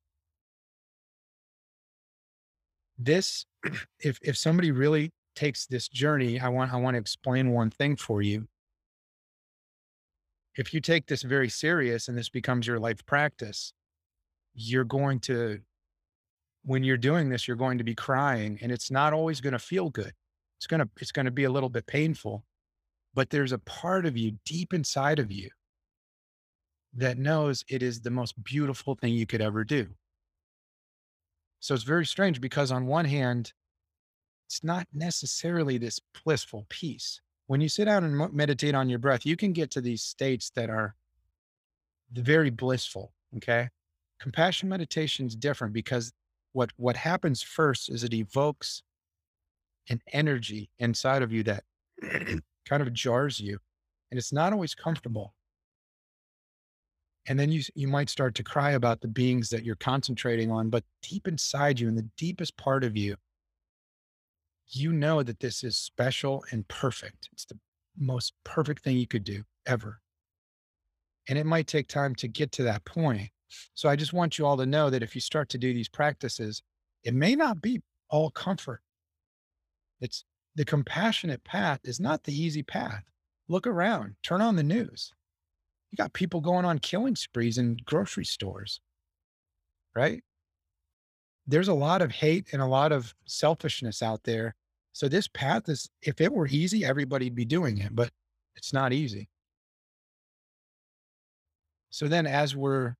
This, 2.98 3.46
if, 4.00 4.20
if 4.22 4.38
somebody 4.38 4.72
really 4.72 5.12
takes 5.36 5.66
this 5.66 5.88
journey, 5.88 6.40
I 6.40 6.50
want, 6.50 6.74
I 6.74 6.78
want 6.78 6.96
to 6.96 7.00
explain 7.00 7.52
one 7.52 7.70
thing 7.70 7.96
for 7.98 8.22
you. 8.22 8.48
If 10.56 10.74
you 10.74 10.80
take 10.80 11.08
this 11.08 11.22
very 11.22 11.50
serious 11.50 12.08
and 12.08 12.18
this 12.18 12.30
becomes 12.30 12.66
your 12.66 12.80
life 12.80 13.06
practice, 13.06 13.74
you're 14.56 14.86
going 14.86 15.20
to 15.20 15.60
when 16.64 16.84
you're 16.84 16.98
doing 16.98 17.30
this 17.30 17.48
you're 17.48 17.58
going 17.58 17.78
to 17.78 17.84
be 17.84 17.94
crying 17.94 18.58
and 18.62 18.72
it's 18.72 18.90
not 18.90 19.14
always 19.14 19.42
going 19.42 19.54
to 19.54 19.60
feel 19.60 19.90
good 19.90 20.14
it's 20.58 20.66
going 20.66 20.80
to 20.80 20.90
it's 20.98 21.12
going 21.12 21.26
to 21.26 21.32
be 21.32 21.44
a 21.44 21.50
little 21.50 21.70
bit 21.70 21.86
painful 21.86 22.44
but 23.16 23.30
there's 23.30 23.54
a 23.54 23.60
part 23.60 24.06
of 24.06 24.18
you 24.18 24.38
deep 24.46 24.74
inside 24.74 25.18
of 25.18 25.32
you 25.32 25.50
that 26.94 27.18
knows 27.18 27.64
it 27.68 27.82
is 27.82 28.02
the 28.02 28.12
most 28.12 28.42
beautiful 28.44 28.96
thing 28.96 29.14
you 29.14 29.26
could 29.26 29.42
ever 29.42 29.64
do. 29.64 29.88
So 31.60 31.74
it's 31.74 31.84
very 31.84 32.06
strange 32.06 32.40
because 32.40 32.72
on 32.72 32.86
one 32.86 33.06
hand 33.06 33.54
it's 34.48 34.64
not 34.64 34.86
necessarily 34.94 35.78
this 35.80 36.00
blissful 36.24 36.68
peace. 36.70 37.20
When 37.48 37.62
you 37.62 37.70
sit 37.70 37.86
down 37.86 38.04
and 38.04 38.34
meditate 38.34 38.76
on 38.76 38.90
your 38.90 39.00
breath 39.00 39.26
you 39.26 39.36
can 39.36 39.54
get 39.54 39.72
to 39.72 39.82
these 39.82 40.04
states 40.04 40.52
that 40.56 40.70
are 40.70 40.96
very 42.12 42.50
blissful 42.50 43.14
okay? 43.38 43.70
Compassion 44.20 44.70
meditation 44.70 45.26
is 45.26 45.36
different 45.36 45.74
because 45.74 46.12
what 46.54 46.72
what 46.78 46.96
happens 46.96 47.42
first 47.42 47.90
is 47.90 48.04
it 48.04 48.14
evokes 48.14 48.82
an 49.90 50.02
energy 50.14 50.70
inside 50.80 51.22
of 51.22 51.32
you 51.32 51.44
that 51.44 51.64
kind 52.68 52.82
of 52.82 52.94
jars 52.94 53.40
you 53.40 53.60
and 54.12 54.18
it's 54.18 54.34
not 54.34 54.54
always 54.54 54.76
comfortable. 54.76 55.34
And 57.28 57.40
then 57.40 57.52
you 57.52 57.64
you 57.74 57.88
might 57.88 58.10
start 58.10 58.36
to 58.36 58.44
cry 58.44 58.72
about 58.72 59.02
the 59.02 59.08
beings 59.08 59.50
that 59.50 59.64
you're 59.64 59.76
concentrating 59.76 60.52
on 60.52 60.70
but 60.70 60.84
deep 61.02 61.28
inside 61.28 61.80
you 61.80 61.88
in 61.88 61.96
the 61.96 62.10
deepest 62.18 62.56
part 62.58 62.84
of 62.84 62.96
you 62.96 63.16
you 64.70 64.92
know 64.92 65.24
that 65.24 65.40
this 65.40 65.64
is 65.64 65.78
special 65.78 66.44
and 66.52 66.68
perfect. 66.68 67.30
It's 67.32 67.46
the 67.46 67.60
most 67.98 68.34
perfect 68.44 68.84
thing 68.84 68.98
you 68.98 69.08
could 69.08 69.24
do 69.24 69.44
ever. 69.66 70.00
And 71.28 71.38
it 71.38 71.46
might 71.46 71.68
take 71.68 71.88
time 71.88 72.16
to 72.16 72.28
get 72.28 72.52
to 72.54 72.64
that 72.64 72.86
point. 72.86 73.30
So 73.74 73.90
I 73.90 73.96
just 73.96 74.14
want 74.14 74.38
you 74.38 74.46
all 74.46 74.58
to 74.58 74.66
know 74.66 74.90
that 74.90 75.04
if 75.04 75.16
you 75.16 75.22
start 75.22 75.50
to 75.50 75.58
do 75.58 75.74
these 75.74 75.90
practices, 75.90 76.62
it 77.04 77.14
may 77.14 77.36
not 77.36 77.62
be 77.62 77.82
all 78.10 78.30
comfort. 78.30 78.82
It's 80.02 80.26
the 80.56 80.66
compassionate 80.66 81.44
path 81.44 81.82
is 81.84 82.00
not 82.00 82.24
the 82.24 82.34
easy 82.34 82.64
path. 82.64 83.04
Look 83.48 83.68
around, 83.68 84.16
turn 84.24 84.42
on 84.42 84.56
the 84.56 84.64
news. 84.64 85.14
You 85.92 85.98
got 85.98 86.14
people 86.14 86.42
going 86.42 86.66
on 86.66 86.80
killing 86.80 87.16
sprees 87.16 87.58
in 87.58 87.78
grocery 87.86 88.26
stores, 88.26 88.80
right? 89.96 90.24
There's 91.46 91.68
a 91.68 91.74
lot 91.74 92.02
of 92.02 92.12
hate 92.12 92.48
and 92.54 92.62
a 92.62 92.68
lot 92.68 92.92
of 92.92 93.14
selfishness 93.26 94.02
out 94.02 94.24
there. 94.24 94.56
So 94.94 95.08
this 95.08 95.28
path 95.28 95.70
is, 95.70 95.90
if 96.02 96.22
it 96.22 96.34
were 96.34 96.48
easy, 96.48 96.84
everybody'd 96.84 97.36
be 97.36 97.46
doing 97.46 97.78
it, 97.78 97.94
but 97.96 98.10
it's 98.56 98.74
not 98.74 98.94
easy. 98.94 99.30
So 101.90 102.08
then 102.08 102.26
as 102.26 102.56
we're 102.56 102.96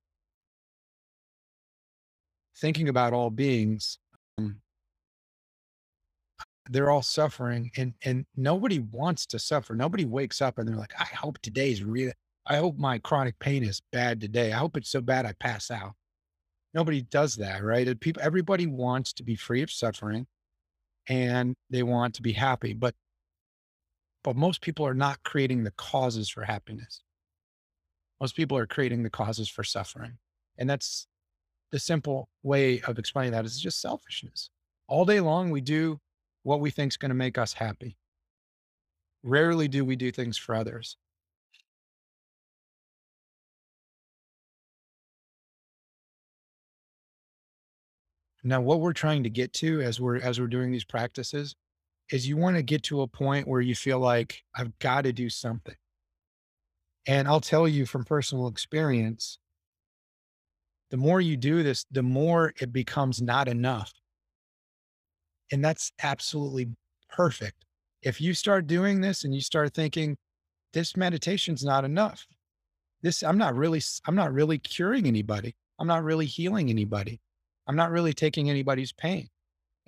thinking 2.56 2.88
about 2.88 3.12
all 3.12 3.30
beings, 3.30 3.98
um, 4.38 4.60
they're 6.70 6.90
all 6.90 7.02
suffering 7.02 7.70
and 7.76 7.94
and 8.04 8.26
nobody 8.36 8.78
wants 8.78 9.26
to 9.26 9.38
suffer. 9.38 9.74
Nobody 9.74 10.04
wakes 10.04 10.40
up 10.40 10.58
and 10.58 10.68
they're 10.68 10.76
like, 10.76 10.94
I 10.98 11.04
hope 11.04 11.38
today's 11.40 11.82
real. 11.82 12.12
I 12.46 12.56
hope 12.56 12.78
my 12.78 12.98
chronic 12.98 13.38
pain 13.38 13.64
is 13.64 13.82
bad 13.92 14.20
today. 14.20 14.52
I 14.52 14.58
hope 14.58 14.76
it's 14.76 14.90
so 14.90 15.00
bad 15.00 15.26
I 15.26 15.34
pass 15.38 15.70
out. 15.70 15.94
Nobody 16.74 17.02
does 17.02 17.36
that, 17.36 17.64
right? 17.64 17.98
People 18.00 18.22
everybody 18.22 18.66
wants 18.66 19.12
to 19.14 19.22
be 19.22 19.36
free 19.36 19.62
of 19.62 19.70
suffering 19.70 20.26
and 21.08 21.54
they 21.70 21.82
want 21.82 22.14
to 22.14 22.22
be 22.22 22.32
happy, 22.32 22.72
but 22.72 22.94
but 24.24 24.36
most 24.36 24.60
people 24.60 24.86
are 24.86 24.94
not 24.94 25.22
creating 25.22 25.62
the 25.62 25.70
causes 25.72 26.28
for 26.28 26.42
happiness. 26.42 27.00
Most 28.20 28.34
people 28.34 28.58
are 28.58 28.66
creating 28.66 29.02
the 29.02 29.10
causes 29.10 29.48
for 29.48 29.62
suffering. 29.62 30.18
And 30.58 30.68
that's 30.68 31.06
the 31.70 31.78
simple 31.78 32.28
way 32.42 32.80
of 32.80 32.98
explaining 32.98 33.32
that 33.32 33.44
is 33.44 33.60
just 33.60 33.80
selfishness. 33.80 34.50
All 34.88 35.04
day 35.04 35.20
long, 35.20 35.50
we 35.50 35.60
do 35.60 36.00
what 36.46 36.60
we 36.60 36.70
think 36.70 36.92
is 36.92 36.96
going 36.96 37.08
to 37.08 37.14
make 37.16 37.38
us 37.38 37.52
happy. 37.52 37.96
Rarely 39.24 39.66
do 39.66 39.84
we 39.84 39.96
do 39.96 40.12
things 40.12 40.38
for 40.38 40.54
others. 40.54 40.96
Now, 48.44 48.60
what 48.60 48.78
we're 48.78 48.92
trying 48.92 49.24
to 49.24 49.30
get 49.30 49.52
to 49.54 49.80
as 49.80 50.00
we're 50.00 50.18
as 50.18 50.38
we're 50.38 50.46
doing 50.46 50.70
these 50.70 50.84
practices 50.84 51.56
is 52.12 52.28
you 52.28 52.36
want 52.36 52.54
to 52.54 52.62
get 52.62 52.84
to 52.84 53.00
a 53.00 53.08
point 53.08 53.48
where 53.48 53.60
you 53.60 53.74
feel 53.74 53.98
like 53.98 54.44
I've 54.54 54.78
got 54.78 55.02
to 55.02 55.12
do 55.12 55.28
something. 55.28 55.74
And 57.08 57.26
I'll 57.26 57.40
tell 57.40 57.66
you 57.66 57.86
from 57.86 58.04
personal 58.04 58.46
experience, 58.46 59.40
the 60.92 60.96
more 60.96 61.20
you 61.20 61.36
do 61.36 61.64
this, 61.64 61.86
the 61.90 62.04
more 62.04 62.54
it 62.60 62.72
becomes 62.72 63.20
not 63.20 63.48
enough. 63.48 63.92
And 65.52 65.64
that's 65.64 65.92
absolutely 66.02 66.68
perfect. 67.10 67.64
If 68.02 68.20
you 68.20 68.34
start 68.34 68.66
doing 68.66 69.00
this 69.00 69.24
and 69.24 69.34
you 69.34 69.40
start 69.40 69.74
thinking, 69.74 70.16
this 70.72 70.96
meditation's 70.96 71.64
not 71.64 71.84
enough. 71.84 72.26
This, 73.02 73.22
I'm 73.22 73.38
not 73.38 73.54
really, 73.54 73.82
I'm 74.06 74.14
not 74.14 74.32
really 74.32 74.58
curing 74.58 75.06
anybody. 75.06 75.54
I'm 75.78 75.86
not 75.86 76.04
really 76.04 76.26
healing 76.26 76.70
anybody. 76.70 77.20
I'm 77.66 77.76
not 77.76 77.90
really 77.90 78.12
taking 78.12 78.50
anybody's 78.50 78.92
pain. 78.92 79.28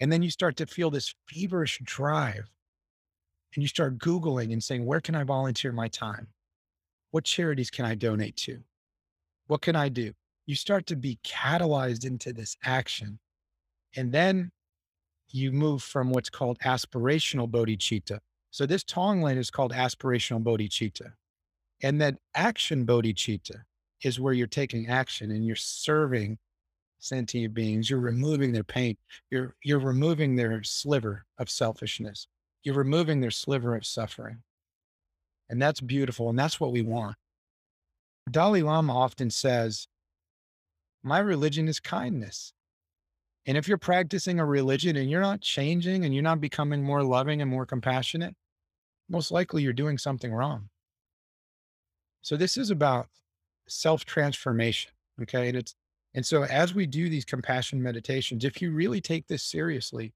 And 0.00 0.12
then 0.12 0.22
you 0.22 0.30
start 0.30 0.56
to 0.56 0.66
feel 0.66 0.90
this 0.90 1.14
feverish 1.28 1.80
drive 1.82 2.48
and 3.54 3.62
you 3.62 3.68
start 3.68 3.98
Googling 3.98 4.52
and 4.52 4.62
saying, 4.62 4.84
where 4.84 5.00
can 5.00 5.14
I 5.14 5.24
volunteer 5.24 5.72
my 5.72 5.88
time? 5.88 6.28
What 7.10 7.24
charities 7.24 7.70
can 7.70 7.84
I 7.84 7.94
donate 7.94 8.36
to? 8.36 8.58
What 9.46 9.62
can 9.62 9.74
I 9.74 9.88
do? 9.88 10.12
You 10.46 10.54
start 10.54 10.86
to 10.86 10.96
be 10.96 11.18
catalyzed 11.24 12.04
into 12.04 12.32
this 12.32 12.56
action. 12.64 13.18
And 13.96 14.12
then 14.12 14.50
you 15.30 15.52
move 15.52 15.82
from 15.82 16.10
what's 16.10 16.30
called 16.30 16.58
aspirational 16.60 17.50
bodhicitta. 17.50 18.18
So 18.50 18.66
this 18.66 18.84
Tonglen 18.84 19.36
is 19.36 19.50
called 19.50 19.72
aspirational 19.72 20.42
bodhicitta. 20.42 21.12
And 21.82 22.00
then 22.00 22.18
action 22.34 22.86
bodhicitta 22.86 23.62
is 24.02 24.18
where 24.18 24.32
you're 24.32 24.46
taking 24.46 24.88
action 24.88 25.30
and 25.30 25.44
you're 25.44 25.56
serving 25.56 26.38
sentient 26.98 27.54
beings. 27.54 27.88
You're 27.90 28.00
removing 28.00 28.52
their 28.52 28.64
pain. 28.64 28.96
You're 29.30 29.54
you're 29.62 29.78
removing 29.78 30.36
their 30.36 30.62
sliver 30.62 31.24
of 31.38 31.50
selfishness. 31.50 32.26
You're 32.62 32.74
removing 32.74 33.20
their 33.20 33.30
sliver 33.30 33.76
of 33.76 33.86
suffering. 33.86 34.42
And 35.48 35.60
that's 35.62 35.80
beautiful. 35.80 36.28
And 36.28 36.38
that's 36.38 36.60
what 36.60 36.72
we 36.72 36.82
want. 36.82 37.16
Dalai 38.30 38.62
Lama 38.62 38.94
often 38.96 39.30
says, 39.30 39.88
My 41.02 41.18
religion 41.18 41.68
is 41.68 41.80
kindness. 41.80 42.52
And 43.48 43.56
if 43.56 43.66
you're 43.66 43.78
practicing 43.78 44.38
a 44.38 44.44
religion 44.44 44.96
and 44.96 45.10
you're 45.10 45.22
not 45.22 45.40
changing 45.40 46.04
and 46.04 46.12
you're 46.12 46.22
not 46.22 46.38
becoming 46.38 46.84
more 46.84 47.02
loving 47.02 47.40
and 47.40 47.50
more 47.50 47.64
compassionate, 47.64 48.34
most 49.08 49.30
likely 49.30 49.62
you're 49.62 49.72
doing 49.72 49.96
something 49.96 50.30
wrong. 50.30 50.68
So 52.20 52.36
this 52.36 52.58
is 52.58 52.68
about 52.68 53.08
self 53.66 54.04
transformation. 54.04 54.92
Okay. 55.22 55.48
And 55.48 55.56
it's, 55.56 55.74
and 56.12 56.26
so 56.26 56.44
as 56.44 56.74
we 56.74 56.84
do 56.84 57.08
these 57.08 57.24
compassion 57.24 57.82
meditations, 57.82 58.44
if 58.44 58.60
you 58.60 58.70
really 58.70 59.00
take 59.00 59.26
this 59.26 59.44
seriously, 59.44 60.12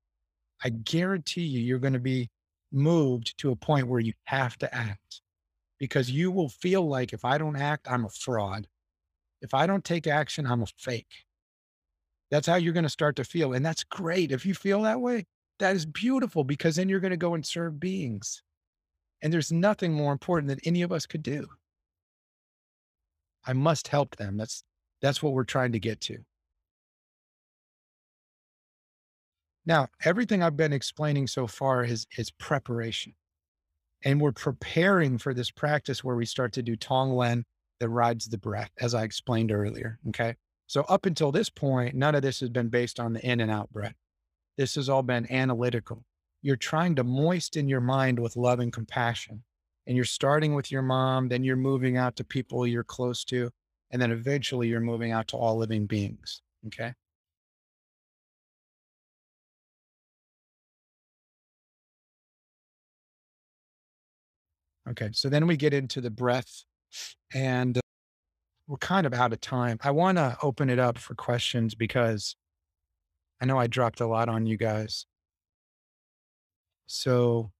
I 0.63 0.69
guarantee 0.69 1.45
you, 1.45 1.61
you're 1.61 1.79
going 1.79 1.95
to 1.95 2.01
be 2.01 2.29
moved 2.71 3.39
to 3.39 3.51
a 3.51 3.57
point 3.57 3.89
where 3.89 4.01
you 4.01 4.13
have 4.25 4.59
to 4.59 4.75
act 4.75 5.23
because 5.79 6.11
you 6.11 6.31
will 6.31 6.51
feel 6.51 6.87
like 6.87 7.15
if 7.15 7.25
I 7.25 7.39
don't 7.39 7.57
act, 7.57 7.91
I'm 7.91 8.05
a 8.05 8.11
fraud. 8.11 8.67
If 9.41 9.55
I 9.55 9.67
don't 9.67 9.85
take 9.85 10.07
action, 10.07 10.47
I'm 10.47 10.63
a 10.63 10.67
fake. 10.77 11.25
That's 12.33 12.47
how 12.47 12.55
you're 12.57 12.73
going 12.73 12.85
to 12.85 12.89
start 12.89 13.17
to 13.17 13.25
feel. 13.25 13.53
And 13.53 13.65
that's 13.65 13.85
great. 13.85 14.33
If 14.33 14.47
you 14.47 14.55
feel 14.55 14.81
that 14.83 15.03
way, 15.03 15.27
that 15.59 15.77
is 15.77 15.85
beautiful 15.85 16.45
because 16.45 16.77
then 16.77 16.89
you're 16.89 16.99
going 16.99 17.11
to 17.11 17.17
go 17.19 17.35
and 17.35 17.45
serve 17.45 17.79
beings. 17.79 18.43
And 19.21 19.31
there's 19.31 19.53
nothing 19.53 19.93
more 19.93 20.13
important 20.13 20.49
than 20.49 20.59
any 20.65 20.81
of 20.81 20.93
us 20.93 21.05
could 21.05 21.23
do. 21.23 21.47
I 23.47 23.53
must 23.53 23.89
help 23.89 24.17
them. 24.17 24.39
That's 24.39 24.65
that's 25.03 25.23
what 25.23 25.35
we're 25.35 25.45
trying 25.45 25.73
to 25.73 25.79
get 25.79 26.01
to. 26.03 26.19
Now, 29.67 29.89
everything 30.03 30.43
I've 30.43 30.57
been 30.57 30.73
explaining 30.73 31.27
so 31.27 31.47
far 31.47 31.85
is 31.85 32.07
is 32.17 32.31
preparation. 32.31 33.15
And 34.05 34.23
we're 34.23 34.33
preparing 34.33 35.19
for 35.19 35.35
this 35.35 35.51
practice 35.51 36.03
where 36.03 36.17
we 36.17 36.25
start 36.25 36.55
to 36.55 36.63
do 36.63 36.77
Tonglen 36.77 37.43
that 37.79 37.91
rides 37.91 38.25
the 38.25 38.39
breath, 38.39 38.71
as 38.81 38.95
I 38.95 39.03
explained 39.03 39.53
earlier. 39.53 39.99
Okay. 40.09 40.35
So 40.73 40.87
up 40.89 41.05
until 41.05 41.31
this 41.31 41.51
point, 41.51 41.95
none 41.95 42.15
of 42.15 42.23
this 42.23 42.41
has 42.41 42.49
been 42.49 42.71
based 42.71 42.99
on 42.99 43.13
the 43.13 43.21
in 43.21 43.41
and 43.41 43.51
out 43.51 43.71
breath. 43.71 43.95
This 44.57 44.77
has 44.77 44.89
all 44.89 45.03
been 45.03 45.31
analytical. 45.31 46.03
You're 46.41 46.57
trying 46.57 46.95
to 46.95 47.05
moisten 47.05 47.69
your 47.69 47.83
mind 47.83 48.19
with 48.19 48.37
love 48.37 48.59
and 48.59 48.73
compassion. 48.73 49.43
And 49.87 49.97
you're 49.97 50.07
starting 50.07 50.55
with 50.55 50.73
your 50.73 50.81
mom, 50.81 51.29
then 51.29 51.45
you're 51.45 51.57
moving 51.57 51.99
out 51.99 52.17
to 52.17 52.25
people 52.25 52.67
you're 52.67 52.85
close 52.85 53.23
to, 53.25 53.51
and 53.91 54.01
then 54.01 54.13
eventually 54.13 54.67
you're 54.69 54.81
moving 54.81 55.13
out 55.13 55.29
to 55.29 55.37
all 55.37 55.59
living 55.59 55.85
beings. 55.85 56.41
Okay. 56.69 56.95
Okay. 64.89 65.11
So 65.13 65.29
then 65.29 65.47
we 65.47 65.59
get 65.59 65.75
into 65.75 66.01
the 66.01 66.11
breath 66.11 66.65
and 67.35 67.79
we're 68.73 68.79
kind 68.79 69.07
of 69.07 69.13
out 69.13 69.35
of 69.35 69.41
time. 69.43 69.77
I 69.83 69.91
want 69.91 70.17
to 70.17 70.35
open 70.43 70.71
it 70.71 70.79
up 70.79 70.97
for 70.97 71.15
questions 71.15 71.75
because 71.75 72.37
I 73.39 73.45
know 73.45 73.59
I 73.59 73.67
dropped 73.67 74.01
a 74.01 74.07
lot 74.07 74.31
on 74.31 74.47
you 74.47 74.57
guys. 74.57 75.05
So 76.87 77.53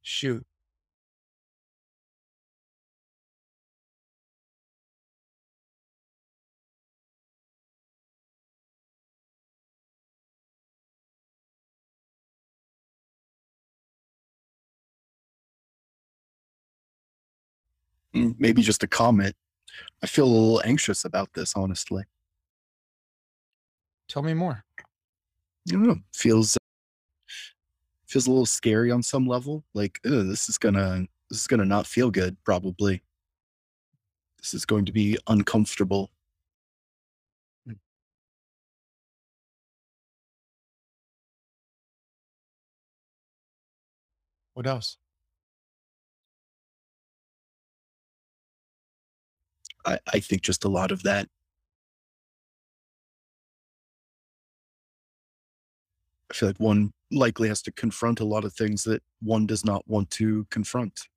shoot. 0.00 0.46
Maybe 18.14 18.62
just 18.62 18.82
a 18.82 18.86
comment. 18.88 19.34
I 20.02 20.06
feel 20.06 20.26
a 20.26 20.28
little 20.28 20.62
anxious 20.64 21.04
about 21.04 21.32
this, 21.34 21.54
honestly. 21.56 22.04
Tell 24.08 24.22
me 24.22 24.34
more. 24.34 24.64
I 24.78 25.72
don't 25.72 25.86
know. 25.86 25.96
Feels 26.12 26.58
feels 28.06 28.26
a 28.26 28.30
little 28.30 28.44
scary 28.46 28.90
on 28.90 29.02
some 29.02 29.26
level. 29.26 29.64
Like, 29.74 29.98
this 30.04 30.48
is 30.48 30.58
gonna 30.58 31.06
this 31.30 31.40
is 31.40 31.46
gonna 31.46 31.64
not 31.64 31.86
feel 31.86 32.10
good, 32.10 32.36
probably. 32.44 33.02
This 34.38 34.54
is 34.54 34.66
going 34.66 34.84
to 34.86 34.92
be 34.92 35.16
uncomfortable. 35.28 36.10
Hmm. 37.66 37.74
What 44.54 44.66
else? 44.66 44.98
I, 49.84 49.98
I 50.12 50.20
think 50.20 50.42
just 50.42 50.64
a 50.64 50.68
lot 50.68 50.92
of 50.92 51.02
that. 51.02 51.28
I 56.30 56.34
feel 56.34 56.48
like 56.48 56.60
one 56.60 56.92
likely 57.10 57.48
has 57.48 57.60
to 57.62 57.72
confront 57.72 58.20
a 58.20 58.24
lot 58.24 58.44
of 58.44 58.54
things 58.54 58.84
that 58.84 59.02
one 59.20 59.46
does 59.46 59.64
not 59.64 59.86
want 59.86 60.10
to 60.12 60.46
confront. 60.50 61.08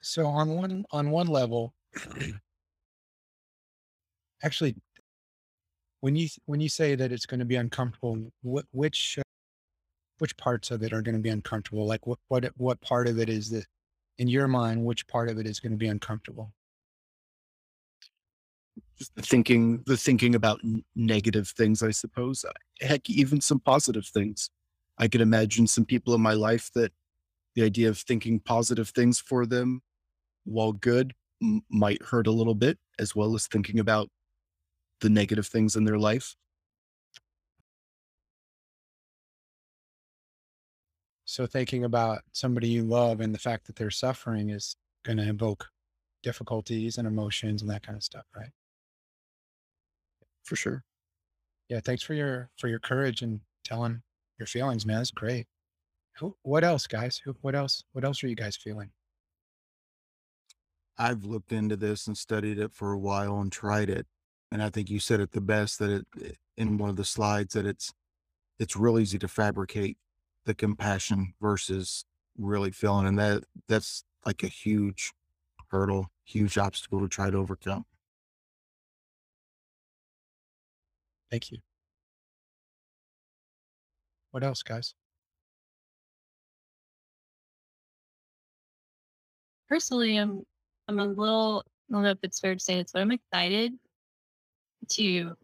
So 0.00 0.26
on 0.26 0.50
one 0.50 0.84
on 0.92 1.10
one 1.10 1.26
level, 1.26 1.74
actually, 4.42 4.76
when 6.00 6.16
you 6.16 6.28
when 6.46 6.60
you 6.60 6.68
say 6.68 6.94
that 6.94 7.12
it's 7.12 7.26
going 7.26 7.40
to 7.40 7.46
be 7.46 7.56
uncomfortable, 7.56 8.30
what 8.42 8.66
which 8.72 9.18
uh, 9.18 9.22
which 10.18 10.36
parts 10.36 10.70
of 10.70 10.82
it 10.82 10.92
are 10.92 11.02
going 11.02 11.14
to 11.16 11.20
be 11.20 11.28
uncomfortable? 11.30 11.86
Like 11.86 12.06
what 12.06 12.18
what 12.28 12.44
what 12.56 12.80
part 12.80 13.08
of 13.08 13.18
it 13.18 13.28
is 13.28 13.50
that 13.50 13.66
in 14.18 14.28
your 14.28 14.48
mind? 14.48 14.84
Which 14.84 15.06
part 15.08 15.28
of 15.28 15.38
it 15.38 15.46
is 15.46 15.60
going 15.60 15.72
to 15.72 15.78
be 15.78 15.88
uncomfortable? 15.88 16.52
Just 18.98 19.14
the 19.16 19.22
thinking, 19.22 19.82
the 19.86 19.96
thinking 19.96 20.34
about 20.34 20.60
negative 20.94 21.48
things, 21.48 21.82
I 21.82 21.90
suppose. 21.90 22.44
Uh, 22.44 22.52
Heck, 22.80 23.08
even 23.10 23.40
some 23.40 23.60
positive 23.60 24.06
things. 24.06 24.50
I 24.98 25.08
could 25.08 25.20
imagine 25.20 25.66
some 25.66 25.84
people 25.84 26.14
in 26.14 26.20
my 26.20 26.34
life 26.34 26.70
that 26.74 26.92
the 27.54 27.64
idea 27.64 27.88
of 27.88 27.98
thinking 27.98 28.40
positive 28.40 28.90
things 28.90 29.20
for 29.20 29.46
them, 29.46 29.82
while 30.44 30.72
good, 30.72 31.14
m- 31.42 31.62
might 31.70 32.02
hurt 32.02 32.26
a 32.26 32.32
little 32.32 32.54
bit, 32.54 32.78
as 32.98 33.14
well 33.16 33.34
as 33.34 33.46
thinking 33.46 33.80
about 33.80 34.08
the 35.00 35.10
negative 35.10 35.46
things 35.46 35.76
in 35.76 35.84
their 35.84 35.98
life. 35.98 36.34
So 41.34 41.46
thinking 41.46 41.82
about 41.82 42.22
somebody 42.30 42.68
you 42.68 42.84
love 42.84 43.20
and 43.20 43.34
the 43.34 43.40
fact 43.40 43.66
that 43.66 43.74
they're 43.74 43.90
suffering 43.90 44.50
is 44.50 44.76
going 45.04 45.18
to 45.18 45.28
evoke 45.28 45.66
difficulties 46.22 46.96
and 46.96 47.08
emotions 47.08 47.60
and 47.60 47.68
that 47.72 47.84
kind 47.84 47.96
of 47.96 48.04
stuff, 48.04 48.24
right? 48.36 48.50
For 50.44 50.54
sure. 50.54 50.84
Yeah. 51.68 51.80
Thanks 51.80 52.04
for 52.04 52.14
your 52.14 52.50
for 52.56 52.68
your 52.68 52.78
courage 52.78 53.22
and 53.22 53.40
telling 53.64 54.00
your 54.38 54.46
feelings, 54.46 54.86
man. 54.86 54.98
That's 54.98 55.10
great. 55.10 55.48
Who, 56.18 56.36
what 56.42 56.62
else, 56.62 56.86
guys? 56.86 57.20
Who, 57.24 57.34
what 57.40 57.56
else? 57.56 57.82
What 57.90 58.04
else 58.04 58.22
are 58.22 58.28
you 58.28 58.36
guys 58.36 58.56
feeling? 58.56 58.90
I've 60.96 61.24
looked 61.24 61.50
into 61.50 61.74
this 61.74 62.06
and 62.06 62.16
studied 62.16 62.60
it 62.60 62.72
for 62.72 62.92
a 62.92 62.98
while 62.98 63.40
and 63.40 63.50
tried 63.50 63.90
it. 63.90 64.06
And 64.52 64.62
I 64.62 64.70
think 64.70 64.88
you 64.88 65.00
said 65.00 65.18
it 65.18 65.32
the 65.32 65.40
best 65.40 65.80
that 65.80 65.90
it 65.90 66.38
in 66.56 66.78
one 66.78 66.90
of 66.90 66.96
the 66.96 67.04
slides 67.04 67.54
that 67.54 67.66
it's 67.66 67.92
it's 68.60 68.76
real 68.76 69.00
easy 69.00 69.18
to 69.18 69.26
fabricate 69.26 69.96
the 70.44 70.54
compassion 70.54 71.34
versus 71.40 72.04
really 72.36 72.70
feeling 72.70 73.06
and 73.06 73.18
that 73.18 73.44
that's 73.68 74.04
like 74.26 74.42
a 74.42 74.48
huge 74.48 75.12
hurdle, 75.70 76.10
huge 76.24 76.58
obstacle 76.58 77.00
to 77.00 77.08
try 77.08 77.30
to 77.30 77.36
overcome. 77.36 77.84
Thank 81.30 81.50
you. 81.50 81.58
What 84.30 84.44
else, 84.44 84.62
guys? 84.62 84.94
Personally, 89.68 90.16
I'm 90.16 90.42
I'm 90.88 90.98
a 90.98 91.06
little 91.06 91.64
I 91.90 91.94
don't 91.94 92.02
know 92.02 92.10
if 92.10 92.18
it's 92.22 92.40
fair 92.40 92.54
to 92.54 92.60
say 92.60 92.80
this, 92.82 92.92
but 92.92 93.02
I'm 93.02 93.12
excited 93.12 93.74
to 94.90 95.34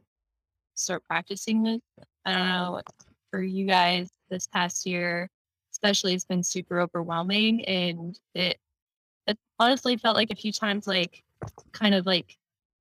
start 0.75 1.03
practicing 1.05 1.63
this. 1.63 1.81
I 2.25 2.35
don't 2.35 2.49
know 2.49 2.81
for 3.31 3.43
you 3.43 3.67
guys 3.67 4.11
this 4.31 4.47
past 4.47 4.87
year, 4.87 5.29
especially 5.73 6.15
it's 6.15 6.25
been 6.25 6.43
super 6.43 6.81
overwhelming 6.81 7.65
and 7.67 8.19
it 8.35 8.59
it 9.27 9.39
honestly 9.59 9.97
felt 9.97 10.17
like 10.17 10.31
a 10.31 10.37
few 10.37 10.53
times 10.53 10.87
like 10.87 11.23
kind 11.73 11.95
of 11.95 12.07
like 12.07 12.37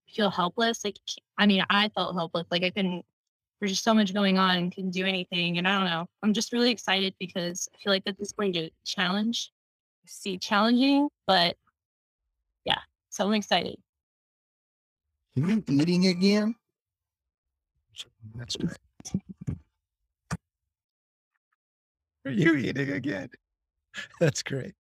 feel 0.08 0.30
helpless. 0.30 0.84
Like 0.84 0.98
I 1.38 1.46
mean, 1.46 1.64
I 1.70 1.90
felt 1.90 2.16
helpless. 2.16 2.48
Like 2.52 2.64
I 2.64 2.70
couldn't 2.70 3.06
there's 3.60 3.72
just 3.72 3.84
so 3.84 3.94
much 3.94 4.14
going 4.14 4.38
on 4.38 4.58
and 4.58 4.74
couldn't 4.74 4.92
do 4.92 5.06
anything. 5.06 5.58
And 5.58 5.68
I 5.68 5.78
don't 5.78 5.90
know. 5.90 6.08
I'm 6.24 6.34
just 6.34 6.54
really 6.54 6.72
excited 6.72 7.14
because 7.20 7.68
I 7.74 7.78
feel 7.84 7.92
like 7.92 8.06
this 8.06 8.16
is 8.20 8.32
going 8.32 8.54
to 8.54 8.70
challenge 8.86 9.52
see 10.10 10.38
challenging, 10.38 11.10
but 11.28 11.56
yeah. 12.66 12.80
So 13.10 13.26
I'm 13.26 13.34
excited. 13.34 13.78
You 15.36 15.64
eating 15.68 16.08
again? 16.08 16.56
That's 18.36 18.56
great. 18.56 18.78
Are 22.26 22.32
you 22.32 22.56
eating 22.56 22.92
again? 22.92 23.30
That's 24.20 24.44
great. 24.44 24.74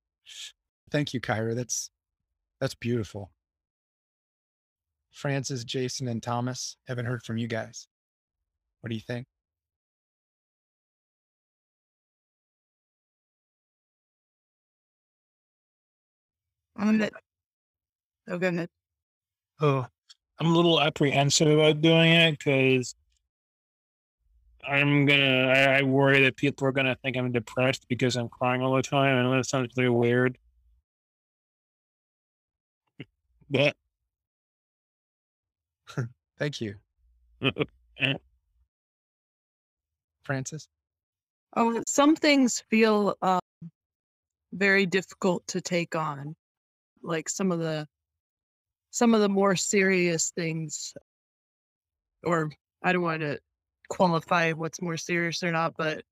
Thank 0.91 1.13
you, 1.13 1.21
Kyra. 1.21 1.55
That's 1.55 1.89
that's 2.59 2.75
beautiful. 2.75 3.31
Francis, 5.11 5.63
Jason, 5.63 6.07
and 6.07 6.21
Thomas. 6.21 6.77
Haven't 6.87 7.05
heard 7.05 7.23
from 7.23 7.37
you 7.37 7.47
guys. 7.47 7.87
What 8.81 8.89
do 8.89 8.95
you 8.95 9.01
think? 9.01 9.27
On 16.75 17.01
it. 17.01 17.13
Oh, 18.27 18.37
go 18.37 18.47
ahead. 18.47 18.69
Oh, 19.59 19.85
I'm 20.39 20.47
a 20.47 20.55
little 20.55 20.79
apprehensive 20.79 21.47
about 21.47 21.81
doing 21.81 22.11
it 22.11 22.31
because 22.37 22.95
I'm 24.67 25.05
gonna. 25.05 25.47
I, 25.47 25.79
I 25.79 25.81
worry 25.83 26.23
that 26.23 26.35
people 26.35 26.67
are 26.67 26.71
gonna 26.71 26.95
think 27.03 27.17
I'm 27.17 27.31
depressed 27.31 27.87
because 27.87 28.15
I'm 28.15 28.29
crying 28.29 28.61
all 28.61 28.75
the 28.75 28.81
time. 28.81 29.17
I 29.17 29.23
know 29.23 29.35
that 29.35 29.45
sounds 29.45 29.73
really 29.77 29.89
weird, 29.89 30.37
but 33.49 33.75
Thank 36.37 36.61
you, 36.61 36.75
Francis. 40.23 40.67
Oh, 41.55 41.81
some 41.87 42.15
things 42.15 42.63
feel 42.69 43.15
um, 43.21 43.39
very 44.53 44.85
difficult 44.85 45.45
to 45.47 45.61
take 45.61 45.95
on, 45.95 46.35
like 47.01 47.27
some 47.27 47.51
of 47.51 47.59
the 47.59 47.87
some 48.91 49.13
of 49.13 49.21
the 49.21 49.29
more 49.29 49.55
serious 49.55 50.31
things, 50.31 50.93
or 52.23 52.51
I 52.83 52.93
don't 52.93 53.01
want 53.01 53.21
to 53.21 53.39
qualify 53.89 54.53
what's 54.53 54.81
more 54.81 54.97
serious 54.97 55.43
or 55.43 55.51
not, 55.51 55.73
but 55.77 56.03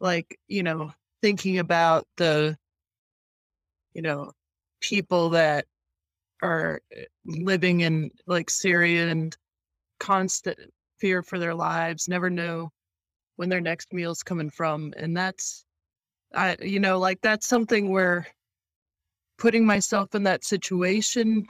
like 0.00 0.38
you 0.48 0.62
know, 0.62 0.92
thinking 1.22 1.58
about 1.58 2.06
the 2.16 2.56
you 3.94 4.02
know 4.02 4.32
people 4.80 5.30
that 5.30 5.66
are 6.42 6.80
uh, 6.96 7.02
living 7.24 7.80
in 7.80 8.10
like 8.26 8.50
Syria 8.50 9.08
and 9.08 9.36
constant 9.98 10.58
fear 10.98 11.22
for 11.22 11.38
their 11.38 11.54
lives, 11.54 12.08
never 12.08 12.30
know 12.30 12.70
when 13.36 13.48
their 13.48 13.60
next 13.60 13.92
meal's 13.92 14.22
coming 14.22 14.50
from. 14.50 14.92
And 14.96 15.16
that's, 15.16 15.64
I, 16.34 16.56
you 16.62 16.80
know, 16.80 16.98
like 16.98 17.20
that's 17.20 17.46
something 17.46 17.90
where 17.90 18.26
putting 19.38 19.66
myself 19.66 20.14
in 20.14 20.22
that 20.24 20.44
situation, 20.44 21.46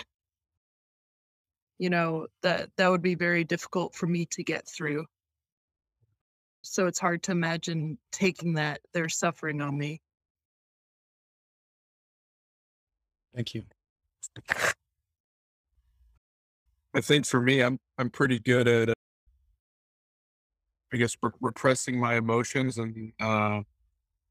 you 1.78 1.90
know, 1.90 2.26
that 2.42 2.70
that 2.76 2.90
would 2.90 3.02
be 3.02 3.14
very 3.14 3.44
difficult 3.44 3.94
for 3.94 4.06
me 4.06 4.26
to 4.26 4.42
get 4.44 4.66
through. 4.68 5.06
So 6.62 6.86
it's 6.86 6.98
hard 6.98 7.22
to 7.24 7.32
imagine 7.32 7.98
taking 8.10 8.54
that 8.54 8.80
their 8.92 9.08
suffering 9.08 9.60
on 9.60 9.76
me. 9.76 10.00
Thank 13.34 13.54
you. 13.54 13.64
I 16.94 17.00
think 17.00 17.26
for 17.26 17.40
me, 17.40 17.60
I'm 17.60 17.78
I'm 17.98 18.08
pretty 18.08 18.38
good 18.38 18.68
at, 18.68 18.88
uh, 18.90 18.94
I 20.92 20.96
guess, 20.96 21.16
re- 21.22 21.30
repressing 21.40 21.98
my 21.98 22.14
emotions 22.14 22.78
and 22.78 23.12
uh, 23.20 23.62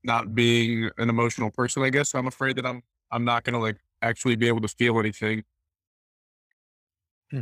not 0.04 0.34
being 0.34 0.90
an 0.98 1.10
emotional 1.10 1.52
person. 1.52 1.84
I 1.84 1.90
guess 1.90 2.10
so 2.12 2.20
I'm 2.20 2.28
afraid 2.28 2.56
that 2.56 2.66
I'm 2.66 2.82
I'm 3.12 3.26
not 3.26 3.44
gonna 3.44 3.60
like 3.60 3.78
actually 4.02 4.36
be 4.38 4.48
able 4.48 4.62
to 4.62 4.68
feel 4.70 5.00
anything. 5.00 5.44
Hmm. 7.34 7.42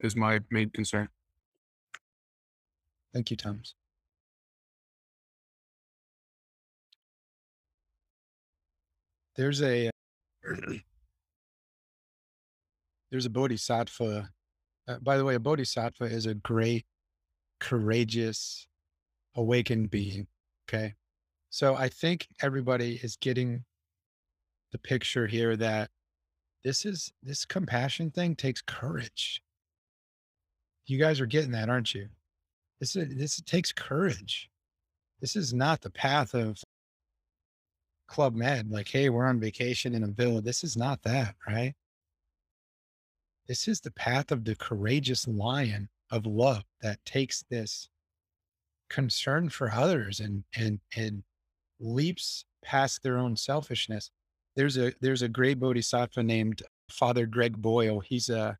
Is 0.00 0.14
my 0.14 0.40
main 0.50 0.68
concern. 0.68 1.08
Thank 3.14 3.30
you, 3.30 3.38
Thomas. 3.38 3.74
There's 9.34 9.62
a 9.62 9.90
there's 13.10 13.24
a 13.24 13.30
bodhisattva. 13.30 14.28
Uh, 14.86 14.98
by 15.00 15.16
the 15.16 15.24
way, 15.24 15.36
a 15.36 15.40
bodhisattva 15.40 16.04
is 16.04 16.26
a 16.26 16.34
great, 16.34 16.84
courageous, 17.60 18.66
awakened 19.34 19.90
being. 19.90 20.26
Okay. 20.68 20.92
So 21.48 21.76
I 21.76 21.88
think 21.88 22.28
everybody 22.42 23.00
is 23.02 23.16
getting 23.16 23.64
the 24.72 24.78
picture 24.78 25.26
here 25.26 25.56
that 25.56 25.88
this 26.64 26.84
is 26.84 27.12
this 27.22 27.44
compassion 27.44 28.10
thing 28.10 28.36
takes 28.36 28.62
courage. 28.62 29.42
You 30.86 30.98
guys 30.98 31.20
are 31.20 31.26
getting 31.26 31.52
that, 31.52 31.68
aren't 31.68 31.94
you? 31.94 32.08
This 32.80 32.96
is 32.96 33.16
this 33.16 33.40
takes 33.42 33.72
courage. 33.72 34.48
This 35.20 35.36
is 35.36 35.54
not 35.54 35.80
the 35.80 35.90
path 35.90 36.34
of 36.34 36.58
Club 38.08 38.34
Med. 38.34 38.70
Like, 38.70 38.88
hey, 38.88 39.08
we're 39.08 39.26
on 39.26 39.40
vacation 39.40 39.94
in 39.94 40.02
a 40.02 40.08
villa. 40.08 40.40
This 40.40 40.64
is 40.64 40.76
not 40.76 41.02
that, 41.02 41.34
right? 41.46 41.74
This 43.48 43.68
is 43.68 43.80
the 43.80 43.92
path 43.92 44.32
of 44.32 44.44
the 44.44 44.56
courageous 44.56 45.26
lion 45.26 45.88
of 46.10 46.26
love 46.26 46.64
that 46.82 47.04
takes 47.04 47.44
this 47.50 47.88
concern 48.90 49.48
for 49.48 49.72
others 49.72 50.20
and 50.20 50.44
and 50.54 50.78
and 50.96 51.22
leaps 51.80 52.44
past 52.62 53.02
their 53.02 53.18
own 53.18 53.36
selfishness. 53.36 54.10
There's 54.56 54.76
a 54.76 54.92
there's 55.00 55.22
a 55.22 55.28
great 55.28 55.58
bodhisattva 55.58 56.22
named 56.22 56.62
Father 56.90 57.26
Greg 57.26 57.56
Boyle. 57.56 58.00
He's 58.00 58.28
a 58.28 58.58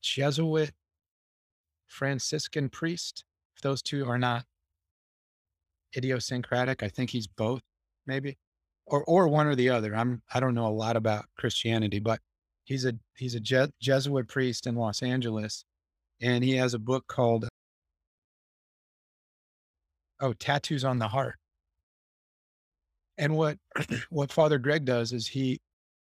Jesuit 0.00 0.72
Franciscan 1.88 2.68
priest. 2.68 3.24
If 3.56 3.62
those 3.62 3.82
two 3.82 4.08
are 4.08 4.18
not 4.18 4.44
idiosyncratic, 5.96 6.82
I 6.82 6.88
think 6.88 7.10
he's 7.10 7.26
both, 7.26 7.62
maybe, 8.06 8.38
or 8.86 9.02
or 9.04 9.28
one 9.28 9.46
or 9.46 9.54
the 9.56 9.70
other. 9.70 9.94
I'm 9.96 10.22
I 10.32 10.40
don't 10.40 10.54
know 10.54 10.66
a 10.66 10.68
lot 10.68 10.96
about 10.96 11.26
Christianity, 11.36 11.98
but 11.98 12.20
he's 12.64 12.84
a 12.84 12.94
he's 13.16 13.34
a 13.34 13.40
Je- 13.40 13.72
Jesuit 13.80 14.28
priest 14.28 14.66
in 14.66 14.76
Los 14.76 15.02
Angeles, 15.02 15.64
and 16.20 16.44
he 16.44 16.56
has 16.56 16.74
a 16.74 16.78
book 16.78 17.06
called 17.08 17.48
oh 20.20 20.32
tattoos 20.34 20.84
on 20.84 20.98
the 20.98 21.08
heart. 21.08 21.36
And 23.18 23.36
what 23.36 23.58
what 24.10 24.32
Father 24.32 24.58
Greg 24.58 24.84
does 24.84 25.12
is 25.12 25.26
he 25.26 25.60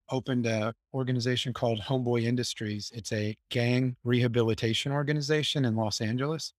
opened 0.09 0.45
a 0.45 0.73
organization 0.93 1.53
called 1.53 1.79
Homeboy 1.79 2.23
Industries. 2.23 2.91
It's 2.93 3.11
a 3.13 3.35
gang 3.49 3.95
rehabilitation 4.03 4.91
organization 4.91 5.65
in 5.65 5.75
Los 5.75 6.01
Angeles. 6.01 6.53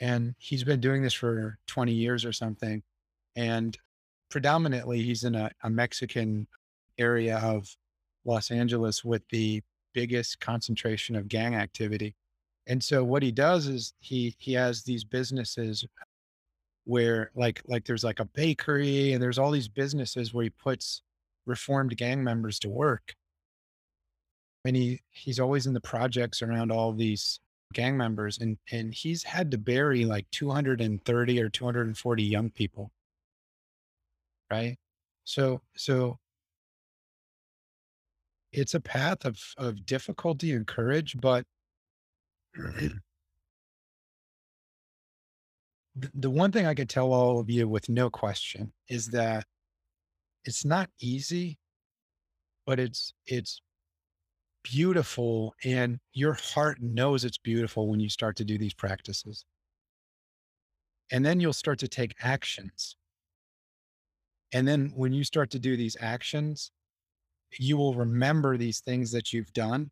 And 0.00 0.34
he's 0.38 0.62
been 0.62 0.80
doing 0.80 1.02
this 1.02 1.14
for 1.14 1.58
20 1.66 1.92
years 1.92 2.24
or 2.24 2.32
something. 2.32 2.82
And 3.34 3.76
predominantly 4.30 5.02
he's 5.02 5.24
in 5.24 5.34
a, 5.34 5.50
a 5.62 5.70
Mexican 5.70 6.46
area 6.98 7.38
of 7.38 7.66
Los 8.24 8.50
Angeles 8.50 9.04
with 9.04 9.22
the 9.30 9.62
biggest 9.94 10.38
concentration 10.40 11.16
of 11.16 11.28
gang 11.28 11.54
activity. 11.54 12.14
And 12.66 12.84
so 12.84 13.02
what 13.02 13.22
he 13.22 13.32
does 13.32 13.66
is 13.66 13.94
he 13.98 14.34
he 14.38 14.52
has 14.52 14.82
these 14.82 15.02
businesses 15.02 15.84
where 16.88 17.30
like 17.34 17.60
like 17.66 17.84
there's 17.84 18.02
like 18.02 18.18
a 18.18 18.24
bakery 18.24 19.12
and 19.12 19.22
there's 19.22 19.38
all 19.38 19.50
these 19.50 19.68
businesses 19.68 20.32
where 20.32 20.44
he 20.44 20.50
puts 20.50 21.02
reformed 21.44 21.94
gang 21.98 22.24
members 22.24 22.58
to 22.58 22.70
work. 22.70 23.14
And 24.64 24.74
he 24.74 25.02
he's 25.10 25.38
always 25.38 25.66
in 25.66 25.74
the 25.74 25.82
projects 25.82 26.40
around 26.40 26.72
all 26.72 26.94
these 26.94 27.40
gang 27.74 27.98
members 27.98 28.38
and 28.38 28.56
and 28.72 28.94
he's 28.94 29.22
had 29.22 29.50
to 29.50 29.58
bury 29.58 30.06
like 30.06 30.24
230 30.32 31.42
or 31.42 31.50
240 31.50 32.22
young 32.22 32.50
people. 32.50 32.90
Right? 34.50 34.78
So 35.24 35.60
so 35.76 36.18
it's 38.50 38.72
a 38.72 38.80
path 38.80 39.26
of 39.26 39.38
of 39.58 39.84
difficulty 39.84 40.52
and 40.52 40.66
courage, 40.66 41.18
but 41.20 41.44
the 46.14 46.30
one 46.30 46.52
thing 46.52 46.66
I 46.66 46.74
could 46.74 46.88
tell 46.88 47.12
all 47.12 47.40
of 47.40 47.50
you 47.50 47.68
with 47.68 47.88
no 47.88 48.10
question 48.10 48.72
is 48.88 49.08
that 49.08 49.44
it's 50.44 50.64
not 50.64 50.90
easy, 51.00 51.58
but 52.66 52.78
it's 52.78 53.12
it's 53.26 53.60
beautiful 54.62 55.54
and 55.64 55.98
your 56.12 56.34
heart 56.34 56.78
knows 56.80 57.24
it's 57.24 57.38
beautiful 57.38 57.88
when 57.88 58.00
you 58.00 58.08
start 58.08 58.36
to 58.36 58.44
do 58.44 58.58
these 58.58 58.74
practices. 58.74 59.44
And 61.10 61.24
then 61.24 61.40
you'll 61.40 61.52
start 61.52 61.78
to 61.80 61.88
take 61.88 62.14
actions. 62.20 62.96
And 64.52 64.66
then 64.66 64.92
when 64.94 65.12
you 65.12 65.24
start 65.24 65.50
to 65.50 65.58
do 65.58 65.76
these 65.76 65.96
actions, 66.00 66.70
you 67.58 67.76
will 67.76 67.94
remember 67.94 68.56
these 68.56 68.80
things 68.80 69.10
that 69.12 69.32
you've 69.32 69.52
done. 69.52 69.90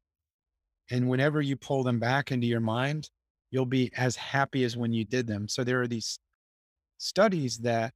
And 0.90 1.08
whenever 1.08 1.40
you 1.40 1.56
pull 1.56 1.82
them 1.82 1.98
back 1.98 2.30
into 2.30 2.46
your 2.46 2.60
mind, 2.60 3.10
you'll 3.50 3.66
be 3.66 3.90
as 3.96 4.16
happy 4.16 4.64
as 4.64 4.76
when 4.76 4.92
you 4.92 5.04
did 5.04 5.26
them. 5.26 5.48
So 5.48 5.64
there 5.64 5.80
are 5.80 5.86
these 5.86 6.18
studies 6.98 7.58
that 7.58 7.92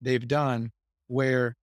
they've 0.00 0.26
done 0.26 0.70
where 1.08 1.56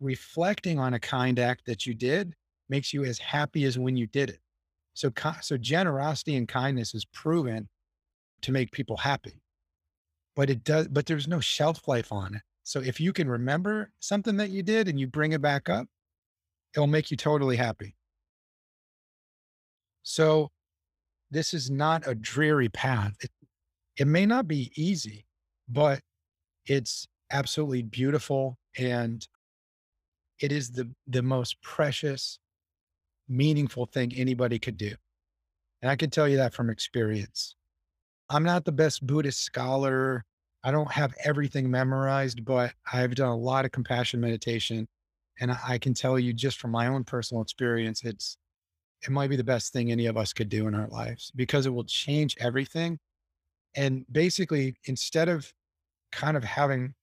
reflecting 0.00 0.78
on 0.78 0.94
a 0.94 1.00
kind 1.00 1.38
act 1.38 1.66
that 1.66 1.86
you 1.86 1.94
did 1.94 2.34
makes 2.68 2.92
you 2.92 3.04
as 3.04 3.18
happy 3.18 3.64
as 3.64 3.78
when 3.78 3.96
you 3.96 4.06
did 4.06 4.30
it. 4.30 4.40
So, 4.94 5.10
so 5.40 5.56
generosity 5.56 6.36
and 6.36 6.48
kindness 6.48 6.94
is 6.94 7.04
proven 7.04 7.68
to 8.42 8.52
make 8.52 8.72
people 8.72 8.96
happy, 8.96 9.42
but 10.34 10.50
it 10.50 10.64
does, 10.64 10.88
but 10.88 11.06
there's 11.06 11.28
no 11.28 11.40
shelf 11.40 11.86
life 11.86 12.12
on 12.12 12.36
it. 12.36 12.42
So 12.62 12.80
if 12.80 13.00
you 13.00 13.12
can 13.12 13.28
remember 13.28 13.90
something 14.00 14.36
that 14.36 14.50
you 14.50 14.62
did 14.62 14.88
and 14.88 14.98
you 14.98 15.06
bring 15.06 15.32
it 15.32 15.42
back 15.42 15.68
up, 15.68 15.86
it'll 16.74 16.86
make 16.86 17.10
you 17.10 17.16
totally 17.16 17.56
happy. 17.56 17.96
So 20.02 20.50
this 21.30 21.54
is 21.54 21.70
not 21.70 22.06
a 22.06 22.14
dreary 22.14 22.68
path. 22.68 23.14
It, 23.20 23.30
it 23.96 24.06
may 24.06 24.26
not 24.26 24.48
be 24.48 24.72
easy, 24.76 25.26
but 25.68 26.00
it's 26.66 27.06
absolutely 27.30 27.82
beautiful 27.82 28.58
and 28.76 29.26
it 30.40 30.52
is 30.52 30.70
the 30.70 30.90
the 31.06 31.22
most 31.22 31.60
precious 31.62 32.38
meaningful 33.28 33.86
thing 33.86 34.12
anybody 34.14 34.58
could 34.58 34.76
do. 34.76 34.94
And 35.82 35.90
i 35.90 35.96
can 35.96 36.10
tell 36.10 36.28
you 36.28 36.36
that 36.38 36.54
from 36.54 36.70
experience. 36.70 37.54
I'm 38.28 38.44
not 38.44 38.64
the 38.64 38.72
best 38.72 39.06
buddhist 39.06 39.42
scholar. 39.42 40.24
I 40.62 40.70
don't 40.70 40.90
have 40.90 41.14
everything 41.24 41.70
memorized 41.70 42.44
but 42.44 42.74
i've 42.92 43.14
done 43.14 43.30
a 43.30 43.36
lot 43.36 43.64
of 43.64 43.72
compassion 43.72 44.20
meditation 44.20 44.86
and 45.40 45.56
i 45.66 45.78
can 45.78 45.94
tell 45.94 46.18
you 46.18 46.34
just 46.34 46.58
from 46.58 46.70
my 46.70 46.86
own 46.86 47.02
personal 47.02 47.42
experience 47.42 48.02
it's 48.04 48.36
it 49.02 49.10
might 49.10 49.30
be 49.30 49.36
the 49.36 49.44
best 49.44 49.72
thing 49.72 49.90
any 49.90 50.06
of 50.06 50.16
us 50.16 50.32
could 50.32 50.48
do 50.48 50.68
in 50.68 50.74
our 50.74 50.88
lives 50.88 51.32
because 51.34 51.66
it 51.66 51.70
will 51.70 51.84
change 51.84 52.36
everything 52.40 52.98
and 53.74 54.04
basically 54.10 54.74
instead 54.84 55.28
of 55.28 55.52
kind 56.12 56.36
of 56.36 56.44
having 56.44 56.94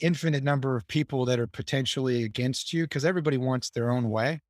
infinite 0.00 0.42
number 0.42 0.76
of 0.76 0.86
people 0.88 1.24
that 1.26 1.38
are 1.38 1.46
potentially 1.46 2.24
against 2.24 2.72
you 2.72 2.84
because 2.84 3.04
everybody 3.04 3.36
wants 3.36 3.70
their 3.70 3.90
own 3.90 4.10
way. 4.10 4.40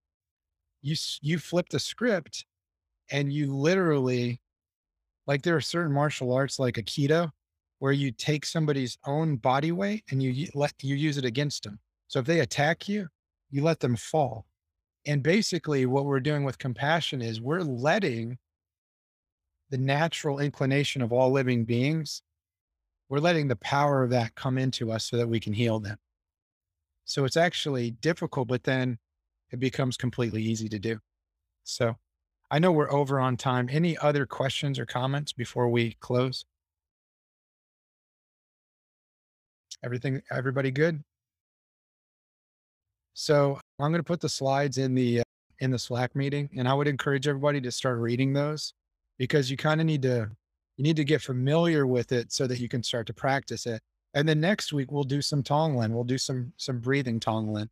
You 0.83 0.97
you 1.21 1.39
flip 1.39 1.69
the 1.71 1.81
script 1.81 2.47
and 3.11 3.33
you 3.33 3.55
literally 3.55 4.41
like 5.27 5.43
there 5.43 5.57
are 5.57 5.61
certain 5.61 5.93
martial 5.93 6.33
arts 6.33 6.59
like 6.59 6.77
aikido 6.77 7.31
where 7.81 7.93
you 7.93 8.12
take 8.12 8.47
somebody's 8.47 8.97
own 9.07 9.37
body 9.37 9.73
weight 9.73 10.05
and 10.11 10.23
you 10.23 10.49
let 10.55 10.73
you 10.83 10.95
use 10.95 11.19
it 11.19 11.25
against 11.25 11.65
them. 11.65 11.79
So 12.09 12.19
if 12.21 12.27
they 12.27 12.41
attack 12.41 12.89
you, 12.89 13.09
you 13.51 13.62
let 13.62 13.81
them 13.81 13.97
fall. 13.97 14.47
And 15.06 15.22
basically 15.22 15.86
what 15.86 16.05
we're 16.05 16.20
doing 16.20 16.44
with 16.44 16.59
compassion 16.59 17.22
is 17.22 17.40
we're 17.40 17.60
letting 17.60 18.39
the 19.70 19.78
natural 19.78 20.40
inclination 20.40 21.01
of 21.01 21.12
all 21.12 21.31
living 21.31 21.64
beings 21.64 22.22
we're 23.10 23.18
letting 23.18 23.48
the 23.48 23.56
power 23.56 24.05
of 24.05 24.10
that 24.10 24.36
come 24.36 24.56
into 24.56 24.93
us 24.93 25.05
so 25.05 25.16
that 25.16 25.28
we 25.28 25.40
can 25.40 25.52
heal 25.52 25.81
them. 25.81 25.98
So 27.05 27.24
it's 27.24 27.36
actually 27.36 27.90
difficult, 27.90 28.47
but 28.47 28.62
then 28.62 28.98
it 29.51 29.59
becomes 29.59 29.97
completely 29.97 30.43
easy 30.44 30.68
to 30.68 30.78
do. 30.78 31.01
So 31.64 31.97
I 32.52 32.60
know 32.60 32.70
we're 32.70 32.93
over 32.93 33.18
on 33.18 33.36
time. 33.36 33.68
Any 33.70 33.98
other 33.98 34.27
questions 34.27 34.78
or 34.78 34.86
comments 34.86 35.32
before 35.32 35.68
we 35.68 35.97
close? 35.98 36.44
Everything, 39.82 40.22
everybody 40.31 40.70
good? 40.70 41.02
So 43.15 43.59
I'm 43.78 43.91
going 43.91 44.01
to 44.01 44.05
put 44.05 44.20
the 44.20 44.28
slides 44.28 44.78
in 44.78 44.95
the, 44.95 45.20
uh, 45.20 45.24
in 45.61 45.70
the 45.70 45.78
Slack 45.78 46.16
meeting 46.16 46.49
and 46.57 46.69
I 46.69 46.74
would 46.74 46.89
encourage 46.89 47.28
everybody 47.28 47.61
to 47.61 47.70
start 47.70 47.99
reading 47.99 48.32
those 48.32 48.73
because 49.19 49.51
you 49.51 49.57
kind 49.57 49.81
of 49.81 49.87
need 49.87 50.03
to 50.03 50.31
you 50.77 50.85
need 50.85 50.97
to 50.97 51.05
get 51.05 51.20
familiar 51.20 51.87
with 51.87 52.11
it 52.11 52.32
so 52.32 52.47
that 52.47 52.59
you 52.59 52.66
can 52.66 52.82
start 52.82 53.07
to 53.09 53.12
practice 53.12 53.66
it. 53.66 53.82
And 54.15 54.27
then 54.27 54.41
next 54.41 54.73
week 54.73 54.91
we'll 54.91 55.05
do 55.05 55.20
some 55.20 55.43
Tonglen. 55.43 55.91
We'll 55.91 56.05
do 56.05 56.16
some 56.16 56.55
some 56.57 56.78
breathing 56.78 57.20
Tonglen, 57.20 57.69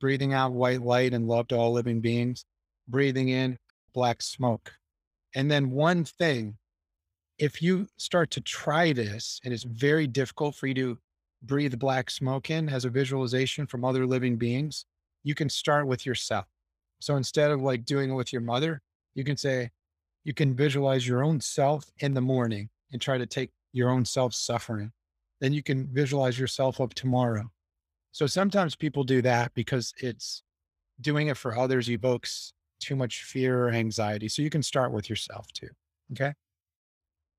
breathing 0.00 0.32
out 0.32 0.52
white 0.52 0.80
light 0.80 1.12
and 1.12 1.26
love 1.26 1.48
to 1.48 1.56
all 1.56 1.72
living 1.72 2.00
beings, 2.00 2.44
breathing 2.86 3.30
in 3.30 3.58
black 3.92 4.22
smoke. 4.22 4.72
And 5.34 5.50
then 5.50 5.70
one 5.70 6.04
thing, 6.04 6.56
if 7.36 7.60
you 7.60 7.88
start 7.96 8.30
to 8.32 8.40
try 8.40 8.92
this, 8.92 9.40
and 9.44 9.52
it's 9.52 9.64
very 9.64 10.06
difficult 10.06 10.54
for 10.54 10.68
you 10.68 10.74
to 10.74 10.98
breathe 11.42 11.78
black 11.78 12.10
smoke 12.10 12.50
in 12.50 12.68
as 12.68 12.84
a 12.84 12.90
visualization 12.90 13.66
from 13.66 13.84
other 13.84 14.06
living 14.06 14.36
beings, 14.36 14.86
you 15.22 15.34
can 15.34 15.48
start 15.48 15.86
with 15.86 16.06
yourself. 16.06 16.46
So 17.00 17.16
instead 17.16 17.50
of 17.50 17.60
like 17.60 17.84
doing 17.84 18.10
it 18.10 18.14
with 18.14 18.32
your 18.32 18.42
mother, 18.42 18.80
you 19.14 19.24
can 19.24 19.36
say, 19.36 19.70
you 20.24 20.32
can 20.32 20.54
visualize 20.54 21.06
your 21.06 21.24
own 21.24 21.40
self 21.40 21.90
in 21.98 22.14
the 22.14 22.20
morning 22.20 22.68
and 22.92 23.00
try 23.00 23.18
to 23.18 23.26
take 23.26 23.50
your 23.72 23.90
own 23.90 24.04
self 24.04 24.34
suffering. 24.34 24.92
Then 25.40 25.52
you 25.52 25.62
can 25.62 25.88
visualize 25.92 26.38
yourself 26.38 26.80
up 26.80 26.94
tomorrow. 26.94 27.50
So 28.12 28.26
sometimes 28.26 28.76
people 28.76 29.02
do 29.02 29.22
that 29.22 29.52
because 29.54 29.92
it's 29.98 30.42
doing 31.00 31.28
it 31.28 31.36
for 31.36 31.56
others 31.56 31.90
evokes 31.90 32.52
too 32.78 32.94
much 32.94 33.24
fear 33.24 33.66
or 33.66 33.70
anxiety. 33.70 34.28
So 34.28 34.42
you 34.42 34.50
can 34.50 34.62
start 34.62 34.92
with 34.92 35.10
yourself 35.10 35.46
too. 35.52 35.68
Okay. 36.12 36.32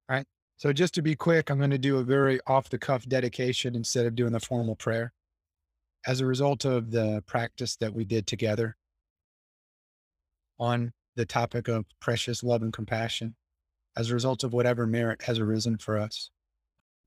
All 0.10 0.16
right. 0.18 0.26
So 0.64 0.72
just 0.72 0.94
to 0.94 1.02
be 1.02 1.14
quick, 1.14 1.50
I'm 1.50 1.58
going 1.58 1.72
to 1.72 1.78
do 1.78 1.98
a 1.98 2.06
very 2.06 2.40
off 2.48 2.70
the 2.70 2.78
cuff 2.78 3.06
dedication 3.06 3.76
instead 3.76 4.06
of 4.06 4.16
doing 4.16 4.32
the 4.32 4.40
formal 4.40 4.78
prayer. 4.78 5.12
As 6.08 6.22
a 6.22 6.26
result 6.26 6.64
of 6.64 6.90
the 6.90 7.22
practice 7.28 7.76
that 7.82 7.94
we 7.94 8.06
did 8.06 8.26
together 8.28 8.78
on 10.58 10.94
the 11.18 11.26
topic 11.26 11.68
of 11.68 11.84
precious 12.00 12.46
love 12.46 12.62
and 12.62 12.72
compassion 12.72 13.36
as 13.98 14.10
a 14.10 14.14
result 14.14 14.46
of 14.46 14.54
whatever 14.54 14.88
merit 14.88 15.24
has 15.24 15.38
arisen 15.38 15.80
for 15.80 15.98
us. 15.98 16.30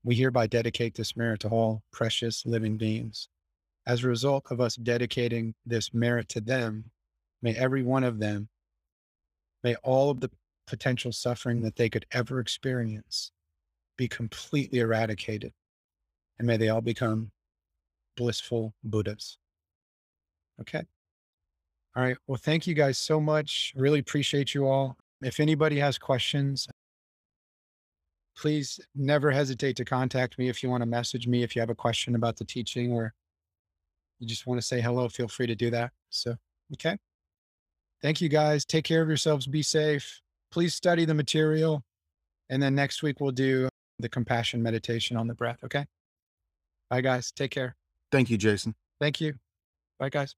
We 0.03 0.13
hereby 0.13 0.45
dedicate 0.45 0.93
this 0.93 1.17
merit 1.17 1.39
to 1.39 1.47
all 1.47 1.81
precious 1.91 2.45
living 2.45 2.77
beings. 2.77 3.27
As 3.87 4.03
a 4.03 4.07
result 4.07 4.45
of 4.51 4.61
us 4.61 4.75
dedicating 4.75 5.55
this 5.65 5.95
merit 5.95 6.29
to 6.29 6.41
them, 6.41 6.91
may 7.41 7.55
every 7.55 7.81
one 7.81 8.03
of 8.03 8.19
them, 8.19 8.49
may 9.63 9.73
all 9.77 10.11
of 10.11 10.19
the 10.19 10.29
potential 10.67 11.11
suffering 11.11 11.63
that 11.63 11.75
they 11.75 11.89
could 11.89 12.05
ever 12.11 12.39
experience 12.39 13.31
be 13.97 14.07
completely 14.07 14.79
eradicated. 14.79 15.53
And 16.39 16.47
may 16.47 16.57
they 16.57 16.69
all 16.69 16.81
become 16.81 17.31
blissful 18.15 18.73
Buddhas. 18.83 19.37
Okay. 20.61 20.83
All 21.95 22.03
right. 22.03 22.17
Well, 22.27 22.37
thank 22.37 22.67
you 22.67 22.73
guys 22.73 22.97
so 22.97 23.19
much. 23.19 23.73
Really 23.75 23.99
appreciate 23.99 24.53
you 24.53 24.67
all. 24.67 24.97
If 25.21 25.39
anybody 25.39 25.79
has 25.79 25.97
questions, 25.97 26.67
please 28.35 28.79
never 28.95 29.31
hesitate 29.31 29.75
to 29.77 29.85
contact 29.85 30.37
me 30.37 30.47
if 30.47 30.61
you 30.61 30.69
want 30.69 30.81
to 30.81 30.87
message 30.87 31.27
me 31.27 31.41
if 31.41 31.55
you 31.55 31.59
have 31.59 31.71
a 31.71 31.75
question 31.75 32.13
about 32.13 32.37
the 32.37 32.45
teaching 32.45 32.91
or 32.91 33.13
you 34.19 34.27
just 34.27 34.45
want 34.45 34.61
to 34.61 34.65
say 34.65 34.79
hello, 34.79 35.09
feel 35.09 35.27
free 35.27 35.47
to 35.47 35.55
do 35.55 35.71
that. 35.71 35.91
So, 36.09 36.35
okay. 36.73 36.97
Thank 38.01 38.21
you 38.21 38.29
guys. 38.29 38.63
Take 38.63 38.85
care 38.85 39.01
of 39.01 39.07
yourselves. 39.07 39.47
Be 39.47 39.63
safe. 39.63 40.21
Please 40.51 40.75
study 40.75 41.05
the 41.05 41.15
material. 41.15 41.83
And 42.49 42.61
then 42.61 42.75
next 42.75 43.01
week 43.01 43.19
we'll 43.19 43.31
do 43.31 43.69
the 43.99 44.09
compassion 44.09 44.61
meditation 44.61 45.17
on 45.17 45.27
the 45.27 45.33
breath. 45.33 45.59
Okay. 45.63 45.85
Bye, 46.89 47.01
guys. 47.01 47.31
Take 47.31 47.51
care. 47.51 47.75
Thank 48.11 48.29
you, 48.29 48.37
Jason. 48.37 48.75
Thank 48.99 49.21
you. 49.21 49.33
Bye, 49.99 50.09
guys. 50.09 50.35